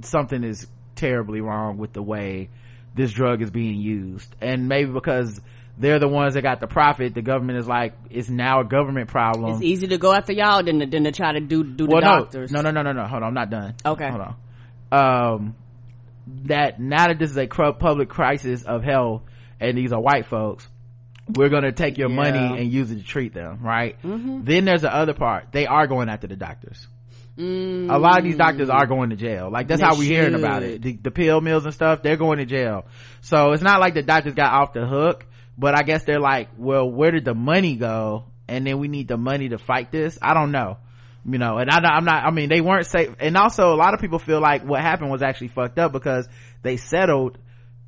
something 0.02 0.44
is 0.44 0.66
terribly 0.96 1.40
wrong 1.40 1.78
with 1.78 1.92
the 1.92 2.02
way 2.02 2.50
this 2.94 3.12
drug 3.12 3.42
is 3.42 3.50
being 3.50 3.80
used. 3.80 4.34
And 4.40 4.68
maybe 4.68 4.90
because 4.92 5.40
they're 5.78 5.98
the 5.98 6.08
ones 6.08 6.34
that 6.34 6.42
got 6.42 6.60
the 6.60 6.66
profit 6.66 7.14
the 7.14 7.22
government 7.22 7.58
is 7.58 7.66
like 7.66 7.94
it's 8.10 8.28
now 8.28 8.60
a 8.60 8.64
government 8.64 9.08
problem. 9.08 9.54
It's 9.54 9.62
easy 9.62 9.88
to 9.88 9.98
go 9.98 10.12
after 10.12 10.32
y'all 10.32 10.62
than 10.62 10.80
to, 10.80 10.86
than 10.86 11.04
to 11.04 11.12
try 11.12 11.32
to 11.32 11.40
do, 11.40 11.64
do 11.64 11.86
the 11.86 11.92
well 11.92 12.00
doctors. 12.02 12.52
no 12.52 12.60
no 12.60 12.70
no 12.70 12.82
no 12.82 12.92
no. 12.92 13.06
Hold 13.06 13.22
on. 13.22 13.28
I'm 13.28 13.34
not 13.34 13.50
done. 13.50 13.74
Okay. 13.84 14.08
hold 14.08 14.20
on. 14.92 15.36
Um 15.36 15.56
that 16.44 16.78
now 16.78 17.08
that 17.08 17.18
this 17.18 17.30
is 17.30 17.38
a 17.38 17.46
public 17.46 18.08
crisis 18.08 18.62
of 18.64 18.84
health 18.84 19.22
and 19.60 19.76
these 19.76 19.92
are 19.92 20.00
white 20.00 20.26
folks 20.26 20.68
we're 21.34 21.48
gonna 21.48 21.72
take 21.72 21.98
your 21.98 22.10
Yeah. 22.10 22.16
money 22.16 22.60
and 22.60 22.72
use 22.72 22.90
it 22.90 22.96
to 22.96 23.02
treat 23.02 23.32
them 23.34 23.58
right? 23.62 24.00
Mm-hmm. 24.02 24.44
then 24.44 24.64
there's 24.64 24.82
the 24.82 24.94
other 24.94 25.14
part. 25.14 25.46
They 25.52 25.66
are 25.66 25.86
going 25.86 26.08
after 26.08 26.26
the 26.26 26.36
doctors 26.36 26.86
Mm, 27.38 27.90
a 27.90 27.98
lot 27.98 28.18
of 28.18 28.24
these 28.24 28.36
doctors 28.36 28.68
are 28.68 28.86
going 28.86 29.10
to 29.10 29.16
jail. 29.16 29.50
Like 29.50 29.66
that's 29.66 29.80
They 29.80 29.86
how 29.86 29.96
we're 29.96 30.04
hearing 30.04 30.34
about 30.34 30.62
it. 30.62 30.82
The, 30.82 30.92
the 30.92 31.10
pill 31.10 31.40
mills 31.40 31.64
and 31.64 31.72
stuff 31.72 32.02
they're 32.02 32.18
going 32.18 32.38
to 32.38 32.44
jail. 32.44 32.84
So 33.22 33.52
it's 33.52 33.62
not 33.62 33.80
like 33.80 33.94
the 33.94 34.02
doctors 34.02 34.34
got 34.34 34.52
off 34.52 34.72
the 34.74 34.86
hook 34.86 35.26
but 35.56 35.78
i 35.78 35.82
guess 35.82 36.04
they're 36.04 36.20
like 36.20 36.48
well 36.56 36.90
where 36.90 37.10
did 37.10 37.24
the 37.24 37.34
money 37.34 37.76
go? 37.76 38.24
And 38.48 38.66
then 38.66 38.78
we 38.78 38.88
need 38.88 39.08
the 39.08 39.16
money 39.16 39.48
to 39.48 39.58
fight 39.58 39.90
this? 39.90 40.18
I 40.20 40.34
don't 40.34 40.52
know. 40.52 40.76
You 41.24 41.38
know 41.38 41.56
and 41.56 41.70
I, 41.70 41.78
i'm 41.78 42.04
not 42.04 42.24
i 42.24 42.30
mean 42.30 42.48
they 42.48 42.60
weren't 42.60 42.86
safe. 42.86 43.14
And 43.18 43.36
also 43.36 43.72
a 43.72 43.76
lot 43.76 43.94
of 43.94 44.00
people 44.00 44.18
feel 44.18 44.40
like 44.40 44.64
what 44.64 44.80
happened 44.82 45.10
was 45.10 45.22
actually 45.22 45.48
fucked 45.48 45.78
up 45.78 45.92
because 45.92 46.28
they 46.62 46.76
settled 46.76 47.38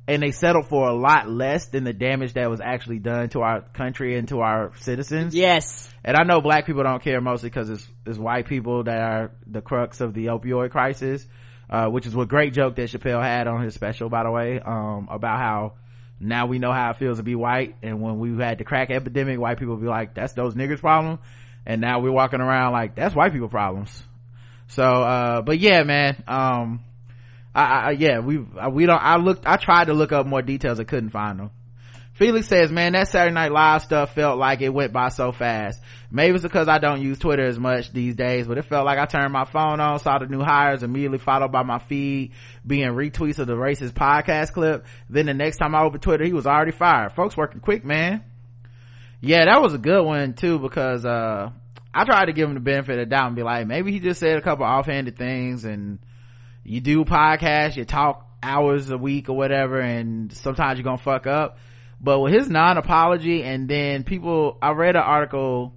and 0.07 0.21
they 0.21 0.31
settled 0.31 0.67
for 0.67 0.87
a 0.87 0.93
lot 0.93 1.27
less 1.29 1.65
than 1.67 1.83
the 1.83 1.93
damage 1.93 2.33
that 2.33 2.49
was 2.49 2.61
actually 2.61 2.99
done 2.99 3.29
to 3.29 3.41
our 3.41 3.61
country 3.61 4.17
and 4.17 4.27
to 4.29 4.39
our 4.41 4.71
citizens 4.77 5.33
Yes. 5.33 5.89
and 6.03 6.15
I 6.15 6.23
know 6.23 6.41
black 6.41 6.65
people 6.65 6.83
don't 6.83 7.01
care 7.01 7.19
mostly 7.21 7.49
because 7.49 7.69
it's, 7.69 7.87
it's 8.05 8.17
white 8.17 8.47
people 8.47 8.83
that 8.83 8.99
are 8.99 9.31
the 9.47 9.61
crux 9.61 10.01
of 10.01 10.13
the 10.13 10.27
opioid 10.27 10.69
crisis, 10.71 11.25
uh, 11.69 11.87
which 11.87 12.05
is 12.05 12.15
a 12.15 12.25
great 12.25 12.53
joke 12.53 12.75
that 12.75 12.89
Chappelle 12.89 13.23
had 13.23 13.47
on 13.47 13.63
his 13.63 13.73
special, 13.73 14.09
by 14.09 14.23
the 14.23 14.31
way, 14.31 14.59
um, 14.63 15.07
about 15.09 15.39
how 15.39 15.73
now 16.19 16.45
we 16.45 16.59
know 16.59 16.71
how 16.71 16.91
it 16.91 16.97
feels 16.97 17.17
to 17.17 17.23
be 17.23 17.35
white. 17.35 17.75
And 17.83 18.01
when 18.01 18.19
we 18.19 18.37
had 18.37 18.57
the 18.59 18.63
crack 18.63 18.89
epidemic, 18.91 19.39
white 19.39 19.59
people 19.59 19.75
be 19.75 19.87
like, 19.87 20.13
that's 20.13 20.33
those 20.33 20.53
niggers 20.55 20.79
problem. 20.79 21.19
And 21.65 21.81
now 21.81 21.99
we're 21.99 22.11
walking 22.11 22.39
around 22.39 22.71
like, 22.73 22.95
that's 22.95 23.13
white 23.15 23.33
people 23.33 23.49
problems. 23.49 24.03
So, 24.67 24.83
uh, 24.83 25.41
but 25.41 25.59
yeah, 25.59 25.83
man, 25.83 26.23
um, 26.27 26.83
I, 27.55 27.61
I, 27.63 27.91
yeah, 27.91 28.19
we, 28.19 28.37
we 28.37 28.85
don't, 28.85 29.01
I 29.01 29.15
looked, 29.15 29.47
I 29.47 29.55
tried 29.55 29.85
to 29.85 29.93
look 29.93 30.11
up 30.11 30.27
more 30.27 30.41
details. 30.41 30.79
I 30.79 30.83
couldn't 30.83 31.11
find 31.11 31.39
them. 31.39 31.51
Felix 32.13 32.47
says, 32.47 32.71
man, 32.71 32.93
that 32.93 33.07
Saturday 33.09 33.33
Night 33.33 33.51
Live 33.51 33.81
stuff 33.81 34.13
felt 34.13 34.37
like 34.37 34.61
it 34.61 34.73
went 34.73 34.93
by 34.93 35.09
so 35.09 35.31
fast. 35.31 35.81
Maybe 36.11 36.35
it's 36.35 36.43
because 36.43 36.69
I 36.69 36.79
don't 36.79 37.01
use 37.01 37.17
Twitter 37.17 37.45
as 37.45 37.59
much 37.59 37.91
these 37.91 38.15
days, 38.15 38.47
but 38.47 38.57
it 38.57 38.63
felt 38.63 38.85
like 38.85 38.99
I 38.99 39.05
turned 39.05 39.33
my 39.33 39.43
phone 39.45 39.79
on, 39.81 39.99
saw 39.99 40.17
the 40.17 40.27
new 40.27 40.41
hires, 40.41 40.83
immediately 40.83 41.17
followed 41.17 41.51
by 41.51 41.63
my 41.63 41.79
feed 41.79 42.31
being 42.65 42.89
retweets 42.89 43.39
of 43.39 43.47
the 43.47 43.55
racist 43.55 43.91
podcast 43.91 44.53
clip. 44.53 44.85
Then 45.09 45.25
the 45.25 45.33
next 45.33 45.57
time 45.57 45.75
I 45.75 45.81
opened 45.81 46.03
Twitter, 46.03 46.23
he 46.23 46.33
was 46.33 46.45
already 46.45 46.71
fired. 46.71 47.13
Folks 47.13 47.35
working 47.35 47.59
quick, 47.59 47.83
man. 47.83 48.23
Yeah, 49.19 49.45
that 49.45 49.61
was 49.61 49.73
a 49.73 49.77
good 49.77 50.05
one 50.05 50.33
too 50.33 50.59
because, 50.59 51.05
uh, 51.05 51.51
I 51.93 52.03
tried 52.03 52.25
to 52.25 52.33
give 52.33 52.49
him 52.49 52.55
the 52.55 52.61
benefit 52.61 52.99
of 52.99 52.99
the 52.99 53.05
doubt 53.05 53.27
and 53.27 53.35
be 53.35 53.43
like, 53.43 53.67
maybe 53.67 53.91
he 53.91 53.99
just 53.99 54.19
said 54.19 54.37
a 54.37 54.41
couple 54.41 54.65
offhanded 54.65 55.17
things 55.17 55.63
and 55.63 55.99
you 56.65 56.81
do 56.81 57.05
podcasts, 57.05 57.75
you 57.77 57.85
talk 57.85 58.27
hours 58.43 58.89
a 58.89 58.97
week 58.97 59.29
or 59.29 59.37
whatever, 59.37 59.79
and 59.79 60.33
sometimes 60.33 60.77
you're 60.77 60.83
gonna 60.83 60.97
fuck 60.97 61.27
up. 61.27 61.57
But 62.01 62.19
with 62.19 62.33
his 62.33 62.49
non-apology, 62.49 63.43
and 63.43 63.69
then 63.69 64.03
people, 64.03 64.57
I 64.61 64.71
read 64.71 64.95
an 64.97 65.01
article, 65.03 65.73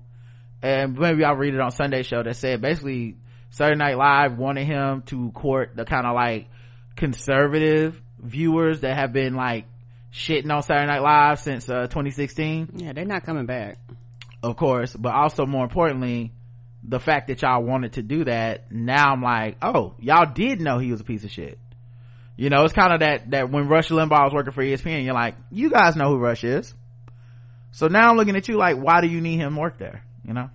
and 0.62 0.99
maybe 0.99 1.22
I'll 1.24 1.36
read 1.36 1.55
it 1.55 1.61
on 1.61 1.70
Sunday 1.70 2.03
show 2.03 2.22
that 2.22 2.34
said 2.36 2.61
basically 2.61 3.16
Saturday 3.51 3.78
Night 3.78 3.97
Live 3.97 4.36
wanted 4.36 4.66
him 4.66 5.03
to 5.07 5.30
court 5.30 5.76
the 5.76 5.84
kind 5.84 6.07
of 6.07 6.14
like 6.14 6.49
conservative 6.97 8.01
viewers 8.18 8.80
that 8.80 8.97
have 8.97 9.12
been 9.12 9.34
like 9.34 9.66
shitting 10.12 10.53
on 10.53 10.62
Saturday 10.62 10.86
Night 10.86 11.03
Live 11.03 11.39
since 11.39 11.68
uh, 11.68 11.82
2016 11.86 12.70
Yeah, 12.74 12.93
they're 12.93 13.05
not 13.05 13.24
coming 13.24 13.47
back. 13.47 13.78
of 14.43 14.57
course 14.57 14.95
but 14.97 15.14
also 15.14 15.47
more 15.47 15.62
importantly 15.64 16.32
the 16.83 17.01
fact 17.01 17.29
that 17.29 17.43
y'all 17.43 17.62
wanted 17.62 17.95
to 17.95 18.03
do 18.03 18.24
that 18.24 18.70
now 18.70 19.12
i'm 19.12 19.22
like 19.22 19.57
oh 19.62 19.95
y'all 19.99 20.33
did 20.33 20.61
know 20.61 20.79
he 20.79 20.91
was 20.91 21.01
a 21.01 21.05
piece 21.05 21.24
of 21.24 21.31
shit. 21.31 21.59
You 22.37 22.51
know 22.51 22.64
it's 22.64 22.74
kind 22.74 22.93
of 22.93 23.01
that 23.01 23.31
that 23.33 23.51
when 23.51 23.68
rush 23.68 23.89
limbaugh 23.89 24.24
was 24.24 24.33
working 24.33 24.53
for 24.53 24.62
espn 24.62 25.05
you're 25.05 25.14
like 25.14 25.35
you 25.51 25.70
guys 25.70 25.97
know 25.97 26.09
who 26.09 26.18
rush 26.18 26.45
is. 26.45 26.72
So 27.72 27.89
now 27.89 28.11
i'm 28.11 28.16
looking 28.16 28.37
at 28.37 28.49
you 28.49 28.57
like 28.57 28.76
why 28.76 29.01
do 29.01 29.09
you 29.09 29.20
need 29.20 29.39
him 29.39 29.57
work 29.57 29.79
there? 29.79 30.05
You 30.24 30.35
know 30.35 30.51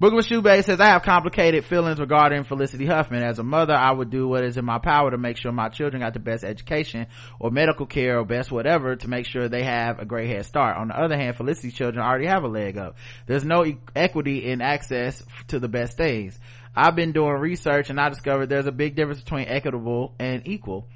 Brooklyn 0.00 0.22
Shoebay 0.22 0.62
says, 0.62 0.78
I 0.78 0.90
have 0.90 1.02
complicated 1.02 1.64
feelings 1.64 1.98
regarding 1.98 2.44
Felicity 2.44 2.86
Huffman. 2.86 3.24
As 3.24 3.40
a 3.40 3.42
mother, 3.42 3.74
I 3.74 3.90
would 3.90 4.10
do 4.10 4.28
what 4.28 4.44
is 4.44 4.56
in 4.56 4.64
my 4.64 4.78
power 4.78 5.10
to 5.10 5.18
make 5.18 5.36
sure 5.36 5.50
my 5.50 5.70
children 5.70 6.02
got 6.02 6.12
the 6.12 6.20
best 6.20 6.44
education 6.44 7.08
or 7.40 7.50
medical 7.50 7.84
care 7.84 8.20
or 8.20 8.24
best 8.24 8.52
whatever 8.52 8.94
to 8.94 9.08
make 9.08 9.26
sure 9.26 9.48
they 9.48 9.64
have 9.64 9.98
a 9.98 10.04
great 10.04 10.30
head 10.30 10.46
start. 10.46 10.76
On 10.76 10.86
the 10.86 10.96
other 10.96 11.16
hand, 11.16 11.36
Felicity's 11.36 11.74
children 11.74 12.00
already 12.00 12.28
have 12.28 12.44
a 12.44 12.48
leg 12.48 12.78
up. 12.78 12.96
There's 13.26 13.44
no 13.44 13.66
e- 13.66 13.78
equity 13.96 14.48
in 14.48 14.60
access 14.60 15.20
to 15.48 15.58
the 15.58 15.68
best 15.68 15.96
things. 15.96 16.38
I've 16.76 16.94
been 16.94 17.10
doing 17.10 17.32
research 17.32 17.90
and 17.90 17.98
I 17.98 18.08
discovered 18.08 18.46
there's 18.46 18.68
a 18.68 18.72
big 18.72 18.94
difference 18.94 19.20
between 19.20 19.48
equitable 19.48 20.14
and 20.20 20.46
equal. 20.46 20.86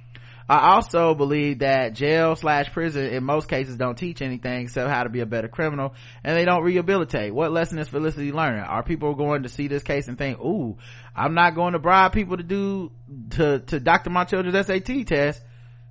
I 0.53 0.74
also 0.74 1.15
believe 1.15 1.61
that 1.61 1.95
jail 1.95 2.37
slash 2.37 2.70
prison 2.73 3.07
in 3.07 3.24
most 3.24 3.49
cases 3.49 3.79
don't 3.79 3.97
teach 3.97 4.20
anything 4.20 4.65
except 4.65 4.91
how 4.91 5.03
to 5.03 5.09
be 5.09 5.20
a 5.20 5.27
better 5.27 5.49
criminal 5.49 5.95
and 6.23 6.37
they 6.37 6.45
don't 6.45 6.62
rehabilitate. 6.62 7.33
What 7.33 7.53
lesson 7.53 7.79
is 7.79 7.89
Felicity 7.89 8.33
learning? 8.33 8.61
Are 8.61 8.83
people 8.83 9.15
going 9.15 9.45
to 9.45 9.49
see 9.49 9.69
this 9.69 9.83
case 9.83 10.09
and 10.09 10.19
think, 10.19 10.39
ooh, 10.41 10.77
I'm 11.16 11.33
not 11.33 11.55
going 11.55 11.73
to 11.73 11.79
bribe 11.79 12.12
people 12.12 12.37
to 12.37 12.43
do, 12.43 12.93
to, 13.31 13.61
to 13.61 13.81
doctor 13.81 14.11
my 14.11 14.24
children's 14.24 14.66
SAT 14.66 15.07
test? 15.07 15.41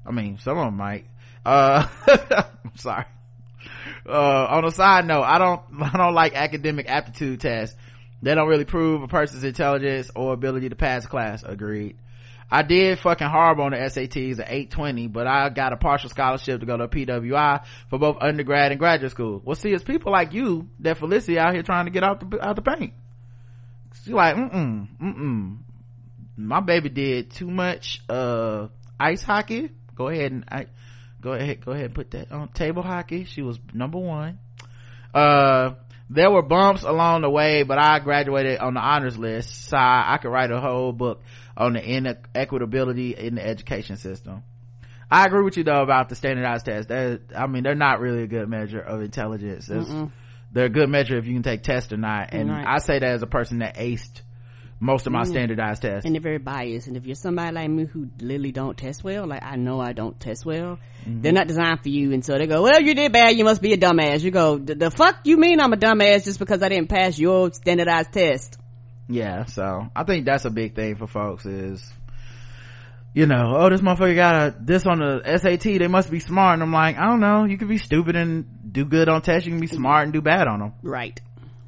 I 0.06 0.12
mean, 0.12 0.38
some 0.38 0.60
of 0.60 0.66
them 0.66 0.78
might. 0.78 1.06
Uh, 1.44 1.88
I'm 2.64 2.78
sorry. 2.78 3.06
Uh, 4.08 4.46
on 4.48 4.64
a 4.64 4.70
side 4.70 5.08
note, 5.08 5.24
I 5.24 5.40
don't, 5.40 5.62
I 5.82 5.98
don't 5.98 6.14
like 6.14 6.36
academic 6.36 6.88
aptitude 6.88 7.42
tests. 7.42 7.76
They 8.22 8.36
don't 8.36 8.48
really 8.48 8.66
prove 8.66 9.02
a 9.02 9.08
person's 9.08 9.44
intelligence 9.44 10.12
or 10.16 10.34
ability 10.34 10.70
to 10.70 10.76
pass 10.76 11.08
class. 11.08 11.42
Agreed. 11.42 11.98
I 12.52 12.64
did 12.64 13.00
fucking 13.00 13.28
horrible 13.28 13.64
on 13.64 13.72
the 13.72 13.78
SATs 13.78 14.40
at 14.40 14.48
820, 14.50 15.08
but 15.08 15.26
I 15.26 15.50
got 15.50 15.72
a 15.72 15.78
partial 15.78 16.10
scholarship 16.10 16.60
to 16.60 16.66
go 16.66 16.78
to 16.78 16.88
PWI 16.88 17.64
for 17.90 17.98
both 17.98 18.18
undergrad 18.20 18.72
and 18.72 18.80
graduate 18.80 19.12
school. 19.12 19.42
Well, 19.44 19.56
see, 19.56 19.72
it's 19.72 19.84
people 19.84 20.12
like 20.12 20.34
you 20.34 20.68
that 20.80 20.98
Felicity 20.98 21.40
out 21.40 21.54
here 21.54 21.64
trying 21.64 21.86
to 21.86 21.92
get 21.92 22.04
out 22.04 22.30
the, 22.30 22.46
out 22.46 22.56
the 22.58 22.62
paint. 22.62 22.94
She's 24.04 24.14
like, 24.14 24.36
mm-mm, 24.36 24.88
mm-mm. 25.02 25.58
My 26.38 26.60
baby 26.60 26.90
did 26.90 27.32
too 27.32 27.50
much, 27.50 28.02
uh, 28.10 28.68
ice 29.00 29.24
hockey. 29.24 29.72
Go 29.96 30.08
ahead 30.10 30.32
and, 30.32 30.46
I, 30.50 30.66
go 31.22 31.34
ahead 31.34 31.64
go 31.64 31.72
ahead 31.72 31.86
and 31.86 31.96
put 31.96 32.12
that 32.12 32.32
on 32.32 32.48
table 32.50 32.82
hockey 32.82 33.26
she 33.26 33.42
was 33.42 33.60
number 33.74 34.00
one 34.00 34.40
uh 35.14 35.72
there 36.10 36.30
were 36.30 36.42
bumps 36.42 36.84
along 36.84 37.22
the 37.22 37.30
way 37.30 37.64
but 37.64 37.78
i 37.78 38.00
graduated 38.00 38.58
on 38.60 38.74
the 38.74 38.80
honors 38.80 39.18
list 39.18 39.70
so 39.70 39.78
i 39.78 40.18
could 40.22 40.30
write 40.30 40.52
a 40.52 40.60
whole 40.60 40.92
book 40.92 41.22
on 41.62 41.74
the 41.74 41.80
inequitability 41.82 43.16
in 43.18 43.36
the 43.36 43.46
education 43.46 43.96
system 43.98 44.44
i 45.10 45.26
agree 45.26 45.44
with 45.44 45.58
you 45.58 45.64
though 45.64 45.82
about 45.84 46.10
the 46.10 46.16
standardized 46.16 46.66
tests 46.66 46.88
they're, 46.88 47.20
i 47.36 47.46
mean 47.48 47.64
they're 47.64 47.76
not 47.76 48.00
really 48.00 48.24
a 48.24 48.28
good 48.28 48.48
measure 48.50 48.80
of 48.80 49.02
intelligence 49.02 49.70
they're 50.54 50.66
a 50.66 50.70
good 50.70 50.90
measure 50.90 51.18
if 51.18 51.26
you 51.26 51.34
can 51.34 51.44
take 51.44 51.62
tests 51.64 51.94
or 51.94 51.98
not 51.98 52.34
and 52.34 52.50
Right. 52.50 52.66
i 52.68 52.80
say 52.80 53.00
that 53.00 53.10
as 53.18 53.22
a 53.24 53.28
person 53.28 53.60
that 53.60 53.76
aced 53.78 54.22
most 54.84 55.06
of 55.06 55.14
my 55.14 55.24
standardized 55.26 55.84
tests 55.84 56.06
and 56.08 56.16
they're 56.16 56.22
very 56.32 56.40
biased. 56.40 56.88
And 56.88 56.98
if 56.98 57.06
you're 57.06 57.14
somebody 57.14 57.54
like 57.54 57.70
me 57.70 57.86
who 57.86 58.08
literally 58.20 58.52
don't 58.52 58.76
test 58.76 59.04
well, 59.04 59.28
like 59.28 59.44
I 59.44 59.56
know 59.56 59.80
I 59.80 59.94
don't 59.94 60.20
test 60.20 60.44
well, 60.44 60.80
Mm-hmm. 61.06 61.22
they're 61.22 61.34
not 61.34 61.48
designed 61.48 61.82
for 61.84 61.90
you. 61.90 62.14
And 62.14 62.26
so 62.26 62.36
they 62.38 62.48
go, 62.48 62.64
well, 62.64 62.82
you 62.82 62.96
did 62.96 63.12
bad. 63.12 63.36
You 63.36 63.44
must 63.44 63.62
be 63.62 63.74
a 63.74 63.78
dumbass. 63.78 64.22
You 64.24 64.32
go, 64.32 64.58
the 64.58 64.90
fuck 64.90 65.20
you 65.24 65.38
mean 65.38 65.60
I'm 65.60 65.72
a 65.72 65.78
dumbass 65.78 66.26
just 66.26 66.40
because 66.40 66.64
I 66.64 66.70
didn't 66.70 66.90
pass 66.90 67.18
your 67.20 67.52
standardized 67.54 68.12
test? 68.12 68.58
Yeah 69.12 69.46
so 69.46 69.88
i 69.96 70.04
think 70.04 70.26
that's 70.26 70.46
a 70.46 70.50
big 70.50 70.76
thing 70.76 70.96
for 70.96 71.08
folks 71.08 71.46
is 71.46 71.92
you 73.14 73.26
know 73.26 73.56
oh 73.58 73.70
this 73.70 73.82
motherfucker 73.82 74.16
got 74.16 74.36
a 74.36 74.56
this 74.60 74.86
on 74.86 75.00
the 75.00 75.38
sat 75.38 75.60
they 75.62 75.88
must 75.88 76.10
be 76.10 76.20
smart 76.20 76.54
and 76.54 76.64
i'm 76.64 76.72
like 76.72 76.98
i 76.98 77.06
don't 77.10 77.20
know 77.20 77.44
you 77.46 77.58
can 77.58 77.68
be 77.68 77.78
stupid 77.78 78.16
and 78.16 78.46
do 78.72 78.86
good 78.86 79.10
on 79.10 79.22
tests 79.22 79.46
you 79.46 79.52
can 79.52 79.60
be 79.62 79.68
smart 79.68 80.04
and 80.04 80.14
do 80.14 80.22
bad 80.22 80.48
on 80.48 80.60
them 80.60 80.74
Right. 80.82 81.20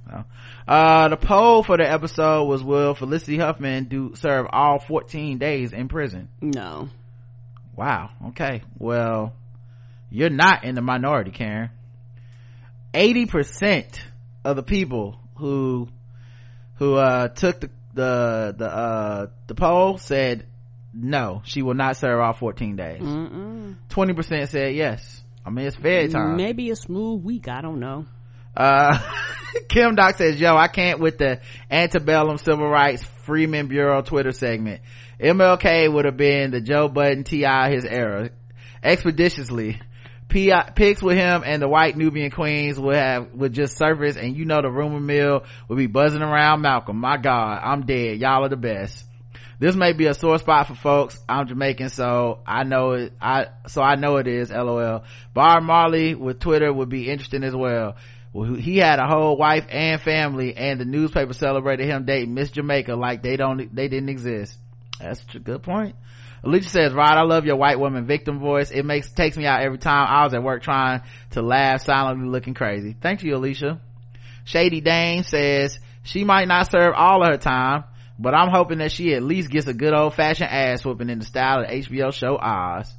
so. 0.09 0.23
uh 0.67 1.09
the 1.09 1.17
poll 1.17 1.63
for 1.63 1.77
the 1.77 1.89
episode 1.91 2.45
was 2.45 2.63
will 2.63 2.95
felicity 2.95 3.37
huffman 3.37 3.85
do 3.85 4.15
serve 4.15 4.47
all 4.51 4.79
14 4.79 5.37
days 5.37 5.73
in 5.73 5.87
prison 5.89 6.29
No. 6.41 6.87
wow 7.75 8.09
okay 8.27 8.61
well 8.79 9.33
you're 10.09 10.29
not 10.29 10.63
in 10.63 10.75
the 10.75 10.81
minority 10.81 11.31
karen 11.31 11.69
80% 12.93 13.99
of 14.45 14.55
the 14.55 14.63
people 14.63 15.17
who 15.37 15.89
who 16.83 16.95
uh 16.95 17.27
took 17.29 17.61
the 17.61 17.69
the 17.93 18.55
the 18.57 18.65
uh 18.65 19.27
the 19.47 19.55
poll 19.55 19.97
said 19.97 20.45
no 20.93 21.41
she 21.45 21.61
will 21.61 21.73
not 21.75 21.95
serve 21.95 22.19
all 22.19 22.33
14 22.33 22.75
days 22.75 23.01
Mm-mm. 23.01 23.75
20% 23.89 24.47
said 24.49 24.75
yes 24.75 25.23
i 25.45 25.49
mean 25.49 25.65
it's 25.65 25.75
fair 25.77 26.07
time 26.07 26.35
Maybe 26.35 26.69
a 26.71 26.75
smooth 26.75 27.23
week. 27.23 27.47
I 27.47 27.61
don't 27.61 27.79
know. 27.79 28.05
uh 28.57 28.99
kim 29.69 29.95
doc 29.95 30.17
says 30.17 30.39
yo 30.39 30.55
i 30.55 30.67
can't 30.67 30.99
with 30.99 31.17
the 31.17 31.39
antebellum 31.71 32.37
civil 32.37 32.67
rights 32.67 33.03
freeman 33.25 33.67
bureau 33.67 34.01
twitter 34.01 34.31
segment 34.31 34.81
mlk 35.19 35.93
would 35.93 36.05
have 36.05 36.17
been 36.17 36.51
the 36.51 36.59
joe 36.61 36.89
budden 36.89 37.23
ti 37.23 37.45
his 37.69 37.85
era 37.85 38.29
expeditiously 38.83 39.79
pics 40.33 41.01
with 41.01 41.15
him 41.15 41.43
and 41.45 41.61
the 41.61 41.67
white 41.67 41.95
nubian 41.95 42.31
queens 42.31 42.79
would 42.79 42.95
have 42.95 43.31
would 43.33 43.53
just 43.53 43.77
surface 43.77 44.17
and 44.17 44.35
you 44.35 44.45
know 44.45 44.61
the 44.61 44.69
rumor 44.69 44.99
mill 44.99 45.43
would 45.67 45.77
be 45.77 45.87
buzzing 45.87 46.21
around 46.21 46.61
malcolm. 46.61 46.97
My 46.97 47.17
god 47.17 47.61
i'm 47.63 47.85
dead. 47.85 48.19
Y'all 48.19 48.43
are 48.43 48.49
the 48.49 48.57
best. 48.57 49.05
This 49.59 49.75
may 49.75 49.93
be 49.93 50.07
a 50.07 50.13
sore 50.13 50.39
spot 50.39 50.67
for 50.67 50.75
folks. 50.75 51.19
I'm 51.29 51.47
jamaican 51.47 51.89
so 51.89 52.39
i 52.47 52.63
know 52.63 52.91
it 52.93 53.13
i 53.21 53.47
so 53.67 53.81
i 53.81 53.95
know 53.95 54.17
it 54.17 54.27
is 54.27 54.51
lol. 54.51 55.03
Bob 55.33 55.63
marley 55.63 56.15
with 56.15 56.39
twitter 56.39 56.73
would 56.73 56.89
be 56.89 57.09
interesting 57.09 57.43
as 57.43 57.55
well. 57.55 57.95
He 58.33 58.77
had 58.77 58.97
a 58.97 59.05
whole 59.05 59.37
wife 59.37 59.67
and 59.69 60.01
family 60.01 60.57
and 60.57 60.81
the 60.81 60.85
newspaper 60.85 61.33
celebrated 61.33 61.85
him 61.85 62.05
dating 62.05 62.33
miss 62.33 62.49
jamaica 62.49 62.95
like 62.95 63.21
they 63.21 63.37
don't 63.37 63.73
they 63.75 63.87
didn't 63.87 64.09
exist. 64.09 64.57
That's 64.99 65.23
a 65.35 65.39
good 65.39 65.61
point 65.61 65.95
alicia 66.43 66.69
says 66.69 66.93
rod 66.93 67.17
i 67.17 67.23
love 67.23 67.45
your 67.45 67.55
white 67.55 67.79
woman 67.79 68.05
victim 68.05 68.39
voice. 68.39 68.71
It 68.71 68.83
makes 68.83 69.11
takes 69.11 69.37
me 69.37 69.45
out 69.45 69.61
every 69.61 69.77
time. 69.77 70.07
I 70.09 70.23
was 70.23 70.33
at 70.33 70.43
work 70.43 70.63
trying 70.63 71.01
to 71.31 71.41
laugh 71.41 71.81
silently 71.81 72.27
looking 72.27 72.53
crazy. 72.53 72.95
Thank 72.99 73.23
you 73.23 73.35
alicia. 73.35 73.79
Shady 74.45 74.81
Dane 74.81 75.23
says 75.23 75.79
she 76.03 76.23
might 76.23 76.47
not 76.47 76.69
serve 76.69 76.93
all 76.95 77.23
of 77.23 77.29
her 77.29 77.37
time, 77.37 77.85
but 78.19 78.33
I'm 78.33 78.49
hoping 78.49 78.79
that 78.79 78.91
she 78.91 79.13
at 79.13 79.23
least 79.23 79.49
gets 79.49 79.67
a 79.67 79.73
good 79.73 79.93
old 79.93 80.15
fashioned 80.15 80.49
ass 80.49 80.83
whooping 80.83 81.09
in 81.09 81.19
the 81.19 81.25
style 81.25 81.61
of 81.61 81.69
the 81.69 81.75
HBO 81.75 82.13
show 82.13 82.37
Oz. 82.37 82.93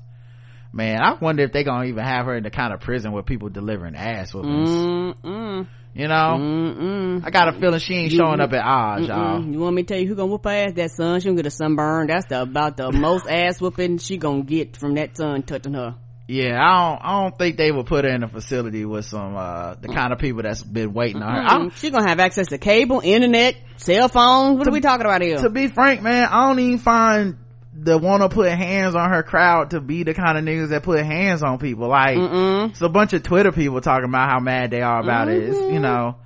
Man, 0.74 1.00
I 1.00 1.14
wonder 1.20 1.44
if 1.44 1.52
they 1.52 1.62
gonna 1.62 1.84
even 1.84 2.02
have 2.02 2.26
her 2.26 2.34
in 2.36 2.42
the 2.42 2.50
kind 2.50 2.74
of 2.74 2.80
prison 2.80 3.12
where 3.12 3.22
people 3.22 3.48
delivering 3.48 3.94
ass 3.94 4.34
whoopings. 4.34 4.68
Mm-mm. 4.68 5.68
You 5.94 6.08
know? 6.08 6.36
Mm-mm. 6.36 7.22
I 7.24 7.30
got 7.30 7.54
a 7.54 7.60
feeling 7.60 7.78
she 7.78 7.94
ain't 7.94 8.12
showing 8.12 8.40
up 8.40 8.52
at 8.52 8.64
Oz, 8.64 9.06
y'all. 9.06 9.44
You 9.44 9.60
want 9.60 9.76
me 9.76 9.84
to 9.84 9.94
tell 9.94 10.02
you 10.02 10.08
who 10.08 10.16
gonna 10.16 10.26
whoop 10.32 10.42
her 10.44 10.50
ass? 10.50 10.72
That 10.74 10.90
sun. 10.90 11.20
She 11.20 11.26
gonna 11.26 11.36
get 11.36 11.46
a 11.46 11.50
sunburn. 11.50 12.08
That's 12.08 12.26
the, 12.26 12.42
about 12.42 12.76
the 12.76 12.90
most 12.90 13.24
ass 13.30 13.60
whooping 13.60 13.98
she 13.98 14.16
gonna 14.16 14.42
get 14.42 14.76
from 14.76 14.94
that 14.96 15.16
sun 15.16 15.44
touching 15.44 15.74
her. 15.74 15.94
Yeah, 16.26 16.58
I 16.58 16.88
don't, 16.90 17.00
I 17.04 17.22
don't 17.22 17.38
think 17.38 17.56
they 17.56 17.70
would 17.70 17.86
put 17.86 18.04
her 18.04 18.10
in 18.10 18.24
a 18.24 18.28
facility 18.28 18.84
with 18.84 19.04
some, 19.04 19.36
uh, 19.36 19.74
the 19.74 19.88
kind 19.88 20.12
of 20.12 20.18
people 20.18 20.42
that's 20.42 20.62
been 20.62 20.92
waiting 20.92 21.22
on 21.22 21.34
her. 21.34 21.66
Mm, 21.66 21.72
She 21.76 21.90
gonna 21.90 22.08
have 22.08 22.18
access 22.18 22.48
to 22.48 22.58
cable, 22.58 23.00
internet, 23.04 23.54
cell 23.76 24.08
phones. 24.08 24.58
What 24.58 24.66
are 24.66 24.72
we 24.72 24.80
talking 24.80 25.06
about 25.06 25.22
here? 25.22 25.36
to 25.36 25.50
be 25.50 25.68
frank, 25.68 26.02
man, 26.02 26.24
I 26.24 26.48
don't 26.48 26.58
even 26.58 26.78
find 26.78 27.36
the 27.76 27.98
want 27.98 28.22
to 28.22 28.28
put 28.28 28.50
hands 28.50 28.94
on 28.94 29.10
her 29.10 29.22
crowd 29.22 29.70
to 29.70 29.80
be 29.80 30.04
the 30.04 30.14
kind 30.14 30.38
of 30.38 30.44
niggas 30.44 30.70
that 30.70 30.82
put 30.84 31.04
hands 31.04 31.42
on 31.42 31.58
people. 31.58 31.88
Like, 31.88 32.16
Mm-mm. 32.16 32.70
it's 32.70 32.80
a 32.80 32.88
bunch 32.88 33.12
of 33.12 33.22
Twitter 33.22 33.52
people 33.52 33.80
talking 33.80 34.08
about 34.08 34.30
how 34.30 34.38
mad 34.40 34.70
they 34.70 34.80
are 34.80 35.00
about 35.00 35.28
it. 35.28 35.42
It's, 35.42 35.72
you 35.72 35.80
know, 35.80 36.16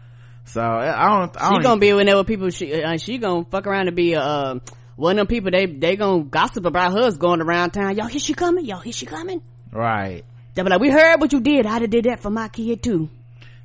so 0.44 0.62
I 0.62 1.08
don't, 1.08 1.36
I 1.36 1.48
She 1.48 1.54
don't 1.54 1.62
gonna 1.62 1.80
be 1.80 1.92
whenever 1.92 2.24
people. 2.24 2.50
She 2.50 2.82
uh, 2.82 2.96
she 2.98 3.18
gonna 3.18 3.44
fuck 3.44 3.66
around 3.66 3.88
and 3.88 3.96
be 3.96 4.14
uh 4.14 4.58
one 4.96 5.12
of 5.12 5.16
them 5.16 5.26
people. 5.26 5.50
They 5.50 5.66
they 5.66 5.96
gonna 5.96 6.24
gossip 6.24 6.64
about 6.66 6.92
hers 6.92 7.16
going 7.16 7.40
around 7.40 7.70
town. 7.70 7.96
Y'all, 7.96 8.06
here 8.06 8.20
she 8.20 8.34
coming. 8.34 8.64
Y'all, 8.64 8.80
here 8.80 8.92
she 8.92 9.06
coming. 9.06 9.42
right. 9.72 10.24
They 10.54 10.62
be 10.62 10.70
like, 10.70 10.80
we 10.80 10.90
heard 10.90 11.20
what 11.20 11.32
you 11.32 11.40
did. 11.40 11.66
I'd 11.66 11.82
have 11.82 11.90
did 11.90 12.06
that 12.06 12.18
for 12.20 12.30
my 12.30 12.48
kid 12.48 12.82
too. 12.82 13.08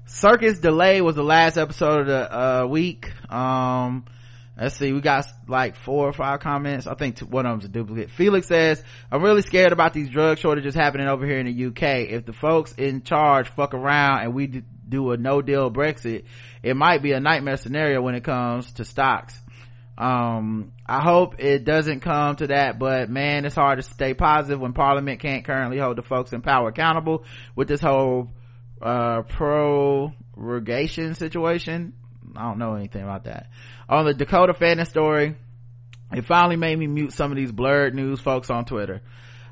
Circus 0.05 0.59
Delay 0.59 1.01
was 1.01 1.15
the 1.15 1.23
last 1.23 1.57
episode 1.57 2.01
of 2.01 2.07
the 2.07 2.37
uh, 2.37 2.65
week. 2.67 3.11
Um, 3.31 4.05
let's 4.63 4.77
see, 4.77 4.93
we 4.93 5.01
got 5.01 5.25
like 5.45 5.75
four 5.75 6.07
or 6.07 6.13
five 6.13 6.39
comments. 6.39 6.87
I 6.87 6.95
think 6.95 7.19
one 7.19 7.45
of 7.45 7.51
them's 7.51 7.65
a 7.65 7.67
duplicate. 7.67 8.11
Felix 8.11 8.47
says, 8.47 8.81
I'm 9.11 9.21
really 9.21 9.41
scared 9.41 9.73
about 9.73 9.93
these 9.93 10.09
drug 10.09 10.37
shortages 10.37 10.73
happening 10.73 11.07
over 11.07 11.25
here 11.25 11.39
in 11.39 11.45
the 11.45 11.65
UK. 11.65 12.09
If 12.09 12.25
the 12.25 12.31
folks 12.31 12.71
in 12.71 13.03
charge 13.03 13.49
fuck 13.49 13.73
around 13.73 14.21
and 14.21 14.33
we 14.33 14.47
do 14.47 15.11
a 15.11 15.17
no 15.17 15.41
deal 15.41 15.69
Brexit, 15.69 16.23
it 16.63 16.77
might 16.77 17.03
be 17.03 17.11
a 17.11 17.19
nightmare 17.19 17.57
scenario 17.57 18.01
when 18.01 18.15
it 18.15 18.23
comes 18.23 18.71
to 18.73 18.85
stocks. 18.85 19.37
Um, 19.97 20.71
I 20.85 21.01
hope 21.01 21.35
it 21.39 21.65
doesn't 21.65 21.99
come 21.99 22.37
to 22.37 22.47
that, 22.47 22.79
but 22.79 23.09
man, 23.09 23.43
it's 23.45 23.55
hard 23.55 23.79
to 23.79 23.83
stay 23.83 24.13
positive 24.13 24.61
when 24.61 24.71
parliament 24.71 25.19
can't 25.19 25.43
currently 25.43 25.77
hold 25.77 25.97
the 25.97 26.03
folks 26.03 26.31
in 26.31 26.41
power 26.41 26.69
accountable 26.69 27.25
with 27.55 27.67
this 27.67 27.81
whole 27.81 28.31
uh 28.81 29.21
prorogation 29.23 31.15
situation 31.15 31.93
i 32.35 32.43
don't 32.43 32.57
know 32.57 32.75
anything 32.75 33.03
about 33.03 33.25
that. 33.25 33.49
On 33.89 34.05
the 34.05 34.13
dakota 34.13 34.53
fanning 34.53 34.85
story 34.85 35.35
it 36.11 36.25
finally 36.25 36.55
made 36.55 36.77
me 36.77 36.87
mute 36.87 37.13
some 37.13 37.31
of 37.31 37.37
these 37.37 37.51
blurred 37.51 37.95
news 37.95 38.19
folks 38.19 38.49
on 38.49 38.65
twitter. 38.65 39.01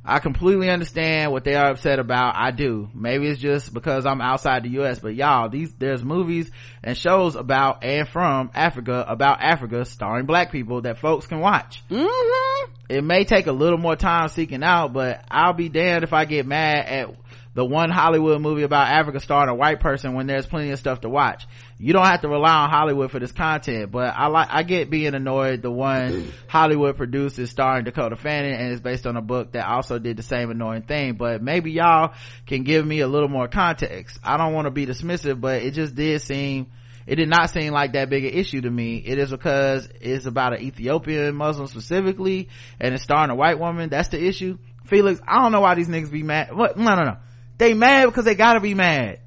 I 0.03 0.18
completely 0.18 0.68
understand 0.68 1.32
what 1.32 1.44
they 1.44 1.53
are 1.53 1.70
upset 1.70 1.99
about. 1.99 2.34
I 2.36 2.49
do. 2.49 2.90
Maybe 2.94 3.28
it's 3.28 3.40
just 3.40 3.72
because 3.72 4.06
i'm 4.06 4.22
outside 4.22 4.64
the 4.64 4.70
us 4.70 4.99
but 4.99 5.14
y'all 5.14 5.49
these 5.49 5.74
there's 5.74 6.03
movies 6.03 6.49
and 6.84 6.98
shows 6.98 7.36
about 7.36 7.84
and 7.84 8.08
from 8.08 8.49
africa 8.56 9.06
about 9.08 9.41
africa 9.41 9.86
starring 9.86 10.26
black 10.26 10.52
people 10.52 10.82
that 10.82 10.99
folks 10.99 11.28
can 11.28 11.40
watch. 11.40 11.84
Mm-hmm. 11.90 12.72
it 12.90 13.03
may 13.03 13.26
take 13.26 13.48
a 13.48 13.52
little 13.52 13.78
more 13.78 13.95
time 13.95 14.28
seeking 14.30 14.64
out, 14.64 14.94
but 14.94 15.24
I'll 15.30 15.53
be 15.53 15.70
damned 15.70 16.03
if 16.03 16.14
I 16.14 16.26
get 16.26 16.45
mad 16.45 16.86
at 16.88 17.16
the 17.53 17.65
one 17.65 17.90
Hollywood 17.90 18.41
movie 18.41 18.64
about 18.64 18.88
Africa 18.88 19.19
starring 19.19 19.49
a 19.49 19.56
white 19.56 19.82
person 19.82 20.14
when 20.14 20.28
there's 20.28 20.45
plenty 20.45 20.72
of 20.72 20.80
stuff 20.80 21.02
to 21.02 21.10
watch. 21.10 21.45
You 21.78 21.91
don't 21.91 22.06
have 22.06 22.22
to 22.22 22.30
rely 22.30 22.64
on 22.64 22.69
Hollywood 22.69 23.11
for 23.11 23.19
this 23.19 23.32
content, 23.32 23.91
but 23.91 24.14
I 24.15 24.28
like, 24.28 24.48
I 24.49 24.64
get 24.64 24.90
being 24.90 25.14
annoyed 25.14 25.61
the 25.61 25.72
one 25.72 26.32
Hollywood 26.48 26.95
produced 26.95 27.40
is 27.40 27.49
starring 27.49 27.84
Dakota 27.84 28.15
Fanning 28.15 28.53
and 28.53 28.72
it's 28.72 28.82
based 28.82 29.06
on 29.06 29.18
a 29.18 29.22
book 29.22 29.52
that 29.53 29.68
also 29.68 29.99
did 29.99 30.18
the 30.18 30.23
same 30.23 30.49
annoying 30.49 30.84
thing, 30.84 31.15
but 31.15 31.41
maybe 31.41 31.72
y'all 31.72 32.14
can 32.48 32.64
give 32.64 32.86
me 32.86 33.02
a 33.02 33.07
little 33.07 33.30
more 33.30 33.48
context. 33.48 34.18
I 34.23 34.38
don't 34.38 34.53
want 34.53 34.65
to 34.65 34.72
be 34.72 34.86
dismissive, 34.86 35.41
but 35.41 35.61
it 35.61 35.72
just 35.72 35.94
did 35.94 36.22
seem 36.22 36.68
it 37.07 37.15
did 37.15 37.30
not 37.30 37.49
seem 37.49 37.73
like 37.73 37.94
that 37.94 38.10
big 38.10 38.23
an 38.26 38.32
issue 38.32 38.61
to 38.61 38.69
me. 38.69 38.98
It 38.98 39.18
is 39.18 39.32
because 39.32 39.90
it's 39.99 40.26
about 40.26 40.53
an 40.53 40.61
Ethiopian 40.61 41.36
Muslim 41.36 41.68
specifically, 41.68 42.49
and 42.80 42.94
it's 42.94 43.03
starring 43.03 43.32
a 43.32 43.36
white 43.36 43.60
woman. 43.60 43.90
That's 43.90 44.10
the 44.10 44.23
issue. 44.23 44.60
Felix, 44.86 45.19
I 45.28 45.41
don't 45.41 45.52
know 45.52 45.61
why 45.61 45.76
these 45.76 45.88
niggas 45.88 46.11
be 46.11 46.23
mad. 46.23 46.56
What? 46.56 46.78
No, 46.78 46.94
no, 46.95 47.03
no. 47.03 47.18
They 47.62 47.76
mad 47.76 48.08
because 48.08 48.26
they 48.26 48.34
gotta 48.34 48.60
be 48.60 48.74
mad. 48.74 49.20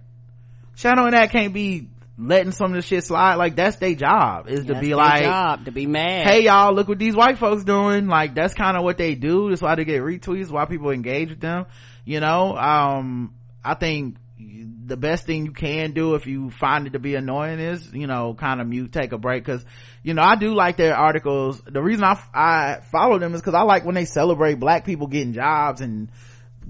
Shadow 0.74 1.05
and 1.06 1.15
Act 1.15 1.31
can't 1.31 1.55
be 1.55 1.86
letting 2.19 2.51
some 2.51 2.73
of 2.73 2.74
this 2.74 2.85
shit 2.85 3.05
slide. 3.05 3.36
Like 3.36 3.55
that's 3.55 3.77
their 3.77 3.94
job 3.94 4.48
is 4.48 4.66
to 4.66 4.74
be 4.81 4.97
like, 4.97 5.23
job 5.23 5.66
to 5.66 5.70
be 5.70 5.86
mad. 5.86 6.27
hey 6.27 6.40
y'all, 6.40 6.74
look 6.74 6.89
what 6.89 6.98
these 6.98 7.15
white 7.15 7.39
folks 7.39 7.62
doing. 7.62 8.09
Like 8.09 8.35
that's 8.35 8.52
kind 8.52 8.77
of 8.77 8.82
what 8.82 8.98
they 8.98 9.15
do. 9.15 9.51
That's 9.51 9.62
why 9.62 9.77
they 9.77 9.85
get 9.85 10.02
retweets. 10.02 10.51
Why 10.51 10.65
people 10.65 10.90
engage 10.90 11.28
with 11.28 11.39
them. 11.39 11.66
You 12.05 12.19
know, 12.19 12.56
um, 12.56 13.35
I 13.65 13.74
think 13.74 14.16
the 14.36 14.97
best 14.97 15.27
thing 15.27 15.47
you 15.47 15.52
can 15.52 15.93
do 15.93 16.16
if 16.16 16.27
you 16.27 16.51
find 16.51 16.89
it 16.89 16.94
to 16.94 16.98
be 16.98 17.15
annoying 17.15 17.61
is, 17.61 17.89
you 17.93 18.09
know, 18.09 18.35
kind 18.35 18.61
of 18.61 18.66
mute, 18.66 18.90
take 18.90 19.12
a 19.12 19.19
break. 19.19 19.44
Cause, 19.44 19.65
you 20.02 20.12
know, 20.12 20.23
I 20.23 20.35
do 20.35 20.55
like 20.55 20.77
their 20.77 20.97
articles. 20.97 21.62
The 21.65 21.81
reason 21.81 22.02
I, 22.02 22.20
I 22.35 22.81
follow 22.90 23.20
them 23.20 23.32
is 23.32 23.43
cause 23.43 23.55
I 23.55 23.62
like 23.62 23.85
when 23.85 23.94
they 23.94 24.05
celebrate 24.05 24.59
black 24.59 24.85
people 24.85 25.06
getting 25.06 25.35
jobs 25.35 25.81
and 25.81 26.11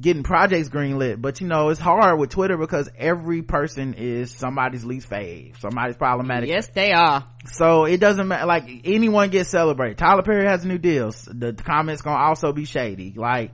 getting 0.00 0.22
projects 0.22 0.68
greenlit 0.68 1.20
but 1.20 1.40
you 1.40 1.46
know 1.46 1.68
it's 1.68 1.80
hard 1.80 2.18
with 2.18 2.30
twitter 2.30 2.56
because 2.56 2.88
every 2.98 3.42
person 3.42 3.94
is 3.94 4.30
somebody's 4.30 4.84
least 4.84 5.08
fave 5.08 5.58
somebody's 5.60 5.96
problematic. 5.96 6.48
Yes 6.48 6.68
they 6.68 6.92
are. 6.92 7.24
So 7.46 7.84
it 7.84 7.98
doesn't 7.98 8.28
matter 8.28 8.46
like 8.46 8.64
anyone 8.84 9.30
gets 9.30 9.50
celebrated. 9.50 9.98
Tyler 9.98 10.22
perry 10.22 10.46
has 10.46 10.64
a 10.64 10.68
new 10.68 10.78
deals. 10.78 11.28
The 11.30 11.52
comments 11.52 12.02
gonna 12.02 12.22
also 12.22 12.52
be 12.52 12.64
shady. 12.64 13.14
Like 13.16 13.52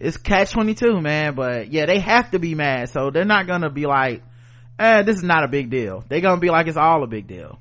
it's 0.00 0.16
catch 0.16 0.52
22 0.52 1.00
man 1.00 1.34
but 1.34 1.72
yeah 1.72 1.86
they 1.86 2.00
have 2.00 2.30
to 2.32 2.38
be 2.38 2.54
mad. 2.54 2.90
So 2.90 3.10
they're 3.10 3.24
not 3.24 3.46
gonna 3.46 3.70
be 3.70 3.86
like 3.86 4.22
eh 4.78 5.02
this 5.02 5.16
is 5.16 5.24
not 5.24 5.44
a 5.44 5.48
big 5.48 5.70
deal. 5.70 6.04
They're 6.08 6.20
gonna 6.20 6.40
be 6.40 6.50
like 6.50 6.66
it's 6.66 6.76
all 6.76 7.02
a 7.02 7.08
big 7.08 7.26
deal. 7.26 7.58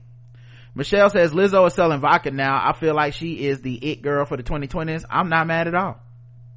Michelle 0.75 1.09
says 1.09 1.31
lizzo 1.31 1.65
is 1.67 1.73
selling 1.73 2.01
vodka 2.01 2.31
now. 2.31 2.55
I 2.55 2.73
feel 2.77 2.93
like 2.93 3.13
she 3.13 3.47
is 3.47 3.61
the 3.61 3.73
it 3.73 4.01
girl 4.01 4.25
for 4.25 4.37
the 4.37 4.43
2020s 4.43 5.05
i'm 5.09 5.29
not 5.29 5.47
mad 5.47 5.67
at 5.67 5.75
all. 5.75 5.99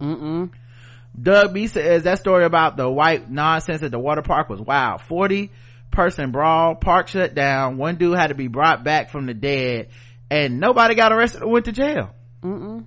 Mm-mm. 0.00 0.50
Doug 1.20 1.52
B 1.52 1.66
says 1.66 2.04
that 2.04 2.18
story 2.18 2.44
about 2.44 2.76
the 2.76 2.90
white 2.90 3.30
nonsense 3.30 3.82
at 3.82 3.90
the 3.90 3.98
water 3.98 4.22
park 4.22 4.48
was 4.48 4.60
wild. 4.60 5.00
40 5.02 5.50
person 5.90 6.30
brawl, 6.30 6.74
park 6.74 7.08
shut 7.08 7.34
down, 7.34 7.76
one 7.76 7.96
dude 7.96 8.16
had 8.16 8.28
to 8.28 8.34
be 8.34 8.48
brought 8.48 8.84
back 8.84 9.10
from 9.10 9.26
the 9.26 9.34
dead, 9.34 9.88
and 10.30 10.60
nobody 10.60 10.94
got 10.94 11.12
arrested 11.12 11.42
or 11.42 11.50
went 11.50 11.64
to 11.66 11.72
jail. 11.72 12.14
Mm-mm. 12.42 12.84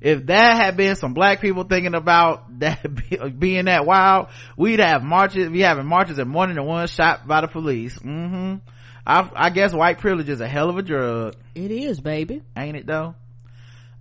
If 0.00 0.26
that 0.26 0.56
had 0.56 0.78
been 0.78 0.96
some 0.96 1.12
black 1.12 1.42
people 1.42 1.64
thinking 1.64 1.94
about 1.94 2.60
that 2.60 2.82
being 3.38 3.66
that 3.66 3.84
wild, 3.84 4.28
we'd 4.56 4.80
have 4.80 5.02
marches, 5.02 5.50
we 5.50 5.60
having 5.60 5.86
marches 5.86 6.18
at 6.18 6.26
morning 6.26 6.56
and 6.56 6.66
one 6.66 6.86
shot 6.86 7.26
by 7.26 7.42
the 7.42 7.48
police. 7.48 7.96
hmm 7.96 8.56
I, 9.06 9.30
I 9.34 9.50
guess 9.50 9.72
white 9.74 9.98
privilege 9.98 10.28
is 10.28 10.40
a 10.40 10.48
hell 10.48 10.68
of 10.70 10.76
a 10.76 10.82
drug. 10.82 11.34
it 11.54 11.70
is 11.70 12.00
baby 12.00 12.42
Ain't 12.56 12.76
it 12.76 12.86
though? 12.86 13.14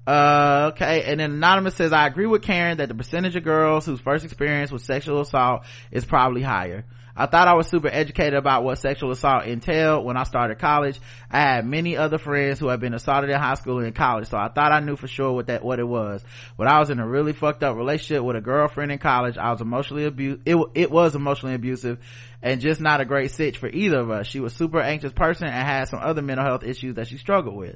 Uh, 0.10 0.72
okay. 0.74 1.04
And 1.04 1.20
then 1.20 1.34
Anonymous 1.34 1.76
says, 1.76 1.94
I 1.94 2.08
agree 2.08 2.26
with 2.26 2.42
Karen 2.42 2.78
that 2.78 2.88
the 2.88 2.96
percentage 2.96 3.36
of 3.36 3.44
girls 3.44 3.86
whose 3.86 4.00
first 4.00 4.26
experience 4.26 4.72
with 4.72 4.82
sexual 4.82 5.22
assault 5.22 5.66
is 5.92 6.04
probably 6.04 6.42
higher. 6.42 6.86
I 7.16 7.28
thought 7.28 7.48
I 7.48 7.54
was 7.54 7.68
super 7.68 7.90
educated 7.90 8.34
about 8.34 8.64
what 8.64 8.80
sexual 8.80 9.12
assault 9.12 9.46
entailed 9.46 10.04
when 10.06 10.18
I 10.18 10.24
started 10.24 10.58
college. 10.58 11.00
I 11.30 11.42
had 11.42 11.66
many 11.68 11.96
other 11.96 12.18
friends 12.18 12.58
who 12.58 12.70
had 12.70 12.80
been 12.80 12.96
assaulted 12.96 13.30
in 13.30 13.40
high 13.40 13.54
school 13.54 13.78
and 13.78 13.86
in 13.86 13.94
college, 13.94 14.30
so 14.30 14.38
I 14.38 14.48
thought 14.48 14.72
I 14.72 14.80
knew 14.80 14.96
for 14.96 15.08
sure 15.08 15.34
what 15.34 15.46
that, 15.48 15.64
what 15.64 15.78
it 15.78 15.88
was. 15.88 16.24
But 16.58 16.68
I 16.68 16.80
was 16.80 16.90
in 16.90 17.00
a 17.00 17.08
really 17.08 17.34
fucked 17.34 17.62
up 17.62 17.76
relationship 17.76 18.24
with 18.24 18.36
a 18.36 18.42
girlfriend 18.42 18.92
in 18.92 18.98
college. 18.98 19.38
I 19.38 19.52
was 19.52 19.62
emotionally 19.62 20.06
abused. 20.06 20.42
It, 20.46 20.58
it 20.74 20.90
was 20.90 21.14
emotionally 21.14 21.54
abusive 21.54 22.00
and 22.42 22.62
just 22.62 22.82
not 22.82 23.00
a 23.02 23.06
great 23.06 23.30
sitch 23.30 23.60
for 23.60 23.68
either 23.68 24.00
of 24.00 24.10
us. 24.10 24.26
She 24.26 24.40
was 24.40 24.54
super 24.54 24.80
anxious 24.80 25.14
person 25.14 25.48
and 25.48 25.68
had 25.68 25.88
some 25.88 26.00
other 26.02 26.24
mental 26.24 26.46
health 26.46 26.64
issues 26.64 26.96
that 26.96 27.10
she 27.10 27.18
struggled 27.18 27.56
with. 27.56 27.76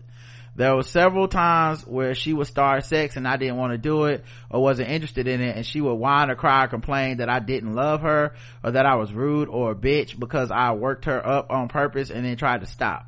There 0.55 0.75
were 0.75 0.83
several 0.83 1.27
times 1.27 1.85
where 1.85 2.13
she 2.13 2.31
would 2.31 2.45
start 2.45 2.85
sex 2.85 3.15
and 3.15 3.27
I 3.27 3.37
didn't 3.37 3.57
want 3.57 3.73
to 3.73 3.77
do 3.79 4.05
it 4.05 4.23
or 4.51 4.61
wasn't 4.61 4.89
interested 4.89 5.27
in 5.27 5.41
it 5.41 5.55
and 5.55 5.65
she 5.65 5.81
would 5.81 5.95
whine 5.95 6.29
or 6.29 6.35
cry 6.35 6.65
or 6.65 6.67
complain 6.67 7.17
that 7.17 7.29
I 7.29 7.39
didn't 7.39 7.73
love 7.73 8.01
her 8.01 8.35
or 8.63 8.71
that 8.71 8.85
I 8.85 8.95
was 8.95 9.11
rude 9.11 9.49
or 9.49 9.71
a 9.71 9.75
bitch 9.75 10.17
because 10.19 10.51
I 10.51 10.73
worked 10.73 11.05
her 11.05 11.25
up 11.25 11.49
on 11.49 11.69
purpose 11.69 12.11
and 12.11 12.23
then 12.23 12.37
tried 12.37 12.61
to 12.61 12.67
stop. 12.67 13.07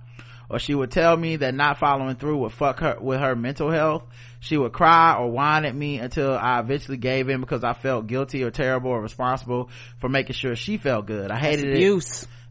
Or 0.49 0.59
she 0.59 0.75
would 0.75 0.91
tell 0.91 1.15
me 1.17 1.37
that 1.37 1.53
not 1.53 1.79
following 1.79 2.15
through 2.15 2.37
would 2.37 2.51
fuck 2.51 2.79
her 2.79 2.97
with 2.99 3.19
her 3.19 3.35
mental 3.35 3.71
health. 3.71 4.03
She 4.39 4.57
would 4.57 4.73
cry 4.73 5.15
or 5.15 5.31
whine 5.31 5.65
at 5.65 5.75
me 5.75 5.97
until 5.99 6.35
I 6.35 6.59
eventually 6.59 6.97
gave 6.97 7.29
in 7.29 7.41
because 7.41 7.63
I 7.63 7.73
felt 7.73 8.05
guilty 8.07 8.43
or 8.43 8.51
terrible 8.51 8.91
or 8.91 9.01
responsible 9.01 9.69
for 9.97 10.07
making 10.07 10.35
sure 10.35 10.55
she 10.55 10.77
felt 10.77 11.07
good. 11.07 11.31
I 11.31 11.37
hated 11.37 11.65
it. 11.65 11.79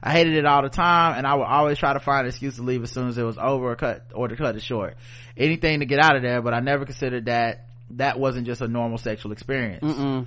I 0.06 0.12
hated 0.12 0.35
it 0.35 0.44
all 0.44 0.60
the 0.60 0.68
time 0.68 1.16
and 1.16 1.26
I 1.26 1.35
would 1.35 1.47
always 1.47 1.78
try 1.78 1.94
to 1.94 1.98
find 1.98 2.26
an 2.26 2.26
excuse 2.26 2.56
to 2.56 2.62
leave 2.62 2.82
as 2.82 2.90
soon 2.90 3.09
as 3.09 3.16
it 3.16 3.22
was 3.22 3.39
over 3.39 3.70
or 3.70 3.74
cut 3.74 4.02
or 4.12 4.28
to 4.28 4.36
cut 4.36 4.55
it 4.55 4.60
short. 4.60 4.97
Anything 5.35 5.81
to 5.81 5.86
get 5.86 5.98
out 5.98 6.14
of 6.14 6.22
there, 6.22 6.43
but 6.43 6.52
I 6.52 6.60
never 6.60 6.85
considered 6.85 7.24
that 7.24 7.68
that 7.93 8.20
wasn't 8.20 8.47
just 8.47 8.60
a 8.60 8.68
normal 8.68 8.98
sexual 8.98 9.32
experience. 9.32 9.82
Mm-mm. 9.82 10.26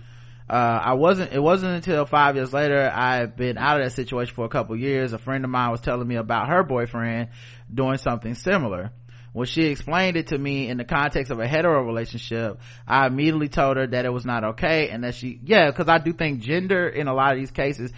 Uh, 0.49 0.53
I 0.53 0.93
wasn't, 0.95 1.31
it 1.31 1.43
wasn't 1.43 1.75
until 1.75 2.05
five 2.05 2.35
years 2.35 2.53
later, 2.53 2.89
I 2.91 3.17
had 3.17 3.35
been 3.35 3.59
out 3.59 3.79
of 3.79 3.85
that 3.85 3.91
situation 3.91 4.33
for 4.33 4.45
a 4.45 4.49
couple 4.49 4.75
years. 4.75 5.13
A 5.13 5.19
friend 5.19 5.43
of 5.43 5.51
mine 5.51 5.69
was 5.69 5.81
telling 5.81 6.07
me 6.07 6.15
about 6.15 6.47
her 6.47 6.63
boyfriend 6.63 7.29
doing 7.71 7.97
something 7.97 8.33
similar. 8.33 8.91
When 9.33 9.45
she 9.45 9.65
explained 9.65 10.17
it 10.17 10.27
to 10.27 10.37
me 10.37 10.69
in 10.69 10.77
the 10.77 10.85
context 10.85 11.31
of 11.31 11.39
a 11.39 11.47
hetero 11.47 11.83
relationship, 11.83 12.59
I 12.87 13.05
immediately 13.05 13.49
told 13.49 13.77
her 13.77 13.85
that 13.85 14.05
it 14.05 14.11
was 14.11 14.25
not 14.25 14.43
okay 14.43 14.89
and 14.89 15.03
that 15.03 15.13
she, 15.13 15.39
yeah, 15.43 15.69
cause 15.71 15.87
I 15.87 15.99
do 15.99 16.13
think 16.13 16.39
gender 16.39 16.87
in 16.87 17.07
a 17.07 17.13
lot 17.13 17.33
of 17.33 17.37
these 17.37 17.51
cases, 17.51 17.91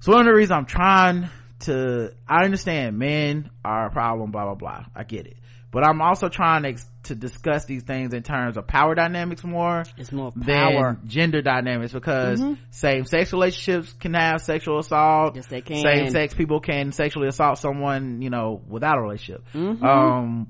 so 0.00 0.12
one 0.12 0.20
of 0.20 0.26
the 0.26 0.34
reasons 0.34 0.52
I'm 0.52 0.66
trying 0.66 1.28
to, 1.60 2.12
I 2.28 2.44
understand 2.44 2.98
men 2.98 3.50
are 3.64 3.86
a 3.86 3.90
problem, 3.90 4.30
blah, 4.30 4.44
blah, 4.44 4.54
blah. 4.54 4.84
I 4.94 5.04
get 5.04 5.26
it. 5.26 5.36
But 5.70 5.86
I'm 5.86 6.00
also 6.00 6.28
trying 6.28 6.62
to, 6.62 6.82
to 7.04 7.14
discuss 7.14 7.66
these 7.66 7.82
things 7.82 8.14
in 8.14 8.22
terms 8.22 8.56
of 8.56 8.66
power 8.66 8.94
dynamics 8.94 9.44
more 9.44 9.84
it's 9.98 10.10
more 10.10 10.32
than 10.34 10.44
power 10.44 10.98
gender 11.04 11.42
dynamics 11.42 11.92
because 11.92 12.42
same 12.70 13.04
sex 13.04 13.32
relationships 13.32 13.92
can 13.92 14.14
have 14.14 14.40
sexual 14.40 14.78
assault. 14.78 15.36
Yes, 15.36 15.46
they 15.48 15.60
can. 15.60 15.82
Same 15.82 16.10
sex 16.10 16.34
people 16.34 16.60
can 16.60 16.92
sexually 16.92 17.28
assault 17.28 17.58
someone, 17.58 18.22
you 18.22 18.30
know, 18.30 18.62
without 18.66 18.96
a 18.96 19.02
relationship. 19.02 19.44
Mm-hmm. 19.52 19.84
Um, 19.84 20.46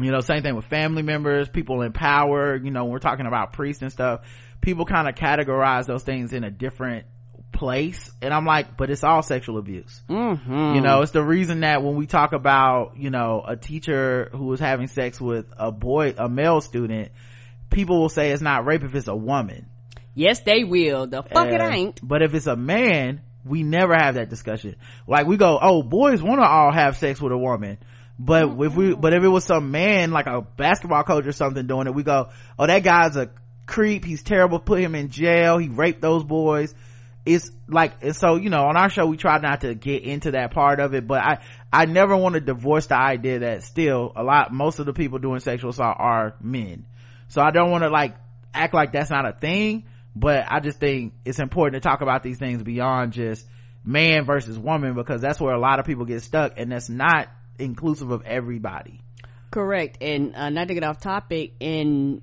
you 0.00 0.10
know, 0.10 0.20
same 0.20 0.42
thing 0.42 0.56
with 0.56 0.64
family 0.66 1.02
members, 1.02 1.48
people 1.48 1.82
in 1.82 1.92
power, 1.92 2.56
you 2.56 2.70
know, 2.70 2.86
we're 2.86 2.98
talking 2.98 3.26
about 3.26 3.52
priests 3.52 3.82
and 3.82 3.92
stuff, 3.92 4.22
people 4.60 4.86
kind 4.86 5.08
of 5.08 5.14
categorize 5.14 5.86
those 5.86 6.02
things 6.02 6.32
in 6.32 6.42
a 6.42 6.50
different 6.50 7.06
place. 7.54 8.10
And 8.20 8.34
I'm 8.34 8.44
like, 8.44 8.76
but 8.76 8.90
it's 8.90 9.02
all 9.02 9.22
sexual 9.22 9.56
abuse. 9.58 10.02
mm-hmm. 10.08 10.74
You 10.74 10.80
know, 10.82 11.00
it's 11.02 11.12
the 11.12 11.22
reason 11.22 11.60
that 11.60 11.82
when 11.82 11.96
we 11.96 12.06
talk 12.06 12.32
about, 12.32 12.98
you 12.98 13.10
know, 13.10 13.42
a 13.46 13.56
teacher 13.56 14.28
who 14.32 14.44
was 14.44 14.60
having 14.60 14.88
sex 14.88 15.20
with 15.20 15.46
a 15.56 15.72
boy, 15.72 16.14
a 16.18 16.28
male 16.28 16.60
student, 16.60 17.12
people 17.70 18.00
will 18.00 18.08
say 18.10 18.30
it's 18.32 18.42
not 18.42 18.66
rape 18.66 18.82
if 18.82 18.94
it's 18.94 19.08
a 19.08 19.16
woman. 19.16 19.66
yes 20.14 20.40
they 20.40 20.64
will 20.64 21.06
the 21.06 21.22
fuck 21.22 21.48
it 21.48 21.60
Uh, 21.60 21.70
ain't 21.70 22.00
But 22.06 22.22
if 22.22 22.34
it's 22.34 22.46
a 22.46 22.56
man, 22.56 23.22
we 23.44 23.62
never 23.62 23.94
have 23.94 24.14
that 24.14 24.28
discussion. 24.28 24.76
Like 25.06 25.26
we 25.26 25.36
go, 25.36 25.58
oh, 25.60 25.82
boys 25.82 26.22
want 26.22 26.40
to 26.40 26.46
all 26.46 26.72
have 26.72 26.96
sex 26.96 27.20
with 27.20 27.32
a 27.32 27.38
woman. 27.38 27.78
But 28.18 28.60
if 28.60 28.76
we, 28.76 28.94
but 28.94 29.12
if 29.12 29.24
it 29.24 29.28
was 29.28 29.44
some 29.44 29.70
man, 29.70 30.12
like 30.12 30.26
a 30.26 30.40
basketball 30.40 31.02
coach 31.02 31.26
or 31.26 31.32
something 31.32 31.66
doing 31.66 31.88
it, 31.88 31.94
we 31.94 32.04
go, 32.04 32.28
oh, 32.58 32.66
that 32.66 32.84
guy's 32.84 33.16
a 33.16 33.30
creep. 33.66 34.04
He's 34.04 34.22
terrible. 34.22 34.60
Put 34.60 34.80
him 34.80 34.94
in 34.94 35.10
jail. 35.10 35.58
He 35.58 35.68
raped 35.68 36.00
those 36.00 36.22
boys. 36.22 36.74
It's 37.26 37.50
like, 37.68 38.02
and 38.02 38.14
so, 38.14 38.36
you 38.36 38.50
know, 38.50 38.66
on 38.66 38.76
our 38.76 38.90
show, 38.90 39.06
we 39.06 39.16
try 39.16 39.38
not 39.38 39.62
to 39.62 39.74
get 39.74 40.02
into 40.02 40.32
that 40.32 40.50
part 40.50 40.78
of 40.78 40.92
it, 40.94 41.06
but 41.06 41.22
I, 41.22 41.38
I 41.72 41.86
never 41.86 42.14
want 42.16 42.34
to 42.34 42.40
divorce 42.40 42.86
the 42.86 42.98
idea 42.98 43.38
that 43.40 43.62
still 43.62 44.12
a 44.14 44.22
lot, 44.22 44.52
most 44.52 44.78
of 44.78 44.84
the 44.84 44.92
people 44.92 45.18
doing 45.18 45.40
sexual 45.40 45.70
assault 45.70 45.96
are 45.98 46.36
men. 46.40 46.84
So 47.28 47.40
I 47.40 47.50
don't 47.50 47.70
want 47.70 47.82
to 47.82 47.88
like 47.88 48.16
act 48.52 48.74
like 48.74 48.92
that's 48.92 49.10
not 49.10 49.26
a 49.26 49.32
thing, 49.32 49.84
but 50.14 50.44
I 50.48 50.60
just 50.60 50.78
think 50.78 51.14
it's 51.24 51.38
important 51.38 51.82
to 51.82 51.88
talk 51.88 52.02
about 52.02 52.22
these 52.22 52.38
things 52.38 52.62
beyond 52.62 53.12
just 53.12 53.46
man 53.84 54.24
versus 54.24 54.58
woman 54.58 54.94
because 54.94 55.20
that's 55.20 55.40
where 55.40 55.54
a 55.54 55.58
lot 55.60 55.78
of 55.78 55.86
people 55.86 56.04
get 56.04 56.22
stuck 56.22 56.54
and 56.58 56.70
that's 56.70 56.88
not 56.88 57.28
inclusive 57.58 58.10
of 58.10 58.22
everybody. 58.24 59.00
correct 59.50 59.98
and 60.00 60.34
uh, 60.34 60.50
not 60.50 60.68
to 60.68 60.74
get 60.74 60.84
off 60.84 61.00
topic 61.00 61.54
in 61.60 62.20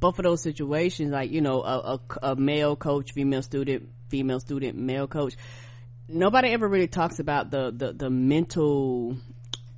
both 0.00 0.18
of 0.18 0.24
those 0.24 0.42
situations 0.42 1.10
like 1.12 1.30
you 1.30 1.40
know 1.40 1.62
a, 1.62 1.94
a, 1.94 2.30
a 2.30 2.36
male 2.36 2.74
coach 2.74 3.12
female 3.12 3.42
student 3.42 3.88
female 4.08 4.40
student 4.40 4.76
male 4.76 5.06
coach. 5.06 5.34
Nobody 6.08 6.48
ever 6.50 6.68
really 6.68 6.88
talks 6.88 7.18
about 7.18 7.50
the 7.50 7.72
the, 7.74 7.92
the 7.92 8.10
mental 8.10 9.16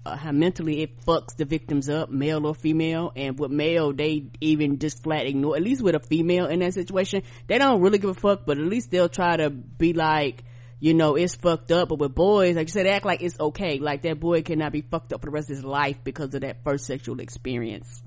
uh, 0.04 0.16
how 0.16 0.32
mentally 0.32 0.82
it 0.82 1.04
fucks 1.04 1.36
the 1.36 1.44
victims 1.44 1.88
up 1.88 2.10
male 2.10 2.46
or 2.46 2.54
female. 2.54 3.12
And 3.16 3.38
with 3.38 3.50
male 3.50 3.92
they 3.92 4.26
even 4.40 4.78
just 4.78 5.02
flat 5.02 5.26
ignore 5.26 5.56
at 5.56 5.62
least 5.62 5.82
with 5.82 5.94
a 5.94 6.00
female 6.00 6.46
in 6.46 6.60
that 6.60 6.74
situation 6.74 7.22
they 7.46 7.58
don't 7.58 7.80
really 7.80 7.98
give 7.98 8.10
a 8.10 8.14
fuck 8.14 8.46
but 8.46 8.58
at 8.58 8.64
least 8.64 8.90
they'll 8.90 9.08
try 9.08 9.36
to 9.36 9.50
be 9.50 9.92
like 9.92 10.44
you 10.78 10.94
know 10.94 11.16
it's 11.16 11.34
fucked 11.34 11.72
up. 11.72 11.88
But 11.88 11.98
with 11.98 12.14
boys 12.14 12.56
like 12.56 12.68
you 12.68 12.72
said 12.72 12.86
act 12.86 13.04
like 13.04 13.22
it's 13.22 13.38
okay. 13.38 13.78
Like 13.78 14.02
that 14.02 14.20
boy 14.20 14.42
cannot 14.42 14.72
be 14.72 14.82
fucked 14.82 15.12
up 15.12 15.20
for 15.20 15.26
the 15.26 15.32
rest 15.32 15.50
of 15.50 15.56
his 15.56 15.64
life 15.64 15.98
because 16.04 16.34
of 16.34 16.42
that 16.42 16.62
first 16.64 16.86
sexual 16.86 17.20
experience. 17.20 18.02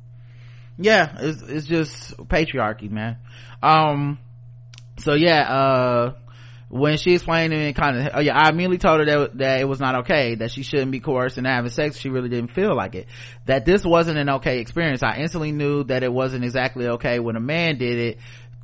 Yeah, 0.81 1.17
it's, 1.19 1.41
it's 1.41 1.67
just 1.67 2.15
patriarchy, 2.29 2.89
man. 2.89 3.17
Um, 3.61 4.17
so 4.99 5.13
yeah, 5.13 5.41
uh, 5.41 6.13
when 6.69 6.97
she 6.97 7.13
explained 7.13 7.51
it 7.51 7.75
kind 7.75 7.97
of, 7.97 8.11
oh 8.15 8.19
yeah, 8.19 8.37
I 8.37 8.49
immediately 8.49 8.77
told 8.77 8.99
her 8.99 9.05
that, 9.05 9.37
that 9.39 9.59
it 9.59 9.67
was 9.67 9.79
not 9.79 9.95
okay, 10.01 10.35
that 10.35 10.51
she 10.51 10.61
shouldn't 10.61 10.91
be 10.91 10.99
coerced 10.99 11.37
into 11.37 11.49
having 11.49 11.71
sex. 11.71 11.97
She 11.97 12.09
really 12.09 12.29
didn't 12.29 12.51
feel 12.51 12.75
like 12.75 12.93
it. 12.93 13.07
That 13.45 13.65
this 13.65 13.83
wasn't 13.83 14.19
an 14.19 14.29
okay 14.35 14.59
experience. 14.59 15.01
I 15.01 15.17
instantly 15.17 15.51
knew 15.51 15.83
that 15.85 16.03
it 16.03 16.13
wasn't 16.13 16.43
exactly 16.43 16.87
okay 16.87 17.19
when 17.19 17.35
a 17.35 17.41
man 17.41 17.77
did 17.77 17.97
it, 17.97 18.19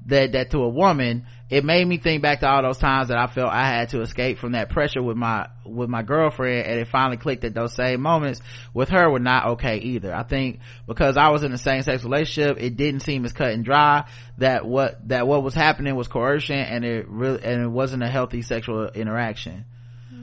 that, 0.07 0.33
that 0.33 0.51
to 0.51 0.59
a 0.59 0.69
woman, 0.69 1.25
it 1.49 1.63
made 1.63 1.87
me 1.87 1.97
think 1.97 2.21
back 2.21 2.39
to 2.41 2.47
all 2.47 2.61
those 2.61 2.77
times 2.77 3.09
that 3.09 3.17
I 3.17 3.27
felt 3.27 3.51
I 3.51 3.67
had 3.67 3.89
to 3.89 4.01
escape 4.01 4.37
from 4.37 4.53
that 4.53 4.69
pressure 4.69 5.01
with 5.01 5.17
my, 5.17 5.47
with 5.65 5.89
my 5.89 6.03
girlfriend 6.03 6.67
and 6.67 6.79
it 6.79 6.87
finally 6.87 7.17
clicked 7.17 7.41
that 7.41 7.53
those 7.53 7.73
same 7.73 8.01
moments 8.01 8.41
with 8.73 8.89
her 8.89 9.09
were 9.09 9.19
not 9.19 9.47
okay 9.53 9.77
either. 9.77 10.13
I 10.13 10.23
think 10.23 10.59
because 10.87 11.17
I 11.17 11.29
was 11.29 11.43
in 11.43 11.51
the 11.51 11.57
same 11.57 11.81
sex 11.81 12.03
relationship, 12.03 12.57
it 12.59 12.77
didn't 12.77 13.01
seem 13.01 13.25
as 13.25 13.33
cut 13.33 13.51
and 13.51 13.65
dry 13.65 14.07
that 14.37 14.65
what, 14.65 15.07
that 15.07 15.27
what 15.27 15.43
was 15.43 15.53
happening 15.53 15.95
was 15.95 16.07
coercion 16.07 16.57
and 16.57 16.85
it 16.85 17.07
really, 17.07 17.43
and 17.43 17.63
it 17.63 17.69
wasn't 17.69 18.03
a 18.03 18.09
healthy 18.09 18.41
sexual 18.41 18.87
interaction. 18.87 19.65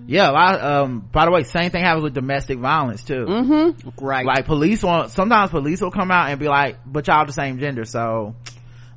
Yeah, 0.07 0.31
a 0.31 0.33
lot, 0.33 0.61
um, 0.61 1.09
by 1.13 1.27
the 1.27 1.31
way, 1.31 1.45
same 1.45 1.71
thing 1.71 1.85
happens 1.85 2.03
with 2.03 2.15
domestic 2.15 2.59
violence 2.59 3.05
too. 3.05 3.25
mm-hmm 3.25 3.91
right 4.05 4.27
Like 4.27 4.47
police 4.47 4.83
want, 4.83 5.11
sometimes 5.11 5.51
police 5.51 5.81
will 5.81 5.93
come 5.93 6.11
out 6.11 6.29
and 6.31 6.41
be 6.41 6.49
like, 6.49 6.79
but 6.85 7.07
y'all 7.07 7.25
the 7.25 7.33
same 7.33 7.59
gender, 7.61 7.85
so 7.85 8.35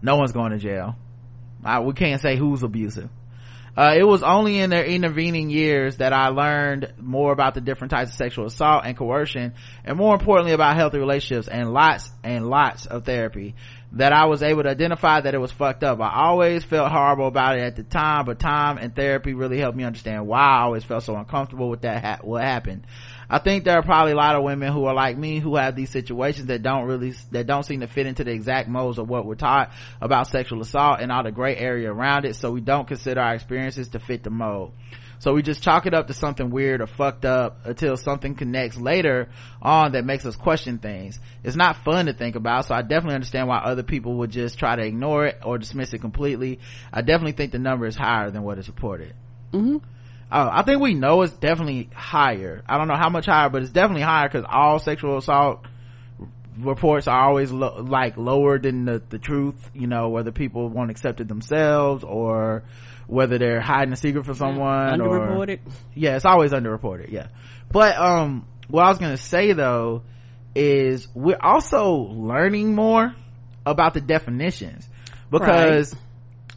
no 0.06 0.16
one's 0.18 0.32
going 0.32 0.52
to 0.52 0.58
jail. 0.58 0.96
uh, 1.64 1.82
we 1.86 1.94
can't 1.94 2.22
say 2.22 2.38
who's 2.38 2.64
abusive 2.64 3.10
uh, 3.78 3.94
it 3.98 4.04
was 4.04 4.24
only 4.24 4.60
in 4.60 4.70
their 4.70 4.86
intervening 4.86 5.50
years 5.50 5.98
that 5.98 6.14
I 6.14 6.30
learned 6.30 6.94
more 6.98 7.34
about 7.34 7.56
the 7.56 7.62
different 7.62 7.92
types 7.92 8.12
of 8.12 8.16
sexual 8.16 8.46
assault 8.46 8.86
and 8.86 8.96
coercion, 8.98 9.54
and 9.84 9.98
more 9.98 10.14
importantly 10.14 10.54
about 10.54 10.78
healthy 10.78 10.98
relationships 10.98 11.50
and 11.50 11.74
lots 11.74 12.10
and 12.24 12.48
lots 12.50 12.86
of 12.86 13.04
therapy, 13.04 13.54
that 13.92 14.14
I 14.14 14.26
was 14.26 14.44
able 14.44 14.64
to 14.64 14.70
identify 14.70 15.20
that 15.20 15.34
it 15.34 15.40
was 15.40 15.52
fucked 15.52 15.84
up. 15.84 16.00
I 16.00 16.24
always 16.24 16.64
felt 16.64 16.90
horrible 16.90 17.28
about 17.28 17.58
it 17.58 17.64
at 17.64 17.76
the 17.76 17.84
time, 17.84 18.26
but 18.26 18.40
time 18.40 18.78
and 18.78 18.96
therapy 18.96 19.34
really 19.34 19.60
helped 19.60 19.78
me 19.78 19.84
understand 19.84 20.26
why 20.26 20.40
I 20.40 20.62
always 20.62 20.86
felt 20.86 21.04
so 21.04 21.16
uncomfortable 21.18 21.70
with 21.70 21.82
that, 21.82 22.04
ha- 22.04 22.20
what 22.22 22.44
happened. 22.44 22.86
I 23.30 23.40
think 23.40 23.64
there 23.64 23.78
are 23.78 23.84
probably 23.84 24.12
a 24.14 24.16
lot 24.16 24.36
of 24.36 24.44
women 24.44 24.72
who 24.72 24.86
are 24.86 24.94
like 24.94 25.18
me 25.18 25.40
who 25.40 25.56
have 25.56 25.76
these 25.76 25.90
situations 25.90 26.48
that 26.48 26.62
don't 26.62 26.86
really, 26.86 27.14
that 27.32 27.48
don't 27.48 27.64
seem 27.64 27.82
to 27.82 27.88
fit 27.88 28.06
into 28.06 28.24
the 28.24 28.32
exact 28.32 28.70
modes 28.70 28.98
of 28.98 29.10
what 29.10 29.26
we're 29.26 29.36
taught 29.36 29.72
about 30.02 30.28
sexual 30.28 30.62
assault 30.62 31.00
and 31.00 31.12
all 31.12 31.24
the 31.24 31.32
gray 31.32 31.56
area 31.56 31.92
around 31.92 32.26
it. 32.26 32.36
So 32.36 32.52
we 32.52 32.62
don't 32.62 32.88
consider 32.88 33.22
our 33.22 33.34
experiences 33.34 33.90
to 33.90 34.00
fit 34.00 34.24
the 34.24 34.30
mold. 34.30 34.74
So 35.20 35.34
we 35.34 35.42
just 35.42 35.64
chalk 35.64 35.86
it 35.86 35.94
up 35.94 36.08
to 36.08 36.14
something 36.14 36.50
weird 36.50 36.82
or 36.82 36.88
fucked 36.88 37.26
up 37.26 37.66
until 37.66 37.98
something 37.98 38.36
connects 38.36 38.78
later 38.78 39.30
on 39.62 39.94
that 39.94 40.06
makes 40.06 40.26
us 40.26 40.36
question 40.36 40.78
things. 40.78 41.20
It's 41.44 41.56
not 41.56 41.78
fun 41.84 42.08
to 42.08 42.14
think 42.14 42.36
about, 42.36 42.66
so 42.66 42.76
I 42.76 42.82
definitely 42.82 43.16
understand 43.16 43.48
why 43.48 43.58
other 43.58 43.84
people 43.84 44.18
would 44.18 44.32
just 44.32 44.60
try 44.60 44.76
to 44.76 44.84
ignore 44.84 45.26
it 45.26 45.40
or 45.44 45.58
dismiss 45.58 45.94
it 45.94 46.02
completely. 46.02 46.60
I 46.92 47.02
definitely 47.02 47.32
think 47.32 47.54
the 47.54 47.60
number 47.60 47.86
is 47.86 47.96
higher 47.96 48.30
than 48.30 48.44
what 48.44 48.60
is 48.60 48.68
reported. 48.68 49.14
Mm-hmm. 49.54 49.78
Oh, 50.32 50.50
I 50.52 50.64
think 50.64 50.82
we 50.82 50.94
know 50.96 51.22
it's 51.22 51.34
definitely 51.34 51.90
higher. 51.94 52.64
I 52.68 52.78
don't 52.78 52.88
know 52.88 52.96
how 52.98 53.10
much 53.10 53.28
higher, 53.28 53.50
but 53.50 53.62
it's 53.62 53.72
definitely 53.72 54.02
higher 54.02 54.28
because 54.28 54.46
all 54.50 54.80
sexual 54.80 55.18
assault 55.18 55.66
reports 56.58 57.08
are 57.08 57.20
always 57.28 57.52
lo- 57.52 57.84
like 57.88 58.18
lower 58.18 58.58
than 58.58 58.86
the, 58.86 59.02
the 59.10 59.20
truth, 59.20 59.70
you 59.74 59.88
know, 59.88 60.10
whether 60.10 60.32
people 60.32 60.70
won't 60.70 60.90
accept 60.90 61.20
it 61.22 61.28
themselves 61.28 62.04
or 62.04 62.64
whether 63.08 63.38
they're 63.38 63.62
hiding 63.62 63.94
a 63.94 63.96
secret 63.96 64.26
from 64.26 64.36
someone 64.36 65.00
or, 65.02 65.20
Underreported. 65.20 65.60
yeah, 65.94 66.16
it's 66.16 66.26
always 66.26 66.52
underreported, 66.52 67.12
yeah. 67.12 67.28
But, 67.72 67.98
um, 67.98 68.48
what 68.68 68.84
I 68.86 68.90
was 68.90 68.98
gonna 68.98 69.18
say 69.18 69.54
though 69.54 70.04
is 70.56 71.08
we're 71.14 71.38
also 71.40 71.92
learning 71.92 72.74
more 72.74 73.14
about 73.66 73.94
the 73.94 74.02
definitions 74.02 74.90
because 75.30 75.94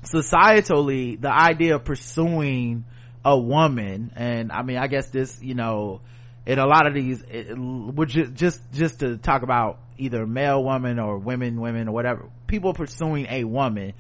societally 0.05 1.21
the 1.21 1.31
idea 1.31 1.75
of 1.75 1.85
pursuing 1.85 2.85
a 3.29 3.39
woman 3.39 4.11
and 4.17 4.51
i 4.53 4.63
mean 4.63 4.79
i 4.79 4.87
guess 4.87 5.09
this 5.11 5.43
you 5.43 5.55
know 5.55 6.01
in 6.47 6.59
a 6.59 6.67
lot 6.67 6.87
of 6.87 6.95
these 6.95 7.23
it, 7.31 7.57
would 7.59 8.09
just 8.09 8.33
just 8.35 8.73
just 8.73 9.01
to 9.01 9.19
talk 9.19 9.43
about 9.43 9.79
either 9.99 10.27
male 10.27 10.65
woman 10.65 10.99
or 10.99 11.19
women 11.19 11.61
women 11.61 11.89
or 11.89 11.93
whatever 11.93 12.31
people 12.47 12.73
pursuing 12.73 13.27
a 13.29 13.45
woman 13.45 13.93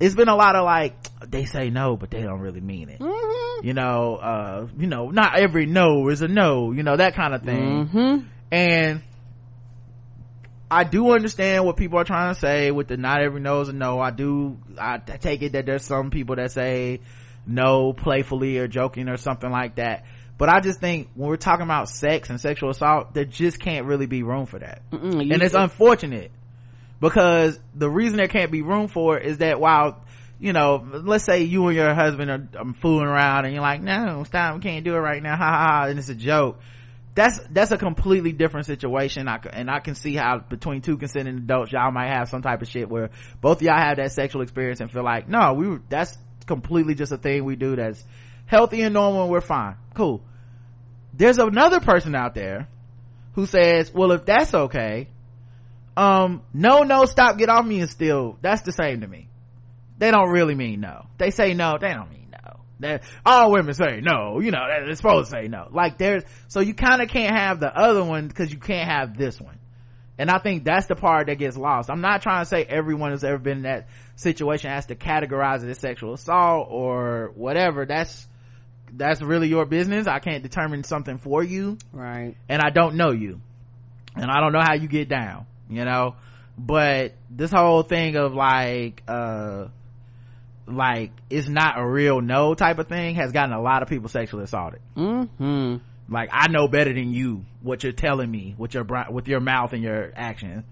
it's 0.00 0.14
been 0.14 0.28
a 0.28 0.34
lot 0.34 0.56
of 0.56 0.64
like 0.64 0.94
they 1.28 1.44
say 1.44 1.68
no 1.68 1.96
but 1.96 2.10
they 2.10 2.22
don't 2.22 2.40
really 2.40 2.62
mean 2.62 2.88
it 2.88 2.98
Mm-hmm. 2.98 3.66
you 3.66 3.74
know 3.74 4.16
uh 4.16 4.66
you 4.78 4.86
know 4.86 5.10
not 5.10 5.38
every 5.38 5.66
no 5.66 6.08
is 6.08 6.22
a 6.22 6.28
no 6.28 6.72
you 6.72 6.82
know 6.82 6.96
that 6.96 7.14
kind 7.14 7.34
of 7.34 7.42
thing 7.42 7.86
Mm-hmm. 7.88 8.26
and 8.50 9.02
I 10.70 10.84
do 10.84 11.10
understand 11.10 11.66
what 11.66 11.76
people 11.76 11.98
are 11.98 12.04
trying 12.04 12.32
to 12.34 12.40
say 12.40 12.70
with 12.70 12.88
the 12.88 12.96
not 12.96 13.20
every 13.20 13.42
no 13.42 13.60
is 13.60 13.68
a 13.68 13.74
no. 13.74 14.00
I 14.00 14.10
do, 14.10 14.56
I, 14.80 14.94
I 14.94 15.18
take 15.18 15.42
it 15.42 15.52
that 15.52 15.66
there's 15.66 15.84
some 15.84 16.10
people 16.10 16.36
that 16.36 16.50
say 16.50 17.00
no 17.46 17.92
playfully 17.92 18.58
or 18.58 18.68
joking 18.68 19.08
or 19.08 19.16
something 19.16 19.50
like 19.50 19.76
that. 19.76 20.04
But 20.38 20.48
I 20.48 20.60
just 20.60 20.80
think 20.80 21.10
when 21.14 21.28
we're 21.28 21.36
talking 21.36 21.64
about 21.64 21.88
sex 21.88 22.30
and 22.30 22.40
sexual 22.40 22.70
assault, 22.70 23.14
there 23.14 23.24
just 23.24 23.60
can't 23.60 23.86
really 23.86 24.06
be 24.06 24.22
room 24.22 24.46
for 24.46 24.58
that. 24.58 24.82
Mm-mm, 24.90 25.32
and 25.32 25.42
it's 25.42 25.54
unfortunate 25.54 26.32
because 27.00 27.58
the 27.74 27.88
reason 27.88 28.16
there 28.16 28.28
can't 28.28 28.50
be 28.50 28.62
room 28.62 28.88
for 28.88 29.18
it 29.18 29.26
is 29.26 29.38
that 29.38 29.60
while 29.60 30.04
you 30.42 30.52
know, 30.52 30.84
let's 31.04 31.24
say 31.24 31.44
you 31.44 31.68
and 31.68 31.76
your 31.76 31.94
husband 31.94 32.28
are 32.28 32.60
um, 32.60 32.74
fooling 32.74 33.06
around 33.06 33.44
and 33.44 33.54
you're 33.54 33.62
like, 33.62 33.80
no, 33.80 34.24
stop, 34.24 34.56
we 34.56 34.60
can't 34.60 34.84
do 34.84 34.92
it 34.92 34.98
right 34.98 35.22
now, 35.22 35.36
ha 35.36 35.44
ha 35.44 35.66
ha, 35.68 35.84
and 35.84 36.00
it's 36.00 36.08
a 36.08 36.16
joke. 36.16 36.58
That's, 37.14 37.38
that's 37.50 37.70
a 37.70 37.78
completely 37.78 38.32
different 38.32 38.66
situation. 38.66 39.28
I, 39.28 39.38
and 39.52 39.70
I 39.70 39.78
can 39.78 39.94
see 39.94 40.16
how 40.16 40.38
between 40.38 40.80
two 40.80 40.96
consenting 40.96 41.36
adults, 41.36 41.70
y'all 41.70 41.92
might 41.92 42.08
have 42.08 42.28
some 42.28 42.42
type 42.42 42.60
of 42.60 42.66
shit 42.66 42.88
where 42.88 43.10
both 43.40 43.58
of 43.58 43.62
y'all 43.62 43.78
have 43.78 43.98
that 43.98 44.10
sexual 44.10 44.42
experience 44.42 44.80
and 44.80 44.90
feel 44.90 45.04
like, 45.04 45.28
no, 45.28 45.54
we 45.54 45.68
were, 45.68 45.82
that's 45.88 46.18
completely 46.44 46.94
just 46.94 47.12
a 47.12 47.16
thing 47.16 47.44
we 47.44 47.56
do 47.56 47.76
that's 47.76 48.02
healthy 48.46 48.82
and 48.82 48.94
normal 48.94 49.22
and 49.22 49.30
we're 49.30 49.40
fine. 49.40 49.76
Cool. 49.94 50.22
There's 51.14 51.38
another 51.38 51.80
person 51.80 52.14
out 52.14 52.34
there 52.34 52.68
who 53.34 53.46
says, 53.46 53.92
well, 53.92 54.12
if 54.12 54.24
that's 54.24 54.54
okay, 54.54 55.08
um, 55.96 56.42
no, 56.52 56.82
no, 56.82 57.04
stop, 57.04 57.38
get 57.38 57.48
off 57.48 57.66
me 57.66 57.80
and 57.80 57.90
still, 57.90 58.38
that's 58.40 58.62
the 58.62 58.72
same 58.72 59.00
to 59.02 59.06
me. 59.06 59.28
They 59.98 60.10
don't 60.10 60.30
really 60.30 60.54
mean 60.54 60.80
no. 60.80 61.06
They 61.18 61.30
say 61.30 61.54
no, 61.54 61.76
they 61.80 61.92
don't 61.92 62.10
mean 62.10 62.28
no. 62.30 62.60
They, 62.80 63.00
all 63.24 63.52
women 63.52 63.74
say 63.74 64.00
no, 64.02 64.40
you 64.40 64.50
know, 64.50 64.66
they're 64.68 64.94
supposed 64.94 65.30
to 65.30 65.36
say 65.36 65.48
no. 65.48 65.68
Like 65.70 65.98
there's, 65.98 66.24
so 66.48 66.60
you 66.60 66.74
kind 66.74 67.02
of 67.02 67.08
can't 67.08 67.34
have 67.34 67.60
the 67.60 67.74
other 67.74 68.02
one 68.02 68.26
because 68.26 68.52
you 68.52 68.58
can't 68.58 68.90
have 68.90 69.16
this 69.16 69.40
one. 69.40 69.58
And 70.18 70.30
I 70.30 70.38
think 70.38 70.64
that's 70.64 70.86
the 70.86 70.94
part 70.94 71.26
that 71.28 71.38
gets 71.38 71.56
lost. 71.56 71.90
I'm 71.90 72.00
not 72.02 72.22
trying 72.22 72.42
to 72.42 72.46
say 72.46 72.64
everyone 72.64 73.12
who's 73.12 73.24
ever 73.24 73.38
been 73.38 73.58
in 73.58 73.62
that 73.62 73.88
situation 74.16 74.70
has 74.70 74.86
to 74.86 74.94
categorize 74.94 75.64
it 75.64 75.70
as 75.70 75.78
sexual 75.78 76.12
assault 76.14 76.68
or 76.70 77.32
whatever. 77.34 77.86
That's, 77.86 78.26
that's 78.92 79.22
really 79.22 79.48
your 79.48 79.64
business. 79.64 80.06
I 80.06 80.18
can't 80.18 80.42
determine 80.42 80.84
something 80.84 81.18
for 81.18 81.42
you 81.42 81.78
Right. 81.92 82.34
and 82.48 82.60
I 82.60 82.70
don't 82.70 82.96
know 82.96 83.10
you. 83.10 83.40
And 84.14 84.30
I 84.30 84.40
don't 84.40 84.52
know 84.52 84.60
how 84.60 84.74
you 84.74 84.86
get 84.88 85.08
down, 85.08 85.46
you 85.70 85.84
know? 85.86 86.16
But 86.58 87.14
this 87.30 87.50
whole 87.50 87.82
thing 87.82 88.16
of 88.16 88.34
like, 88.34 89.02
uh, 89.08 89.68
like, 90.66 91.10
it's 91.30 91.48
not 91.48 91.78
a 91.78 91.86
real 91.86 92.20
no 92.20 92.54
type 92.54 92.78
of 92.78 92.88
thing 92.88 93.14
has 93.14 93.32
gotten 93.32 93.54
a 93.54 93.60
lot 93.62 93.82
of 93.82 93.88
people 93.88 94.10
sexually 94.10 94.44
assaulted. 94.44 94.80
Mm-hmm. 94.94 95.76
Like, 96.12 96.30
I 96.32 96.48
know 96.48 96.68
better 96.68 96.92
than 96.92 97.12
you 97.12 97.44
what 97.60 97.82
you're 97.82 97.92
telling 97.92 98.30
me 98.30 98.54
with 98.56 98.74
your, 98.74 98.86
with 99.10 99.28
your 99.28 99.40
mouth 99.40 99.72
and 99.72 99.82
your 99.82 100.12
actions. 100.14 100.64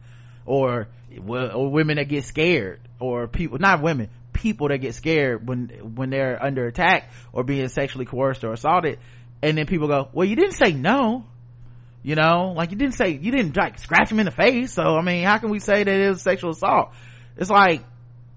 Or, 0.47 0.89
or 1.27 1.71
women 1.71 1.97
that 1.97 2.09
get 2.09 2.25
scared. 2.25 2.81
Or 2.99 3.29
people, 3.29 3.59
not 3.59 3.83
women, 3.83 4.11
people 4.33 4.69
that 4.69 4.79
get 4.79 4.95
scared 4.95 5.47
when, 5.49 5.69
when 5.97 6.11
they're 6.11 6.43
under 6.43 6.67
attack 6.67 7.11
or 7.33 7.45
being 7.45 7.69
sexually 7.69 8.05
coerced 8.05 8.45
or 8.45 8.53
assaulted. 8.53 8.99
And 9.43 9.57
then 9.57 9.67
people 9.67 9.89
go, 9.89 10.09
well, 10.13 10.27
you 10.27 10.37
didn't 10.37 10.55
say 10.55 10.73
no 10.73 11.25
you 12.03 12.15
know 12.15 12.55
like 12.57 12.71
you 12.71 12.77
didn't 12.77 12.95
say 12.95 13.11
you 13.11 13.31
didn't 13.31 13.57
like 13.57 13.79
scratch 13.79 14.11
him 14.11 14.19
in 14.19 14.25
the 14.25 14.33
face 14.33 14.73
so 14.73 14.97
i 14.97 15.03
mean 15.03 15.25
how 15.25 15.39
can 15.39 15.51
we 15.51 15.59
say 15.59 15.85
that 15.85 15.95
it 15.95 16.09
was 16.09 16.23
sexual 16.23 16.51
assault 16.51 16.93
it's 17.37 17.51
like 17.51 17.85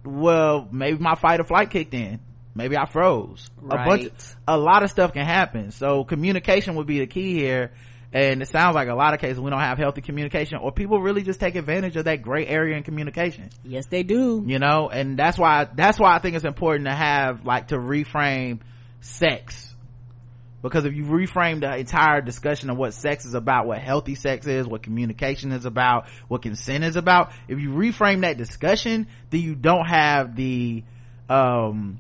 well 0.04 0.68
maybe 0.72 0.98
my 0.98 1.16
fight 1.16 1.40
or 1.40 1.46
flight 1.46 1.70
kicked 1.70 1.94
in 1.94 2.20
maybe 2.56 2.78
i 2.78 2.86
froze. 2.86 3.50
Right. 3.62 3.82
a 3.82 3.90
bunch 3.90 4.12
a 4.48 4.58
lot 4.58 4.84
of 4.84 4.90
stuff 4.90 5.14
can 5.14 5.26
happen. 5.26 5.72
So 5.72 6.04
communication 6.04 6.76
would 6.76 6.88
be 6.88 7.00
the 7.00 7.08
key 7.08 7.34
here. 7.34 7.72
And 8.16 8.44
it 8.44 8.48
sounds 8.48 8.76
like 8.76 8.90
a 8.90 8.94
lot 8.94 9.16
of 9.16 9.20
cases 9.20 9.40
we 9.40 9.50
don't 9.50 9.60
have 9.60 9.80
healthy 9.80 10.02
communication 10.02 10.60
or 10.60 10.72
people 10.72 11.02
really 11.02 11.24
just 11.24 11.40
take 11.40 11.56
advantage 11.56 11.96
of 11.96 12.06
that 12.06 12.22
gray 12.22 12.46
area 12.46 12.78
in 12.78 12.84
communication. 12.84 13.50
Yes, 13.64 13.88
they 13.88 14.04
do. 14.04 14.44
you 14.46 14.60
know? 14.60 14.88
And 14.90 15.18
that's 15.18 15.38
why 15.38 15.68
that's 15.74 16.00
why 16.00 16.14
i 16.14 16.20
think 16.20 16.36
it's 16.36 16.46
important 16.46 16.86
to 16.86 16.94
have 16.94 17.44
like 17.44 17.70
to 17.70 17.76
reframe 17.76 18.60
sex. 19.02 19.72
Because 20.62 20.86
if 20.86 20.94
you 20.94 21.04
reframe 21.04 21.60
the 21.60 21.76
entire 21.76 22.22
discussion 22.22 22.70
of 22.70 22.78
what 22.78 22.94
sex 22.94 23.26
is 23.26 23.34
about 23.34 23.66
what 23.66 23.80
healthy 23.80 24.16
sex 24.16 24.48
is 24.48 24.66
what 24.66 24.82
communication 24.82 25.52
is 25.52 25.66
about 25.66 26.08
what 26.30 26.42
consent 26.42 26.86
is 26.86 26.96
about 26.96 27.32
if 27.50 27.60
you 27.60 27.72
reframe 27.72 28.22
that 28.22 28.38
discussion 28.38 29.08
then 29.30 29.42
you 29.42 29.56
don't 29.56 29.86
have 29.86 30.38
the 30.38 30.84
um 31.30 32.00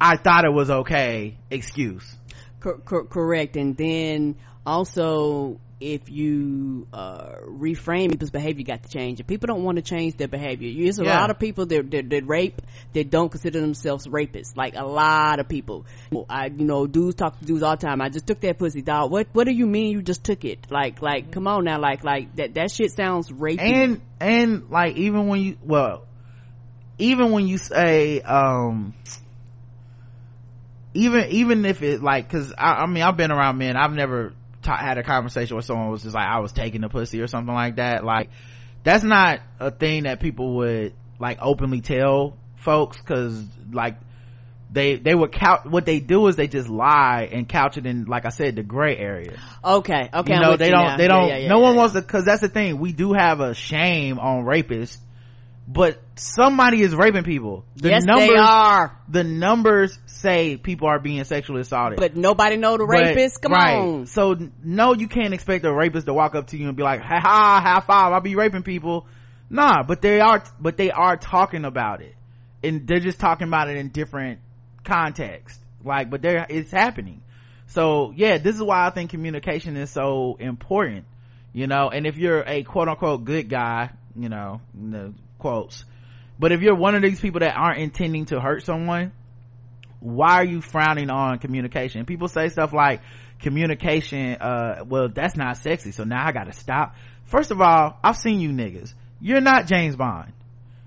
i 0.00 0.16
thought 0.16 0.44
it 0.44 0.52
was 0.52 0.70
okay 0.70 1.36
excuse 1.50 2.16
Cor- 2.60 2.78
cor- 2.78 3.04
correct. 3.04 3.54
And 3.56 3.76
then 3.76 4.34
also, 4.64 5.60
if 5.78 6.10
you 6.10 6.88
uh, 6.92 7.34
reframe 7.46 8.10
people's 8.10 8.30
behavior, 8.30 8.64
got 8.64 8.82
to 8.82 8.88
change. 8.88 9.20
If 9.20 9.26
people 9.28 9.46
don't 9.46 9.62
want 9.62 9.76
to 9.76 9.82
change 9.82 10.16
their 10.16 10.26
behavior, 10.26 10.72
there's 10.82 10.98
a 10.98 11.04
Yeah. 11.04 11.20
lot 11.20 11.30
of 11.30 11.38
people 11.38 11.66
that, 11.66 11.90
that 11.92 12.10
that 12.10 12.26
rape 12.26 12.60
that 12.94 13.10
don't 13.10 13.28
consider 13.30 13.60
themselves 13.60 14.06
rapists. 14.08 14.56
Like 14.56 14.74
a 14.74 14.84
lot 14.84 15.38
of 15.38 15.48
people. 15.48 15.84
I 16.28 16.46
you 16.46 16.64
know 16.64 16.86
dudes 16.88 17.14
talk 17.14 17.38
to 17.38 17.44
dudes 17.44 17.62
all 17.62 17.76
the 17.76 17.86
time. 17.86 18.00
I 18.00 18.08
just 18.08 18.26
took 18.26 18.40
that 18.40 18.58
pussy, 18.58 18.82
dog. 18.82 19.10
What 19.12 19.28
what 19.32 19.44
do 19.44 19.52
you 19.52 19.66
mean 19.66 19.92
you 19.92 20.02
just 20.02 20.24
took 20.24 20.44
it? 20.44 20.66
Like 20.70 21.02
like 21.02 21.30
come 21.30 21.46
on 21.46 21.62
now, 21.64 21.78
like 21.78 22.02
like 22.02 22.34
that 22.36 22.54
that 22.54 22.72
shit 22.72 22.90
sounds 22.90 23.30
rapey. 23.30 23.60
and 23.60 24.00
and 24.18 24.70
like 24.70 24.96
even 24.96 25.28
when 25.28 25.40
you 25.42 25.56
well 25.62 26.04
even 26.98 27.30
when 27.30 27.46
you 27.46 27.58
say 27.58 28.22
um 28.22 28.94
even 30.96 31.30
even 31.30 31.64
if 31.64 31.82
it 31.82 32.02
like 32.02 32.28
because 32.28 32.52
I, 32.56 32.74
I 32.82 32.86
mean 32.86 33.02
i've 33.02 33.16
been 33.16 33.30
around 33.30 33.58
men 33.58 33.76
i've 33.76 33.92
never 33.92 34.32
had 34.64 34.98
a 34.98 35.02
conversation 35.04 35.54
where 35.54 35.62
someone 35.62 35.90
was 35.90 36.02
just 36.02 36.14
like 36.14 36.26
i 36.26 36.40
was 36.40 36.52
taking 36.52 36.80
the 36.80 36.88
pussy 36.88 37.20
or 37.20 37.26
something 37.28 37.54
like 37.54 37.76
that 37.76 38.04
like 38.04 38.30
that's 38.82 39.04
not 39.04 39.40
a 39.60 39.70
thing 39.70 40.04
that 40.04 40.20
people 40.20 40.56
would 40.56 40.94
like 41.18 41.38
openly 41.40 41.80
tell 41.80 42.36
folks 42.56 42.96
because 42.98 43.44
like 43.70 43.96
they 44.72 44.96
they 44.96 45.14
would 45.14 45.30
couch 45.30 45.60
what 45.64 45.84
they 45.86 46.00
do 46.00 46.26
is 46.26 46.34
they 46.34 46.48
just 46.48 46.68
lie 46.68 47.28
and 47.30 47.48
couch 47.48 47.76
it 47.76 47.86
in 47.86 48.04
like 48.06 48.26
i 48.26 48.30
said 48.30 48.56
the 48.56 48.62
gray 48.64 48.96
area 48.96 49.38
okay, 49.64 50.10
okay. 50.12 50.34
you 50.34 50.40
know 50.40 50.56
they 50.56 50.70
don't 50.70 50.98
they 50.98 51.04
Yeah, 51.04 51.08
don't 51.08 51.28
yeah, 51.28 51.36
yeah, 51.38 51.48
no 51.48 51.58
yeah, 51.58 51.62
one 51.62 51.74
yeah. 51.74 51.78
wants 51.78 51.94
to 51.94 52.00
because 52.00 52.24
that's 52.24 52.40
the 52.40 52.48
thing 52.48 52.78
we 52.80 52.92
do 52.92 53.12
have 53.12 53.40
a 53.40 53.54
shame 53.54 54.18
on 54.18 54.44
rapists 54.44 54.98
but 55.68 56.00
somebody 56.14 56.80
is 56.80 56.94
raping 56.94 57.24
people 57.24 57.64
the 57.74 57.88
yes, 57.90 58.04
numbers 58.04 58.28
they 58.28 58.36
are. 58.36 58.96
the 59.08 59.24
numbers 59.24 59.98
say 60.06 60.56
people 60.56 60.88
are 60.88 61.00
being 61.00 61.24
sexually 61.24 61.60
assaulted 61.60 61.98
But 61.98 62.16
nobody 62.16 62.56
know 62.56 62.76
the 62.76 62.86
But- 62.86 63.42
Come 63.42 63.52
right. 63.52 63.74
on. 63.78 64.06
So 64.06 64.36
no, 64.62 64.94
you 64.94 65.08
can't 65.08 65.34
expect 65.34 65.64
a 65.64 65.72
rapist 65.72 66.06
to 66.06 66.14
walk 66.14 66.34
up 66.34 66.48
to 66.48 66.56
you 66.56 66.68
and 66.68 66.76
be 66.76 66.82
like, 66.82 67.00
"Ha 67.00 67.20
ha, 67.20 67.60
high 67.62 67.80
five! 67.80 68.12
I'll 68.12 68.20
be 68.20 68.34
raping 68.36 68.62
people." 68.62 69.06
Nah, 69.50 69.82
but 69.82 70.02
they 70.02 70.20
are, 70.20 70.42
but 70.60 70.76
they 70.76 70.90
are 70.90 71.16
talking 71.16 71.64
about 71.64 72.00
it, 72.00 72.14
and 72.62 72.86
they're 72.86 73.00
just 73.00 73.18
talking 73.20 73.46
about 73.48 73.68
it 73.68 73.76
in 73.76 73.88
different 73.90 74.40
context. 74.84 75.60
Like, 75.84 76.10
but 76.10 76.22
they're 76.22 76.46
it's 76.48 76.70
happening. 76.70 77.22
So 77.66 78.12
yeah, 78.16 78.38
this 78.38 78.54
is 78.54 78.62
why 78.62 78.86
I 78.86 78.90
think 78.90 79.10
communication 79.10 79.76
is 79.76 79.90
so 79.90 80.36
important. 80.38 81.04
You 81.52 81.66
know, 81.66 81.88
and 81.90 82.06
if 82.06 82.16
you're 82.18 82.42
a 82.46 82.62
quote 82.62 82.88
unquote 82.88 83.24
good 83.24 83.48
guy, 83.48 83.90
you 84.14 84.28
know, 84.28 84.60
quotes, 85.38 85.84
but 86.38 86.52
if 86.52 86.60
you're 86.60 86.76
one 86.76 86.94
of 86.94 87.02
these 87.02 87.20
people 87.20 87.40
that 87.40 87.54
aren't 87.56 87.78
intending 87.78 88.26
to 88.26 88.40
hurt 88.40 88.64
someone, 88.64 89.12
why 90.00 90.34
are 90.34 90.44
you 90.44 90.60
frowning 90.60 91.10
on 91.10 91.38
communication? 91.38 92.04
People 92.04 92.28
say 92.28 92.48
stuff 92.48 92.72
like 92.72 93.00
communication 93.40 94.34
uh 94.36 94.82
well 94.88 95.08
that's 95.10 95.36
not 95.36 95.58
sexy 95.58 95.92
so 95.92 96.04
now 96.04 96.26
i 96.26 96.32
gotta 96.32 96.52
stop. 96.52 96.94
First 97.24 97.50
of 97.50 97.60
all 97.60 97.98
i've 98.02 98.16
seen 98.16 98.40
you 98.40 98.50
niggas. 98.50 98.94
You're 99.20 99.40
not 99.40 99.66
james 99.66 99.96
bond. 99.96 100.32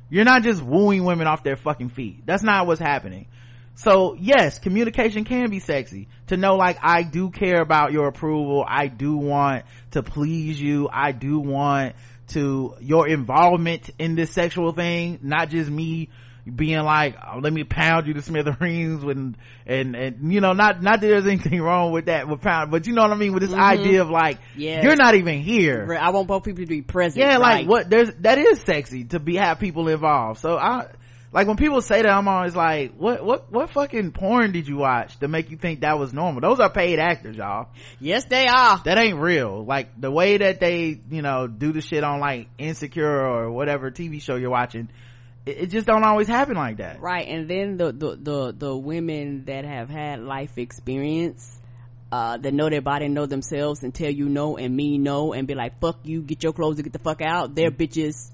You're 0.09 0.25
not 0.25 0.43
just 0.43 0.61
wooing 0.61 1.03
women 1.03 1.27
off 1.27 1.43
their 1.43 1.55
fucking 1.55 1.89
feet. 1.89 2.25
That's 2.25 2.43
not 2.43 2.65
what's 2.65 2.79
happening. 2.79 3.27
So 3.75 4.15
yes 4.19 4.59
communication 4.59 5.25
can 5.25 5.49
be 5.49 5.59
sexy. 5.59 6.07
To 6.27 6.37
know 6.37 6.55
like 6.55 6.77
i 6.81 7.03
do 7.03 7.29
care 7.29 7.61
about 7.61 7.91
your 7.91 8.07
approval. 8.07 8.65
I 8.67 8.87
do 8.87 9.15
want 9.17 9.65
to 9.91 10.03
please 10.03 10.59
you. 10.59 10.89
I 10.91 11.11
do 11.11 11.39
want 11.39 11.95
to 12.29 12.75
your 12.79 13.07
involvement 13.07 13.89
in 13.99 14.15
this 14.15 14.31
sexual 14.31 14.71
thing 14.71 15.19
not 15.21 15.49
just 15.49 15.69
me 15.69 16.09
being 16.55 16.79
like 16.79 17.15
oh, 17.27 17.39
let 17.39 17.53
me 17.53 17.63
pound 17.63 18.07
you 18.07 18.13
to 18.13 18.21
smithereens 18.21 19.03
when 19.03 19.35
and 19.65 19.95
and 19.95 20.33
you 20.33 20.41
know 20.41 20.53
not 20.53 20.81
not 20.81 21.01
that 21.01 21.07
there's 21.07 21.27
anything 21.27 21.61
wrong 21.61 21.91
with 21.91 22.05
that 22.05 22.27
with 22.27 22.41
pound 22.41 22.71
but 22.71 22.87
you 22.87 22.93
know 22.93 23.01
what 23.03 23.11
i 23.11 23.15
mean 23.15 23.33
with 23.33 23.41
this 23.41 23.51
mm-hmm. 23.51 23.61
idea 23.61 24.01
of 24.01 24.09
like 24.09 24.39
Yes. 24.55 24.83
you're 24.83 24.95
not 24.95 25.15
even 25.15 25.39
here 25.39 25.97
I 25.99 26.09
want 26.09 26.27
both 26.27 26.43
people 26.43 26.63
to 26.63 26.67
be 26.67 26.81
present. 26.81 27.23
yeah 27.23 27.37
like 27.37 27.67
what 27.67 27.89
there's 27.89 28.11
that 28.19 28.37
is 28.37 28.61
sexy 28.61 29.03
to 29.05 29.19
be 29.19 29.35
have 29.35 29.59
people 29.59 29.87
involved 29.87 30.39
so 30.39 30.57
i 30.57 30.87
like 31.31 31.47
when 31.47 31.57
people 31.57 31.81
say 31.81 32.01
that 32.01 32.11
i'm 32.11 32.27
always 32.27 32.55
like 32.55 32.93
what 32.95 33.23
what 33.23 33.51
what 33.51 33.69
fucking 33.69 34.11
porn 34.11 34.51
did 34.51 34.67
you 34.67 34.77
watch 34.77 35.17
to 35.19 35.27
make 35.27 35.51
you 35.51 35.57
think 35.57 35.81
that 35.81 35.97
was 35.99 36.13
normal 36.13 36.41
those 36.41 36.59
are 36.59 36.69
paid 36.69 36.99
actors 36.99 37.35
y'all 37.35 37.67
Yes, 37.99 38.25
they 38.25 38.47
are. 38.47 38.81
that 38.85 38.97
ain't 38.97 39.17
real 39.19 39.63
like 39.65 39.99
the 39.99 40.09
way 40.11 40.37
that 40.37 40.59
they 40.59 40.99
you 41.09 41.21
know 41.21 41.47
do 41.47 41.71
the 41.71 41.81
shit 41.81 42.03
on 42.03 42.19
like 42.19 42.47
insecure 42.57 43.07
or 43.25 43.51
whatever 43.51 43.91
tv 43.91 44.21
show 44.21 44.35
you're 44.35 44.49
watching 44.49 44.89
it, 45.45 45.57
it 45.57 45.67
just 45.67 45.87
don't 45.87 46.03
always 46.03 46.27
happen 46.27 46.55
like 46.55 46.77
that 46.77 46.99
Right, 47.01 47.27
and 47.27 47.49
then 47.49 47.77
the, 47.77 47.91
the 47.91 48.15
the 48.15 48.53
the 48.57 48.75
women 48.77 49.45
that 49.45 49.63
have 49.65 49.89
had 49.89 50.19
life 50.19 50.57
experience, 50.57 51.57
uh, 52.11 52.37
that 52.37 52.53
know 52.53 52.69
their 52.69 52.81
body, 52.81 53.05
and 53.05 53.13
know 53.13 53.25
themselves, 53.25 53.81
and 53.83 53.93
tell 53.93 54.09
you 54.09 54.27
no 54.27 54.57
and 54.57 54.75
me 54.75 54.97
no, 54.97 55.31
and 55.33 55.47
be 55.47 55.55
like, 55.55 55.79
"Fuck 55.79 55.99
you, 56.03 56.21
get 56.21 56.43
your 56.43 56.53
clothes 56.53 56.75
and 56.77 56.83
get 56.83 56.93
the 56.93 56.99
fuck 56.99 57.21
out." 57.21 57.55
They're 57.55 57.71
bitches. 57.71 58.31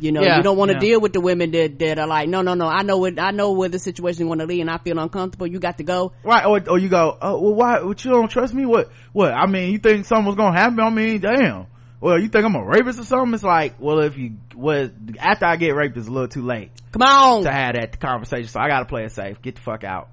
You 0.00 0.12
know, 0.12 0.22
Yeah, 0.22 0.36
you 0.36 0.42
don't 0.44 0.56
want 0.56 0.68
to 0.70 0.74
yeah. 0.74 0.80
deal 0.80 1.00
with 1.00 1.12
the 1.12 1.20
women 1.20 1.50
that 1.50 1.78
that 1.80 1.98
are 1.98 2.06
like, 2.06 2.28
"No, 2.28 2.42
no, 2.42 2.54
no, 2.54 2.66
I 2.68 2.82
know 2.82 2.98
what 2.98 3.18
I 3.18 3.32
know 3.32 3.52
where 3.52 3.68
the 3.68 3.80
situation 3.80 4.28
want 4.28 4.40
to 4.40 4.46
lead, 4.46 4.60
and 4.60 4.70
I 4.70 4.78
feel 4.78 4.96
uncomfortable. 4.98 5.46
You 5.48 5.58
got 5.58 5.78
to 5.78 5.84
go." 5.84 6.12
right 6.22 6.44
or, 6.46 6.60
or 6.70 6.78
you 6.78 6.88
go 6.88 7.18
oh 7.20 7.40
well 7.40 7.54
why 7.54 7.82
what 7.82 8.04
you 8.04 8.10
don't 8.12 8.28
trust 8.30 8.54
me? 8.54 8.64
What 8.64 8.90
what 9.12 9.32
i 9.32 9.46
mean 9.46 9.72
you 9.72 9.78
think 9.78 10.06
something 10.06 10.26
was 10.26 10.36
gonna 10.36 10.56
happen? 10.56 10.78
I 10.80 10.90
mean 10.90 11.20
damn. 11.20 11.66
Well 12.00 12.16
you 12.20 12.28
think 12.28 12.44
i'm 12.44 12.54
a 12.54 12.64
rapist 12.64 13.00
or 13.00 13.04
something? 13.04 13.34
It's 13.34 13.42
like 13.42 13.74
well 13.80 13.98
if 14.00 14.16
you 14.16 14.34
well 14.54 14.88
after 15.18 15.46
i 15.46 15.56
get 15.56 15.74
raped 15.74 15.96
it's 15.96 16.06
a 16.06 16.10
little 16.12 16.28
too 16.28 16.42
late 16.42 16.70
Come 16.92 17.02
on, 17.02 17.42
to 17.42 17.50
have 17.50 17.74
that 17.74 17.98
conversation 17.98 18.46
so 18.48 18.60
i 18.60 18.68
gotta 18.68 18.84
play 18.84 19.04
it 19.04 19.10
safe. 19.12 19.42
Get 19.42 19.56
the 19.56 19.62
fuck 19.62 19.82
out. 19.82 20.08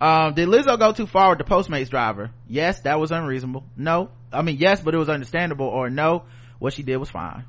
Um 0.00 0.34
did 0.34 0.48
lizzo 0.48 0.78
go 0.78 0.92
too 0.92 1.06
far 1.08 1.30
with 1.30 1.38
the 1.38 1.44
postmates 1.44 1.90
driver? 1.90 2.30
Yes 2.46 2.80
that 2.82 3.00
was 3.00 3.10
unreasonable. 3.10 3.64
No. 3.76 4.10
I 4.32 4.42
mean 4.42 4.58
yes 4.58 4.80
but 4.80 4.94
it 4.94 4.98
was 4.98 5.08
understandable 5.08 5.66
or 5.66 5.90
no 5.90 6.22
what 6.60 6.72
she 6.72 6.84
did 6.84 6.98
was 6.98 7.10
fine 7.10 7.44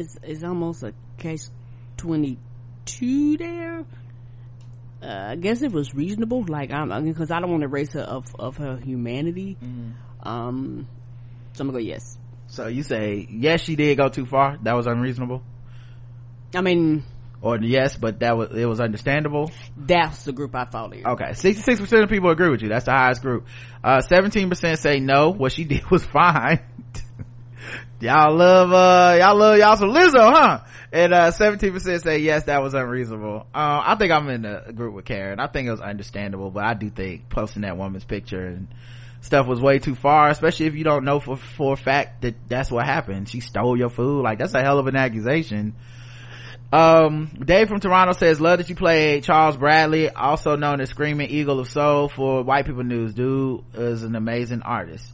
it's 0.00 0.16
it's 0.22 0.42
almost 0.42 0.82
a 0.82 0.94
case 1.18 1.50
twenty 1.96 2.38
two 2.86 3.36
there. 3.36 3.84
Uh, 5.02 5.28
I 5.30 5.36
guess 5.36 5.62
it 5.62 5.72
was 5.72 5.94
reasonable, 5.94 6.44
like 6.46 6.72
I'm 6.72 7.04
because 7.04 7.30
I 7.30 7.40
don't 7.40 7.50
want 7.50 7.62
to 7.62 7.68
erase 7.68 7.92
her 7.92 8.00
of 8.00 8.24
of 8.38 8.56
her 8.56 8.76
humanity. 8.76 9.56
Um, 10.22 10.88
so 11.52 11.62
I'm 11.62 11.68
gonna 11.68 11.78
go 11.78 11.84
yes. 11.84 12.18
so 12.46 12.66
you 12.66 12.82
say 12.82 13.26
yes 13.30 13.62
she 13.62 13.76
did 13.76 13.96
go 13.96 14.08
too 14.08 14.26
far 14.26 14.58
that 14.62 14.74
was 14.74 14.86
unreasonable 14.86 15.42
I 16.54 16.60
mean, 16.60 17.04
or 17.40 17.58
yes 17.58 17.96
but 17.96 18.20
that 18.20 18.36
was 18.36 18.50
it 18.54 18.66
was 18.66 18.80
understandable 18.80 19.50
that's 19.76 20.24
the 20.24 20.32
group 20.32 20.54
I 20.54 20.66
follow. 20.66 20.92
Okay, 20.94 21.32
sixty-six 21.32 21.80
percent 21.80 22.02
of 22.02 22.10
people 22.10 22.30
agree 22.30 22.50
with 22.50 22.62
you. 22.62 22.68
That's 22.68 22.84
the 22.84 22.92
highest 22.92 23.22
group. 23.22 23.46
Uh, 23.82 24.00
seventeen 24.00 24.48
percent 24.48 24.78
say 24.78 25.00
no. 25.00 25.30
What 25.30 25.52
she 25.52 25.64
did 25.72 25.90
was 25.90 26.04
fine. 26.04 26.60
Y'all 28.00 28.34
love, 28.36 28.72
uh, 28.72 29.18
y'all 29.18 29.36
love 29.36 29.58
y'all 29.58 29.76
some 29.76 29.90
Lizzo, 29.90 30.32
huh? 30.32 30.60
And 30.92 31.12
uh, 31.12 31.30
seventeen 31.30 31.72
percent 31.72 32.02
say 32.02 32.18
yes, 32.18 32.44
that 32.44 32.62
was 32.62 32.74
unreasonable. 32.74 33.46
Uh, 33.54 33.82
I 33.84 33.96
think 33.96 34.12
I'm 34.12 34.28
in 34.28 34.42
the 34.42 34.72
group 34.74 34.94
with 34.94 35.04
Karen. 35.04 35.38
I 35.38 35.46
think 35.46 35.68
it 35.68 35.70
was 35.70 35.80
understandable, 35.80 36.50
but 36.50 36.64
I 36.64 36.74
do 36.74 36.90
think 36.90 37.28
posting 37.28 37.62
that 37.62 37.76
woman's 37.76 38.04
picture 38.04 38.44
and 38.44 38.68
stuff 39.20 39.46
was 39.46 39.60
way 39.60 39.78
too 39.78 39.94
far, 39.94 40.28
especially 40.30 40.66
if 40.66 40.74
you 40.74 40.84
don't 40.84 41.04
know 41.04 41.20
for 41.20 41.36
for 41.36 41.74
a 41.74 41.76
fact 41.76 42.22
that 42.22 42.34
that's 42.48 42.70
what 42.70 42.86
happened. 42.86 43.28
She 43.28 43.40
stole 43.40 43.76
your 43.76 43.90
food. 43.90 44.22
Like 44.22 44.38
that's 44.38 44.54
a 44.54 44.62
hell 44.62 44.78
of 44.78 44.86
an 44.86 44.96
accusation. 44.96 45.74
Um, 46.72 47.30
Dave 47.44 47.68
from 47.68 47.80
Toronto 47.80 48.12
says, 48.12 48.40
love 48.40 48.58
that 48.58 48.68
you 48.68 48.76
played 48.76 49.24
Charles 49.24 49.56
Bradley, 49.56 50.08
also 50.08 50.54
known 50.54 50.80
as 50.80 50.88
Screaming 50.88 51.28
Eagle 51.28 51.58
of 51.58 51.68
Soul 51.68 52.08
for 52.08 52.44
White 52.44 52.64
People 52.64 52.84
News. 52.84 53.12
Dude 53.12 53.64
is 53.74 54.04
an 54.04 54.14
amazing 54.14 54.62
artist. 54.62 55.04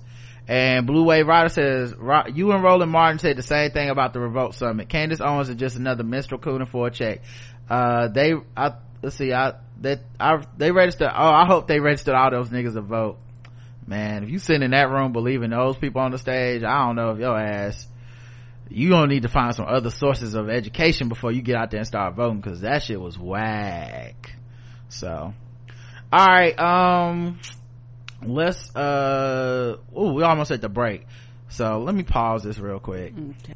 And 0.48 0.86
Blue 0.86 1.04
Wave 1.04 1.26
Rider 1.26 1.48
says, 1.48 1.92
you 2.34 2.52
and 2.52 2.62
Roland 2.62 2.92
Martin 2.92 3.18
said 3.18 3.36
the 3.36 3.42
same 3.42 3.72
thing 3.72 3.90
about 3.90 4.12
the 4.12 4.20
Revolt 4.20 4.54
Summit. 4.54 4.88
Candace 4.88 5.20
Owens 5.20 5.48
is 5.48 5.56
just 5.56 5.76
another 5.76 6.04
minstrel 6.04 6.40
cooning 6.40 6.68
for 6.68 6.86
a 6.86 6.90
check. 6.90 7.22
Uh, 7.68 8.08
they, 8.08 8.34
I, 8.56 8.74
let's 9.02 9.16
see, 9.16 9.32
I, 9.32 9.54
that, 9.80 10.00
I, 10.20 10.44
they 10.56 10.70
registered, 10.70 11.10
oh, 11.12 11.30
I 11.30 11.46
hope 11.46 11.66
they 11.66 11.80
registered 11.80 12.14
all 12.14 12.30
those 12.30 12.50
niggas 12.50 12.74
to 12.74 12.80
vote. 12.80 13.18
Man, 13.88 14.24
if 14.24 14.30
you 14.30 14.38
sit 14.38 14.62
in 14.62 14.70
that 14.70 14.90
room 14.90 15.12
believing 15.12 15.50
those 15.50 15.76
people 15.76 16.00
on 16.00 16.10
the 16.12 16.18
stage, 16.18 16.62
I 16.62 16.86
don't 16.86 16.96
know 16.96 17.10
if 17.10 17.18
your 17.18 17.38
ass, 17.38 17.86
you 18.68 18.88
gonna 18.88 19.06
need 19.06 19.22
to 19.22 19.28
find 19.28 19.54
some 19.54 19.66
other 19.68 19.90
sources 19.90 20.34
of 20.34 20.48
education 20.48 21.08
before 21.08 21.32
you 21.32 21.42
get 21.42 21.56
out 21.56 21.70
there 21.70 21.78
and 21.78 21.86
start 21.86 22.14
voting 22.14 22.40
because 22.40 22.62
that 22.62 22.82
shit 22.82 23.00
was 23.00 23.18
whack 23.18 24.32
so 24.88 25.32
all 26.12 26.26
right 26.26 26.58
um 26.58 27.38
let's 28.22 28.74
uh 28.74 29.76
oh 29.94 30.12
we 30.12 30.22
almost 30.22 30.50
at 30.50 30.60
the 30.60 30.68
break 30.68 31.06
so 31.48 31.78
let 31.78 31.94
me 31.94 32.02
pause 32.02 32.42
this 32.42 32.58
real 32.58 32.80
quick 32.80 33.12
okay. 33.12 33.54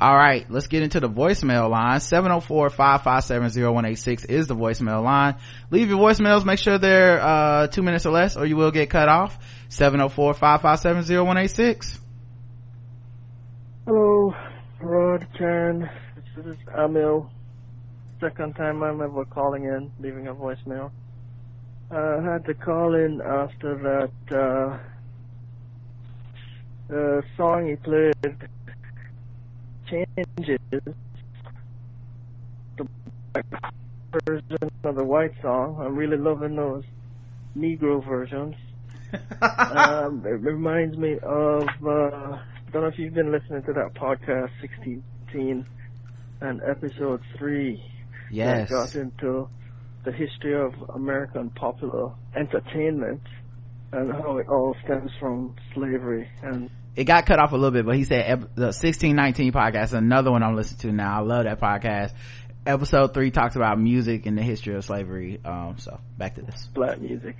all 0.00 0.16
right 0.16 0.50
let's 0.50 0.66
get 0.68 0.82
into 0.82 1.00
the 1.00 1.08
voicemail 1.08 1.68
line 1.70 1.98
704-557-0186 1.98 4.28
is 4.28 4.46
the 4.46 4.56
voicemail 4.56 5.04
line 5.04 5.36
leave 5.70 5.90
your 5.90 5.98
voicemails 5.98 6.44
make 6.44 6.58
sure 6.58 6.78
they're 6.78 7.20
uh 7.20 7.66
two 7.66 7.82
minutes 7.82 8.06
or 8.06 8.12
less 8.12 8.36
or 8.36 8.46
you 8.46 8.56
will 8.56 8.70
get 8.70 8.88
cut 8.90 9.08
off 9.08 9.38
704-557-0186 9.68 11.98
Hello, 13.86 14.34
Rod, 14.80 15.26
Karen. 15.36 15.90
This 16.34 16.46
is 16.46 16.56
Amil. 16.74 17.28
Second 18.18 18.56
time 18.56 18.82
I'm 18.82 19.02
ever 19.02 19.26
calling 19.26 19.64
in, 19.64 19.92
leaving 20.00 20.26
a 20.26 20.34
voicemail. 20.34 20.90
Uh, 21.94 22.18
I 22.18 22.32
had 22.32 22.44
to 22.46 22.54
call 22.54 22.96
in 22.96 23.20
after 23.20 23.76
that 23.76 24.10
uh, 24.36 24.78
uh, 26.92 27.20
song 27.36 27.68
he 27.68 27.76
played, 27.76 28.14
Changes, 29.88 30.58
the 32.76 32.88
black 33.32 33.46
version 34.26 34.70
of 34.82 34.96
the 34.96 35.04
white 35.04 35.34
song. 35.40 35.78
I'm 35.80 35.94
really 35.94 36.16
loving 36.16 36.56
those 36.56 36.82
Negro 37.56 38.04
versions. 38.04 38.56
um, 39.40 40.24
it 40.26 40.40
reminds 40.40 40.96
me 40.98 41.18
of, 41.22 41.62
uh, 41.62 42.38
don't 42.72 42.82
know 42.82 42.86
if 42.88 42.98
you've 42.98 43.14
been 43.14 43.30
listening 43.30 43.62
to 43.62 43.72
that 43.72 43.94
podcast 43.94 44.50
16 44.60 45.64
and 46.40 46.60
episode 46.68 47.20
3 47.38 47.80
yes 48.32 48.68
that 48.68 48.74
got 48.74 48.94
into 48.96 49.48
the 50.04 50.12
history 50.12 50.54
of 50.54 50.74
American 50.94 51.50
popular 51.50 52.12
entertainment 52.36 53.22
and 53.92 54.12
how 54.12 54.38
it 54.38 54.48
all 54.48 54.76
stems 54.84 55.10
from 55.18 55.54
slavery 55.74 56.28
and 56.42 56.70
it 56.96 57.04
got 57.04 57.26
cut 57.26 57.40
off 57.40 57.50
a 57.50 57.56
little 57.56 57.72
bit, 57.72 57.84
but 57.84 57.96
he 57.96 58.04
said 58.04 58.48
the 58.54 58.70
sixteen 58.72 59.16
nineteen 59.16 59.52
podcast, 59.52 59.94
another 59.94 60.30
one 60.30 60.42
I'm 60.44 60.54
listening 60.54 60.92
to 60.92 60.92
now. 60.92 61.18
I 61.18 61.22
love 61.22 61.44
that 61.44 61.60
podcast. 61.60 62.12
Episode 62.66 63.12
three 63.12 63.30
talks 63.30 63.56
about 63.56 63.80
music 63.80 64.26
and 64.26 64.38
the 64.38 64.42
history 64.42 64.74
of 64.76 64.84
slavery. 64.84 65.40
Um, 65.44 65.74
so 65.78 65.98
back 66.16 66.36
to 66.36 66.42
this. 66.42 66.68
black 66.72 67.00
music. 67.00 67.36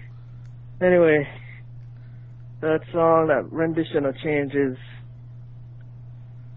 Anyway, 0.83 1.29
that 2.61 2.81
song, 2.93 3.29
that 3.29 3.51
rendition 3.53 4.05
of 4.07 4.17
Changes, 4.19 4.77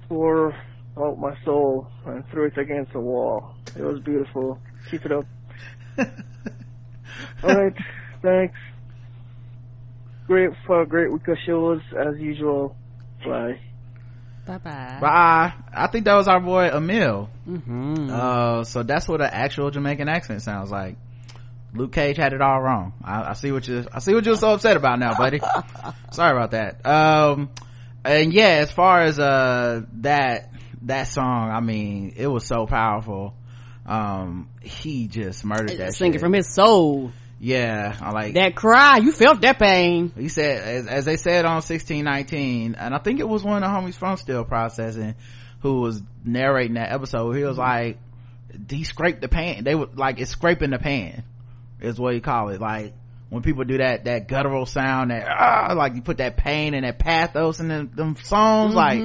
tore 0.09 0.55
out 0.97 1.19
my 1.19 1.35
soul 1.45 1.87
and 2.05 2.27
threw 2.31 2.47
it 2.47 2.57
against 2.57 2.93
the 2.93 2.99
wall. 2.99 3.53
It 3.77 3.83
was 3.83 3.99
beautiful. 3.99 4.59
Keep 4.89 5.05
it 5.05 5.11
up. 5.11 5.25
Alright, 7.43 7.73
thanks. 8.21 8.57
Great 10.27 10.49
for 10.65 10.81
a 10.81 10.85
great 10.85 11.11
week 11.11 11.27
of 11.27 11.37
shows 11.45 11.81
as 11.97 12.19
usual. 12.19 12.75
Bye. 13.25 13.59
Bye-bye. 14.45 14.97
Bye. 15.01 15.53
I 15.73 15.87
think 15.87 16.05
that 16.05 16.15
was 16.15 16.27
our 16.27 16.39
boy 16.39 16.69
Emil. 16.69 17.29
Mm-hmm. 17.47 18.09
Uh, 18.09 18.63
so 18.63 18.83
that's 18.83 19.07
what 19.07 19.21
an 19.21 19.29
actual 19.31 19.71
Jamaican 19.71 20.07
accent 20.07 20.41
sounds 20.41 20.71
like. 20.71 20.95
Luke 21.73 21.91
Cage 21.91 22.17
had 22.17 22.33
it 22.33 22.41
all 22.41 22.61
wrong. 22.61 22.93
I, 23.03 23.31
I 23.31 23.33
see 23.33 23.51
what 23.51 23.67
you, 23.67 23.85
I 23.93 23.99
see 23.99 24.13
what 24.13 24.25
you're 24.25 24.37
so 24.37 24.53
upset 24.53 24.77
about 24.77 24.99
now, 24.99 25.15
buddy. 25.17 25.39
Sorry 26.11 26.31
about 26.31 26.51
that. 26.51 26.85
Um, 26.85 27.49
and 28.05 28.33
yeah, 28.33 28.59
as 28.61 28.71
far 28.71 29.01
as, 29.01 29.19
uh, 29.19 29.81
that, 30.01 30.53
that 30.83 31.07
song, 31.07 31.51
I 31.51 31.59
mean, 31.59 32.13
it 32.15 32.27
was 32.27 32.45
so 32.45 32.65
powerful. 32.67 33.33
Um, 33.87 34.49
he 34.61 35.07
just 35.07 35.45
murdered 35.45 35.77
that 35.77 35.93
Singing 35.93 36.13
shit. 36.13 36.21
from 36.21 36.33
his 36.33 36.53
soul. 36.53 37.11
yeah, 37.39 37.95
I 38.01 38.11
like, 38.11 38.33
That 38.33 38.53
cry, 38.55 38.97
you 38.97 39.11
felt 39.13 39.41
that 39.41 39.59
pain. 39.59 40.11
he 40.17 40.27
said, 40.27 40.61
as, 40.61 40.87
as 40.87 41.05
they 41.05 41.15
said 41.17 41.45
on 41.45 41.61
1619, 41.61 42.75
and 42.75 42.93
I 42.93 42.97
think 42.99 43.19
it 43.19 43.27
was 43.27 43.43
one 43.43 43.63
of 43.63 43.69
the 43.69 43.73
homies 43.75 43.95
from 43.95 44.17
Still 44.17 44.43
Processing 44.43 45.15
who 45.61 45.79
was 45.81 46.01
narrating 46.25 46.73
that 46.75 46.91
episode. 46.91 47.31
He 47.35 47.43
was 47.43 47.57
like, 47.57 47.97
he 48.69 48.83
scraped 48.83 49.21
the 49.21 49.27
pan. 49.27 49.63
They 49.63 49.75
were 49.75 49.87
like, 49.95 50.19
it's 50.19 50.31
scraping 50.31 50.71
the 50.71 50.79
pan 50.79 51.23
is 51.79 51.99
what 51.99 52.13
you 52.13 52.21
call 52.21 52.49
it. 52.49 52.59
Like, 52.59 52.93
when 53.29 53.41
people 53.41 53.63
do 53.63 53.77
that, 53.77 54.05
that 54.05 54.27
guttural 54.27 54.65
sound, 54.65 55.11
that, 55.11 55.27
ah, 55.29 55.73
like 55.75 55.95
you 55.95 56.01
put 56.01 56.17
that 56.17 56.37
pain 56.37 56.73
and 56.73 56.85
that 56.85 56.99
pathos 56.99 57.59
in 57.59 57.67
them, 57.67 57.91
them 57.95 58.15
songs, 58.23 58.73
like, 58.75 59.01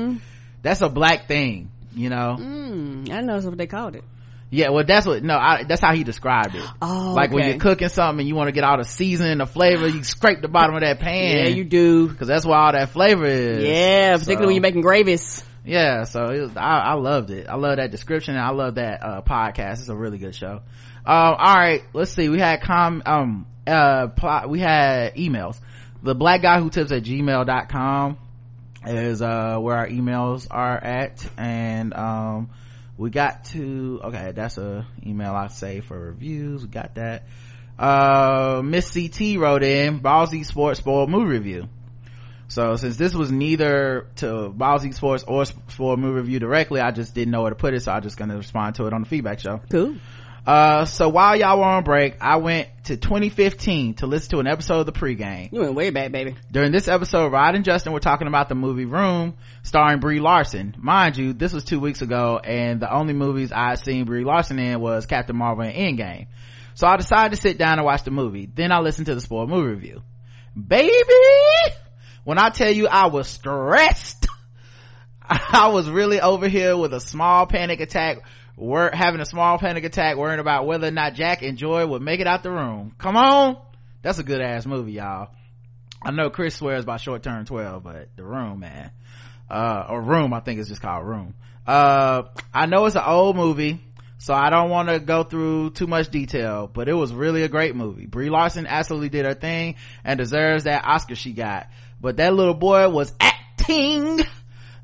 that's 0.63 0.81
a 0.81 0.89
black 0.89 1.27
thing, 1.29 1.71
you 1.95 2.09
know? 2.09 2.37
Mm, 2.39 3.11
I 3.13 3.21
know 3.21 3.35
that's 3.35 3.45
what 3.47 3.59
they 3.59 3.67
called 3.67 3.95
it. 3.97 4.05
Yeah, 4.55 4.69
well, 4.69 4.85
that's 4.85 5.07
what, 5.07 5.23
no, 5.23 5.35
I, 5.35 5.65
that's 5.65 5.81
how 5.81 5.95
he 5.95 6.05
described 6.05 6.55
it. 6.55 6.65
Oh, 6.83 7.15
like 7.17 7.33
when 7.33 7.49
you're 7.49 7.59
cooking 7.59 7.89
something 7.89 8.21
and 8.21 8.29
you 8.29 8.35
want 8.35 8.49
to 8.49 8.53
get 8.53 8.65
all 8.65 8.77
the 8.77 8.85
seasoning, 8.85 9.33
and 9.33 9.41
the 9.41 9.47
flavor, 9.47 9.89
you 9.89 10.05
scrape 10.05 10.43
the 10.43 10.49
bottom 10.49 10.75
of 10.75 10.83
that 10.83 11.01
pan. 11.01 11.39
Yeah, 11.39 11.45
you 11.47 11.65
do. 11.65 12.13
Cause 12.15 12.29
that's 12.29 12.45
where 12.45 12.59
all 12.59 12.71
that 12.73 12.91
flavor 12.91 13.25
is. 13.25 13.65
Yeah, 13.65 14.13
particularly 14.13 14.43
So- 14.43 14.47
when 14.47 14.55
you're 14.57 14.61
making 14.63 14.83
gravies. 14.83 15.43
yeah 15.65 16.05
so 16.05 16.27
it 16.31 16.41
was, 16.41 16.57
I, 16.57 16.79
I 16.81 16.93
loved 16.95 17.31
it 17.31 17.47
i 17.49 17.55
love 17.55 17.77
that 17.77 17.93
description 17.93 18.35
and 18.35 18.45
i 18.45 18.51
love 18.51 18.75
that 18.75 19.01
uh 19.01 19.23
podcast 19.23 19.79
it's 19.79 19.89
a 19.89 19.95
really 19.95 20.19
good 20.19 20.35
show 20.35 20.55
um 21.07 21.35
all 21.39 21.55
right 21.55 21.85
let's 21.93 22.11
see 22.11 22.29
we 22.29 22.41
had 22.41 22.63
com 22.63 23.01
um 23.07 23.47
uh 23.69 24.09
pl- 24.09 24.49
we 24.49 24.59
had 24.59 25.15
emails 25.15 25.57
the 26.03 26.17
black 26.17 26.43
guy 26.43 26.59
who 26.59 26.69
tips 26.69 26.91
at 26.91 27.05
gmail.com 27.05 28.19
is 28.89 29.23
uh 29.23 29.57
where 29.59 29.77
our 29.77 29.87
emails 29.89 30.49
are 30.51 30.77
at 30.83 31.25
and 31.39 31.95
um 31.95 32.51
we 33.03 33.11
got 33.11 33.45
to 33.47 34.01
okay 34.05 34.33
that's 34.33 34.59
a 34.59 34.87
email 35.05 35.35
i 35.35 35.49
say 35.49 35.81
for 35.81 35.99
reviews 35.99 36.63
we 36.63 36.69
got 36.69 36.95
that 36.95 37.25
uh 37.79 38.63
miss 38.65 38.93
ct 38.93 39.39
wrote 39.39 39.65
in 39.65 40.01
ballsy 40.01 40.47
sports 40.47 40.79
spoiled 40.79 41.11
movie 41.11 41.33
review 41.33 41.69
so 42.47 42.77
since 42.77 42.97
this 42.99 43.15
was 43.15 43.33
neither 43.33 44.09
to 44.17 44.27
Ballsy 44.55 44.93
Sports 44.93 45.25
or 45.27 45.47
for 45.69 45.97
movie 45.97 46.21
review 46.21 46.39
directly, 46.39 46.83
I 46.83 46.91
just 46.91 47.15
didn't 47.15 47.31
know 47.31 47.41
where 47.41 47.49
to 47.49 47.57
put 47.57 47.73
it, 47.73 47.81
so 47.81 47.93
I'm 47.93 48.03
just 48.03 48.19
gonna 48.19 48.37
respond 48.37 48.75
to 48.75 48.87
it 48.87 48.93
on 48.93 49.01
the 49.01 49.09
feedback 49.09 49.41
show. 49.41 49.63
Cool. 49.71 49.95
Uh, 50.47 50.85
so 50.87 51.09
while 51.09 51.37
y'all 51.37 51.59
were 51.59 51.65
on 51.65 51.85
break, 51.85 52.17
I 52.21 52.37
went 52.37 52.69
to 52.85 52.97
2015 52.97 53.95
to 53.95 54.07
listen 54.07 54.31
to 54.31 54.39
an 54.41 54.49
episode 54.49 54.81
of 54.81 54.87
the 54.87 54.93
pregame. 54.93 55.53
You 55.53 55.61
went 55.61 55.75
way 55.75 55.91
back, 55.91 56.11
baby. 56.11 56.35
During 56.51 56.73
this 56.73 56.89
episode, 56.89 57.33
Rod 57.33 57.55
and 57.55 57.65
Justin 57.65 57.93
were 57.93 58.01
talking 58.01 58.27
about 58.27 58.49
the 58.49 58.57
movie 58.57 58.85
Room, 58.85 59.35
starring 59.63 60.01
Brie 60.01 60.19
Larson. 60.19 60.75
Mind 60.79 61.17
you, 61.17 61.33
this 61.33 61.53
was 61.53 61.63
two 61.63 61.79
weeks 61.79 62.03
ago, 62.03 62.41
and 62.43 62.81
the 62.81 62.93
only 62.93 63.15
movies 63.15 63.53
I'd 63.53 63.79
seen 63.79 64.05
Brie 64.05 64.25
Larson 64.25 64.59
in 64.59 64.81
was 64.81 65.07
Captain 65.07 65.37
Marvel 65.37 65.65
and 65.65 65.75
Endgame. 65.75 66.27
So 66.75 66.89
I 66.89 66.97
decided 66.97 67.37
to 67.37 67.41
sit 67.41 67.59
down 67.59 67.79
and 67.79 67.85
watch 67.85 68.03
the 68.03 68.11
movie. 68.11 68.51
Then 68.53 68.73
I 68.73 68.81
listened 68.81 69.07
to 69.07 69.15
the 69.15 69.21
spoiled 69.21 69.49
movie 69.49 69.71
review. 69.71 70.03
Baby! 70.57 70.93
When 72.25 72.39
I 72.39 72.51
tell 72.51 72.71
you 72.71 72.89
I 72.89 73.07
was 73.07 73.29
stressed, 73.29 74.27
I 75.23 75.69
was 75.69 75.89
really 75.89 76.21
over 76.21 76.49
here 76.49 76.77
with 76.77 76.93
a 76.93 77.01
small 77.01 77.47
panic 77.47 77.81
attack, 77.81 78.19
wor- 78.57 78.91
having 78.93 79.21
a 79.21 79.27
small 79.27 79.59
panic 79.59 79.85
attack, 79.85 80.17
worrying 80.17 80.41
about 80.41 80.67
whether 80.67 80.89
or 80.89 80.93
not 80.93 81.15
Jack 81.15 81.43
and 81.43 81.59
Joy 81.59 81.87
would 81.87 82.03
make 82.03 82.21
it 82.21 82.27
out 82.27 82.43
the 82.43 82.51
room. 82.51 82.95
Come 82.99 83.17
on! 83.17 83.57
That's 84.03 84.19
a 84.19 84.25
good 84.25 84.41
ass 84.41 84.67
movie, 84.67 84.93
y'all. 84.93 85.29
I 86.03 86.11
know 86.11 86.31
Chris 86.31 86.57
swears 86.57 86.85
by 86.85 86.97
short 86.97 87.23
term 87.23 87.45
12, 87.45 87.83
but 87.83 88.09
the 88.17 88.25
room, 88.25 88.61
man. 88.61 88.91
Uh, 89.49 89.87
or 89.89 90.01
room, 90.01 90.33
I 90.33 90.41
think 90.41 90.59
it's 90.61 90.69
just 90.69 90.83
called 90.83 91.07
room. 91.07 91.35
Uh, 91.67 92.25
I 92.53 92.67
know 92.67 92.87
it's 92.87 92.97
an 92.97 93.05
old 93.07 93.37
movie, 93.37 93.81
so 94.19 94.35
I 94.35 94.51
don't 94.51 94.71
want 94.71 94.89
to 94.89 94.99
go 94.99 95.23
through 95.23 95.71
too 95.71 95.87
much 95.87 96.11
detail, 96.11 96.69
but 96.73 96.89
it 96.89 96.95
was 96.95 97.13
really 97.13 97.43
a 97.43 97.49
great 97.49 97.77
movie. 97.77 98.07
Brie 98.07 98.31
Larson 98.31 98.67
absolutely 98.67 99.11
did 99.11 99.25
her 99.27 99.35
thing 99.35 99.77
and 100.05 100.19
deserves 100.19 100.65
that 100.65 100.85
Oscar 100.85 101.15
she 101.15 101.33
got. 101.33 101.69
But 102.01 102.17
that 102.17 102.35
little 102.35 102.55
boy 102.55 102.89
was 102.89 103.13
acting. 103.21 104.21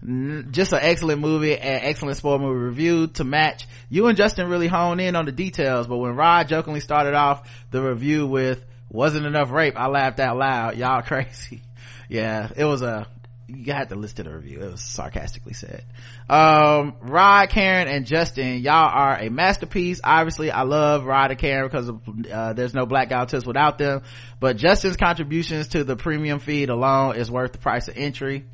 Just 0.02 0.72
an 0.72 0.78
excellent 0.80 1.20
movie 1.20 1.58
and 1.58 1.84
excellent 1.84 2.16
sport 2.16 2.40
movie 2.40 2.60
review 2.60 3.08
to 3.08 3.24
match. 3.24 3.66
You 3.90 4.06
and 4.06 4.16
Justin 4.16 4.48
really 4.48 4.68
hone 4.68 5.00
in 5.00 5.16
on 5.16 5.24
the 5.24 5.32
details, 5.32 5.88
but 5.88 5.96
when 5.96 6.14
Rod 6.14 6.48
jokingly 6.48 6.80
started 6.80 7.14
off 7.14 7.50
the 7.72 7.82
review 7.82 8.26
with 8.26 8.64
wasn't 8.90 9.26
enough 9.26 9.50
rape, 9.50 9.74
I 9.76 9.88
laughed 9.88 10.20
out 10.20 10.36
loud. 10.36 10.76
Y'all 10.78 11.02
crazy. 11.02 11.62
Yeah, 12.08 12.48
it 12.56 12.64
was 12.64 12.82
a, 12.82 13.08
you 13.48 13.72
had 13.72 13.88
to 13.88 13.96
listen 13.96 14.16
to 14.16 14.22
the 14.24 14.36
review. 14.36 14.60
It 14.60 14.70
was 14.70 14.82
sarcastically 14.82 15.52
said. 15.52 15.84
Um, 16.30 16.94
Rod, 17.00 17.48
Karen, 17.48 17.88
and 17.88 18.06
Justin, 18.06 18.58
y'all 18.58 18.90
are 18.90 19.18
a 19.18 19.30
masterpiece. 19.30 20.00
Obviously, 20.04 20.50
I 20.50 20.62
love 20.62 21.04
Rod 21.04 21.32
and 21.32 21.40
Karen 21.40 21.66
because 21.66 21.90
uh, 22.30 22.52
there's 22.52 22.72
no 22.72 22.86
Black 22.86 23.08
Tips 23.28 23.44
without 23.44 23.78
them. 23.78 24.02
But 24.38 24.58
Justin's 24.58 24.96
contributions 24.96 25.68
to 25.68 25.82
the 25.82 25.96
premium 25.96 26.38
feed 26.38 26.70
alone 26.70 27.16
is 27.16 27.30
worth 27.30 27.52
the 27.52 27.58
price 27.58 27.88
of 27.88 27.96
entry. 27.96 28.44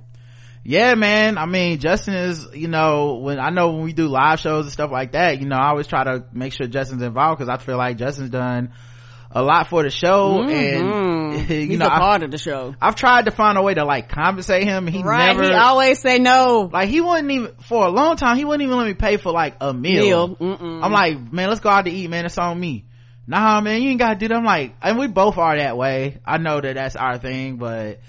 Yeah, 0.64 0.94
man. 0.94 1.36
I 1.36 1.44
mean, 1.46 1.78
Justin 1.78 2.14
is, 2.14 2.46
you 2.54 2.68
know, 2.68 3.16
when 3.16 3.38
I 3.38 3.50
know 3.50 3.72
when 3.74 3.82
we 3.84 3.92
do 3.92 4.08
live 4.08 4.40
shows 4.40 4.64
and 4.64 4.72
stuff 4.72 4.90
like 4.90 5.12
that, 5.12 5.38
you 5.40 5.46
know, 5.46 5.56
I 5.56 5.68
always 5.68 5.86
try 5.86 6.04
to 6.04 6.24
make 6.32 6.54
sure 6.54 6.66
Justin's 6.66 7.02
involved 7.02 7.38
because 7.38 7.50
I 7.50 7.62
feel 7.62 7.76
like 7.76 7.98
Justin's 7.98 8.30
done 8.30 8.72
a 9.30 9.42
lot 9.42 9.68
for 9.68 9.82
the 9.82 9.90
show 9.90 10.42
and, 10.42 10.84
Mhm. 10.84 11.48
you 11.50 11.56
He's 11.66 11.78
know, 11.78 11.86
a 11.86 11.90
part 11.90 12.22
of 12.22 12.30
the 12.30 12.38
show. 12.38 12.74
I've 12.80 12.94
tried 12.94 13.24
to 13.26 13.30
find 13.32 13.58
a 13.58 13.62
way 13.62 13.74
to 13.74 13.84
like 13.84 14.08
compensate 14.08 14.62
him. 14.64 14.86
He 14.86 15.02
right. 15.02 15.26
never, 15.36 15.42
He 15.42 15.52
always 15.52 16.00
say 16.00 16.18
no. 16.18 16.70
like 16.72 16.88
he 16.88 17.00
wouldn't 17.00 17.30
even 17.30 17.52
for 17.68 17.84
a 17.84 17.90
long 17.90 18.16
time 18.16 18.36
he 18.36 18.44
wouldn't 18.44 18.62
even 18.62 18.78
let 18.78 18.86
me 18.86 18.94
pay 18.94 19.16
for 19.16 19.32
like 19.32 19.56
a 19.60 19.74
meal, 19.74 20.28
Meal. 20.28 20.80
I'm 20.82 20.92
like 20.92 21.32
man 21.32 21.48
let's 21.48 21.60
go 21.60 21.68
out 21.68 21.84
to 21.86 21.90
eat 21.90 22.08
man 22.08 22.24
it's 22.24 22.38
on 22.38 22.58
me 22.58 22.84
nah 23.26 23.60
man 23.60 23.82
you 23.82 23.90
ain't 23.90 23.98
gotta 23.98 24.16
do 24.16 24.28
that 24.28 24.36
i'm 24.36 24.44
like 24.44 24.74
and 24.82 24.98
we 24.98 25.06
both 25.08 25.38
are 25.38 25.56
that 25.56 25.76
way 25.78 26.20
i 26.26 26.36
know 26.36 26.60
that 26.60 26.74
that's 26.74 26.94
our 26.94 27.16
thing 27.18 27.56
but 27.56 28.00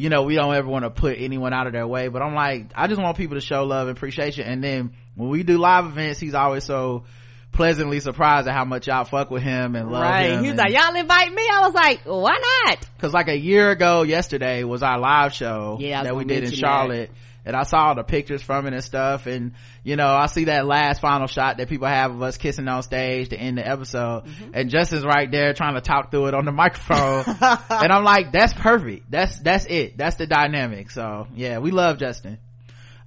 you 0.00 0.08
know 0.08 0.22
we 0.22 0.34
don't 0.34 0.54
ever 0.54 0.66
want 0.66 0.84
to 0.84 0.90
put 0.90 1.18
anyone 1.18 1.52
out 1.52 1.66
of 1.66 1.74
their 1.74 1.86
way 1.86 2.08
but 2.08 2.22
i'm 2.22 2.34
like 2.34 2.70
i 2.74 2.86
just 2.86 3.00
want 3.00 3.18
people 3.18 3.36
to 3.36 3.40
show 3.42 3.64
love 3.64 3.86
and 3.86 3.96
appreciation 3.96 4.46
and 4.46 4.64
then 4.64 4.92
when 5.14 5.28
we 5.28 5.42
do 5.42 5.58
live 5.58 5.84
events 5.84 6.18
he's 6.18 6.32
always 6.32 6.64
so 6.64 7.04
pleasantly 7.52 8.00
surprised 8.00 8.48
at 8.48 8.54
how 8.54 8.64
much 8.64 8.86
y'all 8.86 9.04
fuck 9.04 9.30
with 9.30 9.42
him 9.42 9.74
and 9.76 9.90
love 9.90 10.02
right. 10.02 10.30
him 10.30 10.44
He's 10.44 10.54
like, 10.54 10.72
y'all 10.72 10.94
invite 10.94 11.32
me. 11.32 11.42
I 11.52 11.60
was 11.60 11.74
like, 11.74 12.00
why 12.04 12.38
not? 12.66 12.86
Cause 12.98 13.12
like 13.12 13.28
a 13.28 13.36
year 13.36 13.70
ago 13.70 14.02
yesterday 14.02 14.64
was 14.64 14.82
our 14.82 14.98
live 14.98 15.32
show 15.32 15.76
Yeah, 15.80 16.02
that 16.04 16.16
we 16.16 16.24
did 16.24 16.38
in 16.38 16.42
mention 16.44 16.60
that. 16.60 16.66
Charlotte. 16.66 17.10
And 17.44 17.56
I 17.56 17.62
saw 17.62 17.88
all 17.88 17.94
the 17.94 18.02
pictures 18.02 18.42
from 18.42 18.66
it 18.66 18.74
and 18.74 18.84
stuff. 18.84 19.26
And, 19.26 19.52
you 19.82 19.96
know, 19.96 20.08
I 20.08 20.26
see 20.26 20.44
that 20.44 20.66
last 20.66 21.00
final 21.00 21.26
shot 21.26 21.56
that 21.56 21.70
people 21.70 21.88
have 21.88 22.10
of 22.10 22.22
us 22.22 22.36
kissing 22.36 22.68
on 22.68 22.82
stage 22.82 23.30
to 23.30 23.36
end 23.36 23.56
the 23.56 23.66
episode. 23.66 24.24
Mm-hmm. 24.26 24.50
And 24.52 24.70
Justin's 24.70 25.06
right 25.06 25.30
there 25.30 25.54
trying 25.54 25.74
to 25.74 25.80
talk 25.80 26.10
through 26.10 26.26
it 26.26 26.34
on 26.34 26.44
the 26.44 26.52
microphone. 26.52 27.24
and 27.70 27.92
I'm 27.92 28.04
like, 28.04 28.30
that's 28.30 28.52
perfect. 28.52 29.10
That's, 29.10 29.38
that's 29.40 29.64
it. 29.64 29.96
That's 29.96 30.16
the 30.16 30.26
dynamic. 30.26 30.90
So 30.90 31.28
yeah, 31.34 31.58
we 31.58 31.70
love 31.70 31.98
Justin. 31.98 32.38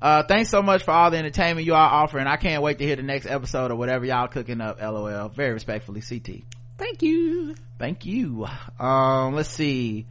Uh, 0.04 0.22
thanks 0.22 0.50
so 0.50 0.62
much 0.62 0.84
for 0.84 0.92
all 0.92 1.10
the 1.12 1.18
entertainment 1.18 1.66
you 1.66 1.76
are 1.76 1.90
offering. 1.90 2.28
I 2.28 2.36
can't 2.36 2.62
wait 2.62 2.78
to 2.80 2.84
hear 2.84 2.98
the 2.98 3.04
next 3.04 3.26
episode 3.26 3.72
or 3.72 3.78
whatever 3.78 4.04
y'all 4.04 4.28
cooking 4.28 4.60
up. 4.60 4.82
LOL. 4.82 5.30
Very 5.30 5.54
respectfully, 5.54 6.02
CT. 6.02 6.44
Thank 6.78 7.02
you. 7.04 7.56
Thank 7.80 8.06
you. 8.06 8.46
Um, 8.82 9.34
let's 9.34 9.48
see. 9.48 10.06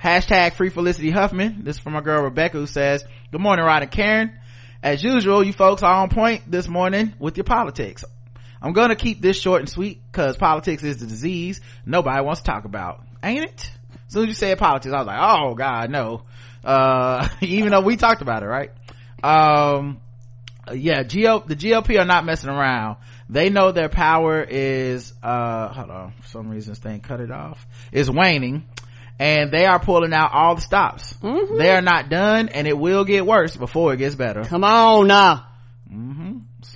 Hashtag 0.00 0.52
free 0.52 0.70
Felicity 0.70 1.10
Huffman. 1.10 1.64
This 1.64 1.74
is 1.74 1.82
from 1.82 1.94
my 1.94 2.02
girl 2.02 2.22
Rebecca 2.22 2.56
who 2.56 2.68
says, 2.68 3.04
Good 3.32 3.40
morning, 3.40 3.64
Rod 3.64 3.82
and 3.82 3.90
Karen. 3.90 4.38
As 4.80 5.02
usual, 5.02 5.42
you 5.42 5.52
folks 5.52 5.82
are 5.82 6.02
on 6.02 6.08
point 6.08 6.48
this 6.48 6.68
morning 6.68 7.12
with 7.18 7.36
your 7.36 7.42
politics. 7.42 8.04
I'm 8.62 8.74
gonna 8.74 8.94
keep 8.94 9.20
this 9.20 9.40
short 9.40 9.60
and 9.60 9.68
sweet 9.68 10.02
cause 10.12 10.36
politics 10.36 10.84
is 10.84 10.98
the 10.98 11.06
disease 11.06 11.60
nobody 11.84 12.22
wants 12.22 12.42
to 12.42 12.46
talk 12.46 12.64
about. 12.64 13.02
Ain't 13.24 13.42
it? 13.42 13.70
As 14.06 14.12
soon 14.12 14.22
as 14.22 14.28
you 14.28 14.34
said 14.34 14.56
politics, 14.58 14.94
I 14.94 14.98
was 14.98 15.06
like, 15.08 15.18
oh 15.20 15.54
god, 15.54 15.90
no. 15.90 16.22
Uh, 16.62 17.28
even 17.40 17.70
though 17.70 17.80
we 17.80 17.96
talked 17.96 18.22
about 18.22 18.44
it, 18.44 18.46
right? 18.46 18.70
Um, 19.26 20.00
yeah, 20.72 21.02
GO, 21.02 21.40
the 21.46 21.56
GOP 21.56 22.00
are 22.00 22.04
not 22.04 22.24
messing 22.24 22.50
around. 22.50 22.96
They 23.28 23.50
know 23.50 23.72
their 23.72 23.88
power 23.88 24.42
is, 24.42 25.12
uh, 25.22 25.68
hold 25.68 25.90
on, 25.90 26.12
for 26.20 26.28
some 26.28 26.48
reason 26.48 26.72
this 26.72 26.78
thing 26.78 27.00
cut 27.00 27.20
it 27.20 27.30
off, 27.30 27.64
is 27.92 28.10
waning. 28.10 28.66
and 29.18 29.50
they 29.50 29.64
are 29.64 29.78
pulling 29.80 30.12
out 30.12 30.30
all 30.32 30.54
the 30.54 30.60
stops. 30.60 31.14
Mm-hmm. 31.22 31.56
They 31.56 31.70
are 31.70 31.82
not 31.82 32.08
done 32.10 32.48
and 32.50 32.66
it 32.66 32.76
will 32.76 33.04
get 33.04 33.24
worse 33.26 33.56
before 33.56 33.94
it 33.94 33.96
gets 33.96 34.14
better. 34.14 34.44
Come 34.44 34.62
on 34.64 35.06
now. 35.06 35.46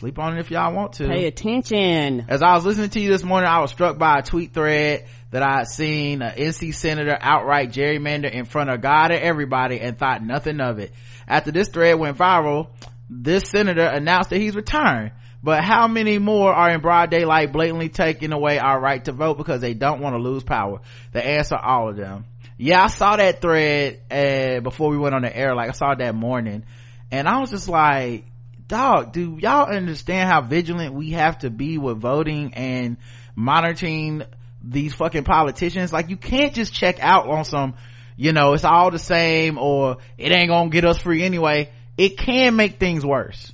Sleep 0.00 0.18
on 0.18 0.34
it 0.34 0.40
if 0.40 0.50
y'all 0.50 0.74
want 0.74 0.94
to. 0.94 1.06
Pay 1.08 1.26
attention. 1.26 2.24
As 2.30 2.40
I 2.40 2.54
was 2.54 2.64
listening 2.64 2.88
to 2.88 3.00
you 3.00 3.10
this 3.10 3.22
morning, 3.22 3.50
I 3.50 3.60
was 3.60 3.70
struck 3.70 3.98
by 3.98 4.20
a 4.20 4.22
tweet 4.22 4.54
thread 4.54 5.04
that 5.30 5.42
I 5.42 5.58
had 5.58 5.66
seen 5.66 6.22
an 6.22 6.38
NC 6.38 6.74
senator 6.74 7.14
outright 7.20 7.70
gerrymander 7.70 8.32
in 8.32 8.46
front 8.46 8.70
of 8.70 8.80
God 8.80 9.10
and 9.10 9.22
everybody 9.22 9.78
and 9.78 9.98
thought 9.98 10.22
nothing 10.24 10.58
of 10.58 10.78
it. 10.78 10.94
After 11.28 11.50
this 11.50 11.68
thread 11.68 11.98
went 11.98 12.16
viral, 12.16 12.68
this 13.10 13.50
senator 13.50 13.84
announced 13.84 14.30
that 14.30 14.38
he's 14.38 14.56
retiring. 14.56 15.10
But 15.42 15.62
how 15.62 15.86
many 15.86 16.18
more 16.18 16.50
are 16.50 16.70
in 16.70 16.80
broad 16.80 17.10
daylight 17.10 17.52
blatantly 17.52 17.90
taking 17.90 18.32
away 18.32 18.58
our 18.58 18.80
right 18.80 19.04
to 19.04 19.12
vote 19.12 19.36
because 19.36 19.60
they 19.60 19.74
don't 19.74 20.00
want 20.00 20.16
to 20.16 20.22
lose 20.22 20.42
power? 20.42 20.80
The 21.12 21.22
answer, 21.22 21.56
all 21.56 21.90
of 21.90 21.98
them. 21.98 22.24
Yeah, 22.56 22.82
I 22.82 22.86
saw 22.86 23.16
that 23.16 23.42
thread, 23.42 24.00
uh, 24.10 24.60
before 24.60 24.88
we 24.88 24.96
went 24.96 25.14
on 25.14 25.20
the 25.20 25.36
air. 25.36 25.54
Like 25.54 25.68
I 25.68 25.72
saw 25.72 25.92
it 25.92 25.98
that 25.98 26.14
morning 26.14 26.64
and 27.10 27.28
I 27.28 27.40
was 27.40 27.50
just 27.50 27.68
like, 27.68 28.24
dog, 28.70 29.12
do 29.12 29.36
y'all 29.40 29.68
understand 29.68 30.30
how 30.30 30.40
vigilant 30.40 30.94
we 30.94 31.10
have 31.10 31.40
to 31.40 31.50
be 31.50 31.76
with 31.76 31.98
voting 31.98 32.54
and 32.54 32.96
monitoring 33.34 34.22
these 34.62 34.94
fucking 34.94 35.24
politicians? 35.24 35.92
Like 35.92 36.08
you 36.08 36.16
can't 36.16 36.54
just 36.54 36.72
check 36.72 37.00
out 37.00 37.28
on 37.28 37.44
some, 37.44 37.74
you 38.16 38.32
know, 38.32 38.52
it's 38.54 38.64
all 38.64 38.92
the 38.92 38.98
same 38.98 39.58
or 39.58 39.96
it 40.16 40.30
ain't 40.30 40.48
gonna 40.48 40.70
get 40.70 40.84
us 40.84 40.98
free 40.98 41.24
anyway. 41.24 41.70
It 41.98 42.16
can 42.16 42.54
make 42.54 42.78
things 42.78 43.04
worse. 43.04 43.52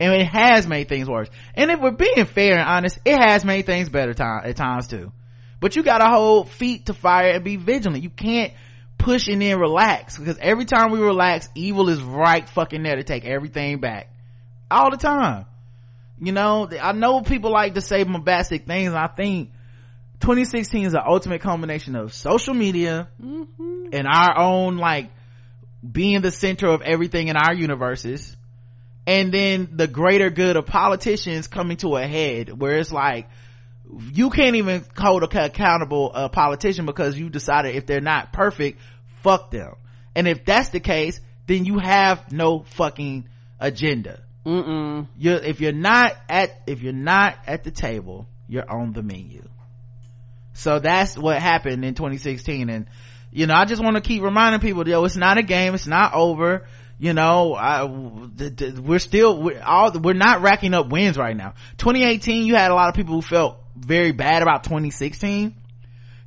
And 0.00 0.14
it 0.14 0.26
has 0.26 0.66
made 0.66 0.88
things 0.88 1.08
worse. 1.08 1.28
And 1.54 1.70
if 1.70 1.78
we're 1.78 1.92
being 1.92 2.24
fair 2.24 2.58
and 2.58 2.68
honest, 2.68 2.98
it 3.04 3.16
has 3.16 3.44
made 3.44 3.66
things 3.66 3.90
better 3.90 4.14
time, 4.14 4.42
at 4.44 4.56
times 4.56 4.88
too. 4.88 5.12
But 5.60 5.76
you 5.76 5.82
gotta 5.82 6.08
hold 6.08 6.48
feet 6.48 6.86
to 6.86 6.94
fire 6.94 7.32
and 7.32 7.44
be 7.44 7.56
vigilant. 7.56 8.02
You 8.02 8.10
can't 8.10 8.54
push 8.96 9.28
and 9.28 9.42
then 9.42 9.58
relax 9.58 10.16
because 10.16 10.38
every 10.38 10.64
time 10.64 10.90
we 10.90 11.00
relax, 11.00 11.50
evil 11.54 11.90
is 11.90 12.00
right 12.00 12.48
fucking 12.48 12.82
there 12.82 12.96
to 12.96 13.04
take 13.04 13.26
everything 13.26 13.78
back 13.78 14.08
all 14.72 14.90
the 14.90 14.96
time. 14.96 15.46
You 16.20 16.32
know, 16.32 16.68
I 16.80 16.92
know 16.92 17.22
people 17.22 17.50
like 17.50 17.74
to 17.74 17.80
say 17.80 18.04
bombastic 18.04 18.66
things. 18.66 18.92
I 18.92 19.08
think 19.08 19.50
2016 20.20 20.86
is 20.86 20.92
the 20.92 21.04
ultimate 21.04 21.40
combination 21.40 21.96
of 21.96 22.12
social 22.14 22.54
media 22.54 23.08
mm-hmm. 23.20 23.86
and 23.92 24.06
our 24.06 24.38
own 24.38 24.76
like 24.76 25.10
being 25.90 26.20
the 26.20 26.30
center 26.30 26.68
of 26.68 26.82
everything 26.82 27.26
in 27.26 27.36
our 27.36 27.52
universes. 27.52 28.36
And 29.04 29.34
then 29.34 29.70
the 29.72 29.88
greater 29.88 30.30
good 30.30 30.56
of 30.56 30.64
politicians 30.64 31.48
coming 31.48 31.76
to 31.78 31.96
a 31.96 32.06
head 32.06 32.56
where 32.56 32.78
it's 32.78 32.92
like 32.92 33.28
you 34.12 34.30
can't 34.30 34.54
even 34.54 34.84
hold 34.96 35.24
a 35.24 35.44
accountable 35.44 36.12
a 36.14 36.28
politician 36.28 36.86
because 36.86 37.18
you 37.18 37.30
decided 37.30 37.74
if 37.74 37.84
they're 37.84 38.00
not 38.00 38.32
perfect 38.32 38.78
fuck 39.22 39.50
them. 39.50 39.74
And 40.14 40.28
if 40.28 40.44
that's 40.44 40.68
the 40.68 40.78
case 40.78 41.20
then 41.48 41.64
you 41.64 41.78
have 41.78 42.30
no 42.30 42.60
fucking 42.60 43.28
agenda 43.58 44.20
Mm-mm. 44.44 45.06
you're 45.16 45.36
if 45.36 45.60
you're 45.60 45.72
not 45.72 46.16
at 46.28 46.62
if 46.66 46.82
you're 46.82 46.92
not 46.92 47.36
at 47.46 47.62
the 47.62 47.70
table 47.70 48.26
you're 48.48 48.68
on 48.68 48.92
the 48.92 49.02
menu. 49.02 49.48
So 50.52 50.80
that's 50.80 51.16
what 51.16 51.40
happened 51.40 51.84
in 51.84 51.94
2016 51.94 52.68
and 52.68 52.86
you 53.30 53.46
know 53.46 53.54
i 53.54 53.64
just 53.64 53.82
want 53.82 53.96
to 53.96 54.02
keep 54.02 54.22
reminding 54.22 54.60
people 54.60 54.86
yo 54.86 55.04
it's 55.04 55.16
not 55.16 55.38
a 55.38 55.42
game 55.42 55.74
it's 55.74 55.86
not 55.86 56.14
over. 56.14 56.66
You 56.98 57.12
know 57.12 57.54
I, 57.54 57.84
we're 57.84 58.98
still 58.98 59.40
we're 59.40 59.62
all 59.62 59.92
we're 59.92 60.12
not 60.12 60.42
racking 60.42 60.74
up 60.74 60.88
wins 60.88 61.16
right 61.16 61.36
now. 61.36 61.54
2018 61.78 62.44
you 62.44 62.56
had 62.56 62.70
a 62.70 62.74
lot 62.74 62.88
of 62.88 62.94
people 62.94 63.14
who 63.14 63.22
felt 63.22 63.58
very 63.76 64.12
bad 64.12 64.42
about 64.42 64.64
2016 64.64 65.54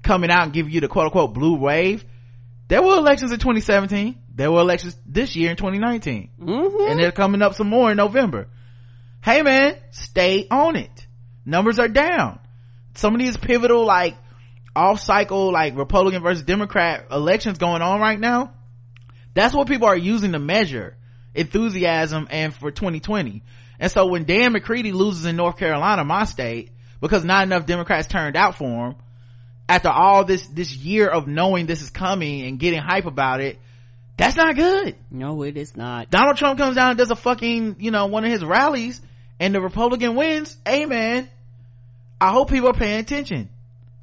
coming 0.03 0.31
out 0.31 0.43
and 0.43 0.53
giving 0.53 0.71
you 0.71 0.81
the 0.81 0.87
quote 0.87 1.05
unquote 1.05 1.33
blue 1.33 1.55
wave. 1.57 2.05
There 2.67 2.81
were 2.81 2.97
elections 2.97 3.31
in 3.31 3.39
2017 3.39 4.15
there 4.35 4.51
were 4.51 4.59
elections 4.59 4.95
this 5.05 5.35
year 5.35 5.49
in 5.49 5.55
2019 5.57 6.29
Mm-hmm. 6.39 6.91
and 6.91 6.99
they're 6.99 7.11
coming 7.11 7.41
up 7.41 7.55
some 7.55 7.69
more 7.69 7.89
in 7.91 7.97
november. 7.97 8.47
Hey 9.23 9.41
man 9.41 9.77
stay 9.91 10.47
on 10.51 10.75
it. 10.75 11.07
Numbers 11.45 11.79
are 11.79 11.87
down. 11.87 12.39
Some 12.95 13.13
of 13.15 13.19
these 13.19 13.37
pivotal 13.37 13.85
like 13.85 14.15
off 14.75 14.99
cycle 14.99 15.51
like 15.53 15.77
republican 15.77 16.21
versus 16.21 16.43
democrat 16.43 17.05
elections 17.09 17.57
going 17.57 17.81
on 17.81 18.01
right 18.01 18.19
now 18.19 18.51
that's 19.33 19.53
what 19.55 19.69
people 19.69 19.87
are 19.87 19.95
using 19.95 20.33
to 20.33 20.39
measure 20.39 20.97
enthusiasm 21.33 22.27
and 22.29 22.53
for 22.53 22.71
2020 22.71 23.41
and 23.79 23.89
so 23.91 24.05
when 24.07 24.25
dan 24.25 24.53
mccready 24.53 24.91
loses 24.91 25.25
in 25.25 25.37
north 25.37 25.55
carolina 25.57 26.03
my 26.03 26.25
state 26.25 26.71
because 26.99 27.23
not 27.23 27.43
enough 27.43 27.65
democrats 27.65 28.07
turned 28.07 28.35
out 28.35 28.55
for 28.57 28.87
him 28.87 28.95
after 29.69 29.87
all 29.89 30.25
this 30.25 30.45
this 30.47 30.75
year 30.75 31.07
of 31.07 31.25
knowing 31.25 31.65
this 31.67 31.81
is 31.81 31.89
coming 31.89 32.41
and 32.45 32.59
getting 32.59 32.81
hype 32.81 33.05
about 33.05 33.39
it 33.39 33.57
that's 34.17 34.37
not 34.37 34.55
good 34.55 34.95
No, 35.11 35.43
it 35.43 35.57
is 35.57 35.75
not. 35.75 36.09
Donald 36.09 36.37
Trump 36.37 36.57
comes 36.57 36.75
down 36.75 36.91
and 36.91 36.97
does 36.97 37.11
a 37.11 37.15
fucking, 37.15 37.77
you 37.79 37.91
know, 37.91 38.07
one 38.07 38.23
of 38.25 38.31
his 38.31 38.43
rallies 38.43 39.01
and 39.39 39.53
the 39.53 39.61
Republican 39.61 40.15
wins. 40.15 40.57
Hey 40.65 40.85
man, 40.85 41.29
I 42.19 42.31
hope 42.31 42.49
people 42.49 42.69
are 42.69 42.73
paying 42.73 42.99
attention. 42.99 43.49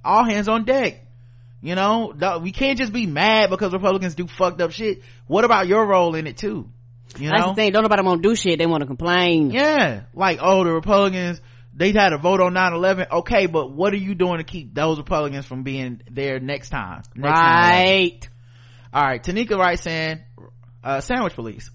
All 0.04 0.24
hands 0.24 0.48
on 0.48 0.64
deck. 0.64 1.00
You 1.62 1.76
know, 1.76 2.12
we 2.42 2.50
can't 2.50 2.76
just 2.76 2.92
be 2.92 3.06
mad 3.06 3.48
because 3.48 3.72
Republicans 3.72 4.16
do 4.16 4.26
fucked 4.26 4.60
up 4.60 4.72
shit. 4.72 5.02
What 5.28 5.44
about 5.44 5.68
your 5.68 5.86
role 5.86 6.16
in 6.16 6.26
it 6.26 6.36
too? 6.36 6.68
You 7.18 7.28
That's 7.28 7.42
know? 7.42 7.48
the 7.50 7.54
thing. 7.54 7.72
Don't 7.72 7.82
nobody 7.82 8.02
want 8.02 8.22
to 8.22 8.28
do 8.28 8.34
shit. 8.34 8.58
They 8.58 8.66
want 8.66 8.80
to 8.80 8.86
complain. 8.86 9.50
Yeah. 9.50 10.02
Like, 10.12 10.38
oh, 10.42 10.64
the 10.64 10.72
Republicans, 10.72 11.40
they 11.74 11.92
had 11.92 12.12
a 12.12 12.18
vote 12.18 12.40
on 12.40 12.54
9-11. 12.54 13.10
Okay, 13.12 13.46
but 13.46 13.70
what 13.70 13.92
are 13.92 13.98
you 13.98 14.14
doing 14.14 14.38
to 14.38 14.44
keep 14.44 14.74
those 14.74 14.98
Republicans 14.98 15.46
from 15.46 15.62
being 15.62 16.00
there 16.10 16.40
next 16.40 16.70
time? 16.70 17.02
Next 17.14 17.38
9/11? 17.38 17.42
right. 17.42 18.28
All 18.92 19.02
right 19.02 19.22
tanika 19.22 19.56
writes 19.58 19.82
saying 19.82 20.20
uh 20.84 21.00
sandwich 21.00 21.34
police 21.34 21.70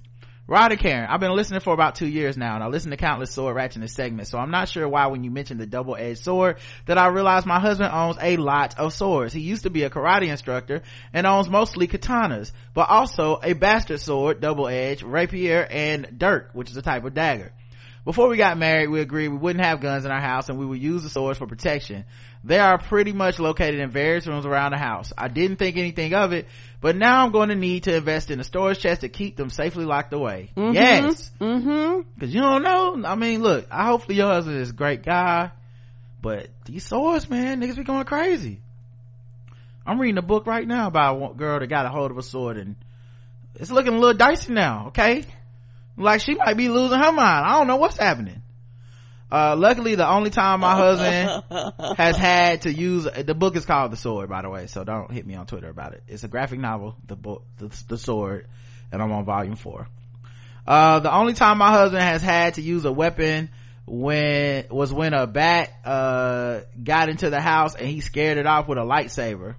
Rod 0.50 0.72
and 0.72 0.80
Karen, 0.80 1.10
I've 1.10 1.20
been 1.20 1.36
listening 1.36 1.60
for 1.60 1.74
about 1.74 1.96
two 1.96 2.08
years 2.08 2.38
now 2.38 2.56
and 2.56 2.64
I 2.64 2.68
listen 2.68 2.92
to 2.92 2.98
countless 2.98 3.32
sword 3.32 3.54
ratchet 3.58 3.90
segments, 3.90 4.32
so 4.32 4.38
I'm 4.38 4.50
not 4.50 4.70
sure 4.70 4.88
why 4.88 5.08
when 5.08 5.26
you 5.26 5.30
mentioned 5.30 5.60
the 5.60 5.66
double-edged 5.66 6.24
sword 6.24 6.60
that 6.86 6.98
I 6.98 7.08
realized 7.08 7.46
my 7.46 7.60
husband 7.60 7.92
owns 7.92 8.16
a 8.22 8.38
lot 8.38 8.80
of 8.80 8.94
swords. 8.94 9.34
He 9.34 9.42
used 9.42 9.64
to 9.64 9.70
be 9.70 9.84
a 9.84 9.90
karate 9.90 10.30
instructor 10.30 10.84
and 11.12 11.28
owns 11.28 11.50
mostly 11.50 11.90
katanas, 11.90 12.54
but 12.74 12.90
also 12.90 13.42
a 13.44 13.52
bastard 13.52 14.00
sword, 14.00 14.40
double-edged, 14.40 15.04
rapier, 15.04 15.68
and 15.70 16.18
dirk, 16.18 16.52
which 16.54 16.72
is 16.72 16.78
a 16.78 16.82
type 16.82 17.04
of 17.04 17.14
dagger. 17.14 17.52
Before 18.06 18.30
we 18.30 18.38
got 18.38 18.58
married, 18.58 18.88
we 18.88 19.02
agreed 19.02 19.28
we 19.28 19.38
wouldn't 19.38 19.66
have 19.66 19.82
guns 19.82 20.06
in 20.06 20.12
our 20.12 20.22
house 20.22 20.48
and 20.48 20.58
we 20.58 20.66
would 20.66 20.82
use 20.82 21.04
the 21.04 21.10
swords 21.10 21.40
for 21.40 21.46
protection. 21.46 22.06
They 22.44 22.60
are 22.60 22.78
pretty 22.78 23.14
much 23.14 23.40
located 23.40 23.80
in 23.80 23.90
various 23.90 24.28
rooms 24.28 24.46
around 24.46 24.72
the 24.72 24.78
house. 24.78 25.12
I 25.18 25.28
didn't 25.28 25.58
think 25.58 25.76
anything 25.78 26.14
of 26.14 26.34
it, 26.34 26.48
but 26.80 26.96
now 26.96 27.24
I'm 27.24 27.32
going 27.32 27.50
to 27.50 27.56
need 27.56 27.84
to 27.84 27.96
invest 27.96 28.32
in 28.32 28.40
a 28.40 28.44
storage 28.44 28.80
chest 28.80 29.02
to 29.02 29.10
keep 29.10 29.36
them 29.36 29.50
safely 29.50 29.86
locked 29.86 30.14
away. 30.14 30.52
Yes. 30.56 31.32
Mm-hmm. 31.42 32.20
Cause 32.20 32.34
you 32.34 32.42
don't 32.42 32.64
know. 32.64 33.02
I 33.06 33.16
mean, 33.16 33.42
look, 33.42 33.68
I 33.72 33.88
hopefully 33.88 34.16
your 34.16 34.32
husband 34.32 34.58
is 34.58 34.70
a 34.70 34.74
great 34.74 35.04
guy, 35.04 35.52
but 36.22 36.48
these 36.66 36.86
swords, 36.86 37.30
man, 37.30 37.62
niggas 37.62 37.78
be 37.78 37.84
going 37.84 38.06
crazy. 38.06 38.62
I'm 39.86 40.00
reading 40.00 40.18
a 40.18 40.24
book 40.24 40.46
right 40.46 40.68
now 40.68 40.88
about 40.88 41.32
a 41.32 41.34
girl 41.34 41.60
that 41.60 41.68
got 41.68 41.86
a 41.86 41.90
hold 41.90 42.12
of 42.12 42.18
a 42.18 42.24
sword 42.24 42.58
and 42.58 42.76
it's 43.56 43.72
looking 43.72 43.94
a 43.94 43.98
little 43.98 44.18
dicey 44.18 44.54
now, 44.54 44.88
okay? 44.88 45.26
Like 45.98 46.22
she 46.22 46.36
might 46.36 46.58
be 46.58 46.70
losing 46.70 47.00
her 47.00 47.12
mind. 47.12 47.46
I 47.46 47.58
don't 47.58 47.68
know 47.68 47.78
what's 47.78 47.98
happening. 47.98 48.44
Uh, 49.30 49.56
luckily 49.58 49.96
the 49.96 50.08
only 50.08 50.30
time 50.30 50.62
my 50.62 50.76
husband 50.76 51.44
has 51.98 52.16
had 52.16 52.62
to 52.62 52.74
use, 52.74 53.04
the 53.06 53.36
book 53.36 53.56
is 53.58 53.66
called 53.66 53.92
The 53.92 53.98
Sword, 53.98 54.30
by 54.30 54.42
the 54.42 54.50
way, 54.50 54.68
so 54.68 54.84
don't 54.84 55.12
hit 55.12 55.26
me 55.26 55.36
on 55.36 55.46
Twitter 55.46 55.70
about 55.70 55.94
it. 55.94 56.04
It's 56.08 56.24
a 56.24 56.30
graphic 56.30 56.60
novel, 56.60 56.96
the 57.06 57.18
book, 57.18 57.44
the, 57.58 57.70
the 57.90 57.98
sword, 57.98 58.48
and 58.92 59.02
I'm 59.02 59.12
on 59.12 59.26
volume 59.26 59.58
four. 59.58 59.88
Uh, 60.66 61.00
the 61.00 61.14
only 61.14 61.34
time 61.34 61.58
my 61.58 61.72
husband 61.72 62.04
has 62.04 62.22
had 62.22 62.56
to 62.56 62.62
use 62.62 62.86
a 62.86 62.92
weapon 62.92 63.50
when, 63.86 64.66
was 64.70 64.94
when 64.94 65.14
a 65.14 65.28
bat, 65.28 65.72
uh, 65.84 66.62
got 66.82 67.10
into 67.10 67.30
the 67.30 67.42
house 67.42 67.76
and 67.76 67.88
he 67.88 68.00
scared 68.00 68.38
it 68.38 68.46
off 68.46 68.68
with 68.68 68.78
a 68.78 68.82
lightsaber. 68.82 69.56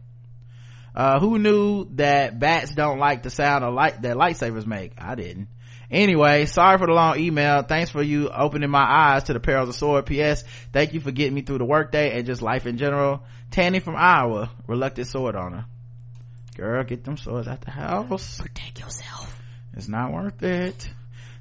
Uh, 0.95 1.21
who 1.21 1.39
knew 1.39 1.87
that 1.97 2.39
bats 2.39 2.75
don't 2.75 2.99
like 2.99 3.23
the 3.23 3.31
sound 3.31 3.65
of 3.65 3.75
light 3.75 4.03
that 4.03 4.17
lightsabers 4.17 4.67
make? 4.67 4.93
I 4.99 5.15
didn't. 5.15 5.49
Anyway, 5.91 6.45
sorry 6.47 6.77
for 6.79 6.87
the 6.87 6.93
long 6.93 7.19
email. 7.19 7.63
Thanks 7.63 7.91
for 7.91 8.03
you 8.03 8.29
opening 8.29 8.71
my 8.71 8.85
eyes 8.85 9.25
to 9.25 9.33
the 9.33 9.41
perils 9.41 9.71
of 9.71 9.75
sword. 9.75 10.07
P.S. 10.07 10.45
Thank 10.73 10.93
you 10.93 11.01
for 11.01 11.11
getting 11.11 11.35
me 11.35 11.43
through 11.43 11.59
the 11.59 11.65
workday 11.65 12.17
and 12.17 12.27
just 12.27 12.43
life 12.43 12.67
in 12.67 12.77
general. 12.77 13.23
Tanny 13.51 13.81
from 13.81 13.97
Iowa, 13.97 14.51
reluctant 14.67 15.07
sword 15.07 15.35
owner. 15.35 15.65
Girl, 16.57 16.85
get 16.85 17.05
them 17.05 17.17
swords 17.17 17.49
out 17.49 17.63
the 17.63 17.71
house. 17.71 18.39
Protect 18.39 18.81
yourself. 18.81 19.41
It's 19.75 19.89
not 19.89 20.13
worth 20.13 20.43
it. 20.43 20.91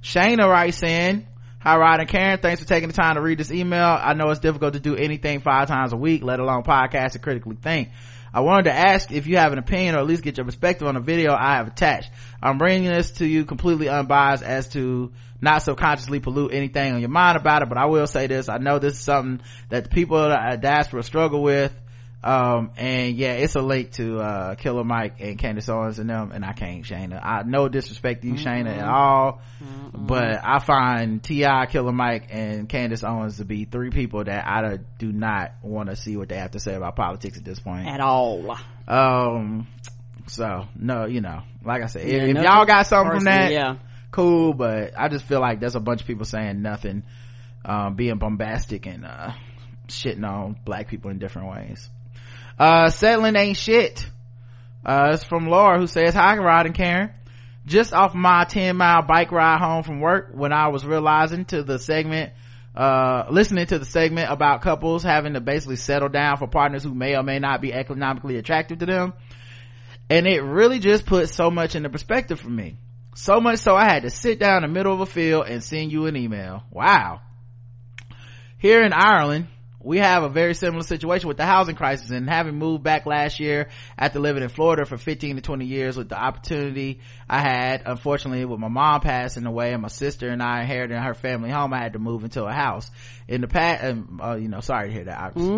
Shayna 0.02 0.48
writes 0.48 0.82
in, 0.84 1.28
Hi 1.60 1.76
Rod 1.76 2.00
and 2.00 2.08
Karen, 2.08 2.40
thanks 2.40 2.62
for 2.62 2.68
taking 2.68 2.88
the 2.88 2.94
time 2.94 3.16
to 3.16 3.22
read 3.22 3.40
this 3.40 3.52
email. 3.52 3.98
I 4.00 4.14
know 4.14 4.30
it's 4.30 4.40
difficult 4.40 4.74
to 4.74 4.80
do 4.80 4.96
anything 4.96 5.42
five 5.42 5.68
times 5.68 5.92
a 5.92 5.98
week, 5.98 6.24
let 6.24 6.40
alone 6.40 6.64
podcast 6.64 7.16
and 7.16 7.22
critically 7.22 7.58
think. 7.62 7.90
I 8.34 8.42
wanted 8.42 8.64
to 8.64 8.74
ask 8.74 9.12
if 9.12 9.28
you 9.28 9.38
have 9.38 9.54
an 9.54 9.60
opinion 9.60 9.96
or 9.96 10.00
at 10.00 10.08
least 10.08 10.24
get 10.24 10.38
your 10.38 10.46
perspective 10.46 10.88
on 10.88 10.96
the 10.96 11.00
video 11.00 11.34
I 11.34 11.56
have 11.56 11.68
attached. 11.68 12.12
I'm 12.42 12.58
bringing 12.58 12.90
this 12.90 13.12
to 13.14 13.26
you 13.26 13.46
completely 13.46 13.90
unbiased 13.90 14.44
as 14.44 14.70
to 14.70 15.12
not 15.42 15.64
subconsciously 15.64 16.20
pollute 16.20 16.54
anything 16.54 16.94
on 16.94 17.00
your 17.00 17.10
mind 17.10 17.38
about 17.38 17.62
it, 17.62 17.70
but 17.70 17.78
I 17.78 17.86
will 17.86 18.08
say 18.08 18.28
this. 18.28 18.50
I 18.50 18.58
know 18.58 18.80
this 18.80 18.94
is 18.94 19.00
something 19.00 19.46
that 19.70 19.86
the 19.86 19.90
people 19.90 20.18
of 20.18 20.32
the 20.32 20.58
diaspora 20.58 21.04
struggle 21.04 21.42
with. 21.42 21.74
Um, 22.28 22.72
and 22.76 23.16
yeah, 23.16 23.36
it's 23.36 23.56
a 23.56 23.62
link 23.62 23.92
to, 23.94 24.20
uh, 24.20 24.56
Killer 24.56 24.84
Mike 24.84 25.22
and 25.22 25.40
Candace 25.40 25.70
Owens 25.70 25.98
and 25.98 26.10
them, 26.10 26.34
and 26.34 26.44
I 26.44 26.52
can't, 26.52 26.84
Shayna. 26.84 27.24
I, 27.24 27.44
no 27.44 27.70
disrespect 27.70 28.24
to 28.24 28.28
you, 28.28 28.34
Shayna, 28.34 28.80
at 28.80 28.86
all, 28.86 29.40
but 29.94 30.42
I 30.44 30.60
find 30.60 31.24
T.I., 31.24 31.68
Killer 31.68 31.94
Mike, 31.94 32.28
and 32.32 32.68
Candace 32.68 33.06
Owens 33.06 33.38
to 33.38 33.46
be 33.46 33.64
three 33.64 33.92
people 33.92 34.26
that 34.26 34.46
I 34.46 34.78
do 35.00 35.10
not 35.14 35.54
want 35.62 35.88
to 35.90 35.96
see 35.96 36.18
what 36.18 36.28
they 36.28 36.36
have 36.36 36.52
to 36.52 36.60
say 36.60 36.76
about 36.76 36.98
politics 36.98 37.38
at 37.38 37.46
this 37.46 37.60
point. 37.60 37.88
At 37.88 38.02
all. 38.02 38.58
Um, 38.90 39.68
so, 40.26 40.68
no, 40.78 41.06
you 41.06 41.22
know, 41.22 41.44
like 41.64 41.82
I 41.82 41.88
said, 41.88 42.02
if, 42.02 42.12
Yeah, 42.12 42.40
if 42.40 42.44
y'all 42.44 42.66
got 42.66 42.88
something 42.88 43.16
from 43.16 43.24
that, 43.24 43.54
yeah. 43.54 43.78
cool, 44.12 44.54
but 44.54 45.00
I 45.00 45.08
just 45.08 45.24
feel 45.24 45.40
like 45.40 45.62
there's 45.62 45.76
a 45.76 45.80
bunch 45.80 46.02
of 46.02 46.08
people 46.08 46.26
saying 46.26 46.62
nothing, 46.62 47.04
um, 47.64 47.96
being 47.96 48.18
bombastic 48.18 48.86
and, 48.86 49.06
uh, 49.06 49.32
shitting 49.88 50.28
on 50.28 50.58
black 50.66 50.90
people 50.90 51.10
in 51.10 51.20
different 51.20 51.50
ways. 51.52 51.90
Uh, 52.58 52.90
settling 52.90 53.36
ain't 53.36 53.58
shit. 53.58 54.10
Uh, 54.86 55.12
it's 55.14 55.24
from 55.24 55.48
Laura 55.48 55.80
who 55.80 55.88
says, 55.88 56.14
hi, 56.14 56.38
Rod 56.38 56.66
and 56.66 56.76
Karen. 56.76 57.12
Just 57.66 57.94
off 57.94 58.16
my 58.16 58.46
10 58.46 58.78
mile 58.78 59.02
bike 59.02 59.32
ride 59.32 59.60
home 59.60 59.84
from 59.84 60.00
work 60.00 60.30
when 60.34 60.54
I 60.54 60.70
was 60.70 60.86
realizing 60.86 61.44
to 61.46 61.64
the 61.64 61.78
segment, 61.78 62.32
uh, 62.74 63.26
listening 63.30 63.66
to 63.68 63.80
the 63.80 63.86
segment 63.86 64.32
about 64.32 64.62
couples 64.62 65.04
having 65.04 65.34
to 65.34 65.42
basically 65.42 65.76
settle 65.76 66.08
down 66.08 66.38
for 66.38 66.48
partners 66.48 66.84
who 66.84 66.94
may 66.94 67.18
or 67.18 67.24
may 67.24 67.40
not 67.40 67.60
be 67.60 67.74
economically 67.74 68.38
attractive 68.38 68.80
to 68.80 68.86
them. 68.86 69.14
And 70.10 70.26
it 70.26 70.42
really 70.42 70.80
just 70.80 71.06
put 71.06 71.30
so 71.30 71.52
much 71.52 71.76
into 71.76 71.90
perspective 71.90 72.40
for 72.40 72.50
me. 72.50 72.78
So 73.16 73.42
much 73.42 73.60
so 73.60 73.76
I 73.76 73.84
had 73.84 74.04
to 74.04 74.10
sit 74.10 74.40
down 74.40 74.64
in 74.64 74.70
the 74.70 74.74
middle 74.74 74.94
of 74.94 75.02
a 75.02 75.06
field 75.06 75.48
and 75.48 75.62
send 75.62 75.92
you 75.92 76.06
an 76.06 76.16
email. 76.16 76.64
Wow. 76.72 77.20
Here 78.60 78.82
in 78.84 78.94
Ireland, 78.94 79.48
we 79.88 80.00
have 80.00 80.24
a 80.24 80.30
very 80.30 80.54
similar 80.54 80.84
situation 80.84 81.30
with 81.30 81.38
the 81.38 81.46
housing 81.46 81.76
crisis 81.76 82.10
and 82.10 82.30
having 82.30 82.56
moved 82.56 82.84
back 82.84 83.06
last 83.06 83.40
year 83.40 83.70
after 83.98 84.20
living 84.20 84.44
in 84.44 84.50
Florida 84.50 84.86
for 84.86 84.98
15 84.98 85.38
to 85.38 85.42
20 85.42 85.66
years 85.66 85.96
with 85.96 86.10
the 86.10 86.20
opportunity 86.20 87.00
I 87.30 87.40
had, 87.40 87.84
unfortunately 87.86 88.44
with 88.44 88.60
my 88.60 88.68
mom 88.68 89.00
passing 89.00 89.46
away 89.46 89.72
and 89.72 89.82
my 89.82 89.88
sister 89.88 90.28
and 90.28 90.44
I 90.44 90.60
inheriting 90.62 90.98
her 90.98 91.14
family 91.14 91.50
home, 91.50 91.74
I 91.74 91.82
had 91.82 91.94
to 91.94 92.00
move 92.00 92.26
into 92.26 92.44
a 92.44 92.52
house. 92.52 92.92
In 93.30 93.40
the 93.40 93.48
past, 93.48 93.86
um, 93.86 94.20
uh, 94.22 94.36
you 94.36 94.50
know, 94.50 94.60
sorry 94.60 94.90
to 94.90 94.94
hear 94.94 95.06
that. 95.06 95.18
obviously. 95.18 95.54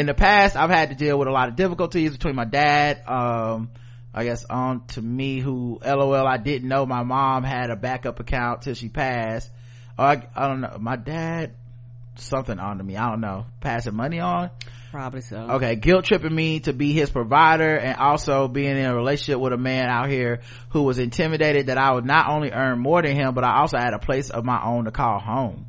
In 0.00 0.06
the 0.06 0.14
past, 0.14 0.56
I've 0.56 0.70
had 0.70 0.88
to 0.88 0.94
deal 0.94 1.18
with 1.18 1.28
a 1.28 1.32
lot 1.32 1.50
of 1.50 1.56
difficulties 1.56 2.12
between 2.12 2.36
my 2.36 2.46
dad, 2.46 3.02
um, 3.06 3.70
I 4.14 4.24
guess 4.24 4.46
on 4.46 4.86
to 4.88 5.02
me 5.02 5.40
who, 5.40 5.78
lol, 5.84 6.26
I 6.26 6.38
didn't 6.38 6.68
know 6.68 6.86
my 6.86 7.02
mom 7.02 7.44
had 7.44 7.68
a 7.68 7.76
backup 7.76 8.18
account 8.18 8.62
till 8.62 8.74
she 8.74 8.88
passed. 8.88 9.50
Or 9.98 10.06
I, 10.06 10.26
I 10.34 10.48
don't 10.48 10.62
know, 10.62 10.78
my 10.80 10.96
dad, 10.96 11.54
something 12.16 12.58
on 12.58 12.78
to 12.78 12.84
me, 12.84 12.96
I 12.96 13.10
don't 13.10 13.20
know, 13.20 13.46
passing 13.60 13.94
money 13.94 14.20
on. 14.20 14.50
Probably 14.90 15.22
so. 15.22 15.36
Okay, 15.36 15.74
guilt 15.74 16.04
tripping 16.04 16.34
me 16.34 16.60
to 16.60 16.72
be 16.72 16.92
his 16.92 17.10
provider 17.10 17.76
and 17.76 17.96
also 17.96 18.46
being 18.46 18.76
in 18.76 18.84
a 18.84 18.94
relationship 18.94 19.40
with 19.40 19.52
a 19.52 19.56
man 19.56 19.88
out 19.88 20.08
here 20.08 20.40
who 20.70 20.82
was 20.82 20.98
intimidated 20.98 21.66
that 21.66 21.78
I 21.78 21.92
would 21.92 22.04
not 22.04 22.28
only 22.28 22.52
earn 22.52 22.78
more 22.78 23.02
than 23.02 23.16
him, 23.16 23.34
but 23.34 23.44
I 23.44 23.60
also 23.60 23.76
had 23.76 23.92
a 23.92 23.98
place 23.98 24.30
of 24.30 24.44
my 24.44 24.62
own 24.62 24.84
to 24.84 24.92
call 24.92 25.18
home. 25.18 25.66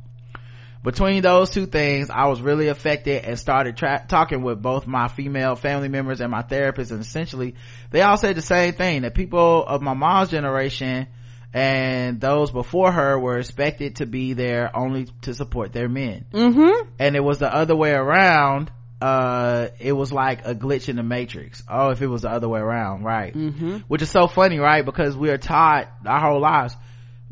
Between 0.84 1.20
those 1.22 1.50
two 1.50 1.66
things, 1.66 2.10
I 2.10 2.26
was 2.26 2.40
really 2.40 2.68
affected 2.68 3.24
and 3.24 3.36
started 3.36 3.76
tra- 3.76 4.04
talking 4.06 4.42
with 4.42 4.62
both 4.62 4.86
my 4.86 5.08
female 5.08 5.56
family 5.56 5.88
members 5.88 6.20
and 6.20 6.30
my 6.30 6.42
therapist 6.42 6.92
and 6.92 7.00
essentially 7.00 7.56
they 7.90 8.02
all 8.02 8.16
said 8.16 8.36
the 8.36 8.42
same 8.42 8.74
thing 8.74 9.02
that 9.02 9.12
people 9.12 9.66
of 9.66 9.82
my 9.82 9.94
mom's 9.94 10.28
generation 10.28 11.08
and 11.56 12.20
those 12.20 12.50
before 12.50 12.92
her 12.92 13.18
were 13.18 13.38
expected 13.38 13.96
to 13.96 14.06
be 14.06 14.34
there 14.34 14.70
only 14.76 15.06
to 15.22 15.32
support 15.32 15.72
their 15.72 15.88
men. 15.88 16.26
Mm-hmm. 16.30 16.90
And 16.98 17.16
it 17.16 17.24
was 17.24 17.38
the 17.38 17.52
other 17.52 17.74
way 17.74 17.92
around. 17.92 18.70
Uh, 19.00 19.68
it 19.78 19.92
was 19.92 20.12
like 20.12 20.46
a 20.46 20.54
glitch 20.54 20.90
in 20.90 20.96
the 20.96 21.02
matrix. 21.02 21.62
Oh, 21.66 21.90
if 21.90 22.02
it 22.02 22.08
was 22.08 22.22
the 22.22 22.30
other 22.30 22.46
way 22.48 22.60
around, 22.60 23.04
right? 23.04 23.34
Mm-hmm. 23.34 23.78
Which 23.88 24.02
is 24.02 24.10
so 24.10 24.26
funny, 24.26 24.58
right? 24.58 24.84
Because 24.84 25.16
we 25.16 25.30
are 25.30 25.38
taught 25.38 25.88
our 26.04 26.20
whole 26.20 26.40
lives, 26.40 26.76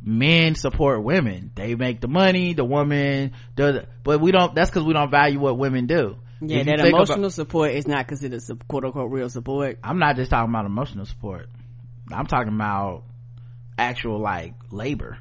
men 0.03 0.55
support 0.55 1.03
women. 1.03 1.51
They 1.55 1.75
make 1.75 2.01
the 2.01 2.09
money, 2.09 2.55
the 2.55 2.65
woman 2.65 3.33
does, 3.57 3.85
but 4.05 4.23
we 4.23 4.33
don't, 4.33 4.55
that's 4.55 4.71
cause 4.71 4.85
we 4.85 4.95
don't 4.95 5.11
value 5.11 5.39
what 5.39 5.59
women 5.59 5.87
do. 5.87 6.17
Yeah, 6.41 6.59
If 6.61 6.67
that 6.67 6.81
think 6.81 6.89
about- 6.95 7.09
emotional 7.09 7.31
support 7.31 7.73
is 7.73 7.87
not 7.87 8.09
considered 8.09 8.41
quote 8.69 8.85
unquote 8.87 9.11
real 9.11 9.29
support. 9.29 9.79
I'm 9.85 9.99
not 9.99 10.17
just 10.17 10.31
talking 10.31 10.51
about 10.51 10.65
emotional 10.65 11.05
support. 11.05 11.49
I'm 12.11 12.27
talking 12.27 12.55
about 12.55 13.05
actual 13.79 14.19
like 14.21 14.55
labor 14.71 15.19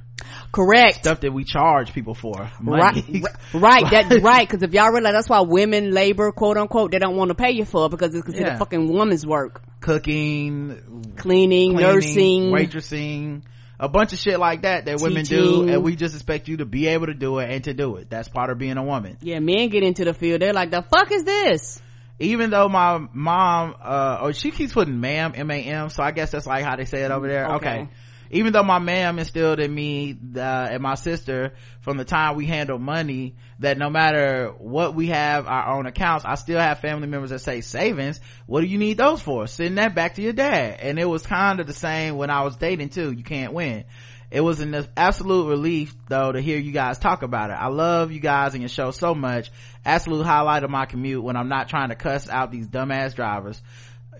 Correct. 0.52 0.96
stuff 1.00 1.22
that 1.22 1.34
we 1.34 1.44
charge 1.44 1.94
people 1.94 2.14
for. 2.14 2.50
Right, 2.62 2.96
Money. 2.96 3.24
right, 3.54 3.84
that's 3.92 4.22
right. 4.22 4.48
Because 4.48 4.64
if 4.64 4.74
y'all 4.74 4.92
realize 4.92 5.14
that's 5.14 5.30
why 5.30 5.42
women 5.42 5.92
labor, 5.92 6.32
quote 6.32 6.58
unquote, 6.58 6.92
they 6.92 7.00
don't 7.00 7.16
want 7.18 7.30
to 7.30 7.36
pay 7.36 7.52
you 7.52 7.66
for 7.66 7.88
it 7.88 7.90
because 7.90 8.14
it's 8.14 8.24
considered 8.24 8.52
Yeah. 8.52 8.58
fucking 8.58 8.88
woman's 8.92 9.26
work. 9.26 9.64
Cooking, 9.82 11.14
Cleaning, 11.18 11.74
cleaning, 11.74 11.76
nursing, 11.76 12.44
waitressing, 12.52 13.42
a 13.80 13.90
bunch 13.90 14.14
of 14.14 14.20
shit 14.20 14.40
like 14.40 14.62
that 14.62 14.86
that 14.86 15.02
women 15.02 15.26
do, 15.26 15.68
and 15.68 15.84
we 15.84 15.96
just 15.96 16.16
expect 16.16 16.48
you 16.48 16.58
to 16.58 16.66
be 16.66 16.88
able 16.88 17.08
to 17.08 17.14
do 17.14 17.40
it 17.40 17.50
and 17.50 17.64
to 17.66 17.74
do 17.74 17.98
it. 17.98 18.10
That's 18.10 18.30
part 18.30 18.50
of 18.50 18.58
being 18.58 18.78
a 18.78 18.84
woman. 18.84 19.18
yeah, 19.22 19.40
men 19.40 19.70
get 19.70 19.84
into 19.84 20.06
the 20.06 20.14
field. 20.14 20.42
They're 20.42 20.54
like, 20.54 20.72
the 20.72 20.84
fuck 20.84 21.12
is 21.12 21.24
this? 21.26 21.82
Even 22.20 22.52
though 22.52 22.70
my 22.70 23.06
mom, 23.12 23.76
uh, 23.82 24.20
oh, 24.22 24.32
she 24.32 24.52
keeps 24.52 24.72
putting 24.72 25.02
ma'am, 25.02 25.34
M-A-M, 25.36 25.90
so 25.90 26.02
I 26.04 26.12
guess 26.12 26.32
that's 26.32 26.46
like 26.46 26.64
how 26.64 26.76
they 26.78 26.86
say 26.86 27.02
it 27.04 27.12
over 27.12 27.28
there. 27.28 27.56
Okay. 27.56 27.70
okay. 27.82 27.90
Even 28.34 28.52
though 28.52 28.64
my 28.64 28.80
ma'am 28.80 29.20
instilled 29.20 29.60
in 29.60 29.74
me, 29.74 30.18
uh, 30.36 30.40
and 30.40 30.82
my 30.82 30.96
sister 30.96 31.54
from 31.82 31.98
the 31.98 32.04
time 32.04 32.36
we 32.36 32.46
handle 32.46 32.80
money, 32.80 33.36
that 33.60 33.78
no 33.78 33.90
matter 33.90 34.52
what 34.58 34.96
we 34.96 35.08
have 35.08 35.48
our 35.48 35.78
own 35.78 35.86
accounts, 35.86 36.26
I 36.26 36.36
still 36.36 36.60
have 36.60 36.80
family 36.80 37.08
members 37.08 37.30
that 37.30 37.40
say 37.40 37.62
savings. 37.62 38.20
What 38.48 38.62
do 38.62 38.68
you 38.68 38.80
need 38.80 38.98
those 38.98 39.22
for? 39.22 39.46
Send 39.46 39.78
that 39.78 39.94
back 39.94 40.16
to 40.16 40.22
your 40.22 40.34
dad. 40.34 40.80
And 40.82 40.98
it 40.98 41.06
was 41.06 41.26
kind 41.26 41.60
of 41.60 41.68
the 41.68 41.74
same 41.74 42.18
when 42.18 42.32
I 42.32 42.44
was 42.44 42.56
dating 42.56 42.90
too. 42.90 43.12
You 43.12 43.24
can't 43.24 43.54
win. 43.54 43.86
It 44.32 44.42
was 44.42 44.62
an 44.62 44.88
absolute 44.98 45.48
relief 45.48 45.96
though 46.08 46.32
to 46.32 46.42
hear 46.42 46.58
you 46.58 46.72
guys 46.72 46.98
talk 46.98 47.22
about 47.22 47.52
it. 47.52 47.54
I 47.54 47.68
love 47.68 48.12
you 48.12 48.20
guys 48.20 48.56
and 48.56 48.64
your 48.64 48.70
show 48.70 48.90
so 48.90 49.14
much. 49.14 49.52
Absolute 49.86 50.26
highlight 50.26 50.64
of 50.64 50.72
my 50.72 50.88
commute 50.88 51.24
when 51.24 51.36
I'm 51.36 51.50
not 51.50 51.70
trying 51.70 51.90
to 51.90 51.96
cuss 51.96 52.28
out 52.28 52.52
these 52.52 52.68
dumbass 52.68 53.14
drivers. 53.14 53.62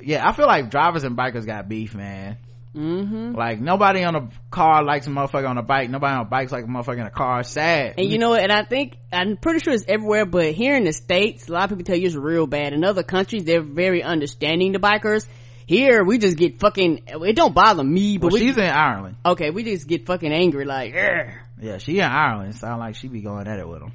Yeah, 0.02 0.28
I 0.28 0.34
feel 0.34 0.46
like 0.46 0.70
drivers 0.70 1.04
and 1.04 1.18
bikers 1.18 1.48
got 1.48 1.68
beef, 1.68 1.96
man. 1.96 2.38
Mm-hmm. 2.76 3.36
Like 3.36 3.60
nobody 3.60 4.04
on 4.04 4.16
a 4.16 4.30
car 4.50 4.84
likes 4.84 5.06
a 5.06 5.10
motherfucker 5.10 5.48
on 5.48 5.58
a 5.58 5.64
bike. 5.64 5.90
Nobody 5.90 6.16
on 6.16 6.22
a 6.22 6.26
bike's 6.26 6.52
like 6.52 6.64
a 6.64 6.68
motherfucker 6.68 7.00
in 7.02 7.06
a 7.06 7.12
car. 7.12 7.44
Sad. 7.44 7.96
And 7.98 8.10
you 8.10 8.18
know, 8.18 8.32
what? 8.32 8.42
and 8.42 8.52
I 8.52 8.64
think 8.64 8.98
I'm 9.12 9.38
pretty 9.38 9.60
sure 9.60 9.74
it's 9.74 9.86
everywhere, 9.88 10.26
but 10.26 10.54
here 10.54 10.76
in 10.76 10.84
the 10.84 10.94
states, 10.94 11.48
a 11.48 11.52
lot 11.52 11.66
of 11.66 11.70
people 11.78 11.84
tell 11.84 11.98
you 11.98 12.08
it's 12.08 12.16
real 12.16 12.48
bad. 12.48 12.74
In 12.74 12.84
other 12.84 13.04
countries, 13.04 13.44
they're 13.44 13.62
very 13.62 14.02
understanding 14.02 14.74
to 14.74 14.80
bikers. 14.80 15.28
Here, 15.66 16.04
we 16.04 16.18
just 16.18 16.36
get 16.36 16.60
fucking. 16.60 17.04
It 17.08 17.36
don't 17.36 17.54
bother 17.54 17.84
me, 17.84 18.18
but 18.18 18.32
well, 18.32 18.42
we 18.42 18.48
she's 18.48 18.58
in 18.58 18.64
Ireland. 18.64 19.18
okay. 19.26 19.50
We 19.50 19.64
just 19.64 19.88
get 19.88 20.06
fucking 20.06 20.34
angry, 20.34 20.66
like. 20.66 20.94
"Ugh." 20.94 21.34
Yeah, 21.62 21.78
she 21.78 22.00
in 22.00 22.06
Ireland. 22.06 22.56
Sound 22.56 22.80
like 22.80 22.96
she 22.96 23.08
be 23.08 23.22
going 23.22 23.48
at 23.48 23.60
it 23.60 23.68
with 23.68 23.80
them. 23.80 23.94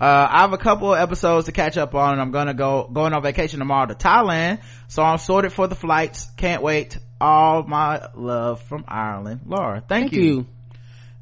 Uh, 0.00 0.28
I 0.30 0.40
have 0.42 0.52
a 0.52 0.58
couple 0.58 0.94
of 0.94 1.00
episodes 1.00 1.46
to 1.46 1.52
catch 1.52 1.76
up 1.76 1.94
on 1.94 2.12
and 2.12 2.20
I'm 2.20 2.30
gonna 2.30 2.54
go, 2.54 2.88
going 2.92 3.12
on 3.12 3.22
vacation 3.22 3.58
tomorrow 3.58 3.86
to 3.86 3.94
Thailand. 3.94 4.60
So 4.86 5.02
I'm 5.02 5.18
sorted 5.18 5.52
for 5.52 5.66
the 5.66 5.74
flights. 5.74 6.30
Can't 6.36 6.62
wait. 6.62 6.98
All 7.20 7.64
my 7.64 8.08
love 8.14 8.62
from 8.62 8.84
Ireland. 8.86 9.40
Laura, 9.46 9.82
thank, 9.86 10.12
Thank 10.12 10.12
you. 10.12 10.46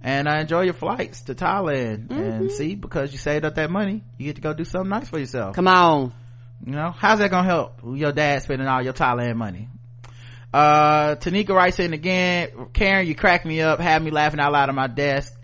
And 0.03 0.29
I 0.29 0.41
enjoy 0.41 0.63
your 0.63 0.75
flights 0.75 1.23
to 1.23 1.35
Thailand. 1.35 2.09
Mm-hmm. 2.09 2.21
And 2.21 2.53
see, 2.53 2.75
because 2.75 3.13
you 3.13 3.19
saved 3.19 3.47
up 3.47 3.55
that 3.55 3.71
money, 3.71 4.05
you 4.19 4.27
get 4.27 4.37
to 4.37 4.43
go 4.43 4.53
do 4.53 4.65
something 4.65 4.91
nice 4.91 5.09
for 5.09 5.19
yourself. 5.19 5.57
Come 5.57 5.69
on. 5.69 6.13
You 6.65 6.73
know, 6.73 6.91
how's 6.91 7.19
that 7.19 7.31
gonna 7.31 7.49
help 7.49 7.81
your 7.95 8.13
dad 8.13 8.43
spending 8.43 8.69
all 8.69 8.83
your 8.83 8.93
Thailand 8.93 9.37
money? 9.37 9.69
Uh, 10.53 11.17
Tanika 11.17 11.51
writes 11.51 11.79
in 11.81 11.93
again, 11.93 12.69
Karen, 12.73 13.07
you 13.07 13.15
crack 13.15 13.45
me 13.45 13.61
up, 13.61 13.79
had 13.79 14.03
me 14.03 14.11
laughing 14.11 14.41
out 14.41 14.53
loud 14.53 14.69
at 14.69 14.75
my 14.75 14.87
desk. 14.87 15.36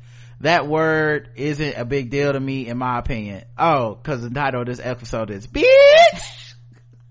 That 0.43 0.66
word 0.66 1.31
isn't 1.36 1.77
a 1.77 1.85
big 1.85 2.10
deal 2.10 2.32
to 2.32 2.40
me, 2.40 2.66
in 2.66 2.77
my 2.77 2.98
opinion. 2.98 3.44
Oh, 3.56 3.97
cause 4.02 4.23
the 4.23 4.31
title 4.31 4.62
of 4.62 4.66
this 4.66 4.81
episode 4.82 5.31
is 5.31 5.47
bitch! 5.47 6.55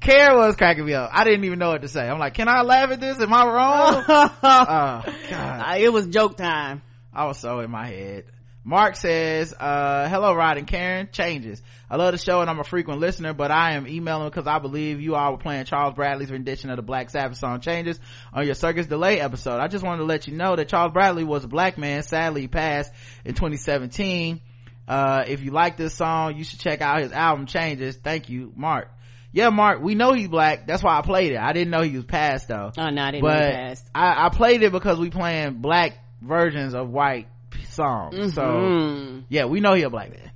Karen 0.00 0.36
was 0.36 0.54
cracking 0.54 0.84
me 0.84 0.94
up. 0.94 1.10
I 1.12 1.24
didn't 1.24 1.44
even 1.44 1.58
know 1.58 1.70
what 1.70 1.82
to 1.82 1.88
say. 1.88 2.06
I'm 2.06 2.20
like, 2.20 2.34
can 2.34 2.46
I 2.46 2.62
laugh 2.62 2.90
at 2.90 3.00
this? 3.00 3.18
Am 3.18 3.32
I 3.32 3.46
wrong? 3.46 4.04
oh, 4.42 5.02
God. 5.30 5.80
It 5.80 5.92
was 5.92 6.06
joke 6.06 6.36
time. 6.36 6.82
I 7.12 7.24
was 7.24 7.38
so 7.38 7.58
in 7.60 7.70
my 7.70 7.88
head. 7.88 8.26
Mark 8.66 8.96
says, 8.96 9.52
uh, 9.52 10.08
hello 10.08 10.34
Rod 10.34 10.56
and 10.56 10.66
Karen, 10.66 11.10
changes. 11.12 11.60
I 11.90 11.96
love 11.96 12.12
the 12.12 12.18
show 12.18 12.40
and 12.40 12.48
I'm 12.48 12.58
a 12.60 12.64
frequent 12.64 12.98
listener, 12.98 13.34
but 13.34 13.50
I 13.50 13.74
am 13.74 13.86
emailing 13.86 14.30
because 14.30 14.46
I 14.46 14.58
believe 14.58 15.02
you 15.02 15.16
all 15.16 15.32
were 15.32 15.38
playing 15.38 15.66
Charles 15.66 15.92
Bradley's 15.92 16.30
rendition 16.30 16.70
of 16.70 16.76
the 16.76 16.82
Black 16.82 17.10
Sabbath 17.10 17.36
song 17.36 17.60
Changes 17.60 18.00
on 18.32 18.46
your 18.46 18.54
Circus 18.54 18.86
Delay 18.86 19.20
episode. 19.20 19.60
I 19.60 19.68
just 19.68 19.84
wanted 19.84 19.98
to 19.98 20.04
let 20.04 20.26
you 20.26 20.34
know 20.34 20.56
that 20.56 20.68
Charles 20.68 20.94
Bradley 20.94 21.24
was 21.24 21.44
a 21.44 21.48
black 21.48 21.76
man, 21.76 22.02
sadly 22.02 22.40
he 22.40 22.48
passed 22.48 22.90
in 23.26 23.34
2017. 23.34 24.40
Uh, 24.88 25.24
if 25.28 25.42
you 25.42 25.50
like 25.50 25.76
this 25.76 25.92
song, 25.92 26.36
you 26.36 26.44
should 26.44 26.60
check 26.60 26.80
out 26.80 27.02
his 27.02 27.12
album 27.12 27.44
Changes. 27.44 27.96
Thank 27.96 28.30
you, 28.30 28.50
Mark. 28.56 28.88
Yeah, 29.30 29.50
Mark, 29.50 29.82
we 29.82 29.94
know 29.94 30.14
he's 30.14 30.28
black. 30.28 30.66
That's 30.66 30.82
why 30.82 30.96
I 30.96 31.02
played 31.02 31.32
it. 31.32 31.38
I 31.38 31.52
didn't 31.52 31.70
know 31.70 31.82
he 31.82 31.96
was 31.96 32.04
passed 32.06 32.48
though 32.48 32.70
Oh 32.78 32.88
no, 32.88 33.02
I 33.02 33.10
didn't 33.10 33.24
know 33.24 33.30
but 33.30 33.42
it 33.42 33.54
passed. 33.54 33.90
I, 33.94 34.26
I 34.26 34.28
played 34.30 34.62
it 34.62 34.72
because 34.72 34.98
we 34.98 35.10
playing 35.10 35.56
black 35.56 35.98
versions 36.22 36.72
of 36.74 36.88
white 36.88 37.28
songs. 37.68 38.34
So 38.34 38.42
Mhm. 38.42 39.24
yeah, 39.28 39.44
we 39.46 39.60
know 39.60 39.74
he 39.74 39.82
a 39.82 39.90
black 39.90 40.10
man. 40.10 40.30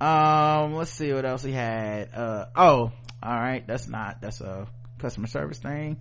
um 0.00 0.74
let's 0.76 0.90
see 0.90 1.12
what 1.12 1.24
else 1.26 1.42
he 1.42 1.52
had 1.52 2.08
uh 2.14 2.46
oh 2.56 2.90
all 3.22 3.38
right 3.38 3.66
that's 3.66 3.86
not 3.86 4.20
that's 4.22 4.40
a 4.40 4.66
customer 4.98 5.26
service 5.26 5.58
thing 5.58 5.98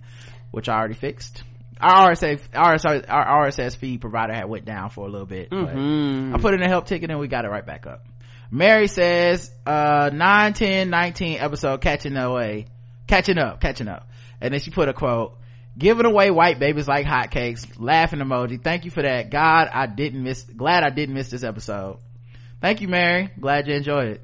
which 0.51 0.69
i 0.69 0.77
already 0.77 0.93
fixed 0.93 1.43
our 1.81 2.11
RSS, 2.11 2.41
RSS, 2.53 3.05
our 3.07 3.45
RSS 3.47 3.75
feed 3.77 4.01
provider 4.01 4.33
had 4.33 4.49
went 4.49 4.65
down 4.65 4.89
for 4.89 5.07
a 5.07 5.09
little 5.09 5.25
bit. 5.25 5.49
Mhm. 5.49 6.35
I 6.35 6.37
put 6.37 6.53
in 6.53 6.61
a 6.61 6.67
help 6.67 6.87
ticket 6.87 7.09
and 7.09 7.17
we 7.21 7.29
got 7.29 7.45
it 7.45 7.47
right 7.47 7.65
back 7.65 7.87
up. 7.87 8.03
Mary 8.51 8.87
says, 8.87 9.49
uh, 9.65 10.09
9, 10.13 10.51
10, 10.51 10.89
19 10.89 11.37
episode 11.39 11.79
catching 11.79 12.17
away, 12.17 12.65
catching 13.07 13.37
up, 13.37 13.61
catching 13.61 13.87
up. 13.87 14.09
And 14.41 14.53
then 14.53 14.59
she 14.59 14.71
put 14.71 14.89
a 14.89 14.93
quote, 14.93 15.37
giving 15.79 16.05
away 16.05 16.29
white 16.29 16.59
babies 16.59 16.87
like 16.87 17.05
hotcakes, 17.05 17.65
laughing 17.77 18.19
emoji. 18.19 18.61
Thank 18.61 18.85
you 18.85 18.91
for 18.91 19.01
that. 19.01 19.31
God, 19.31 19.69
I 19.73 19.87
didn't 19.87 20.21
miss, 20.21 20.43
glad 20.43 20.83
I 20.83 20.89
didn't 20.89 21.15
miss 21.15 21.29
this 21.29 21.43
episode. 21.43 21.99
Thank 22.61 22.81
you, 22.81 22.89
Mary. 22.89 23.31
Glad 23.39 23.67
you 23.67 23.75
enjoyed 23.75 24.07
it. 24.09 24.21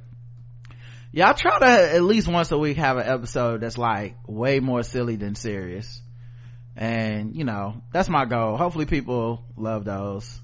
Y'all 1.13 1.33
try 1.33 1.57
to 1.59 1.65
at 1.95 2.03
least 2.03 2.27
once 2.27 2.51
a 2.51 2.57
week 2.57 2.75
have 2.75 2.97
an 2.97 3.07
episode 3.07 3.61
that's 3.61 3.77
like 3.77 4.17
way 4.27 4.59
more 4.59 4.83
silly 4.83 5.15
than 5.15 5.33
serious. 5.35 6.01
And, 6.75 7.33
you 7.33 7.45
know, 7.45 7.81
that's 7.93 8.09
my 8.09 8.25
goal. 8.25 8.57
Hopefully 8.57 8.85
people 8.85 9.41
love 9.55 9.85
those. 9.85 10.41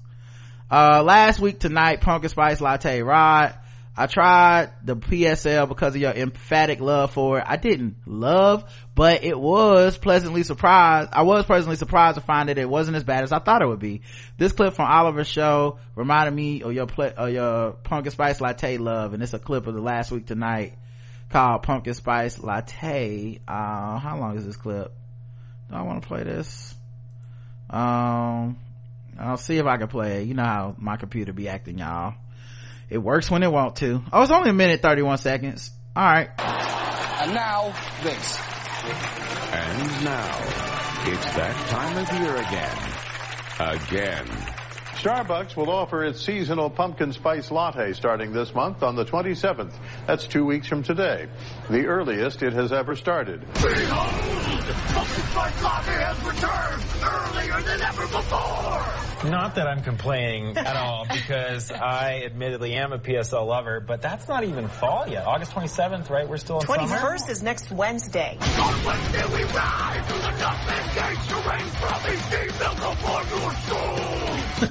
Uh, 0.70 1.02
last 1.02 1.38
week 1.38 1.60
tonight, 1.60 2.00
pumpkin 2.00 2.30
spice 2.30 2.62
latte 2.62 3.02
rod. 3.02 3.54
I 3.94 4.06
tried 4.06 4.72
the 4.82 4.96
PSL 4.96 5.68
because 5.68 5.94
of 5.94 6.00
your 6.00 6.12
emphatic 6.12 6.80
love 6.80 7.12
for 7.12 7.38
it. 7.38 7.44
I 7.46 7.56
didn't 7.56 7.96
love, 8.06 8.64
but 8.94 9.22
it 9.22 9.38
was 9.38 9.98
pleasantly 9.98 10.44
surprised. 10.44 11.10
I 11.12 11.22
was 11.22 11.44
pleasantly 11.44 11.76
surprised 11.76 12.14
to 12.14 12.22
find 12.22 12.48
that 12.48 12.56
it 12.56 12.68
wasn't 12.68 12.96
as 12.96 13.04
bad 13.04 13.22
as 13.22 13.32
I 13.32 13.38
thought 13.38 13.60
it 13.60 13.68
would 13.68 13.80
be. 13.80 14.00
This 14.38 14.52
clip 14.52 14.72
from 14.72 14.90
Oliver's 14.90 15.28
show 15.28 15.78
reminded 15.94 16.34
me 16.34 16.62
of 16.62 16.72
your 16.72 16.86
pl- 16.86 17.12
of 17.14 17.30
your 17.32 17.72
pumpkin 17.72 18.12
spice 18.12 18.40
latte 18.40 18.78
love, 18.78 19.12
and 19.12 19.22
it's 19.22 19.34
a 19.34 19.38
clip 19.38 19.66
of 19.66 19.74
the 19.74 19.82
last 19.82 20.10
week 20.10 20.26
tonight 20.26 20.78
called 21.28 21.62
pumpkin 21.62 21.92
spice 21.92 22.38
latte. 22.38 23.40
Uh, 23.46 23.98
how 23.98 24.16
long 24.18 24.38
is 24.38 24.46
this 24.46 24.56
clip? 24.56 24.90
Do 25.68 25.76
I 25.76 25.82
want 25.82 26.00
to 26.00 26.08
play 26.08 26.22
this? 26.22 26.74
Um, 27.68 28.58
I'll 29.18 29.36
see 29.36 29.58
if 29.58 29.66
I 29.66 29.76
can 29.76 29.88
play. 29.88 30.24
You 30.24 30.32
know 30.32 30.44
how 30.44 30.76
my 30.78 30.96
computer 30.96 31.34
be 31.34 31.48
acting, 31.48 31.78
y'all. 31.78 32.14
It 32.92 32.98
works 32.98 33.30
when 33.30 33.42
it 33.42 33.50
want 33.50 33.76
to. 33.76 34.02
Oh, 34.12 34.20
it's 34.20 34.30
only 34.30 34.50
a 34.50 34.52
minute 34.52 34.82
31 34.82 35.16
seconds. 35.16 35.70
All 35.96 36.04
right. 36.04 36.28
And 36.38 37.32
now, 37.32 37.74
this. 38.02 38.38
And 39.50 40.04
now, 40.04 40.28
it's 41.06 41.24
that 41.34 41.56
time 41.70 41.96
of 41.96 42.12
year 42.20 42.36
again. 42.36 42.76
Again. 43.58 44.26
Starbucks 45.00 45.56
will 45.56 45.70
offer 45.70 46.04
its 46.04 46.20
seasonal 46.20 46.68
pumpkin 46.68 47.14
spice 47.14 47.50
latte 47.50 47.94
starting 47.94 48.34
this 48.34 48.54
month 48.54 48.82
on 48.82 48.94
the 48.94 49.06
27th. 49.06 49.72
That's 50.06 50.26
two 50.26 50.44
weeks 50.44 50.66
from 50.66 50.82
today. 50.82 51.28
The 51.70 51.86
earliest 51.86 52.42
it 52.42 52.52
has 52.52 52.72
ever 52.72 52.94
started. 52.94 53.42
Not 59.24 59.54
that 59.54 59.68
I'm 59.68 59.82
complaining 59.82 60.56
at 60.56 60.74
all, 60.76 61.06
because 61.08 61.70
I 61.70 62.22
admittedly 62.26 62.74
am 62.74 62.92
a 62.92 62.98
PSL 62.98 63.46
lover, 63.46 63.78
but 63.80 64.02
that's 64.02 64.26
not 64.26 64.42
even 64.42 64.68
fall 64.68 65.06
yet. 65.08 65.24
August 65.26 65.52
27th, 65.52 66.10
right? 66.10 66.28
We're 66.28 66.38
still 66.38 66.58
in 66.58 66.66
summer. 66.66 66.96
21st 66.96 67.30
is 67.30 67.42
next 67.42 67.70
Wednesday. 67.70 68.36
On 68.40 68.84
Wednesday 68.84 69.24
we 69.32 69.44
ride 69.44 70.02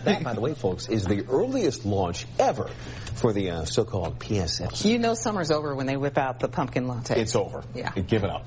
That, 0.03 0.23
by 0.23 0.33
the 0.33 0.41
way, 0.41 0.53
folks, 0.53 0.89
is 0.89 1.05
the 1.05 1.25
earliest 1.29 1.85
launch 1.85 2.25
ever 2.37 2.69
for 3.15 3.31
the 3.31 3.51
uh, 3.51 3.65
so-called 3.65 4.19
PSL. 4.19 4.83
You 4.83 4.99
know 4.99 5.13
summer's 5.13 5.51
over 5.51 5.75
when 5.75 5.85
they 5.85 5.95
whip 5.95 6.17
out 6.17 6.39
the 6.39 6.49
pumpkin 6.49 6.87
latte. 6.87 7.21
It's 7.21 7.35
over. 7.35 7.63
Yeah. 7.73 7.91
Give 7.91 8.23
it 8.23 8.29
up. 8.29 8.45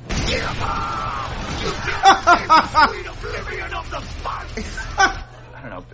I 3.64 3.68
don't 3.70 3.90
know. 3.90 4.00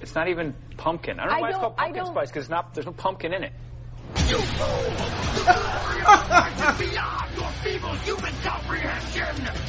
It's 0.01 0.14
not 0.14 0.28
even 0.28 0.55
pumpkin. 0.77 1.18
I 1.20 1.24
don't 1.24 1.32
know 1.32 1.36
I 1.36 1.40
why 1.40 1.48
it's 1.48 1.55
don't- 1.56 1.60
called 1.62 1.77
pumpkin 1.77 2.06
spice 2.06 2.28
because 2.31 2.48
not 2.48 2.74
there's 2.74 2.86
no 2.86 2.93
pumpkin 2.93 3.32
in 3.35 3.44
it. 3.44 3.52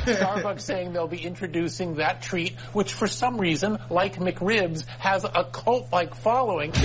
Starbucks 0.06 0.62
saying 0.62 0.94
they'll 0.94 1.08
be 1.08 1.24
introducing 1.24 1.96
that 1.96 2.22
treat, 2.22 2.54
which 2.74 2.94
for 2.94 3.08
some 3.08 3.38
reason, 3.40 3.78
like 3.90 4.16
McRibs, 4.16 4.86
has 5.00 5.24
a 5.24 5.48
cult-like 5.52 6.16
following. 6.16 6.72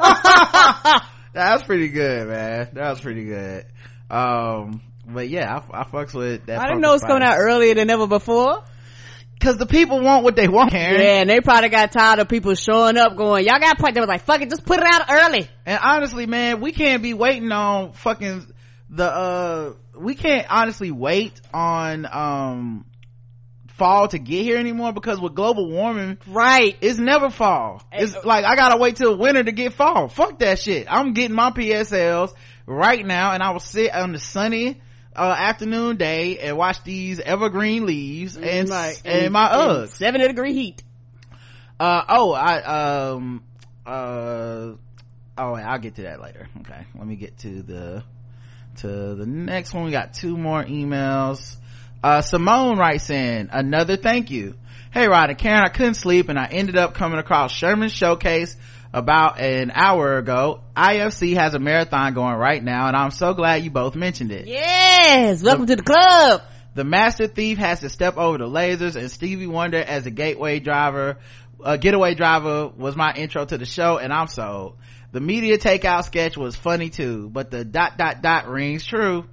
that 0.00 1.02
was 1.34 1.62
pretty 1.64 1.88
good, 1.88 2.28
man. 2.28 2.68
That 2.72 2.90
was 2.90 3.00
pretty 3.00 3.24
good. 3.24 3.66
Um, 4.10 4.80
but 5.06 5.28
yeah, 5.28 5.62
I, 5.72 5.80
I 5.80 5.84
fucks 5.84 6.14
with 6.14 6.46
that. 6.46 6.60
I 6.60 6.66
didn't 6.68 6.80
know 6.80 6.94
it's 6.94 7.04
coming 7.04 7.22
out 7.22 7.36
earlier 7.38 7.74
than 7.74 7.90
ever 7.90 8.06
before. 8.06 8.64
Cause 9.40 9.56
the 9.56 9.66
people 9.66 10.02
want 10.02 10.22
what 10.22 10.36
they 10.36 10.48
want, 10.48 10.70
Karen. 10.70 11.00
Yeah, 11.00 11.20
and 11.20 11.30
they 11.30 11.40
probably 11.40 11.70
got 11.70 11.92
tired 11.92 12.18
of 12.18 12.28
people 12.28 12.54
showing 12.54 12.98
up 12.98 13.16
going, 13.16 13.46
y'all 13.46 13.58
got 13.58 13.78
point. 13.78 13.94
They 13.94 14.00
was 14.00 14.08
like, 14.08 14.24
fuck 14.24 14.42
it, 14.42 14.50
just 14.50 14.66
put 14.66 14.78
it 14.78 14.84
out 14.84 15.06
early. 15.10 15.48
And 15.64 15.80
honestly, 15.82 16.26
man, 16.26 16.60
we 16.60 16.72
can't 16.72 17.02
be 17.02 17.14
waiting 17.14 17.50
on 17.50 17.92
fucking 17.92 18.52
the, 18.90 19.04
uh, 19.04 19.72
we 19.98 20.14
can't 20.14 20.46
honestly 20.50 20.90
wait 20.90 21.40
on, 21.54 22.06
um, 22.10 22.84
fall 23.80 24.08
to 24.08 24.18
get 24.18 24.42
here 24.42 24.58
anymore 24.58 24.92
because 24.92 25.18
with 25.18 25.34
global 25.34 25.70
warming, 25.70 26.18
right, 26.26 26.76
it's 26.82 26.98
never 26.98 27.30
fall. 27.30 27.82
It's 27.90 28.14
like 28.26 28.44
I 28.44 28.54
gotta 28.54 28.76
wait 28.76 28.96
till 28.96 29.16
winter 29.16 29.42
to 29.42 29.52
get 29.52 29.72
fall. 29.72 30.08
Fuck 30.08 30.40
that 30.40 30.58
shit. 30.58 30.86
I'm 30.90 31.14
getting 31.14 31.34
my 31.34 31.50
PSLs 31.50 32.34
right 32.66 33.04
now, 33.04 33.32
and 33.32 33.42
I 33.42 33.52
will 33.52 33.60
sit 33.60 33.90
on 33.94 34.12
the 34.12 34.18
sunny 34.18 34.82
uh, 35.16 35.34
afternoon 35.38 35.96
day 35.96 36.38
and 36.38 36.56
watch 36.56 36.82
these 36.84 37.18
evergreen 37.20 37.86
leaves 37.86 38.36
and 38.36 38.68
Right. 38.68 39.00
and, 39.04 39.32
my 39.32 39.48
Uggs. 39.48 39.88
Seventy 39.90 40.26
degree 40.28 40.52
heat. 40.54 40.82
Uh 41.78 42.02
oh, 42.08 42.32
I 42.32 43.08
um 43.12 43.42
uh 43.86 44.72
oh 45.38 45.52
wait, 45.52 45.62
I'll 45.62 45.78
get 45.78 45.96
to 45.96 46.02
that 46.02 46.20
later. 46.20 46.48
Okay, 46.60 46.86
let 46.96 47.06
me 47.06 47.16
get 47.16 47.38
to 47.38 47.62
the 47.62 48.04
to 48.78 48.86
the 49.14 49.26
next 49.26 49.72
one. 49.74 49.84
We 49.84 49.90
got 49.90 50.14
two 50.14 50.36
more 50.36 50.62
emails. 50.64 51.56
Uh 52.02 52.20
Simone 52.22 52.78
writes 52.78 53.10
in 53.10 53.48
another 53.52 53.96
thank 53.96 54.30
you. 54.30 54.54
Hey 54.92 55.06
Rod 55.08 55.30
and 55.30 55.38
Karen, 55.38 55.62
I 55.64 55.68
couldn't 55.68 55.94
sleep 55.94 56.28
and 56.28 56.38
I 56.38 56.46
ended 56.46 56.76
up 56.76 56.94
coming 56.94 57.18
across 57.18 57.52
Sherman's 57.52 57.92
showcase 57.92 58.56
about 58.92 59.40
an 59.40 59.70
hour 59.74 60.18
ago. 60.18 60.60
IFC 60.76 61.36
has 61.36 61.54
a 61.54 61.58
marathon 61.58 62.14
going 62.14 62.34
right 62.34 62.62
now 62.62 62.88
and 62.88 62.96
I'm 62.96 63.10
so 63.10 63.34
glad 63.34 63.62
you 63.62 63.70
both 63.70 63.94
mentioned 63.94 64.32
it. 64.32 64.46
Yes, 64.46 65.42
welcome 65.42 65.66
to 65.66 65.76
the 65.76 65.82
club. 65.82 66.42
The 66.74 66.84
master 66.84 67.26
thief 67.26 67.58
has 67.58 67.80
to 67.80 67.88
step 67.88 68.16
over 68.16 68.38
the 68.38 68.46
lasers 68.46 68.96
and 68.96 69.10
Stevie 69.10 69.46
Wonder 69.46 69.78
as 69.78 70.06
a 70.06 70.10
gateway 70.10 70.60
driver, 70.60 71.18
a 71.64 71.78
getaway 71.78 72.14
driver 72.14 72.68
was 72.68 72.96
my 72.96 73.12
intro 73.14 73.44
to 73.44 73.58
the 73.58 73.66
show 73.66 73.98
and 73.98 74.12
I'm 74.12 74.28
sold. 74.28 74.76
The 75.12 75.20
media 75.20 75.58
takeout 75.58 76.04
sketch 76.04 76.36
was 76.36 76.54
funny 76.54 76.88
too, 76.88 77.28
but 77.28 77.50
the 77.50 77.64
dot 77.64 77.98
dot 77.98 78.22
dot 78.22 78.48
rings 78.48 78.84
true. 78.86 79.26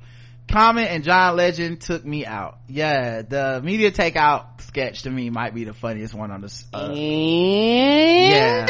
Common 0.49 0.86
and 0.86 1.03
John 1.03 1.36
Legend 1.36 1.82
took 1.82 2.06
me 2.06 2.26
out. 2.26 2.60
Yeah, 2.68 3.22
the 3.22 3.61
media 3.64 3.91
takeout 3.91 4.61
sketch 4.61 5.03
to 5.03 5.10
me 5.10 5.30
might 5.30 5.53
be 5.53 5.65
the 5.65 5.74
funniest 5.74 6.14
one 6.14 6.32
on 6.32 6.41
the, 6.41 6.64
uh, 6.74 6.91
yeah. 6.94 8.68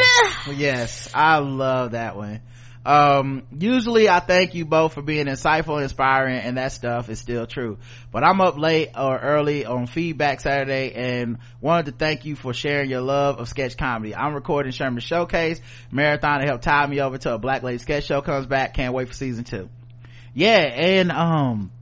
yes, 0.52 1.10
I 1.14 1.38
love 1.38 1.92
that 1.92 2.16
one. 2.16 2.40
Um, 2.84 3.42
usually 3.58 4.08
I 4.08 4.20
thank 4.20 4.54
you 4.54 4.64
both 4.64 4.94
for 4.94 5.02
being 5.02 5.26
insightful, 5.26 5.82
inspiring, 5.82 6.38
and 6.38 6.56
that 6.56 6.72
stuff 6.72 7.10
is 7.10 7.18
still 7.20 7.46
true. 7.46 7.76
But 8.10 8.24
I'm 8.24 8.40
up 8.40 8.56
late 8.58 8.90
or 8.96 9.18
early 9.18 9.66
on 9.66 9.86
feedback 9.86 10.40
Saturday 10.40 10.92
and 10.94 11.38
wanted 11.60 11.86
to 11.86 11.92
thank 11.92 12.24
you 12.24 12.34
for 12.34 12.54
sharing 12.54 12.88
your 12.88 13.02
love 13.02 13.38
of 13.38 13.48
sketch 13.48 13.76
comedy. 13.76 14.14
I'm 14.14 14.34
recording 14.34 14.72
Sherman 14.72 15.00
Showcase 15.00 15.60
Marathon 15.92 16.40
to 16.40 16.46
help 16.46 16.62
tie 16.62 16.86
me 16.86 17.00
over 17.00 17.18
till 17.18 17.34
a 17.34 17.38
Black 17.38 17.62
Lady 17.62 17.78
Sketch 17.78 18.04
Show 18.04 18.22
comes 18.22 18.46
back. 18.46 18.74
Can't 18.74 18.94
wait 18.94 19.08
for 19.08 19.14
season 19.14 19.44
two. 19.44 19.68
Yeah, 20.38 20.58
and 20.58 21.10
um, 21.10 21.72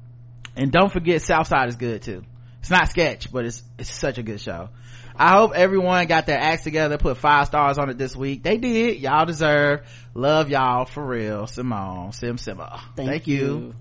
and 0.57 0.73
don't 0.73 0.91
forget 0.91 1.21
Southside 1.21 1.69
is 1.69 1.77
good 1.77 2.01
too. 2.01 2.25
It's 2.61 2.71
not 2.71 2.89
sketch, 2.89 3.31
but 3.31 3.45
it's 3.45 3.63
it's 3.79 3.91
such 3.91 4.17
a 4.17 4.23
good 4.23 4.41
show. 4.41 4.71
I 5.15 5.33
hope 5.37 5.53
everyone 5.55 6.07
got 6.07 6.25
their 6.25 6.39
acts 6.39 6.65
together, 6.65 6.97
put 6.97 7.19
five 7.19 7.49
stars 7.49 7.77
on 7.77 7.91
it 7.91 7.99
this 7.99 8.17
week. 8.17 8.43
They 8.43 8.57
did. 8.57 8.99
Y'all 8.99 9.27
deserve. 9.27 9.87
Love 10.15 10.49
y'all 10.49 10.87
for 10.87 11.05
real. 11.05 11.47
Simone, 11.47 12.13
Sim 12.13 12.37
Simma. 12.37 12.81
Thank, 12.97 13.27
you. 13.27 13.75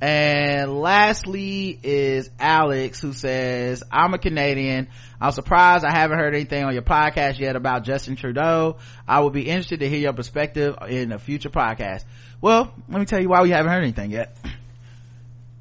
And 0.00 0.80
lastly 0.80 1.78
is 1.82 2.28
Alex 2.38 3.00
who 3.00 3.12
says, 3.12 3.82
I'm 3.90 4.12
a 4.12 4.18
Canadian. 4.18 4.88
I'm 5.20 5.30
surprised 5.32 5.84
I 5.84 5.92
haven't 5.92 6.18
heard 6.18 6.34
anything 6.34 6.62
on 6.64 6.74
your 6.74 6.82
podcast 6.82 7.38
yet 7.38 7.56
about 7.56 7.84
Justin 7.84 8.16
Trudeau. 8.16 8.76
I 9.08 9.20
would 9.20 9.32
be 9.32 9.48
interested 9.48 9.80
to 9.80 9.88
hear 9.88 10.00
your 10.00 10.12
perspective 10.12 10.76
in 10.88 11.12
a 11.12 11.18
future 11.18 11.48
podcast. 11.48 12.04
Well, 12.40 12.74
let 12.88 12.98
me 12.98 13.06
tell 13.06 13.20
you 13.22 13.28
why 13.30 13.42
we 13.42 13.50
haven't 13.50 13.72
heard 13.72 13.82
anything 13.82 14.10
yet. 14.10 14.36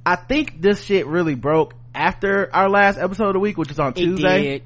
I 0.05 0.17
think 0.17 0.61
this 0.61 0.83
shit 0.83 1.07
really 1.07 1.35
broke 1.35 1.75
after 1.95 2.53
our 2.53 2.69
last 2.69 2.97
episode 2.97 3.27
of 3.27 3.33
the 3.33 3.39
week, 3.39 3.57
which 3.57 3.71
is 3.71 3.79
on 3.79 3.91
It 3.91 3.95
Tuesday. 3.95 4.41
did. 4.41 4.63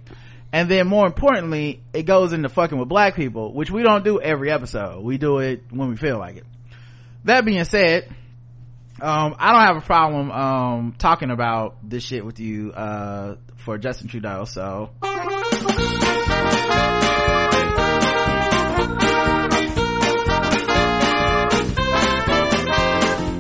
and 0.52 0.72
then 0.72 0.88
more 0.88 1.06
importantly 1.06 1.82
it 1.94 2.04
goes 2.04 2.32
into 2.34 2.48
fucking 2.50 2.78
with 2.80 2.88
black 2.88 3.16
people 3.16 3.54
which 3.54 3.70
we 3.70 3.84
don't 3.84 4.06
do 4.06 4.20
every 4.22 4.50
episode 4.50 5.04
we 5.04 5.18
do 5.18 5.40
it 5.40 5.62
when 5.70 5.90
we 5.90 5.98
feel 5.98 6.18
like 6.18 6.38
it 6.38 6.46
that 7.26 7.44
being 7.44 7.66
said 7.66 8.08
um, 9.02 9.36
i 9.38 9.52
don't 9.52 9.62
have 9.62 9.78
a 9.78 9.86
problem 9.86 10.32
um, 10.32 10.96
talking 10.98 11.30
about 11.32 11.78
this 11.84 12.04
shit 12.04 12.26
with 12.26 12.40
you 12.40 12.72
uh, 12.72 13.36
for 13.58 13.78
justin 13.78 14.08
trudeau 14.08 14.46
so. 14.46 14.92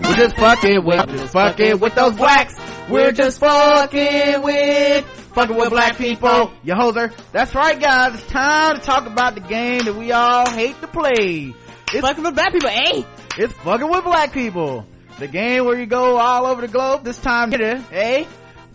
We're 0.07 0.15
just 0.15 0.37
fucking 0.37 0.83
with 0.83 1.09
just 1.09 1.33
fucking 1.33 1.79
with 1.79 1.93
those 1.95 2.15
blacks. 2.15 2.55
We're 2.89 3.11
just 3.11 3.39
fucking 3.39 4.41
with 4.41 5.05
fucking 5.05 5.55
with 5.55 5.69
black 5.69 5.97
people. 5.97 6.51
You 6.63 6.73
hoser 6.73 7.13
that's 7.31 7.53
right 7.53 7.79
guys. 7.79 8.15
It's 8.15 8.27
time 8.27 8.79
to 8.79 8.81
talk 8.81 9.05
about 9.05 9.35
the 9.35 9.41
game 9.41 9.83
that 9.85 9.95
we 9.95 10.11
all 10.11 10.49
hate 10.49 10.79
to 10.81 10.87
play. 10.87 11.53
It's 11.93 12.01
fucking 12.01 12.23
with 12.23 12.33
black 12.35 12.51
people 12.53 12.69
eh? 12.69 13.03
It's 13.37 13.53
fucking 13.53 13.89
with 13.89 14.03
black 14.03 14.31
people 14.31 14.85
the 15.19 15.27
game 15.27 15.65
where 15.65 15.79
you 15.79 15.85
go 15.85 16.17
all 16.17 16.45
over 16.45 16.61
the 16.61 16.67
globe 16.67 17.03
this 17.03 17.17
time 17.17 17.51
here 17.51 17.83
eh 17.91 18.25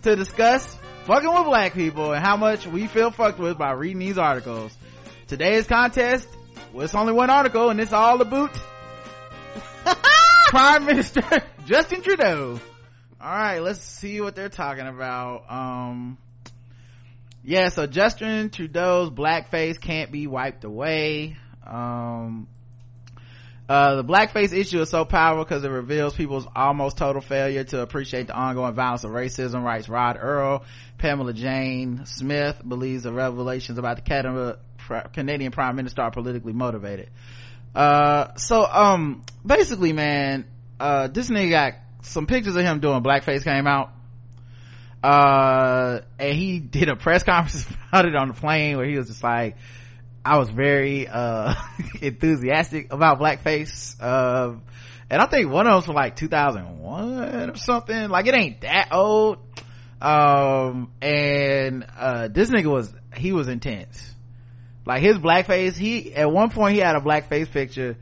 to 0.01 0.15
discuss 0.15 0.77
fucking 1.05 1.33
with 1.33 1.45
black 1.45 1.73
people 1.73 2.11
and 2.11 2.23
how 2.23 2.35
much 2.35 2.67
we 2.67 2.87
feel 2.87 3.11
fucked 3.11 3.39
with 3.39 3.57
by 3.57 3.71
reading 3.71 3.99
these 3.99 4.17
articles. 4.17 4.75
Today's 5.27 5.67
contest 5.67 6.27
well 6.73 6.83
it's 6.83 6.95
only 6.95 7.13
one 7.13 7.29
article 7.29 7.69
and 7.69 7.79
it's 7.79 7.93
all 7.93 8.21
about 8.21 8.51
prime 10.47 10.85
minister 10.85 11.23
justin 11.65 12.01
trudeau. 12.01 12.59
All 13.21 13.29
right 13.29 13.59
let's 13.59 13.81
see 13.81 14.19
what 14.19 14.35
they're 14.35 14.49
talking 14.49 14.87
about. 14.87 15.49
Um 15.49 16.17
yeah 17.41 17.69
so 17.69 17.87
justin 17.87 18.49
trudeau's 18.49 19.09
blackface 19.09 19.79
can't 19.79 20.11
be 20.11 20.27
wiped 20.27 20.65
away. 20.65 21.37
Um 21.65 22.47
uh, 23.69 23.95
the 23.95 24.03
blackface 24.03 24.51
issue 24.53 24.81
is 24.81 24.89
so 24.89 25.05
powerful 25.05 25.45
because 25.45 25.63
it 25.63 25.69
reveals 25.69 26.13
people's 26.13 26.45
almost 26.53 26.97
total 26.97 27.21
failure 27.21 27.63
to 27.63 27.81
appreciate 27.81 28.27
the 28.27 28.35
ongoing 28.35 28.73
violence 28.73 29.03
of 29.05 29.11
racism, 29.11 29.63
writes 29.63 29.87
Rod 29.87 30.17
Earl. 30.19 30.65
Pamela 30.97 31.33
Jane 31.33 32.05
Smith 32.05 32.61
believes 32.67 33.03
the 33.03 33.13
revelations 33.13 33.77
about 33.77 34.03
the 34.03 34.57
Canadian 35.13 35.51
Prime 35.51 35.75
Minister 35.75 36.01
are 36.01 36.11
politically 36.11 36.53
motivated. 36.53 37.09
Uh, 37.73 38.35
so, 38.35 38.65
um, 38.65 39.23
basically, 39.45 39.93
man, 39.93 40.45
uh, 40.79 41.07
this 41.07 41.29
nigga 41.29 41.49
got 41.49 41.73
some 42.01 42.27
pictures 42.27 42.55
of 42.55 42.63
him 42.63 42.81
doing 42.81 43.01
blackface 43.01 43.43
came 43.43 43.65
out. 43.65 43.91
Uh, 45.01 46.01
and 46.19 46.35
he 46.37 46.59
did 46.59 46.89
a 46.89 46.95
press 46.95 47.23
conference 47.23 47.65
about 47.87 48.05
it 48.05 48.15
on 48.15 48.29
the 48.29 48.33
plane 48.33 48.77
where 48.77 48.85
he 48.85 48.97
was 48.97 49.07
just 49.07 49.23
like, 49.23 49.55
I 50.25 50.37
was 50.37 50.49
very, 50.49 51.07
uh, 51.07 51.53
enthusiastic 52.01 52.91
about 52.93 53.19
blackface. 53.19 53.95
Uh, 53.99 54.55
and 55.09 55.21
I 55.21 55.25
think 55.27 55.51
one 55.51 55.67
of 55.67 55.73
them's 55.73 55.85
from 55.85 55.95
like 55.95 56.15
2001 56.15 57.49
or 57.49 57.55
something. 57.57 58.09
Like 58.09 58.27
it 58.27 58.35
ain't 58.35 58.61
that 58.61 58.89
old. 58.91 59.39
Um, 60.01 60.91
and, 61.01 61.85
uh, 61.97 62.27
this 62.29 62.49
nigga 62.49 62.71
was, 62.71 62.93
he 63.15 63.31
was 63.31 63.47
intense. 63.47 64.13
Like 64.85 65.01
his 65.01 65.17
blackface, 65.17 65.75
he, 65.75 66.13
at 66.13 66.31
one 66.31 66.49
point 66.49 66.75
he 66.75 66.79
had 66.79 66.95
a 66.95 66.99
blackface 66.99 67.49
picture 67.49 67.97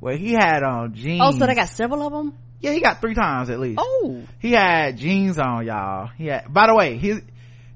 where 0.00 0.16
he 0.16 0.32
had 0.32 0.62
on 0.62 0.94
jeans. 0.94 1.20
Oh, 1.22 1.30
so 1.32 1.46
they 1.46 1.54
got 1.54 1.68
several 1.68 2.02
of 2.02 2.12
them? 2.12 2.36
Yeah, 2.60 2.72
he 2.72 2.80
got 2.80 3.00
three 3.00 3.14
times 3.14 3.50
at 3.50 3.60
least. 3.60 3.78
Oh. 3.80 4.22
He 4.40 4.52
had 4.52 4.96
jeans 4.98 5.38
on, 5.38 5.66
y'all. 5.66 6.10
Yeah. 6.18 6.46
by 6.48 6.66
the 6.66 6.74
way, 6.74 6.96
his, 6.96 7.22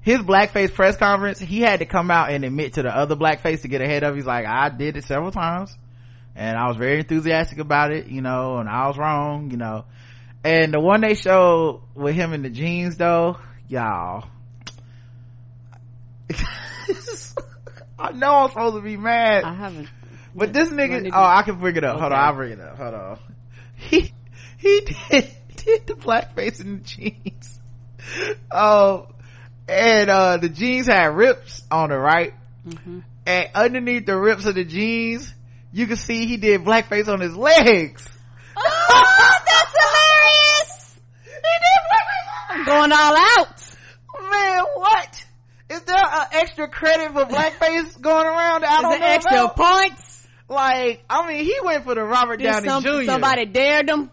his 0.01 0.19
blackface 0.19 0.73
press 0.73 0.97
conference, 0.97 1.39
he 1.39 1.61
had 1.61 1.79
to 1.79 1.85
come 1.85 2.11
out 2.11 2.31
and 2.31 2.43
admit 2.43 2.73
to 2.73 2.83
the 2.83 2.95
other 2.95 3.15
blackface 3.15 3.61
to 3.61 3.67
get 3.67 3.81
ahead 3.81 4.03
of. 4.03 4.15
He's 4.15 4.25
like, 4.25 4.45
I 4.45 4.69
did 4.69 4.97
it 4.97 5.03
several 5.03 5.31
times 5.31 5.75
and 6.35 6.57
I 6.57 6.67
was 6.67 6.77
very 6.77 6.99
enthusiastic 6.99 7.59
about 7.59 7.91
it, 7.91 8.07
you 8.07 8.21
know, 8.21 8.57
and 8.57 8.69
I 8.69 8.87
was 8.87 8.97
wrong, 8.97 9.51
you 9.51 9.57
know. 9.57 9.85
And 10.43 10.73
the 10.73 10.79
one 10.79 11.01
they 11.01 11.13
showed 11.13 11.83
with 11.93 12.15
him 12.15 12.33
in 12.33 12.41
the 12.41 12.49
jeans 12.49 12.97
though, 12.97 13.37
y'all. 13.67 14.27
I 17.99 18.11
know 18.13 18.33
I'm 18.33 18.49
supposed 18.49 18.75
to 18.75 18.81
be 18.81 18.97
mad. 18.97 19.43
I 19.43 19.53
haven't. 19.53 19.87
But 20.33 20.53
this 20.53 20.69
nigga, 20.69 21.11
oh, 21.13 21.23
I 21.23 21.43
can 21.43 21.59
bring 21.59 21.75
it 21.75 21.83
up. 21.83 21.95
Okay. 21.95 22.01
Hold 22.01 22.13
on, 22.13 22.19
I'll 22.19 22.35
bring 22.35 22.53
it 22.53 22.59
up. 22.59 22.77
Hold 22.77 22.93
on. 22.93 23.19
He, 23.81 24.13
he 24.59 24.81
did, 25.09 25.27
did 25.55 25.87
the 25.87 25.95
blackface 25.95 26.61
in 26.61 26.77
the 26.77 26.83
jeans. 26.83 27.59
Oh, 28.51 29.07
and 29.67 30.09
uh 30.09 30.37
the 30.37 30.49
jeans 30.49 30.87
had 30.87 31.15
rips 31.15 31.63
on 31.71 31.89
the 31.89 31.97
right? 31.97 32.33
Mm-hmm. 32.67 32.99
and 33.25 33.49
underneath 33.55 34.05
the 34.05 34.17
rips 34.17 34.45
of 34.45 34.55
the 34.55 34.63
jeans 34.63 35.33
you 35.71 35.87
can 35.87 35.97
see 35.97 36.25
he 36.25 36.37
did 36.37 36.61
blackface 36.61 37.07
on 37.07 37.21
his 37.21 37.35
legs. 37.35 38.07
Oh 38.57 39.33
that's 39.45 39.73
hilarious! 39.79 40.99
He 41.23 41.31
did 41.31 41.81
blackface. 41.89 42.49
I'm 42.49 42.65
going 42.65 42.91
all 42.91 43.15
out. 43.17 44.29
Man 44.29 44.63
what? 44.75 45.25
Is 45.69 45.81
there 45.83 45.95
an 45.97 46.27
extra 46.33 46.67
credit 46.67 47.13
for 47.13 47.25
blackface 47.25 47.99
going 47.99 48.27
around? 48.27 48.65
I 48.65 48.81
don't 48.81 48.99
know 48.99 49.05
extra 49.05 49.43
about? 49.45 49.55
points? 49.55 50.27
Like 50.49 51.03
I 51.09 51.27
mean 51.27 51.45
he 51.45 51.57
went 51.63 51.85
for 51.85 51.95
the 51.95 52.03
Robert 52.03 52.37
Did 52.37 52.51
Downey 52.51 52.67
some, 52.67 52.83
Jr. 52.83 53.03
somebody 53.05 53.45
dared 53.45 53.89
him? 53.89 54.11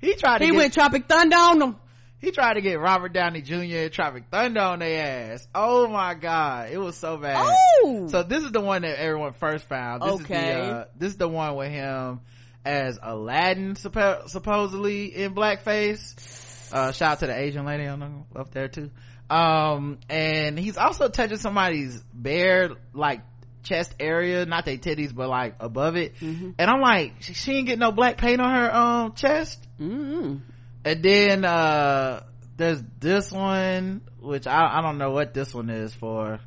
He 0.00 0.14
tried 0.14 0.38
to 0.38 0.44
he 0.44 0.52
went 0.52 0.72
Tropic 0.72 1.06
Thunder 1.08 1.36
on 1.36 1.58
them 1.58 1.76
he 2.18 2.30
tried 2.30 2.54
to 2.54 2.60
get 2.60 2.80
Robert 2.80 3.12
Downey 3.12 3.42
Jr. 3.42 3.54
and 3.54 3.92
Tropic 3.92 4.24
Thunder 4.30 4.60
on 4.60 4.78
their 4.78 5.32
ass. 5.32 5.46
Oh 5.54 5.86
my 5.88 6.14
god, 6.14 6.70
it 6.70 6.78
was 6.78 6.96
so 6.96 7.18
bad. 7.18 7.54
Oh, 7.84 8.08
so 8.08 8.22
this 8.22 8.42
is 8.42 8.52
the 8.52 8.60
one 8.60 8.82
that 8.82 8.98
everyone 8.98 9.34
first 9.34 9.68
found. 9.68 10.02
This 10.02 10.22
okay, 10.22 10.50
is 10.50 10.66
the, 10.66 10.72
uh, 10.72 10.84
this 10.96 11.12
is 11.12 11.18
the 11.18 11.28
one 11.28 11.56
with 11.56 11.70
him 11.70 12.20
as 12.64 12.98
Aladdin 13.02 13.74
suppo- 13.74 14.28
supposedly 14.28 15.14
in 15.14 15.34
blackface. 15.34 16.72
Uh, 16.72 16.90
shout 16.92 17.12
out 17.12 17.18
to 17.20 17.26
the 17.26 17.38
Asian 17.38 17.64
lady 17.64 17.86
on 17.86 18.00
the, 18.00 18.40
up 18.40 18.50
there 18.52 18.68
too. 18.68 18.90
Um, 19.28 19.98
and 20.08 20.58
he's 20.58 20.76
also 20.76 21.08
touching 21.08 21.36
somebody's 21.36 22.02
bare 22.12 22.70
like 22.94 23.20
chest 23.62 23.94
area, 24.00 24.46
not 24.46 24.64
their 24.64 24.78
titties, 24.78 25.14
but 25.14 25.28
like 25.28 25.56
above 25.60 25.96
it. 25.96 26.16
Mm-hmm. 26.16 26.52
And 26.58 26.70
I'm 26.70 26.80
like, 26.80 27.16
she, 27.20 27.34
she 27.34 27.52
ain't 27.56 27.66
get 27.66 27.78
no 27.78 27.92
black 27.92 28.16
paint 28.16 28.40
on 28.40 28.50
her 28.50 28.74
um 28.74 29.12
chest. 29.12 29.64
Mm-hmm 29.78 30.38
and 30.86 31.02
then 31.02 31.44
uh 31.44 32.22
there's 32.56 32.80
this 33.00 33.32
one 33.32 34.02
which 34.20 34.46
I, 34.46 34.78
I 34.78 34.82
don't 34.82 34.98
know 34.98 35.10
what 35.10 35.34
this 35.34 35.52
one 35.52 35.68
is 35.68 35.92
for. 35.92 36.38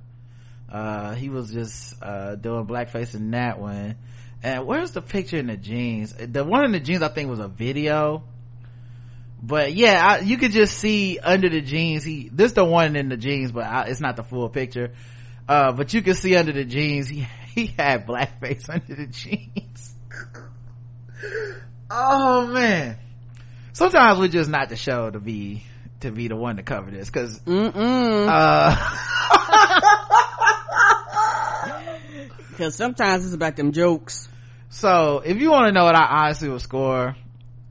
Uh 0.71 1.13
he 1.13 1.29
was 1.29 1.51
just 1.51 2.01
uh 2.01 2.35
doing 2.35 2.65
blackface 2.65 3.15
in 3.15 3.31
that 3.31 3.59
one. 3.59 3.97
And 4.41 4.65
where's 4.65 4.91
the 4.91 5.01
picture 5.01 5.35
in 5.35 5.47
the 5.47 5.57
jeans? 5.57 6.13
The 6.13 6.45
one 6.45 6.63
in 6.63 6.71
the 6.71 6.79
jeans 6.79 7.01
i 7.01 7.09
think 7.09 7.29
was 7.29 7.39
a 7.39 7.49
video. 7.49 8.23
But 9.43 9.73
yeah 9.73 10.07
I, 10.07 10.19
you 10.19 10.37
could 10.37 10.53
just 10.53 10.77
see 10.77 11.19
under 11.19 11.49
the 11.49 11.61
jeans 11.61 12.05
he 12.05 12.29
this 12.31 12.53
the 12.53 12.63
one 12.63 12.95
in 12.95 13.09
the 13.09 13.17
jeans 13.17 13.51
but 13.51 13.65
I, 13.65 13.83
it's 13.87 13.99
not 13.99 14.15
the 14.15 14.23
full 14.23 14.47
picture. 14.47 14.93
Uh 15.49 15.73
but 15.73 15.93
you 15.93 16.01
can 16.01 16.13
see 16.13 16.37
under 16.37 16.53
the 16.53 16.63
jeans 16.63 17.09
he 17.09 17.27
he 17.53 17.65
had 17.77 18.07
blackface 18.07 18.69
under 18.73 18.95
the 18.95 19.07
jeans. 19.07 19.95
Oh 21.91 22.45
man 22.45 22.97
sometimes 23.79 24.19
we're 24.19 24.27
just 24.27 24.49
not 24.49 24.67
the 24.67 24.75
show 24.75 25.09
to 25.09 25.21
be 25.21 25.63
to 26.01 26.11
be 26.11 26.27
the 26.27 26.35
one 26.35 26.57
to 26.57 26.63
cover 26.63 26.91
this 26.91 27.09
because 27.09 27.39
uh 27.47 28.75
because 32.49 32.75
sometimes 32.75 33.23
it's 33.23 33.33
about 33.33 33.55
them 33.55 33.71
jokes. 33.71 34.27
So 34.67 35.21
if 35.25 35.37
you 35.37 35.49
want 35.49 35.67
to 35.67 35.71
know 35.71 35.85
what 35.85 35.95
i 35.95 36.25
honestly 36.25 36.49
would 36.49 36.61
score 36.61 37.15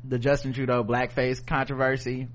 the 0.03 0.19
justin 0.19 0.55
trudeau 0.55 0.83
blackface 0.83 1.47
controversy 1.47 2.27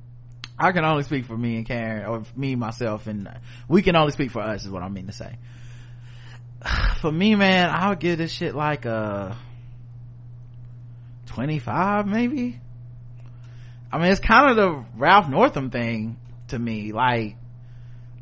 i 0.60 0.72
can 0.72 0.86
only 0.86 1.02
speak 1.02 1.26
for 1.26 1.36
me 1.36 1.58
and 1.58 1.66
karen 1.66 2.06
or 2.06 2.22
me 2.36 2.56
myself 2.56 3.08
and 3.08 3.28
we 3.68 3.82
can 3.82 3.96
only 3.96 4.12
speak 4.12 4.30
for 4.30 4.42
us 4.42 4.64
is 4.64 4.70
what 4.70 4.84
i 4.84 4.90
mean 4.90 5.08
to 5.08 5.14
say. 5.14 5.36
For 7.02 7.12
me 7.12 7.36
man 7.36 7.72
i 7.72 7.90
would 7.90 8.00
give 8.00 8.20
this 8.20 8.32
shit 8.32 8.56
like 8.56 8.86
a 8.86 9.36
25 11.26 12.06
maybe 12.06 12.62
I 13.94 14.00
mean, 14.00 14.12
it's 14.12 14.20
kind 14.20 14.50
of 14.50 14.56
the 14.56 14.86
Ralph 14.98 15.30
Northam 15.30 15.70
thing 15.70 16.18
to 16.48 16.58
me. 16.58 16.92
Like, 16.94 17.36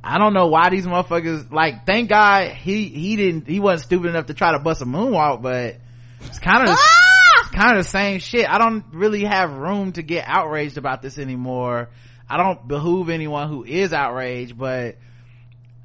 I 0.03 0.18
don't 0.18 0.34
know 0.34 0.48
why 0.48 0.69
these 0.69 0.85
motherfuckers, 0.85 1.49
like, 1.49 1.85
thank 1.85 2.10
God 2.10 2.49
he, 2.52 2.89
he 2.89 3.15
didn't, 3.15 3.48
he 3.48 3.61
wasn't 3.61 3.85
stupid 3.88 4.10
enough 4.10 4.26
to 4.26 4.34
try 4.34 4.52
to 4.52 4.60
bust 4.60 4.81
a 4.81 4.85
moonwalk, 4.85 5.41
but 5.41 5.77
it's 6.26 6.39
kind 6.39 6.68
of, 6.68 6.76
ah! 6.77 7.39
it's 7.39 7.52
kind 7.52 7.77
of 7.77 7.85
the 7.85 7.89
same 7.89 8.19
shit. 8.19 8.49
I 8.49 8.57
don't 8.57 8.84
really 8.91 9.23
have 9.23 9.53
room 9.53 9.93
to 9.93 10.02
get 10.02 10.26
outraged 10.27 10.77
about 10.77 11.02
this 11.02 11.18
anymore. 11.18 11.89
I 12.30 12.35
don't 12.35 12.68
behoove 12.68 13.10
anyone 13.10 13.48
who 13.48 13.64
is 13.64 13.93
outraged, 13.93 14.57
but 14.57 14.98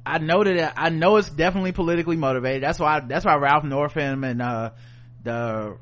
I 0.05 0.17
know 0.17 0.43
that, 0.43 0.73
I 0.75 0.89
know 0.89 1.15
it's 1.15 1.29
definitely 1.29 1.71
politically 1.71 2.17
motivated. 2.17 2.61
That's 2.61 2.77
why, 2.79 2.99
that's 2.99 3.23
why 3.23 3.37
Ralph 3.37 3.63
Northam 3.63 4.25
and, 4.25 4.41
uh, 4.41 4.71
the, 5.23 5.77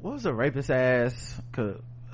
what 0.00 0.14
was 0.14 0.22
the 0.22 0.32
rapist 0.32 0.70
ass? 0.70 1.38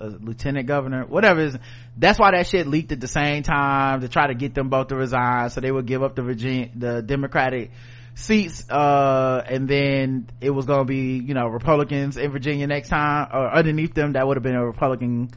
A 0.00 0.06
lieutenant 0.06 0.66
governor, 0.66 1.04
whatever. 1.06 1.40
Is, 1.40 1.56
that's 1.96 2.18
why 2.18 2.30
that 2.32 2.46
shit 2.46 2.66
leaked 2.66 2.92
at 2.92 3.00
the 3.00 3.08
same 3.08 3.42
time 3.42 4.00
to 4.00 4.08
try 4.08 4.26
to 4.28 4.34
get 4.34 4.54
them 4.54 4.68
both 4.68 4.88
to 4.88 4.96
resign, 4.96 5.50
so 5.50 5.60
they 5.60 5.70
would 5.70 5.86
give 5.86 6.02
up 6.02 6.16
the 6.16 6.22
Virginia, 6.22 6.70
the 6.74 7.02
Democratic 7.02 7.70
seats, 8.14 8.68
uh, 8.70 9.42
and 9.46 9.68
then 9.68 10.28
it 10.40 10.50
was 10.50 10.66
gonna 10.66 10.84
be, 10.84 11.18
you 11.18 11.34
know, 11.34 11.46
Republicans 11.46 12.16
in 12.16 12.30
Virginia 12.32 12.66
next 12.66 12.88
time, 12.88 13.28
or 13.32 13.54
underneath 13.54 13.94
them, 13.94 14.12
that 14.12 14.26
would 14.26 14.36
have 14.36 14.42
been 14.42 14.56
a 14.56 14.64
Republican 14.64 15.30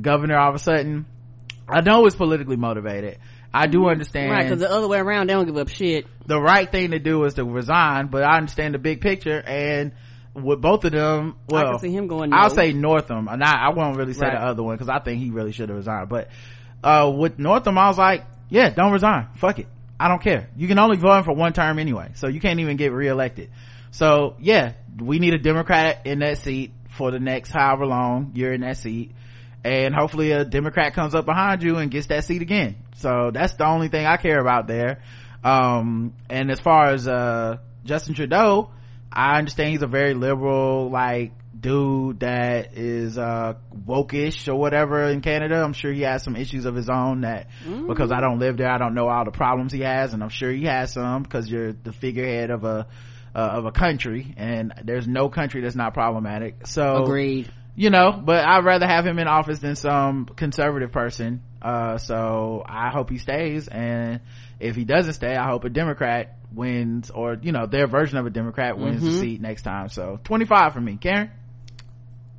governor 0.00 0.38
all 0.38 0.50
of 0.50 0.54
a 0.54 0.58
sudden. 0.58 1.06
I 1.68 1.80
know 1.80 2.06
it's 2.06 2.16
politically 2.16 2.56
motivated. 2.56 3.18
I 3.52 3.66
do 3.66 3.88
understand. 3.88 4.30
Right, 4.30 4.44
because 4.44 4.60
the 4.60 4.70
other 4.70 4.86
way 4.86 4.98
around, 4.98 5.28
they 5.28 5.34
don't 5.34 5.46
give 5.46 5.56
up 5.56 5.68
shit. 5.68 6.06
The 6.26 6.40
right 6.40 6.70
thing 6.70 6.92
to 6.92 6.98
do 6.98 7.24
is 7.24 7.34
to 7.34 7.44
resign, 7.44 8.06
but 8.06 8.22
I 8.22 8.36
understand 8.36 8.74
the 8.74 8.78
big 8.78 9.00
picture 9.00 9.40
and 9.40 9.92
with 10.34 10.60
both 10.60 10.84
of 10.84 10.92
them, 10.92 11.36
well, 11.48 11.66
I 11.66 11.70
can 11.72 11.78
see 11.80 11.92
him 11.92 12.06
going. 12.06 12.30
No. 12.30 12.36
I'll 12.36 12.50
say 12.50 12.72
Northam. 12.72 13.28
And 13.28 13.42
I, 13.42 13.66
I 13.66 13.68
won't 13.70 13.96
really 13.96 14.12
say 14.12 14.26
Right. 14.26 14.34
the 14.38 14.44
other 14.44 14.62
one 14.62 14.76
because 14.76 14.88
I 14.88 14.98
think 15.00 15.20
he 15.22 15.30
really 15.30 15.52
should 15.52 15.68
have 15.68 15.76
resigned. 15.76 16.08
But, 16.08 16.28
uh, 16.84 17.12
with 17.14 17.38
Northam, 17.38 17.76
I 17.78 17.88
was 17.88 17.98
like, 17.98 18.24
yeah, 18.48 18.70
don't 18.70 18.92
resign. 18.92 19.28
Fuck 19.36 19.58
it. 19.58 19.66
I 19.98 20.08
don't 20.08 20.22
care. 20.22 20.48
You 20.56 20.66
can 20.68 20.78
only 20.78 20.96
vote 20.96 21.24
for 21.24 21.34
one 21.34 21.52
term 21.52 21.78
anyway. 21.78 22.12
So 22.14 22.28
you 22.28 22.40
can't 22.40 22.60
even 22.60 22.76
get 22.76 22.92
reelected. 22.92 23.50
So 23.90 24.36
yeah, 24.38 24.72
we 24.98 25.18
need 25.18 25.34
a 25.34 25.38
Democrat 25.38 26.06
in 26.06 26.20
that 26.20 26.38
seat 26.38 26.72
for 26.96 27.10
the 27.10 27.18
next 27.20 27.50
however 27.50 27.86
long 27.86 28.32
you're 28.34 28.52
in 28.52 28.62
that 28.62 28.76
seat. 28.78 29.12
And 29.62 29.94
hopefully 29.94 30.32
a 30.32 30.44
Democrat 30.44 30.94
comes 30.94 31.14
up 31.14 31.26
behind 31.26 31.62
you 31.62 31.76
and 31.76 31.90
gets 31.90 32.06
that 32.06 32.24
seat 32.24 32.40
again. 32.40 32.76
So 32.96 33.30
that's 33.30 33.54
the 33.54 33.66
only 33.66 33.88
thing 33.88 34.06
I 34.06 34.16
care 34.16 34.38
about 34.40 34.66
there. 34.66 35.02
Um, 35.44 36.14
and 36.30 36.50
as 36.50 36.60
far 36.60 36.86
as, 36.90 37.06
uh, 37.06 37.58
Justin 37.84 38.14
Trudeau, 38.14 38.70
I 39.12 39.38
understand 39.38 39.70
he's 39.70 39.82
a 39.82 39.86
very 39.86 40.14
liberal, 40.14 40.90
like, 40.90 41.32
dude 41.58 42.20
that 42.20 42.78
is, 42.78 43.18
uh, 43.18 43.54
wokish 43.86 44.48
or 44.48 44.54
whatever 44.54 45.04
in 45.04 45.20
Canada. 45.20 45.62
I'm 45.62 45.72
sure 45.72 45.92
he 45.92 46.02
has 46.02 46.22
some 46.22 46.36
issues 46.36 46.64
of 46.64 46.74
his 46.74 46.88
own 46.88 47.22
that, 47.22 47.48
because 47.86 48.12
I 48.12 48.20
don't 48.20 48.38
live 48.38 48.56
there, 48.56 48.70
I 48.70 48.78
don't 48.78 48.94
know 48.94 49.08
all 49.08 49.24
the 49.24 49.30
problems 49.30 49.72
he 49.72 49.80
has, 49.80 50.14
and 50.14 50.22
I'm 50.22 50.30
sure 50.30 50.50
he 50.50 50.64
has 50.64 50.92
some 50.92 51.22
because 51.22 51.50
you're 51.50 51.72
the 51.72 51.92
figurehead 51.92 52.50
of 52.50 52.64
a, 52.64 52.86
uh, 53.34 53.38
of 53.38 53.66
a 53.66 53.72
country, 53.72 54.34
and 54.36 54.72
there's 54.84 55.06
no 55.06 55.28
country 55.28 55.60
that's 55.60 55.76
not 55.76 55.92
problematic. 55.92 56.66
So, 56.66 57.04
Agreed. 57.04 57.52
you 57.76 57.90
know, 57.90 58.12
but 58.12 58.44
I'd 58.44 58.64
rather 58.64 58.86
have 58.86 59.06
him 59.06 59.18
in 59.18 59.26
office 59.26 59.58
than 59.58 59.76
some 59.76 60.26
conservative 60.26 60.92
person. 60.92 61.42
Uh, 61.60 61.98
so 61.98 62.62
I 62.66 62.88
hope 62.90 63.10
he 63.10 63.18
stays. 63.18 63.68
And 63.68 64.20
if 64.58 64.76
he 64.76 64.84
doesn't 64.84 65.12
stay, 65.12 65.36
I 65.36 65.46
hope 65.46 65.64
a 65.64 65.68
Democrat 65.68 66.38
wins 66.54 67.10
or, 67.10 67.36
you 67.40 67.52
know, 67.52 67.66
their 67.66 67.86
version 67.86 68.18
of 68.18 68.26
a 68.26 68.30
Democrat 68.30 68.78
wins 68.78 69.02
the 69.02 69.08
Mhm. 69.10 69.20
seat 69.20 69.40
next 69.40 69.62
time. 69.62 69.88
So 69.88 70.18
25 70.24 70.72
for 70.72 70.80
me. 70.80 70.96
Karen? 70.96 71.30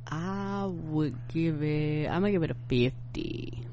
I 0.06 0.66
would 0.66 1.16
give 1.28 1.62
it. 1.62 2.06
I'm 2.08 2.20
gonna 2.20 2.32
give 2.32 2.42
it 2.42 2.50
a 2.50 2.56
fifty. 2.68 3.64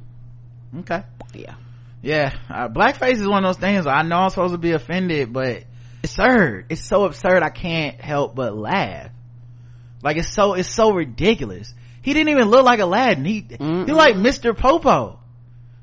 Okay. 0.80 1.04
Yeah. 1.34 1.56
Yeah. 2.02 2.34
Uh, 2.50 2.70
blackface 2.70 3.14
is 3.16 3.28
one 3.28 3.44
of 3.44 3.50
those 3.50 3.60
things 3.62 3.86
I 3.88 4.04
know 4.04 4.18
I'm 4.20 4.30
supposed 4.30 4.54
to 4.54 4.58
be 4.58 4.72
offended, 4.72 5.34
but 5.34 5.64
it's 6.04 6.18
absurd. 6.18 6.68
It's 6.70 6.82
so 6.82 7.04
absurd 7.04 7.44
I 7.44 7.50
can't 7.50 8.00
help 8.00 8.36
but 8.36 8.56
laugh. 8.56 9.12
Like 10.02 10.16
it's 10.18 10.34
so, 10.34 10.54
it's 10.54 10.74
so 10.74 10.94
ridiculous. 10.94 11.74
He 12.02 12.14
didn't 12.14 12.30
even 12.30 12.48
look 12.50 12.64
like 12.64 12.80
Aladdin. 12.80 13.26
He, 13.26 13.46
he 13.50 13.58
like 13.92 14.16
Mr. 14.16 14.56
Popo 14.58 15.19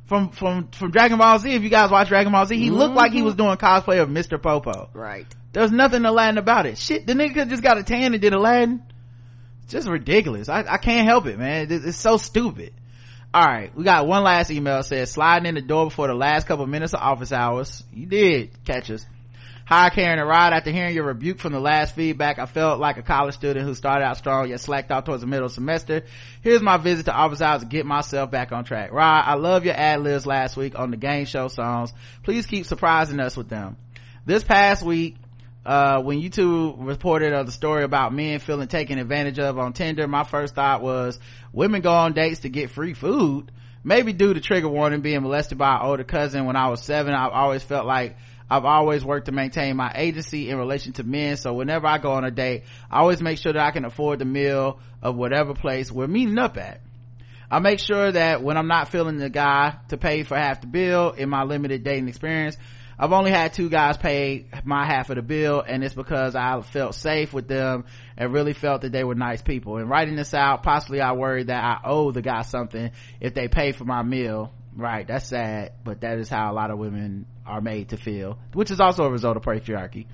from, 0.07 0.31
from, 0.31 0.69
from 0.69 0.91
Dragon 0.91 1.19
Ball 1.19 1.39
Z. 1.39 1.53
If 1.53 1.63
you 1.63 1.69
guys 1.69 1.91
watch 1.91 2.09
Dragon 2.09 2.33
Ball 2.33 2.47
Z, 2.47 2.57
he 2.57 2.71
looked 2.71 2.95
like 2.95 3.13
he 3.13 3.23
was 3.23 3.35
mm-hmm. 3.35 3.45
doing 3.45 3.57
cosplay 3.57 4.01
of 4.01 4.09
Mr. 4.09 4.41
Popo. 4.41 4.89
Right. 4.95 5.27
There's 5.53 5.73
nothing 5.73 6.05
Aladdin 6.05 6.39
about 6.39 6.67
it. 6.67 6.79
Shit, 6.79 7.07
the 7.07 7.15
nigga 7.15 7.49
just 7.49 7.63
got 7.63 7.79
a 7.79 7.83
tan 7.83 8.13
and 8.13 8.21
did 8.21 8.33
Aladdin. 8.33 8.83
It's 9.65 9.73
just 9.73 9.89
ridiculous. 9.89 10.49
I, 10.49 10.65
I 10.69 10.77
can't 10.77 11.07
help 11.09 11.27
it, 11.27 11.39
man. 11.39 11.71
It's, 11.71 11.85
it's 11.85 11.99
so 11.99 12.19
stupid. 12.19 12.73
All 13.35 13.45
right, 13.45 13.77
we 13.77 13.85
got 13.85 14.07
one 14.07 14.23
last 14.23 14.51
email. 14.51 14.79
It 14.79 14.85
says 14.85 15.11
sliding 15.11 15.47
in 15.47 15.57
the 15.57 15.61
door 15.61 15.87
before 15.87 16.07
the 16.07 16.15
last 16.15 16.47
couple 16.47 16.67
minutes 16.67 16.95
of 16.95 17.01
office 17.01 17.33
hours. 17.33 17.83
You 17.93 18.07
did 18.07 18.65
catch 18.65 18.91
us. 18.91 19.05
Hi, 19.69 19.91
Karen 19.91 20.21
and 20.21 20.29
Rod. 20.29 20.53
After 20.53 20.71
hearing 20.71 20.95
your 20.95 21.03
rebuke 21.03 21.41
from 21.41 21.53
the 21.53 21.59
last 21.59 21.97
feedback, 21.97 22.39
I 22.39 22.47
felt 22.47 22.79
like 22.79 22.99
a 22.99 23.03
college 23.03 23.35
student 23.35 23.67
who 23.67 23.75
started 23.75 24.05
out 24.05 24.17
strong 24.17 24.49
yet 24.49 24.61
slacked 24.61 24.93
off 24.93 25.03
towards 25.03 25.23
the 25.23 25.27
middle 25.27 25.47
of 25.47 25.51
semester. 25.51 26.05
Here's 26.41 26.63
my 26.63 26.77
visit 26.77 27.07
to 27.07 27.13
office 27.13 27.41
hours 27.41 27.63
to 27.63 27.67
get 27.67 27.85
myself 27.85 28.31
back 28.31 28.53
on 28.53 28.63
track. 28.63 28.93
Rod, 28.93 29.25
I 29.27 29.35
love 29.35 29.65
your 29.65 29.75
ad 29.75 30.03
libs 30.03 30.25
last 30.25 30.57
week 30.57 30.79
on 30.79 30.93
the 30.93 30.97
game 30.97 31.25
show 31.25 31.49
songs. 31.49 31.93
Please 32.23 32.47
keep 32.47 32.65
surprising 32.65 33.19
us 33.19 33.37
with 33.37 33.49
them. 33.49 33.77
This 34.25 34.45
past 34.45 34.85
week, 34.85 35.17
uh, 35.65 36.01
when 36.01 36.21
you 36.21 36.31
two 36.31 36.77
reported 36.79 37.33
of 37.33 37.47
the 37.47 37.53
story 37.53 37.83
about 37.83 38.15
men 38.15 38.39
feeling 38.39 38.69
taken 38.69 39.01
advantage 39.01 39.41
of 39.41 39.59
on 39.59 39.73
Tinder, 39.73 40.07
my 40.07 40.23
first 40.23 40.55
thought 40.55 40.81
was 40.81 41.19
women 41.53 41.81
go 41.81 41.93
on 41.93 42.13
dates 42.13 42.43
to 42.43 42.49
get 42.49 42.71
free 42.71 42.95
food. 42.95 43.51
Maybe 43.83 44.13
due 44.13 44.33
to 44.33 44.41
trigger 44.41 44.69
warning 44.69 45.01
being 45.01 45.23
molested 45.23 45.59
by 45.59 45.75
an 45.75 45.83
older 45.83 46.05
cousin 46.05 46.45
when 46.45 46.55
I 46.55 46.69
was 46.69 46.83
seven, 46.83 47.15
I've 47.15 47.33
always 47.33 47.65
felt 47.65 47.85
like 47.85 48.17
I've 48.49 48.65
always 48.65 49.05
worked 49.05 49.27
to 49.27 49.33
maintain 49.33 49.77
my 49.77 49.93
agency 49.95 50.51
in 50.51 50.59
relation 50.59 50.93
to 50.95 51.03
men. 51.03 51.37
So 51.37 51.53
whenever 51.53 51.87
I 51.87 51.99
go 51.99 52.13
on 52.13 52.25
a 52.25 52.31
date, 52.31 52.63
I 52.91 53.01
always 53.01 53.21
make 53.21 53.39
sure 53.39 53.53
that 53.53 53.65
I 53.65 53.73
can 53.73 53.85
afford 53.85 54.21
the 54.21 54.25
meal 54.25 54.79
of 55.03 55.17
whatever 55.17 55.55
place 55.55 55.91
we're 55.91 56.07
meeting 56.07 56.39
up 56.39 56.57
at. 56.57 56.81
I 57.51 57.59
make 57.61 57.79
sure 57.79 58.11
that 58.11 58.43
when 58.43 58.57
I'm 58.57 58.69
not 58.69 58.89
feeling 58.89 59.19
the 59.19 59.31
guy 59.31 59.77
to 59.89 59.97
pay 59.97 60.23
for 60.23 60.37
half 60.37 60.61
the 60.61 60.67
bill 60.67 61.13
in 61.13 61.29
my 61.29 61.45
limited 61.45 61.85
dating 61.85 62.09
experience, 62.09 62.57
I've 62.99 63.13
only 63.13 63.31
had 63.31 63.53
two 63.53 63.69
guys 63.69 63.97
pay 63.97 64.47
my 64.65 64.87
half 64.87 65.11
of 65.11 65.17
the 65.17 65.23
bill 65.23 65.61
and 65.61 65.85
it's 65.85 65.95
because 65.95 66.35
I 66.35 66.61
felt 66.63 66.95
safe 66.95 67.33
with 67.35 67.47
them 67.47 67.85
and 68.17 68.33
really 68.33 68.55
felt 68.55 68.83
that 68.83 68.93
they 68.93 69.05
were 69.05 69.15
nice 69.15 69.43
people. 69.43 69.77
And 69.77 69.91
writing 69.91 70.17
this 70.17 70.33
out, 70.33 70.63
possibly 70.63 71.01
I 71.01 71.13
worried 71.13 71.49
that 71.49 71.63
I 71.63 71.81
owe 71.85 72.11
the 72.11 72.23
guy 72.23 72.43
something 72.43 72.91
if 73.21 73.35
they 73.35 73.49
pay 73.49 73.73
for 73.73 73.85
my 73.85 74.03
meal. 74.03 74.53
Right, 74.77 75.07
that's 75.07 75.27
sad, 75.29 75.73
but 75.85 76.03
that 76.03 76.19
is 76.19 76.29
how 76.29 76.53
a 76.53 76.55
lot 76.55 76.71
of 76.71 76.79
women 76.79 77.27
are 77.47 77.63
made 77.63 77.89
to 77.91 77.97
feel, 77.97 78.39
which 78.53 78.71
is 78.71 78.79
also 78.79 79.05
a 79.05 79.11
result 79.11 79.37
of 79.39 79.43
patriarchy. 79.43 80.07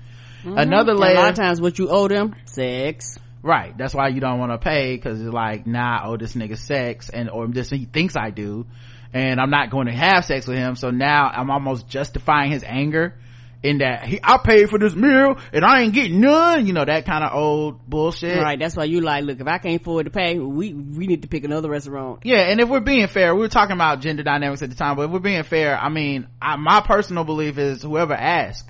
Another 0.45 0.93
Mhm. 0.93 0.99
layer. 0.99 1.15
A 1.17 1.19
lot 1.19 1.29
of 1.31 1.35
times, 1.35 1.59
what 1.61 1.77
you 1.79 1.89
owe 1.89 2.07
them, 2.07 2.35
sex. 2.45 3.17
Right. 3.41 3.77
That's 3.77 3.93
why 3.93 4.07
you 4.07 4.21
don't 4.21 4.39
want 4.39 4.53
to 4.53 4.57
pay 4.57 4.95
because 4.95 5.19
it's 5.21 5.33
like, 5.33 5.67
nah, 5.67 5.97
I 5.97 6.07
owe 6.07 6.17
this 6.17 6.33
nigga 6.33 6.57
sex 6.57 7.09
and, 7.09 7.29
or 7.29 7.45
this, 7.47 7.69
he 7.69 7.85
thinks 7.85 8.15
I 8.15 8.29
do. 8.29 8.65
And 9.13 9.39
I'm 9.39 9.49
not 9.49 9.69
going 9.69 9.87
to 9.87 9.93
have 9.93 10.23
sex 10.25 10.47
with 10.47 10.57
him. 10.57 10.75
So 10.75 10.89
now 10.91 11.29
I'm 11.29 11.51
almost 11.51 11.87
justifying 11.89 12.51
his 12.51 12.63
anger 12.65 13.15
in 13.63 13.77
that 13.77 14.05
he, 14.05 14.19
I 14.21 14.37
paid 14.37 14.69
for 14.69 14.77
this 14.77 14.93
meal 14.93 15.37
and 15.53 15.63
I 15.63 15.81
ain't 15.81 15.93
getting 15.93 16.19
none. 16.19 16.67
You 16.67 16.73
know, 16.73 16.83
that 16.85 17.05
kind 17.05 17.23
of 17.23 17.33
old 17.33 17.87
bullshit. 17.87 18.37
Right. 18.37 18.59
That's 18.59 18.75
why 18.75 18.83
you 18.83 18.99
like, 18.99 19.23
look, 19.23 19.39
if 19.39 19.47
I 19.47 19.57
can't 19.57 19.81
afford 19.81 20.05
to 20.05 20.11
pay, 20.11 20.37
we 20.37 20.73
we 20.73 21.07
need 21.07 21.21
to 21.21 21.29
pick 21.29 21.45
another 21.45 21.69
restaurant. 21.69 22.19
Yeah, 22.23 22.41
and 22.41 22.59
if 22.59 22.67
we're 22.67 22.81
being 22.81 23.07
fair, 23.07 23.33
we 23.33 23.41
were 23.41 23.47
talking 23.47 23.73
about 23.73 24.01
gender 24.01 24.23
dynamics 24.23 24.61
at 24.61 24.69
the 24.69 24.75
time, 24.75 24.97
but 24.97 25.03
if 25.03 25.11
we're 25.11 25.19
being 25.19 25.43
fair, 25.43 25.77
I 25.77 25.89
mean, 25.89 26.27
I, 26.41 26.57
my 26.57 26.81
personal 26.81 27.23
belief 27.23 27.57
is 27.57 27.81
whoever 27.81 28.13
asks 28.13 28.69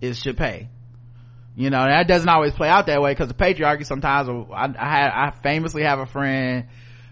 is 0.00 0.18
should 0.18 0.36
pay. 0.36 0.68
You 1.56 1.70
know, 1.70 1.84
that 1.84 2.06
doesn't 2.06 2.28
always 2.28 2.52
play 2.52 2.68
out 2.68 2.86
that 2.86 3.02
way 3.02 3.10
because 3.10 3.26
the 3.26 3.34
patriarchy 3.34 3.84
sometimes, 3.84 4.28
I, 4.28 4.72
I 4.78 4.88
had, 4.88 5.10
I 5.10 5.32
famously 5.42 5.82
have 5.82 5.98
a 5.98 6.06
friend, 6.06 6.66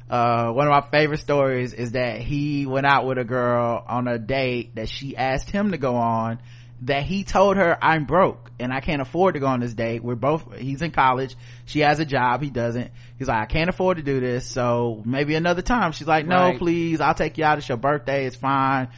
uh, 0.09 0.52
one 0.52 0.68
of 0.68 0.70
my 0.70 0.88
favorite 0.88 1.18
stories 1.18 1.72
is 1.72 1.93
that 1.93 2.20
he 2.20 2.64
went 2.64 2.86
out 2.86 3.06
with 3.06 3.18
a 3.18 3.24
girl 3.24 3.84
on 3.88 4.06
a 4.06 4.20
date 4.20 4.76
that 4.76 4.88
she 4.88 5.16
asked 5.16 5.51
him 5.51 5.72
to 5.72 5.78
go 5.78 5.97
on 5.97 6.38
that 6.82 7.04
he 7.04 7.24
told 7.24 7.56
her 7.56 7.76
I'm 7.82 8.04
broke 8.04 8.50
and 8.60 8.72
I 8.72 8.80
can't 8.80 9.00
afford 9.00 9.34
to 9.34 9.40
go 9.40 9.46
on 9.46 9.60
this 9.60 9.72
date. 9.74 10.02
We're 10.04 10.14
both, 10.14 10.56
he's 10.56 10.82
in 10.82 10.90
college. 10.90 11.34
She 11.64 11.80
has 11.80 12.00
a 12.00 12.04
job. 12.04 12.42
He 12.42 12.50
doesn't. 12.50 12.90
He's 13.18 13.28
like, 13.28 13.38
I 13.40 13.46
can't 13.46 13.68
afford 13.70 13.96
to 13.96 14.02
do 14.02 14.20
this. 14.20 14.46
So 14.46 15.02
maybe 15.04 15.34
another 15.34 15.62
time. 15.62 15.92
She's 15.92 16.06
like, 16.06 16.26
no, 16.26 16.36
Right. 16.36 16.58
please. 16.58 17.00
I'll 17.00 17.14
take 17.14 17.38
you 17.38 17.44
out. 17.44 17.58
It's 17.58 17.68
your 17.68 17.78
birthday. 17.78 18.26
It's 18.26 18.36
fine. 18.36 18.88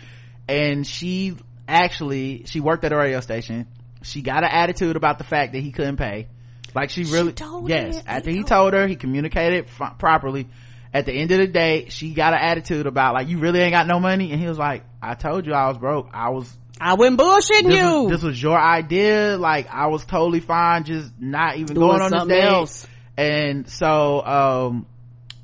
And 0.49 0.87
she 0.87 1.37
actually, 1.69 2.45
she 2.47 2.61
worked 2.61 2.85
at 2.85 2.93
a 2.93 2.97
radio 2.97 3.21
station. 3.21 3.67
She 4.03 4.23
got 4.23 4.45
an 4.45 4.51
attitude 4.51 4.97
about 4.97 5.19
the 5.19 5.25
fact 5.25 5.53
that 5.53 5.61
he 5.61 5.71
couldn't 5.73 5.97
pay. 5.97 6.29
Like 6.75 6.91
she 6.91 7.05
really, 7.05 7.33
told 7.33 7.69
yes. 7.69 8.03
After 8.07 8.31
he 8.31 8.43
told 8.45 8.75
her, 8.75 8.87
he 8.87 8.97
communicated 8.97 9.67
f- 9.81 9.99
properly. 9.99 10.49
At 10.93 11.07
the 11.07 11.13
end 11.13 11.31
of 11.31 11.39
the 11.39 11.47
day, 11.47 11.89
she 11.91 12.13
got 12.15 12.33
an 12.33 12.41
attitude 12.41 12.87
about 12.87 13.15
like, 13.15 13.29
you 13.29 13.39
really 13.39 13.61
ain't 13.61 13.73
got 13.73 13.87
no 13.87 14.01
money. 14.01 14.33
And 14.33 14.41
he 14.41 14.47
was 14.47 14.59
like, 14.59 14.85
I 15.03 15.15
told 15.15 15.47
you 15.47 15.53
I 15.53 15.69
was 15.69 15.79
broke. 15.79 16.09
I 16.13 16.31
was 16.31 16.51
I 16.81 16.95
went 16.95 17.19
bullshitting 17.19 17.65
this 17.65 17.77
you. 17.77 18.03
Was, 18.05 18.11
this 18.13 18.23
was 18.23 18.43
your 18.43 18.59
idea. 18.59 19.37
Like 19.39 19.69
I 19.73 19.87
was 19.89 20.05
totally 20.05 20.41
fine, 20.41 20.85
just 20.85 21.11
not 21.19 21.57
even 21.57 21.75
Doing 21.75 21.89
going 21.89 22.01
on 22.03 22.11
this 22.11 22.19
something 22.21 22.37
date. 22.37 22.45
else. 22.45 22.87
And 23.17 23.69
so, 23.69 24.25
um, 24.25 24.87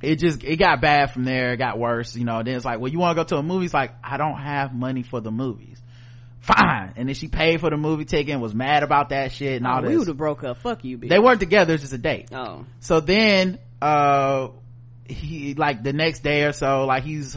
it 0.00 0.16
just, 0.20 0.44
it 0.44 0.56
got 0.56 0.80
bad 0.80 1.12
from 1.12 1.24
there. 1.24 1.54
It 1.54 1.56
got 1.56 1.78
worse, 1.78 2.14
you 2.14 2.24
know. 2.24 2.42
Then 2.42 2.54
it's 2.56 2.64
like, 2.64 2.78
well, 2.78 2.92
you 2.92 2.98
want 2.98 3.16
to 3.16 3.24
go 3.24 3.26
to 3.28 3.36
a 3.38 3.42
movie? 3.42 3.64
It's 3.64 3.74
like, 3.74 3.92
I 4.04 4.16
don't 4.16 4.36
have 4.38 4.72
money 4.74 5.02
for 5.02 5.20
the 5.20 5.30
movies. 5.32 5.80
Fine. 6.40 6.92
And 6.96 7.08
then 7.08 7.14
she 7.14 7.26
paid 7.28 7.60
for 7.60 7.70
the 7.70 7.76
movie 7.78 8.04
ticket 8.04 8.32
and 8.32 8.42
was 8.42 8.54
mad 8.54 8.82
about 8.82 9.08
that 9.08 9.32
shit 9.32 9.54
and 9.56 9.66
all 9.66 9.78
Oh, 9.78 9.82
we 9.82 9.88
this. 9.88 9.98
would 10.00 10.08
have 10.08 10.16
broke 10.18 10.44
up. 10.44 10.58
Fuck 10.58 10.84
you, 10.84 10.98
bitch. 10.98 11.08
They 11.08 11.18
weren't 11.18 11.40
together. 11.40 11.72
It's 11.74 11.82
just 11.82 11.94
a 11.94 11.98
date. 11.98 12.28
Oh. 12.32 12.66
So 12.80 13.00
then, 13.00 13.58
uh, 13.80 14.48
he, 15.08 15.54
like 15.54 15.82
the 15.82 15.92
next 15.94 16.20
day 16.22 16.44
or 16.44 16.52
so, 16.52 16.84
like 16.84 17.02
he's 17.02 17.36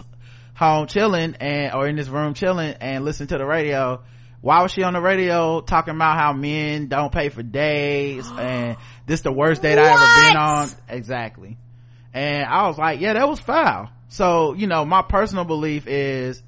home 0.57 0.88
chilling 0.88 1.35
and, 1.39 1.73
or 1.73 1.88
in 1.88 1.95
this 1.95 2.09
room 2.09 2.34
chilling 2.34 2.75
and 2.81 3.05
listening 3.05 3.27
to 3.27 3.38
the 3.38 3.45
radio. 3.45 4.01
Why 4.41 4.61
was 4.61 4.71
she 4.71 4.84
on 4.84 4.93
the 4.93 5.01
radio 5.01 5.61
talking 5.61 5.95
about 5.95 6.17
how 6.17 6.34
men 6.34 6.88
don't 6.88 7.11
pay 7.11 7.29
for 7.29 7.43
days 7.43 8.27
and 8.39 8.77
this 9.05 9.21
the 9.21 9.31
worst 9.31 9.61
date 9.61 9.77
I 9.77 9.88
ever 9.88 10.27
been 10.27 10.38
on? 10.38 10.69
Exactly. 10.89 11.57
and 12.13 12.45
i 12.45 12.67
was 12.67 12.77
like 12.77 12.99
yeah 12.99 13.13
that 13.13 13.27
was 13.27 13.39
foul 13.39 13.89
so 14.07 14.53
you 14.53 14.67
know 14.67 14.85
my 14.85 15.01
personal 15.01 15.43
belief 15.45 15.85
is 15.88 16.41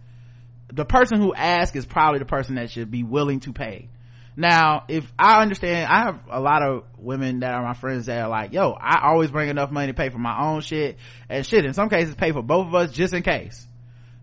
the 0.71 0.85
person 0.85 1.19
who 1.19 1.33
asks 1.33 1.75
is 1.75 1.85
probably 1.85 2.19
the 2.19 2.25
person 2.25 2.55
that 2.55 2.71
should 2.71 2.89
be 2.89 3.03
willing 3.03 3.39
to 3.41 3.53
pay 3.53 3.89
now 4.35 4.83
if 4.87 5.11
i 5.19 5.41
understand 5.41 5.87
i 5.91 6.05
have 6.05 6.19
a 6.31 6.39
lot 6.39 6.63
of 6.63 6.83
women 6.97 7.41
that 7.41 7.53
are 7.53 7.63
my 7.63 7.73
friends 7.73 8.07
that 8.07 8.21
are 8.21 8.29
like 8.29 8.53
yo 8.53 8.71
i 8.71 9.07
always 9.09 9.29
bring 9.29 9.49
enough 9.49 9.69
money 9.69 9.87
to 9.87 9.93
pay 9.93 10.09
for 10.09 10.17
my 10.17 10.47
own 10.47 10.61
shit 10.61 10.97
and 11.27 11.45
shit 11.45 11.65
in 11.65 11.73
some 11.73 11.89
cases 11.89 12.15
pay 12.15 12.31
for 12.31 12.41
both 12.41 12.67
of 12.67 12.73
us 12.73 12.91
just 12.91 13.13
in 13.13 13.21
case 13.21 13.67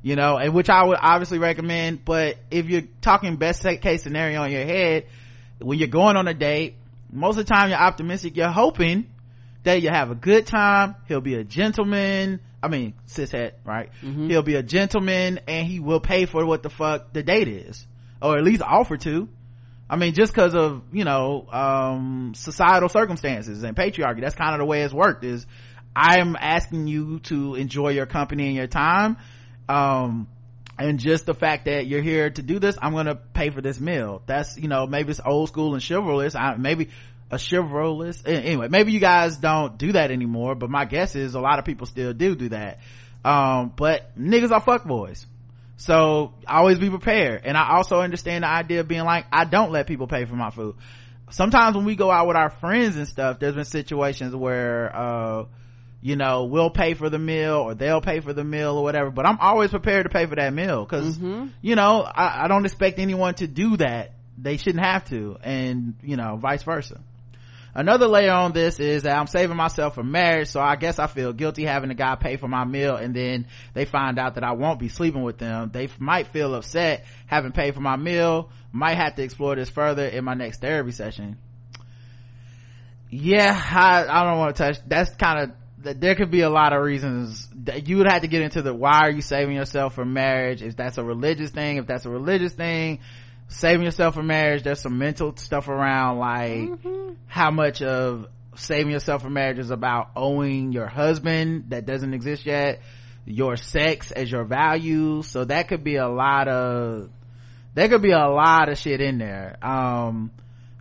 you 0.06 0.14
know 0.14 0.36
and 0.36 0.54
which 0.54 0.70
i 0.70 0.84
would 0.84 0.98
obviously 1.00 1.38
recommend 1.38 2.04
but 2.04 2.36
if 2.48 2.68
you're 2.68 2.84
talking 3.00 3.34
best 3.36 3.62
case 3.82 4.04
scenario 4.04 4.44
in 4.44 4.52
your 4.52 4.64
head 4.64 5.06
when 5.60 5.78
you're 5.78 5.88
going 5.88 6.14
on 6.16 6.28
a 6.28 6.34
date 6.34 6.76
most 7.10 7.36
of 7.36 7.44
the 7.44 7.52
time 7.52 7.70
you're 7.70 7.78
optimistic 7.78 8.36
you're 8.36 8.48
hoping 8.48 9.10
that 9.64 9.82
you 9.82 9.88
have 9.88 10.12
a 10.12 10.14
good 10.14 10.46
time 10.46 10.94
he'll 11.08 11.20
be 11.20 11.34
a 11.34 11.42
gentleman 11.42 12.38
i 12.62 12.68
mean 12.68 12.94
cishet 13.08 13.54
right 13.64 13.90
Mm-hmm. 14.00 14.28
he'll 14.28 14.44
be 14.44 14.54
a 14.54 14.62
gentleman 14.62 15.40
and 15.48 15.66
he 15.66 15.80
will 15.80 15.98
pay 15.98 16.24
for 16.26 16.46
what 16.46 16.62
the 16.62 16.70
fuck 16.70 17.12
the 17.12 17.24
date 17.24 17.48
is 17.48 17.84
or 18.22 18.38
at 18.38 18.44
least 18.44 18.62
offer 18.62 18.96
to 18.98 19.28
i 19.90 19.96
mean 19.96 20.14
just 20.14 20.32
because 20.32 20.54
of 20.54 20.82
you 20.92 21.02
know 21.02 21.48
um 21.50 22.32
societal 22.36 22.88
circumstances 22.88 23.64
and 23.64 23.76
patriarchy 23.76 24.20
that's 24.20 24.36
kind 24.36 24.54
of 24.54 24.60
the 24.60 24.66
way 24.66 24.82
it's 24.82 24.94
worked 24.94 25.24
is 25.24 25.46
i'm 25.96 26.36
asking 26.38 26.86
you 26.86 27.18
to 27.20 27.56
enjoy 27.56 27.88
your 27.88 28.06
company 28.06 28.46
and 28.46 28.54
your 28.54 28.68
time 28.68 29.16
um 29.68 30.28
and 30.78 30.98
just 30.98 31.26
the 31.26 31.34
fact 31.34 31.64
that 31.64 31.86
you're 31.86 32.02
here 32.02 32.28
to 32.28 32.42
do 32.42 32.58
this 32.58 32.76
i'm 32.80 32.92
gonna 32.92 33.14
pay 33.14 33.50
for 33.50 33.60
this 33.60 33.80
meal. 33.80 34.22
That's 34.26 34.56
you 34.56 34.68
know 34.68 34.86
maybe 34.86 35.10
it's 35.10 35.20
old 35.24 35.48
school 35.48 35.74
and 35.74 35.82
chivalrous. 35.82 36.34
I, 36.34 36.56
maybe 36.56 36.90
a 37.30 37.38
chivalrous 37.38 38.22
anyway 38.24 38.68
maybe 38.68 38.92
you 38.92 39.00
guys 39.00 39.36
don't 39.38 39.78
do 39.78 39.92
that 39.92 40.12
anymore 40.12 40.54
but 40.54 40.70
my 40.70 40.84
guess 40.84 41.16
is 41.16 41.34
a 41.34 41.40
lot 41.40 41.58
of 41.58 41.64
people 41.64 41.86
still 41.86 42.12
do 42.12 42.34
do 42.34 42.48
that. 42.50 42.78
Um 43.24 43.72
but 43.76 44.16
niggas 44.18 44.52
are 44.52 44.62
fuckboys. 44.62 45.26
So 45.78 46.32
always 46.46 46.78
be 46.78 46.88
prepared. 46.88 47.42
And 47.44 47.56
i 47.56 47.76
also 47.76 48.00
understand 48.00 48.44
the 48.44 48.48
idea 48.48 48.80
of 48.80 48.88
being 48.88 49.04
like 49.04 49.26
i 49.32 49.44
don't 49.44 49.72
let 49.72 49.86
people 49.86 50.06
pay 50.06 50.24
for 50.24 50.36
my 50.36 50.50
food. 50.50 50.76
Sometimes 51.30 51.74
when 51.74 51.84
we 51.84 51.96
go 51.96 52.10
out 52.10 52.28
with 52.28 52.36
our 52.36 52.50
friends 52.50 52.96
and 52.96 53.08
stuff 53.08 53.40
there's 53.40 53.54
been 53.54 53.64
situations 53.64 54.34
where 54.34 54.94
uh 54.94 55.44
you 56.06 56.14
know 56.14 56.44
we'll 56.44 56.70
pay 56.70 56.94
for 56.94 57.10
the 57.10 57.18
meal 57.18 57.56
or 57.56 57.74
they'll 57.74 58.00
pay 58.00 58.20
for 58.20 58.32
the 58.32 58.44
meal 58.44 58.78
or 58.78 58.84
whatever 58.84 59.10
but 59.10 59.26
i'm 59.26 59.38
always 59.40 59.70
prepared 59.70 60.04
to 60.04 60.08
pay 60.08 60.24
for 60.24 60.36
that 60.36 60.52
meal 60.52 60.84
because 60.84 61.18
mm-hmm. 61.18 61.48
you 61.60 61.74
know 61.74 62.02
I, 62.02 62.44
I 62.44 62.48
don't 62.48 62.64
expect 62.64 63.00
anyone 63.00 63.34
to 63.34 63.48
do 63.48 63.76
that. 63.78 64.12
They 64.38 64.56
shouldn't 64.56 64.84
have 64.84 65.06
to 65.06 65.36
and 65.42 65.94
you 66.02 66.16
know 66.16 66.36
vice 66.36 66.62
versa. 66.62 67.00
Another 67.74 68.06
layer 68.06 68.30
on 68.30 68.52
this 68.52 68.78
is 68.78 69.02
that 69.02 69.18
i'm 69.18 69.26
saving 69.26 69.56
myself 69.56 69.96
for 69.96 70.04
marriage 70.04 70.46
so 70.46 70.60
i 70.60 70.76
guess 70.76 71.00
i 71.00 71.08
feel 71.08 71.32
guilty 71.32 71.64
having 71.64 71.90
a 71.90 71.94
guy 71.94 72.14
pay 72.14 72.36
for 72.36 72.46
my 72.46 72.64
meal 72.64 72.94
and 72.94 73.12
then 73.12 73.48
they 73.74 73.84
find 73.84 74.16
out 74.20 74.36
that 74.36 74.44
i 74.44 74.52
won't 74.52 74.78
be 74.78 74.88
sleeping 74.88 75.24
with 75.24 75.38
them. 75.38 75.70
They 75.72 75.86
f- 75.86 76.00
might 76.00 76.28
feel 76.28 76.54
upset 76.54 77.04
having 77.26 77.50
paid 77.50 77.74
for 77.74 77.80
my 77.80 77.96
meal 77.96 78.50
might 78.70 78.96
have 78.96 79.16
to 79.16 79.24
explore 79.24 79.56
this 79.56 79.70
further 79.70 80.06
in 80.06 80.24
my 80.24 80.34
next 80.34 80.60
therapy 80.60 80.92
session. 80.92 81.36
Yeah 83.10 83.60
i, 83.72 84.06
I 84.06 84.24
don't 84.24 84.38
want 84.38 84.54
to 84.54 84.62
touch 84.62 84.78
that's 84.86 85.12
kind 85.16 85.40
of 85.40 85.65
there 85.94 86.14
could 86.14 86.30
be 86.30 86.40
a 86.40 86.50
lot 86.50 86.72
of 86.72 86.82
reasons 86.82 87.48
that 87.64 87.88
you 87.88 87.98
would 87.98 88.10
have 88.10 88.22
to 88.22 88.28
get 88.28 88.42
into 88.42 88.62
the 88.62 88.74
why 88.74 89.00
are 89.00 89.10
you 89.10 89.22
saving 89.22 89.56
yourself 89.56 89.94
for 89.94 90.04
marriage? 90.04 90.62
If 90.62 90.76
that's 90.76 90.98
a 90.98 91.04
religious 91.04 91.50
thing 91.50 91.76
if 91.76 91.86
that's 91.86 92.06
a 92.06 92.10
religious 92.10 92.52
thing 92.52 93.00
saving 93.48 93.84
yourself 93.84 94.14
for 94.14 94.24
marriage 94.24 94.64
there's 94.64 94.80
some 94.80 94.98
mental 94.98 95.36
stuff 95.36 95.68
around 95.68 96.18
like 96.18 96.70
how 97.26 97.50
much 97.50 97.80
of 97.80 98.26
saving 98.56 98.90
yourself 98.90 99.22
for 99.22 99.30
marriage 99.30 99.58
is 99.58 99.70
about 99.70 100.10
owing 100.16 100.72
your 100.72 100.86
husband 100.86 101.66
that 101.68 101.86
doesn't 101.86 102.14
exist 102.14 102.44
yet 102.46 102.80
your 103.26 103.56
sex 103.56 104.12
as 104.12 104.30
your 104.30 104.44
value. 104.44 105.22
So 105.22 105.44
that 105.44 105.68
could 105.68 105.84
be 105.84 105.96
a 105.96 106.08
lot 106.08 106.48
of 106.48 107.10
there 107.74 107.88
could 107.88 108.00
be 108.00 108.12
a 108.12 108.28
lot 108.28 108.70
of 108.70 108.78
shit 108.78 109.00
in 109.00 109.18
there. 109.18 109.58
Um 109.62 110.30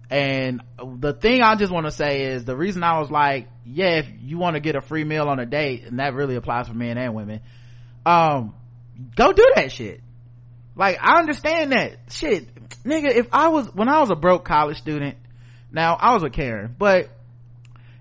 and 0.09 0.61
the 0.99 1.13
thing 1.13 1.41
i 1.41 1.55
just 1.55 1.71
want 1.71 1.85
to 1.85 1.91
say 1.91 2.23
is 2.23 2.45
the 2.45 2.55
reason 2.55 2.83
i 2.83 2.99
was 2.99 3.09
like 3.09 3.47
yeah 3.65 3.97
if 3.97 4.07
you 4.21 4.37
want 4.37 4.55
to 4.55 4.59
get 4.59 4.75
a 4.75 4.81
free 4.81 5.03
meal 5.03 5.27
on 5.27 5.39
a 5.39 5.45
date 5.45 5.83
and 5.85 5.99
that 5.99 6.13
really 6.13 6.35
applies 6.35 6.67
for 6.67 6.73
men 6.73 6.97
and 6.97 7.15
women 7.15 7.41
um 8.05 8.53
go 9.15 9.31
do 9.33 9.45
that 9.55 9.71
shit. 9.71 10.01
Like 10.75 10.97
i 11.01 11.19
understand 11.19 11.71
that 11.71 11.97
shit. 12.09 12.53
Nigga 12.83 13.09
if 13.15 13.27
i 13.31 13.49
was 13.49 13.67
when 13.73 13.89
i 13.89 13.99
was 13.99 14.11
a 14.11 14.15
broke 14.15 14.45
college 14.45 14.77
student 14.77 15.17
now 15.71 15.95
i 15.95 16.13
was 16.13 16.23
with 16.23 16.33
karen 16.33 16.75
but 16.77 17.09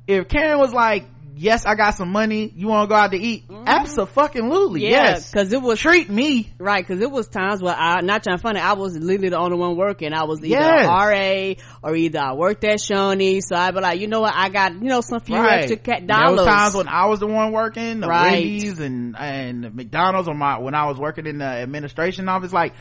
if 0.06 0.28
karen 0.28 0.58
was 0.58 0.72
like 0.72 1.06
yes 1.36 1.66
i 1.66 1.74
got 1.74 1.92
some 1.94 2.10
money 2.10 2.52
you 2.54 2.68
want 2.68 2.88
to 2.88 2.92
go 2.92 2.94
out 2.94 3.10
to 3.10 3.18
eat 3.18 3.48
mm-hmm. 3.48 3.64
absolutely 3.66 4.82
Yeah, 4.82 4.88
yes 4.90 5.30
because 5.30 5.52
it 5.52 5.60
was 5.60 5.78
treat 5.80 6.08
me 6.08 6.52
right. 6.58 6.86
Because 6.86 7.02
it 7.02 7.10
was 7.10 7.28
times 7.28 7.62
where 7.62 7.74
I 7.74 8.00
not 8.00 8.22
trying 8.22 8.36
to 8.38 8.42
funny. 8.42 8.60
I 8.60 8.74
was 8.74 8.96
literally 8.96 9.28
the 9.30 9.38
only 9.38 9.56
one 9.56 9.76
working. 9.76 10.12
I 10.12 10.24
was 10.24 10.40
either 10.40 10.48
Yes. 10.48 10.86
RA 10.86 11.88
or 11.88 11.94
either 11.96 12.18
I 12.20 12.32
worked 12.34 12.64
at 12.64 12.80
Shawnee. 12.80 13.40
So 13.40 13.56
I'd 13.56 13.74
be 13.74 13.80
like, 13.80 14.00
you 14.00 14.08
know 14.08 14.20
what? 14.20 14.34
I 14.34 14.48
got 14.48 14.72
you 14.74 14.88
know 14.88 15.00
some 15.00 15.20
few 15.20 15.36
extra 15.36 15.76
cat 15.76 16.06
There 16.06 16.16
dollars. 16.16 16.38
was 16.40 16.46
times 16.46 16.74
when 16.74 16.88
I 16.88 17.06
was 17.06 17.20
the 17.20 17.26
one 17.26 17.52
working, 17.52 18.00
the 18.00 18.08
Right. 18.08 18.32
Wendy's 18.32 18.78
and 18.80 19.16
and 19.16 19.74
McDonald's 19.74 20.28
on 20.28 20.38
my 20.38 20.58
when 20.58 20.74
I 20.74 20.86
was 20.86 20.98
working 20.98 21.26
in 21.26 21.38
the 21.38 21.44
administration 21.44 22.28
office, 22.28 22.52
like 22.52 22.74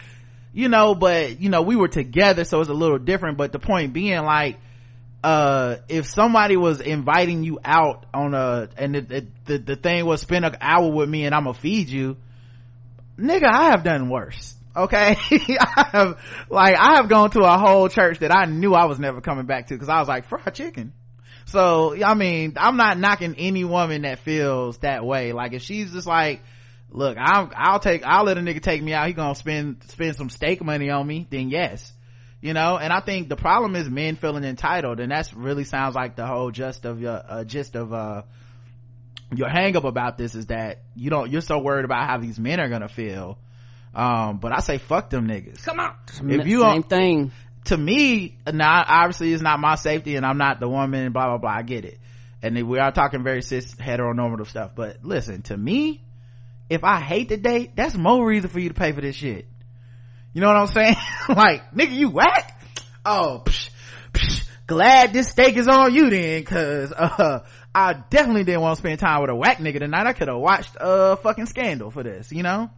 you 0.54 0.70
know, 0.70 0.96
but 0.96 1.40
you 1.42 1.50
know 1.50 1.62
we 1.62 1.76
were 1.76 1.88
together, 1.88 2.44
so 2.44 2.60
it's 2.62 2.70
a 2.70 2.74
little 2.74 3.00
different. 3.00 3.38
But 3.38 3.52
the 3.52 3.60
point 3.60 3.94
being, 3.94 4.22
like, 4.24 4.58
uh, 5.24 5.78
if 5.88 6.08
somebody 6.08 6.58
was 6.58 6.82
inviting 6.82 7.44
you 7.44 7.60
out 7.64 8.06
on 8.14 8.34
a 8.34 8.68
and 8.78 8.95
it, 8.95 9.12
it, 9.12 9.45
the 9.45 9.58
the 9.58 9.76
thing 9.78 10.06
was 10.06 10.22
spend 10.22 10.44
an 10.44 10.58
hour 10.60 10.91
with 10.91 11.08
me 11.08 11.26
and 11.26 11.34
I'm 11.34 11.45
gonna 11.45 11.54
feed 11.58 11.90
you, 11.90 12.18
nigga, 13.18 13.50
I 13.50 13.70
have 13.70 13.84
done 13.84 14.10
worse. 14.10 14.54
Okay, 14.76 15.16
I 15.60 15.88
have 15.91 16.20
like 16.50 16.76
I 16.76 16.95
have 16.95 17.08
gone 17.08 17.30
to 17.32 17.41
a 17.41 17.58
whole 17.58 17.88
church 17.88 18.20
that 18.20 18.36
I 18.36 18.45
knew 18.45 18.74
I 18.74 18.86
was 18.86 19.00
never 19.00 19.22
coming 19.22 19.45
back 19.45 19.68
to 19.68 19.76
because 19.76 19.90
I 19.90 20.00
was 20.00 20.10
like 20.10 20.28
fried 20.28 20.54
chicken. 20.54 20.91
So 21.45 21.95
I 22.04 22.16
mean, 22.16 22.56
I'm 22.58 22.76
not 22.76 22.98
knocking 22.98 23.36
any 23.38 23.64
woman 23.64 24.02
that 24.02 24.20
feels 24.20 24.78
that 24.80 25.06
way. 25.06 25.32
Like 25.32 25.54
if 25.54 25.62
she's 25.62 25.94
just 25.94 26.08
like, 26.08 26.41
look, 26.90 27.18
I'll 27.18 27.50
I'll 27.56 27.80
take 27.80 28.04
I'll 28.04 28.26
let 28.26 28.38
a 28.38 28.41
nigga 28.41 28.62
take 28.62 28.84
me 28.84 28.94
out. 28.94 29.08
He 29.08 29.14
gonna 29.14 29.36
spend 29.36 29.84
spend 29.88 30.18
some 30.18 30.30
steak 30.30 30.62
money 30.62 30.90
on 30.90 31.08
me. 31.08 31.28
Then 31.30 31.50
yes, 31.50 31.94
you 32.44 32.53
know. 32.53 32.78
And 32.78 32.94
I 32.94 32.99
think 32.99 33.30
the 33.30 33.36
problem 33.36 33.76
is 33.76 33.90
men 33.90 34.15
feeling 34.18 34.44
entitled, 34.44 34.99
and 34.99 35.11
that's 35.11 35.34
really 35.34 35.64
sounds 35.64 35.95
like 35.95 36.15
the 36.15 36.28
whole 36.28 36.52
gist 36.52 36.86
of 36.86 37.02
your 37.02 37.22
uh, 37.28 37.44
gist 37.44 37.76
of 37.76 37.94
uh 37.94 38.24
your 39.36 39.49
hang 39.49 39.76
up 39.76 39.84
about 39.86 40.18
this 40.18 40.36
is 40.36 40.48
that 40.48 40.82
you 40.95 41.10
don't 41.10 41.32
you're 41.32 41.41
so 41.41 41.57
worried 41.60 41.86
about 41.86 42.07
how 42.07 42.18
these 42.20 42.38
men 42.40 42.60
are 42.60 42.70
gonna 42.70 42.88
feel. 42.90 43.38
Um, 43.95 44.38
but 44.38 44.52
I 44.52 44.60
say 44.60 44.78
fuck 44.78 45.10
them 45.10 45.28
niggas. 45.28 45.64
Come 45.64 45.80
on. 45.80 45.95
If 46.07 46.45
you 46.48 46.61
same 46.61 46.82
don't- 46.82 46.90
thing. 46.90 47.32
to 47.65 47.78
me 47.78 48.38
now 48.52 48.84
obviously 48.86 49.32
it's 49.32 49.41
not 49.41 49.57
my 49.60 49.76
safety 49.76 50.18
and 50.18 50.26
i'm 50.26 50.38
not 50.38 50.60
the 50.60 50.68
woman 50.68 51.14
blah 51.14 51.28
blah 51.28 51.38
blah 51.38 51.49
i 51.49 51.61
get 51.61 51.86
it 51.86 51.98
and 52.41 52.61
we 52.68 52.78
are 52.78 52.91
talking 52.91 53.24
very 53.24 53.41
cis 53.41 53.74
heteronormative 53.76 54.48
stuff 54.48 54.72
but 54.76 54.98
listen 55.06 55.44
to 55.44 55.56
me 55.56 56.03
if 56.70 56.84
i 56.84 56.99
hate 56.99 57.30
the 57.30 57.38
date 57.38 57.72
that's 57.74 57.95
more 57.95 58.26
reason 58.28 58.49
for 58.49 58.60
you 58.60 58.68
to 58.68 58.76
pay 58.76 58.91
for 58.91 58.99
this 58.99 59.15
shit 59.15 59.48
you 60.34 60.42
know 60.42 60.48
what 60.48 60.58
i'm 60.58 60.68
saying? 60.68 60.96
Like 61.30 61.72
nigga 61.72 61.94
you 61.94 62.10
whack? 62.10 62.62
Oh 63.06 63.44
psh, 63.46 63.70
psh, 64.12 64.48
glad 64.68 65.14
this 65.14 65.30
steak 65.30 65.56
is 65.56 65.68
on 65.68 65.94
you 65.94 66.10
then 66.10 66.44
cause 66.44 66.92
uh 66.98 67.40
i 67.74 67.94
definitely 68.10 68.44
didn't 68.44 68.62
want 68.62 68.76
to 68.76 68.82
spend 68.82 69.00
time 69.00 69.22
with 69.22 69.30
a 69.30 69.36
whack 69.36 69.58
nigga 69.60 69.80
tonight. 69.80 70.08
I 70.08 70.14
could 70.14 70.28
have 70.28 70.40
watched 70.40 70.76
uh 70.78 71.16
fucking 71.18 71.46
scandal 71.46 71.92
for 71.92 72.04
this 72.04 72.32
you 72.32 72.44
know? 72.44 72.70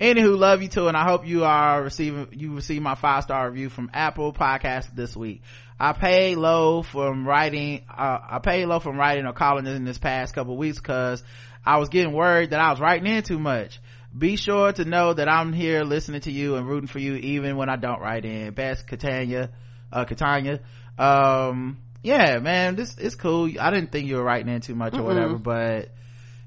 Anywho 0.00 0.38
love 0.38 0.62
you 0.62 0.68
too 0.68 0.88
and 0.88 0.96
i 0.96 1.04
hope 1.04 1.26
you 1.26 1.44
are 1.44 1.82
receiving 1.82 2.28
you 2.32 2.54
receive 2.54 2.82
my 2.82 2.94
five 2.94 3.24
star 3.24 3.50
review 3.50 3.68
from 3.68 3.90
apple 3.92 4.32
podcast 4.32 4.94
this 4.94 5.16
week. 5.16 5.42
I 5.78 5.92
paid 5.92 6.36
low 6.36 6.82
from 6.82 7.26
writing 7.26 7.84
uh, 7.88 8.18
i 8.30 8.38
paid 8.38 8.66
low 8.66 8.80
from 8.80 8.98
writing 8.98 9.26
or 9.26 9.32
calling 9.32 9.66
in 9.66 9.84
this 9.84 9.98
past 9.98 10.34
couple 10.34 10.56
weeks 10.56 10.78
because 10.78 11.22
i 11.64 11.78
was 11.78 11.88
getting 11.88 12.12
worried 12.12 12.50
that 12.50 12.60
i 12.60 12.70
was 12.70 12.80
writing 12.80 13.06
in 13.06 13.22
too 13.22 13.38
much 13.38 13.80
be 14.16 14.36
sure 14.36 14.72
to 14.72 14.84
know 14.84 15.12
that 15.12 15.28
i'm 15.28 15.52
here 15.52 15.82
listening 15.84 16.20
to 16.20 16.32
you 16.32 16.56
and 16.56 16.66
rooting 16.66 16.88
for 16.88 16.98
you 16.98 17.14
even 17.14 17.56
when 17.56 17.68
i 17.68 17.76
don't 17.76 18.00
write 18.00 18.24
in. 18.24 18.52
Best 18.52 18.86
catania 18.86 19.50
uh 19.92 20.04
catania. 20.04 20.60
Um 20.98 21.78
yeah 22.02 22.38
man 22.38 22.76
this 22.76 22.98
is 22.98 23.14
cool. 23.14 23.50
I 23.60 23.70
didn't 23.70 23.92
think 23.92 24.08
you 24.08 24.16
were 24.16 24.24
writing 24.24 24.52
in 24.52 24.60
too 24.60 24.74
much 24.74 24.94
or 24.94 24.98
Mm-mm. 24.98 25.04
whatever 25.04 25.34
but 25.38 25.90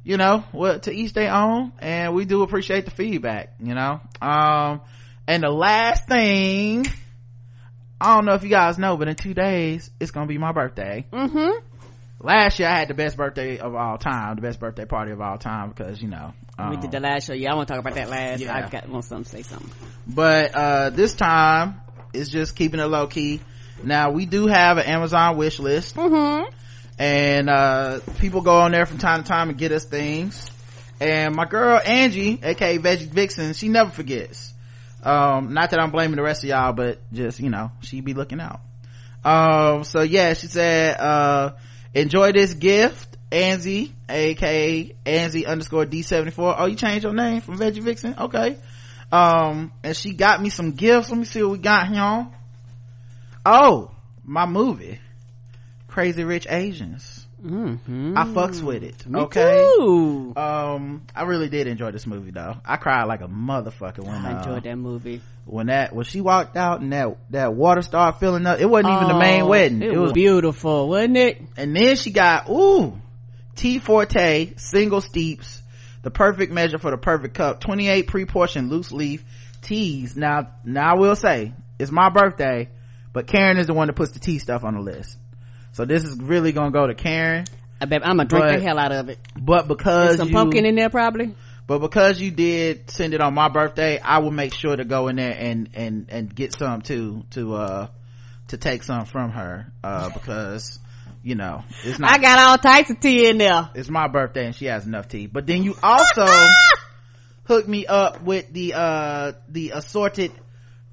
you 0.03 0.17
know 0.17 0.43
well 0.51 0.79
to 0.79 0.91
each 0.91 1.13
their 1.13 1.33
own 1.33 1.71
and 1.79 2.13
we 2.13 2.25
do 2.25 2.41
appreciate 2.41 2.85
the 2.85 2.91
feedback 2.91 3.55
you 3.59 3.73
know? 3.73 4.01
Um 4.21 4.81
and 5.27 5.43
the 5.43 5.49
last 5.49 6.07
thing 6.07 6.85
i 8.01 8.15
don't 8.15 8.25
know 8.25 8.33
if 8.33 8.43
you 8.43 8.49
guys 8.49 8.77
know 8.77 8.97
but 8.97 9.07
in 9.07 9.15
two 9.15 9.33
days 9.33 9.89
it's 9.99 10.11
gonna 10.11 10.27
be 10.27 10.37
my 10.37 10.51
birthday. 10.51 11.05
Mm-hmm. 11.11 11.65
Last 12.23 12.57
year 12.57 12.67
i 12.69 12.79
had 12.79 12.87
the 12.87 12.93
best 12.93 13.15
birthday 13.17 13.57
of 13.59 13.75
all 13.75 13.97
time 13.97 14.35
the 14.35 14.41
best 14.41 14.59
birthday 14.59 14.85
party 14.85 15.11
of 15.11 15.21
all 15.21 15.37
time 15.37 15.69
because 15.69 16.01
you 16.01 16.07
know 16.07 16.33
we 16.57 16.63
um, 16.63 16.79
did 16.81 16.91
the 16.91 16.99
last 16.99 17.25
show. 17.25 17.33
Yeah, 17.33 17.51
I 17.51 17.55
want 17.55 17.67
to 17.67 17.73
talk 17.73 17.81
about 17.81 17.95
that 17.95 18.09
last. 18.11 18.39
Yeah. 18.39 18.55
I 18.55 18.69
got 18.69 18.87
want 18.87 19.05
something 19.05 19.23
to 19.23 19.29
say 19.29 19.41
something. 19.41 19.71
but 20.07 20.53
uh 20.53 20.89
this 20.91 21.15
time 21.15 21.81
it's 22.13 22.29
just 22.29 22.55
keeping 22.55 22.79
it 22.79 22.83
low 22.85 23.07
key 23.07 23.41
now 23.83 24.11
we 24.11 24.25
do 24.27 24.45
have 24.47 24.77
an 24.77 24.85
amazon 24.85 25.35
wish 25.37 25.59
list 25.59 25.95
Mm-hmm. 25.95 26.47
and 26.99 27.49
uh 27.49 27.99
people 28.19 28.41
go 28.41 28.57
on 28.57 28.71
there 28.71 28.85
from 28.85 28.99
time 28.99 29.23
to 29.23 29.27
time 29.27 29.49
and 29.49 29.57
get 29.57 29.71
us 29.71 29.85
things 29.85 30.49
and 30.99 31.35
my 31.35 31.45
girl 31.45 31.81
angie 31.83 32.39
aka 32.43 32.77
veggie 32.77 33.07
vixen 33.09 33.53
she 33.53 33.67
never 33.67 33.89
forgets 33.89 34.53
um 35.01 35.55
not 35.55 35.71
that 35.71 35.79
i'm 35.79 35.89
blaming 35.89 36.17
the 36.17 36.21
rest 36.23 36.43
of 36.43 36.49
y'all 36.49 36.71
but 36.71 36.99
just 37.11 37.39
you 37.39 37.49
know 37.49 37.71
she 37.81 37.99
be 38.01 38.13
looking 38.13 38.39
out 38.39 38.59
um 39.25 39.83
so 39.83 40.01
yeah 40.03 40.33
she 40.35 40.45
said 40.47 40.95
uh 40.99 41.53
enjoy 41.93 42.31
this 42.31 42.53
gift 42.53 43.17
anzi 43.31 43.91
aka 44.09 44.95
anzi 45.05 45.45
underscore 45.45 45.85
d74 45.85 46.55
oh 46.57 46.65
you 46.65 46.75
changed 46.75 47.03
your 47.03 47.13
name 47.13 47.41
from 47.41 47.57
veggie 47.57 47.81
vixen? 47.81 48.15
Okay. 48.17 48.57
Um 49.11 49.71
and 49.83 49.95
she 49.95 50.13
got 50.13 50.41
me 50.41 50.49
some 50.49 50.71
gifts. 50.71 51.09
Let 51.09 51.19
me 51.19 51.25
see 51.25 51.41
what 51.43 51.51
we 51.51 51.57
got 51.59 51.87
here 51.87 52.27
oh 53.45 53.91
my 54.23 54.45
movie 54.45 54.99
crazy 55.87 56.23
rich 56.23 56.47
asians 56.49 57.22
mm-hmm. 57.43 58.17
i 58.17 58.23
fucks 58.25 58.61
with 58.61 58.83
it 58.83 59.05
Me 59.05 59.19
okay 59.21 59.67
too. 59.77 60.33
um 60.37 61.05
i 61.15 61.23
really 61.23 61.49
did 61.49 61.67
enjoy 61.67 61.91
this 61.91 62.07
movie 62.07 62.31
though 62.31 62.55
i 62.65 62.77
cried 62.77 63.03
like 63.05 63.21
a 63.21 63.27
motherfucker 63.27 63.99
when 63.99 64.15
I 64.15 64.33
uh, 64.33 64.37
enjoyed 64.39 64.63
that 64.63 64.75
movie. 64.77 65.21
when 65.45 65.67
that 65.67 65.93
when 65.93 66.05
she 66.05 66.21
walked 66.21 66.55
out 66.55 66.81
and 66.81 66.93
that 66.93 67.17
that 67.31 67.53
water 67.53 67.81
started 67.81 68.19
filling 68.19 68.45
up 68.45 68.59
it 68.59 68.65
wasn't 68.65 68.93
even 68.95 69.07
the 69.09 69.19
main 69.19 69.41
Oh, 69.43 69.47
wedding 69.47 69.81
It, 69.81 69.97
was 69.97 70.13
beautiful, 70.13 70.87
wasn't 70.89 71.17
it? 71.17 71.41
and 71.57 71.75
then 71.75 71.95
she 71.97 72.11
got 72.11 72.49
ooh 72.49 72.99
Tea 73.55 73.79
Forte 73.79 74.53
single 74.57 75.01
steeps 75.01 75.61
the 76.01 76.11
perfect 76.11 76.51
measure 76.51 76.79
for 76.79 76.91
the 76.91 76.97
perfect 76.97 77.33
cup 77.35 77.59
28 77.59 78.07
pre-portioned 78.07 78.69
loose 78.69 78.91
leaf 78.91 79.23
teas 79.61 80.15
now 80.15 80.47
now 80.65 80.95
I 80.95 80.97
will 80.97 81.15
say 81.15 81.53
it's 81.79 81.91
my 81.91 82.09
birthday 82.09 82.69
but 83.13 83.27
Karen 83.27 83.57
is 83.57 83.67
the 83.67 83.73
one 83.73 83.87
that 83.87 83.93
puts 83.93 84.11
the 84.11 84.19
tea 84.19 84.39
stuff 84.39 84.63
on 84.63 84.73
the 84.75 84.81
list 84.81 85.17
so 85.73 85.85
this 85.85 86.03
is 86.03 86.17
really 86.19 86.51
gonna 86.53 86.71
go 86.71 86.87
to 86.87 86.95
Karen 86.95 87.45
I 87.81 87.85
bet 87.85 88.01
I'm 88.05 88.17
gonna 88.17 88.29
drink 88.29 88.45
But- 88.45 88.57
the 88.59 88.63
hell 88.63 88.79
out 88.79 88.91
of 88.91 89.09
it. 89.09 89.19
but 89.37 89.67
because 89.67 90.07
There's 90.07 90.19
some 90.19 90.27
you, 90.29 90.33
pumpkin 90.33 90.65
in 90.65 90.75
there 90.75 90.89
probably. 90.89 91.35
but 91.67 91.79
because 91.79 92.19
you 92.21 92.31
did 92.31 92.89
send 92.89 93.13
it 93.13 93.21
on 93.21 93.33
my 93.33 93.49
birthday 93.49 93.99
I 93.99 94.19
will 94.19 94.31
make 94.31 94.53
sure 94.53 94.75
to 94.75 94.85
go 94.85 95.07
in 95.09 95.17
there 95.17 95.35
and 95.37 95.69
and 95.73 96.05
and 96.09 96.33
get 96.33 96.53
some 96.55 96.81
too 96.81 97.23
to 97.31 97.55
uh 97.55 97.87
to 98.49 98.57
take 98.57 98.83
some 98.83 99.05
from 99.05 99.31
her 99.31 99.71
uh 99.83 100.09
because 100.09 100.79
you 101.23 101.35
know 101.35 101.63
it's 101.83 101.99
not 101.99 102.11
I 102.11 102.17
got 102.19 102.39
all 102.39 102.57
types 102.57 102.89
of 102.89 102.99
tea 102.99 103.27
in 103.29 103.37
there. 103.37 103.69
it's 103.75 103.89
my 103.89 104.07
birthday 104.07 104.45
and 104.45 104.55
she 104.55 104.65
has 104.65 104.85
enough 104.85 105.07
tea 105.07 105.27
but 105.27 105.45
then 105.47 105.63
you 105.63 105.75
also 105.81 106.25
hooked 107.45 107.67
me 107.67 107.85
up 107.85 108.21
with 108.21 108.51
the 108.53 108.73
uh 108.73 109.31
the 109.49 109.71
assorted 109.71 110.31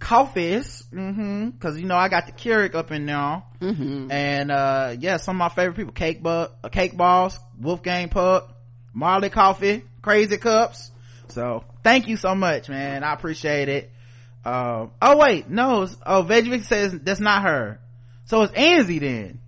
coffees 0.00 0.82
mm-hmm. 0.92 1.50
Because 1.50 1.78
you 1.78 1.86
know 1.86 1.96
i 1.96 2.08
got 2.08 2.26
the 2.26 2.32
keurig 2.32 2.74
up 2.74 2.90
in 2.90 3.06
there. 3.06 3.42
Mm-hmm. 3.60 4.10
and 4.10 4.50
uh 4.50 4.96
yeah 4.98 5.18
some 5.18 5.36
of 5.36 5.38
my 5.38 5.48
favorite 5.54 5.76
people 5.76 5.92
cake 5.92 6.20
uh, 6.24 6.48
cake 6.72 6.96
balls 6.96 7.38
wolfgang 7.60 8.08
puck 8.08 8.50
marley 8.92 9.30
coffee 9.30 9.84
crazy 10.02 10.38
cups. 10.38 10.90
So 11.28 11.64
thank 11.84 12.08
you 12.08 12.16
so 12.16 12.34
much 12.34 12.68
man. 12.68 13.04
I 13.04 13.12
appreciate 13.12 13.68
it. 13.68 13.90
Uh, 14.44 14.86
oh 15.02 15.16
wait 15.18 15.48
no 15.50 15.86
oh 16.06 16.24
veggie 16.24 16.62
says 16.64 16.98
that's 17.00 17.20
not 17.20 17.42
her. 17.42 17.78
So 18.24 18.42
it's 18.42 18.52
anzie 18.52 19.00
then. 19.00 19.40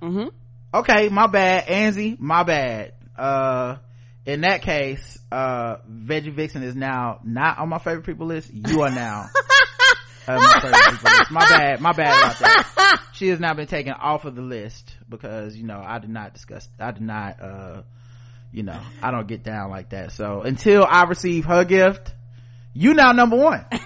Mm-hmm. 0.00 0.28
okay 0.74 1.08
my 1.08 1.26
bad. 1.26 1.66
Anzie 1.66 2.18
my 2.18 2.44
bad. 2.44 2.94
Uh 3.16 3.76
in 4.24 4.42
that 4.42 4.62
case 4.62 5.18
uh 5.32 5.76
veggie 5.90 6.32
vixen 6.32 6.62
is 6.62 6.76
now 6.76 7.18
not 7.24 7.58
on 7.58 7.68
my 7.68 7.78
favorite 7.78 8.06
people 8.06 8.26
list. 8.26 8.50
You 8.52 8.82
are 8.82 8.90
now 8.90 9.26
uh, 10.28 10.36
my 10.36 10.60
favorite 10.60 10.90
people 10.90 11.10
list. 11.10 11.30
my 11.30 11.40
bad 11.48 11.80
my 11.80 11.92
bad 11.92 12.18
about 12.18 12.38
that. 12.38 13.00
She 13.12 13.28
has 13.28 13.40
now 13.40 13.52
been 13.54 13.66
taken 13.66 13.92
off 13.94 14.24
of 14.24 14.36
the 14.36 14.42
list 14.42 14.96
because 15.08 15.56
you 15.56 15.64
know 15.64 15.82
i 15.84 15.98
did 15.98 16.10
not 16.10 16.34
discuss 16.34 16.68
i 16.78 16.92
did 16.92 17.02
not 17.02 17.40
uh 17.42 17.82
you 18.52 18.62
know 18.62 18.80
i 19.02 19.10
don't 19.10 19.26
get 19.26 19.42
down 19.42 19.70
like 19.70 19.90
that. 19.90 20.12
So 20.12 20.42
until 20.42 20.84
i 20.84 21.02
receive 21.04 21.44
her 21.46 21.64
gift 21.64 22.12
you 22.74 22.94
now 22.94 23.12
number 23.12 23.36
one. 23.36 23.64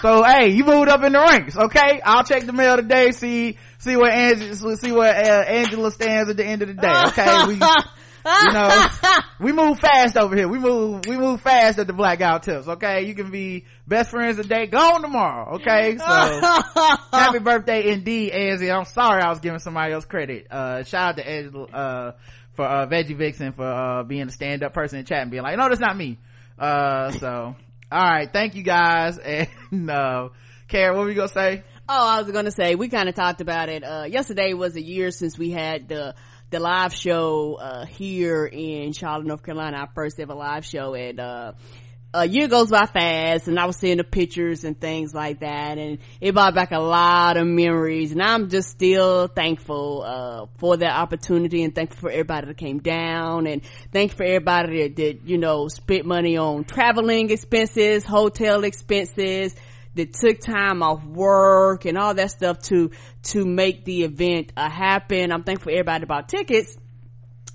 So 0.00 0.22
hey 0.24 0.48
you 0.48 0.64
moved 0.64 0.88
up 0.88 1.02
in 1.04 1.12
the 1.12 1.20
ranks 1.20 1.56
okay? 1.56 2.00
I'll 2.04 2.24
check 2.24 2.44
the 2.44 2.52
mail 2.52 2.76
today 2.76 3.12
see 3.12 3.56
see 3.78 3.96
where 3.96 4.10
angela 4.10 4.76
see 4.76 4.92
where 4.92 5.14
uh, 5.14 5.44
angela 5.44 5.90
stands 5.92 6.28
at 6.28 6.36
the 6.36 6.44
end 6.44 6.62
of 6.62 6.68
the 6.68 6.74
day 6.74 7.02
okay? 7.08 7.46
We 7.46 7.54
you 8.24 8.52
know 8.52 8.86
we 9.40 9.52
move 9.52 9.78
fast 9.78 10.16
over 10.16 10.34
here. 10.34 10.48
We 10.48 10.58
move 10.58 11.06
we 11.06 11.16
move 11.16 11.40
fast 11.40 11.78
at 11.78 11.86
the 11.86 11.92
blackout 11.92 12.42
tips 12.44 12.68
okay? 12.68 13.02
You 13.04 13.14
can 13.14 13.30
be 13.30 13.64
best 13.86 14.10
friends 14.10 14.36
today 14.36 14.66
gone 14.66 15.02
tomorrow 15.02 15.56
okay? 15.56 15.96
So 15.98 16.04
happy 17.12 17.38
birthday 17.38 17.92
indeed 17.92 18.32
Angie. 18.32 18.70
i'm 18.70 18.84
sorry 18.84 19.22
i 19.22 19.28
was 19.28 19.40
giving 19.40 19.58
somebody 19.58 19.92
else 19.92 20.04
credit. 20.04 20.46
Uh 20.50 20.82
shout 20.84 21.10
out 21.10 21.16
to 21.18 21.28
angela 21.28 21.64
uh 21.66 22.12
for 22.52 22.64
uh 22.64 22.86
veggie 22.86 23.16
vixen 23.16 23.52
for 23.52 23.66
uh 23.66 24.02
being 24.04 24.28
a 24.28 24.30
stand-up 24.30 24.72
person 24.72 24.98
in 24.98 25.04
chat 25.04 25.22
and 25.22 25.30
being 25.30 25.42
like 25.42 25.56
no 25.58 25.68
that's 25.68 25.80
not 25.80 25.96
me. 25.96 26.18
Uh 26.58 27.10
so 27.12 27.56
all 27.92 28.02
right. 28.02 28.32
Thank 28.32 28.54
you 28.54 28.62
guys. 28.62 29.18
And 29.70 29.90
uh 29.90 30.28
Karen, 30.68 30.96
what 30.96 31.04
were 31.04 31.10
you 31.10 31.16
gonna 31.16 31.28
say? 31.28 31.62
Oh, 31.88 32.08
I 32.08 32.22
was 32.22 32.32
gonna 32.32 32.50
say 32.50 32.74
we 32.74 32.88
kind 32.88 33.08
of 33.08 33.14
talked 33.14 33.42
about 33.42 33.68
it. 33.68 33.84
Uh, 33.84 34.04
yesterday 34.08 34.54
was 34.54 34.74
a 34.74 34.80
year 34.82 35.10
since 35.10 35.36
we 35.38 35.50
had 35.50 35.86
the 35.88 36.14
the 36.54 36.60
live 36.60 36.94
show 36.94 37.54
uh, 37.54 37.84
here 37.84 38.46
in 38.46 38.92
Charlotte, 38.92 39.26
North 39.26 39.42
Carolina, 39.42 39.76
our 39.78 39.88
first 39.92 40.20
ever 40.20 40.34
live 40.34 40.64
show, 40.64 40.94
and 40.94 41.18
uh, 41.18 41.52
a 42.14 42.28
year 42.28 42.46
goes 42.46 42.70
by 42.70 42.86
fast, 42.86 43.48
and 43.48 43.58
I 43.58 43.66
was 43.66 43.76
seeing 43.76 43.96
the 43.96 44.04
pictures 44.04 44.62
and 44.62 44.80
things 44.80 45.12
like 45.12 45.40
that, 45.40 45.78
and 45.78 45.98
it 46.20 46.32
brought 46.32 46.54
back 46.54 46.70
a 46.70 46.78
lot 46.78 47.38
of 47.38 47.48
memories, 47.48 48.12
and 48.12 48.22
I'm 48.22 48.50
just 48.50 48.68
still 48.68 49.26
thankful 49.26 50.04
uh, 50.06 50.46
for 50.58 50.76
that 50.76 50.96
opportunity, 50.96 51.64
and 51.64 51.74
thankful 51.74 52.02
for 52.02 52.10
everybody 52.10 52.46
that 52.46 52.56
came 52.56 52.78
down, 52.78 53.48
and 53.48 53.62
thankful 53.90 54.18
for 54.18 54.24
everybody 54.24 54.84
that, 54.84 54.94
that 54.94 55.26
you 55.26 55.38
know 55.38 55.66
spent 55.66 56.06
money 56.06 56.36
on 56.36 56.62
traveling 56.62 57.30
expenses, 57.30 58.04
hotel 58.04 58.62
expenses 58.62 59.56
that 59.94 60.12
took 60.12 60.40
time 60.40 60.82
off 60.82 61.04
work 61.04 61.84
and 61.84 61.96
all 61.96 62.14
that 62.14 62.30
stuff 62.30 62.58
to 62.60 62.90
to 63.22 63.44
make 63.44 63.84
the 63.84 64.02
event 64.04 64.52
uh, 64.56 64.68
happen. 64.68 65.32
I'm 65.32 65.44
thankful 65.44 65.72
everybody 65.72 66.06
bought 66.06 66.28
tickets 66.28 66.76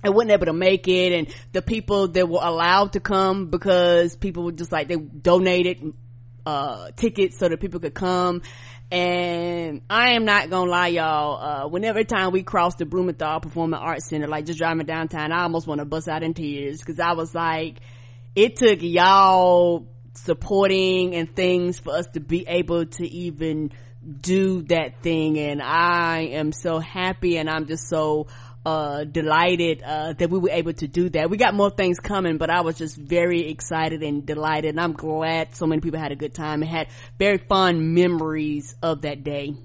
and 0.03 0.15
wasn't 0.15 0.31
able 0.31 0.45
to 0.45 0.53
make 0.53 0.87
it 0.87 1.13
and 1.13 1.35
the 1.51 1.61
people 1.61 2.07
that 2.09 2.27
were 2.27 2.39
allowed 2.41 2.93
to 2.93 2.99
come 2.99 3.47
because 3.47 4.15
people 4.15 4.43
were 4.43 4.51
just 4.51 4.71
like 4.71 4.87
they 4.87 4.95
donated 4.95 5.93
uh 6.45 6.91
tickets 6.95 7.37
so 7.37 7.49
that 7.49 7.59
people 7.59 7.79
could 7.79 7.93
come 7.93 8.41
and 8.91 9.81
I 9.89 10.13
am 10.13 10.25
not 10.25 10.49
gonna 10.49 10.71
lie 10.71 10.87
y'all 10.87 11.37
uh 11.37 11.67
whenever 11.67 12.03
time 12.03 12.31
we 12.31 12.43
crossed 12.43 12.77
the 12.77 12.85
Blumenthal 12.85 13.41
Performing 13.41 13.79
Arts 13.79 14.07
Center 14.09 14.27
like 14.27 14.45
just 14.45 14.57
driving 14.57 14.85
downtown 14.85 15.31
I 15.31 15.43
almost 15.43 15.67
want 15.67 15.79
to 15.79 15.85
bust 15.85 16.07
out 16.07 16.23
in 16.23 16.33
tears 16.33 16.79
because 16.79 16.99
I 16.99 17.13
was 17.13 17.35
like 17.35 17.81
it 18.35 18.55
took 18.55 18.81
y'all 18.81 19.87
supporting 20.13 21.15
and 21.15 21.33
things 21.35 21.79
for 21.79 21.93
us 21.93 22.07
to 22.07 22.19
be 22.19 22.45
able 22.47 22.85
to 22.85 23.07
even 23.07 23.71
do 24.21 24.61
that 24.63 25.01
thing 25.01 25.37
and 25.37 25.61
I 25.61 26.19
am 26.31 26.51
so 26.51 26.79
happy 26.79 27.37
and 27.37 27.49
I'm 27.49 27.67
just 27.67 27.89
so 27.89 28.27
uh 28.65 29.03
delighted 29.03 29.81
uh 29.83 30.13
that 30.13 30.29
we 30.29 30.39
were 30.39 30.49
able 30.51 30.73
to 30.73 30.87
do 30.87 31.09
that. 31.09 31.29
We 31.29 31.37
got 31.37 31.53
more 31.53 31.69
things 31.69 31.99
coming 31.99 32.37
but 32.37 32.49
I 32.49 32.61
was 32.61 32.77
just 32.77 32.95
very 32.95 33.49
excited 33.49 34.01
and 34.03 34.25
delighted 34.25 34.71
and 34.71 34.79
I'm 34.79 34.93
glad 34.93 35.55
so 35.55 35.65
many 35.67 35.81
people 35.81 35.99
had 35.99 36.11
a 36.11 36.15
good 36.15 36.33
time 36.33 36.61
and 36.61 36.71
had 36.71 36.87
very 37.17 37.37
fond 37.37 37.93
memories 37.93 38.75
of 38.81 39.01
that 39.01 39.23
day. 39.23 39.55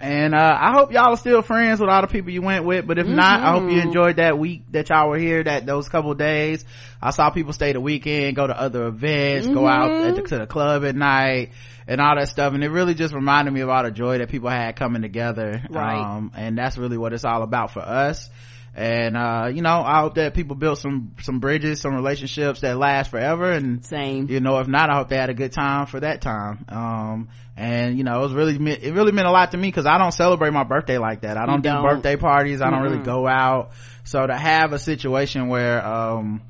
And 0.00 0.34
uh 0.34 0.58
i 0.60 0.72
hope 0.72 0.92
y'all 0.92 1.12
are 1.12 1.16
still 1.16 1.42
friends 1.42 1.80
with 1.80 1.88
all 1.88 2.02
the 2.02 2.06
people 2.06 2.30
you 2.30 2.40
went 2.40 2.64
with 2.64 2.86
but 2.86 2.98
if 2.98 3.06
not 3.06 3.40
i 3.42 3.52
hope 3.52 3.70
you 3.70 3.80
enjoyed 3.80 4.16
that 4.16 4.38
week 4.38 4.62
that 4.70 4.88
y'all 4.90 5.08
were 5.08 5.18
here 5.18 5.42
that 5.42 5.66
those 5.66 5.88
couple 5.88 6.14
days. 6.14 6.64
I 7.00 7.10
saw 7.10 7.30
people 7.30 7.52
stay 7.52 7.72
the 7.72 7.80
weekend 7.80 8.36
go 8.36 8.46
to 8.46 8.58
other 8.58 8.86
events 8.86 9.46
go 9.46 9.66
out 9.66 9.90
at 9.90 10.16
the, 10.16 10.22
to 10.22 10.38
the 10.38 10.46
club 10.46 10.84
at 10.84 10.94
night 10.94 11.50
and 11.86 12.00
all 12.00 12.16
that 12.16 12.28
stuff. 12.28 12.52
And 12.52 12.62
it 12.62 12.68
really 12.68 12.94
just 12.94 13.14
reminded 13.14 13.52
me 13.52 13.60
of 13.60 13.68
all 13.68 13.82
the 13.82 13.90
joy 13.90 14.18
that 14.18 14.28
people 14.28 14.50
had 14.50 14.76
coming 14.76 15.02
together. 15.02 15.62
Right. 15.70 15.98
um 15.98 16.32
and 16.36 16.56
that's 16.56 16.76
really 16.76 16.98
what 16.98 17.12
it's 17.12 17.24
all 17.24 17.42
about 17.42 17.72
for 17.72 17.80
us. 17.80 18.28
And 18.74 19.16
uh 19.16 19.50
you 19.52 19.62
know 19.62 19.80
i 19.80 20.00
hope 20.00 20.14
that 20.14 20.34
people 20.34 20.54
built 20.54 20.78
some 20.78 21.14
some 21.22 21.40
bridges 21.40 21.80
some 21.80 21.94
relationships 21.94 22.60
that 22.60 22.76
last 22.76 23.10
forever. 23.10 23.50
And 23.50 23.84
same. 23.84 24.28
you 24.28 24.40
know 24.40 24.58
if 24.58 24.68
not 24.68 24.90
i 24.90 24.96
hope 24.96 25.08
they 25.08 25.16
had 25.16 25.30
a 25.30 25.34
good 25.34 25.52
time 25.52 25.86
for 25.86 26.00
that 26.00 26.20
time. 26.20 26.64
Um 26.68 27.28
and 27.58 27.98
you 27.98 28.04
know 28.04 28.20
it 28.20 28.22
was 28.22 28.32
really 28.32 28.54
it 28.72 28.94
really 28.94 29.10
meant 29.10 29.26
a 29.26 29.32
lot 29.32 29.50
to 29.50 29.56
me 29.56 29.66
because 29.66 29.84
i 29.84 29.98
don't 29.98 30.12
celebrate 30.12 30.52
my 30.52 30.62
birthday 30.62 30.96
like 30.96 31.22
that. 31.22 31.36
I 31.36 31.44
don't, 31.44 31.60
don't. 31.60 31.82
do 31.82 31.88
birthday 31.88 32.16
parties. 32.16 32.62
I 32.62 32.70
don't 32.70 32.82
really 32.82 32.98
go 33.02 33.26
out. 33.26 33.72
So 34.04 34.24
to 34.24 34.36
have 34.36 34.72
a 34.72 34.78
situation 34.78 35.48
where 35.48 35.84
um 35.84 36.42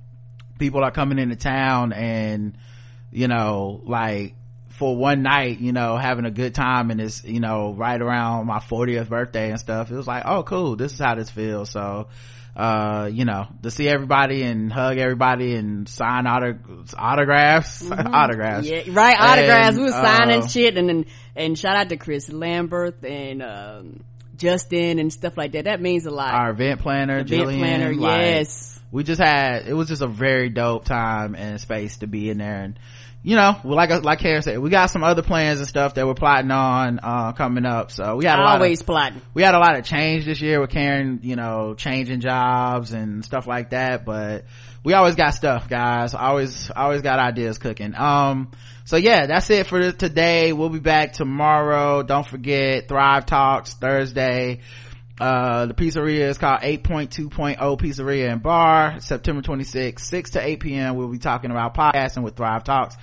people 0.58 0.84
are 0.84 0.90
coming 0.90 1.18
into 1.18 1.36
town 1.36 1.92
and 1.92 2.58
you 3.10 3.26
know 3.26 3.80
like 3.84 4.34
for 4.68 4.94
one 4.96 5.22
night 5.22 5.60
you 5.60 5.72
know 5.72 5.96
having 5.96 6.26
a 6.26 6.30
good 6.30 6.54
time 6.54 6.90
and 6.90 7.00
it's 7.00 7.24
you 7.24 7.40
know 7.40 7.72
right 7.72 8.00
around 8.00 8.46
my 8.46 8.58
40th 8.58 9.08
birthday 9.08 9.50
and 9.50 9.58
stuff 9.58 9.90
it 9.90 9.96
was 9.96 10.06
like 10.06 10.24
oh 10.26 10.42
cool. 10.42 10.76
This 10.76 10.92
is 10.92 10.98
how 10.98 11.14
this 11.14 11.30
feels. 11.30 11.70
So 11.70 12.08
uh 12.58 13.08
you 13.10 13.24
know 13.24 13.46
to 13.62 13.70
see 13.70 13.88
everybody 13.88 14.42
and 14.42 14.72
hug 14.72 14.98
everybody 14.98 15.54
and 15.54 15.88
sign 15.88 16.24
autog- 16.24 16.92
autographs 16.98 17.88
autographs 17.90 18.66
Yeah, 18.66 18.82
right. 18.88 19.16
Autographs. 19.18 19.76
And, 19.76 19.78
we 19.78 19.84
were 19.84 19.90
signing 19.92 20.42
uh, 20.42 20.48
shit, 20.48 20.76
and 20.76 20.88
then 20.88 21.04
and 21.36 21.56
shout 21.56 21.76
out 21.76 21.88
to 21.90 21.96
Chris 21.96 22.28
Lambert 22.28 23.04
and 23.04 23.42
um, 23.42 24.04
Justin 24.36 24.98
and 24.98 25.12
stuff 25.12 25.36
like 25.36 25.52
that. 25.52 25.66
That 25.66 25.80
means 25.80 26.06
a 26.06 26.10
lot. 26.10 26.34
our 26.34 26.50
event 26.50 26.80
planner, 26.80 27.20
Event 27.20 27.30
Jillian. 27.30 27.58
planner, 27.58 27.94
like, 27.94 28.20
yes. 28.20 28.80
we 28.90 29.04
just 29.04 29.20
had 29.20 29.68
it 29.68 29.74
was 29.74 29.86
just 29.86 30.02
a 30.02 30.08
very 30.08 30.48
dope 30.48 30.84
time 30.84 31.36
and 31.36 31.60
space 31.60 31.98
to 31.98 32.08
be 32.08 32.28
in 32.28 32.38
there 32.38 32.62
and 32.62 32.78
you 33.28 33.36
know 33.36 33.60
like 33.62 33.90
like 34.04 34.20
Karen 34.20 34.40
said 34.40 34.58
we 34.58 34.70
got 34.70 34.86
some 34.86 35.04
other 35.04 35.20
plans 35.20 35.58
and 35.58 35.68
stuff 35.68 35.92
that 35.94 36.06
we're 36.06 36.14
plotting 36.14 36.50
on 36.50 36.98
uh 37.02 37.32
coming 37.32 37.66
up. 37.66 37.90
So 37.90 38.16
we 38.16 38.24
had 38.24 38.38
a 38.38 38.42
lot 38.42 38.54
Always 38.54 38.80
of, 38.80 38.86
plotting. 38.86 39.20
we 39.34 39.42
had 39.42 39.54
a 39.54 39.58
lot 39.58 39.78
of 39.78 39.84
change 39.84 40.24
this 40.24 40.40
year 40.40 40.58
with 40.62 40.70
Karen 40.70 41.20
you 41.22 41.36
know 41.36 41.74
changing 41.74 42.20
jobs 42.20 42.94
and 42.94 43.22
stuff 43.22 43.46
like 43.46 43.70
that. 43.70 44.06
But 44.06 44.46
we 44.82 44.94
always 44.94 45.14
got 45.14 45.34
stuff 45.34 45.68
guys. 45.68 46.14
Always 46.14 46.70
always 46.74 47.02
got 47.02 47.18
ideas 47.18 47.58
cooking. 47.58 47.94
Um 47.94 48.50
so 48.86 48.96
yeah 48.96 49.26
that's 49.26 49.50
it 49.50 49.66
for 49.66 49.92
today. 49.92 50.54
We'll 50.54 50.70
be 50.70 50.78
back 50.78 51.12
tomorrow. 51.12 52.02
Don't 52.02 52.26
forget 52.26 52.88
thrive 52.88 53.26
talks 53.26 53.74
thursday 53.74 54.60
uh 55.20 55.66
the 55.66 55.74
pizzeria 55.74 56.28
is 56.28 56.38
called 56.38 56.60
8.2.0 56.60 57.58
pizzeria 57.80 58.30
and 58.32 58.42
bar 58.42 59.00
september 59.00 59.42
26th 59.42 60.00
6 60.00 60.30
to 60.30 60.40
8 60.46 60.60
p.m 60.60 60.96
we'll 60.96 61.08
be 61.08 61.18
talking 61.18 61.50
about 61.50 61.74
podcasting 61.74 62.22
with 62.22 62.36
thrive 62.36 62.64
talks 62.64 62.94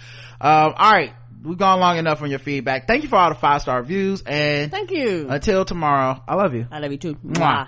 um 0.42 0.74
all 0.78 0.92
right 0.92 1.14
we've 1.44 1.58
gone 1.58 1.80
long 1.80 1.98
enough 1.98 2.22
on 2.22 2.30
your 2.30 2.40
feedback 2.40 2.88
thank 2.88 3.04
you 3.04 3.10
for 3.10 3.18
all 3.18 3.30
the 3.30 3.36
five 3.36 3.62
star 3.62 3.80
reviews 3.80 4.22
and 4.26 4.72
Thank 4.72 4.92
you. 4.92 5.28
until 5.30 5.66
tomorrow 5.66 6.22
i 6.28 6.36
love 6.36 6.54
you 6.54 6.68
I 6.72 6.80
love 6.80 6.92
you 6.92 6.98
too. 6.98 7.16
Mwah. 7.16 7.36
Mwah. 7.36 7.68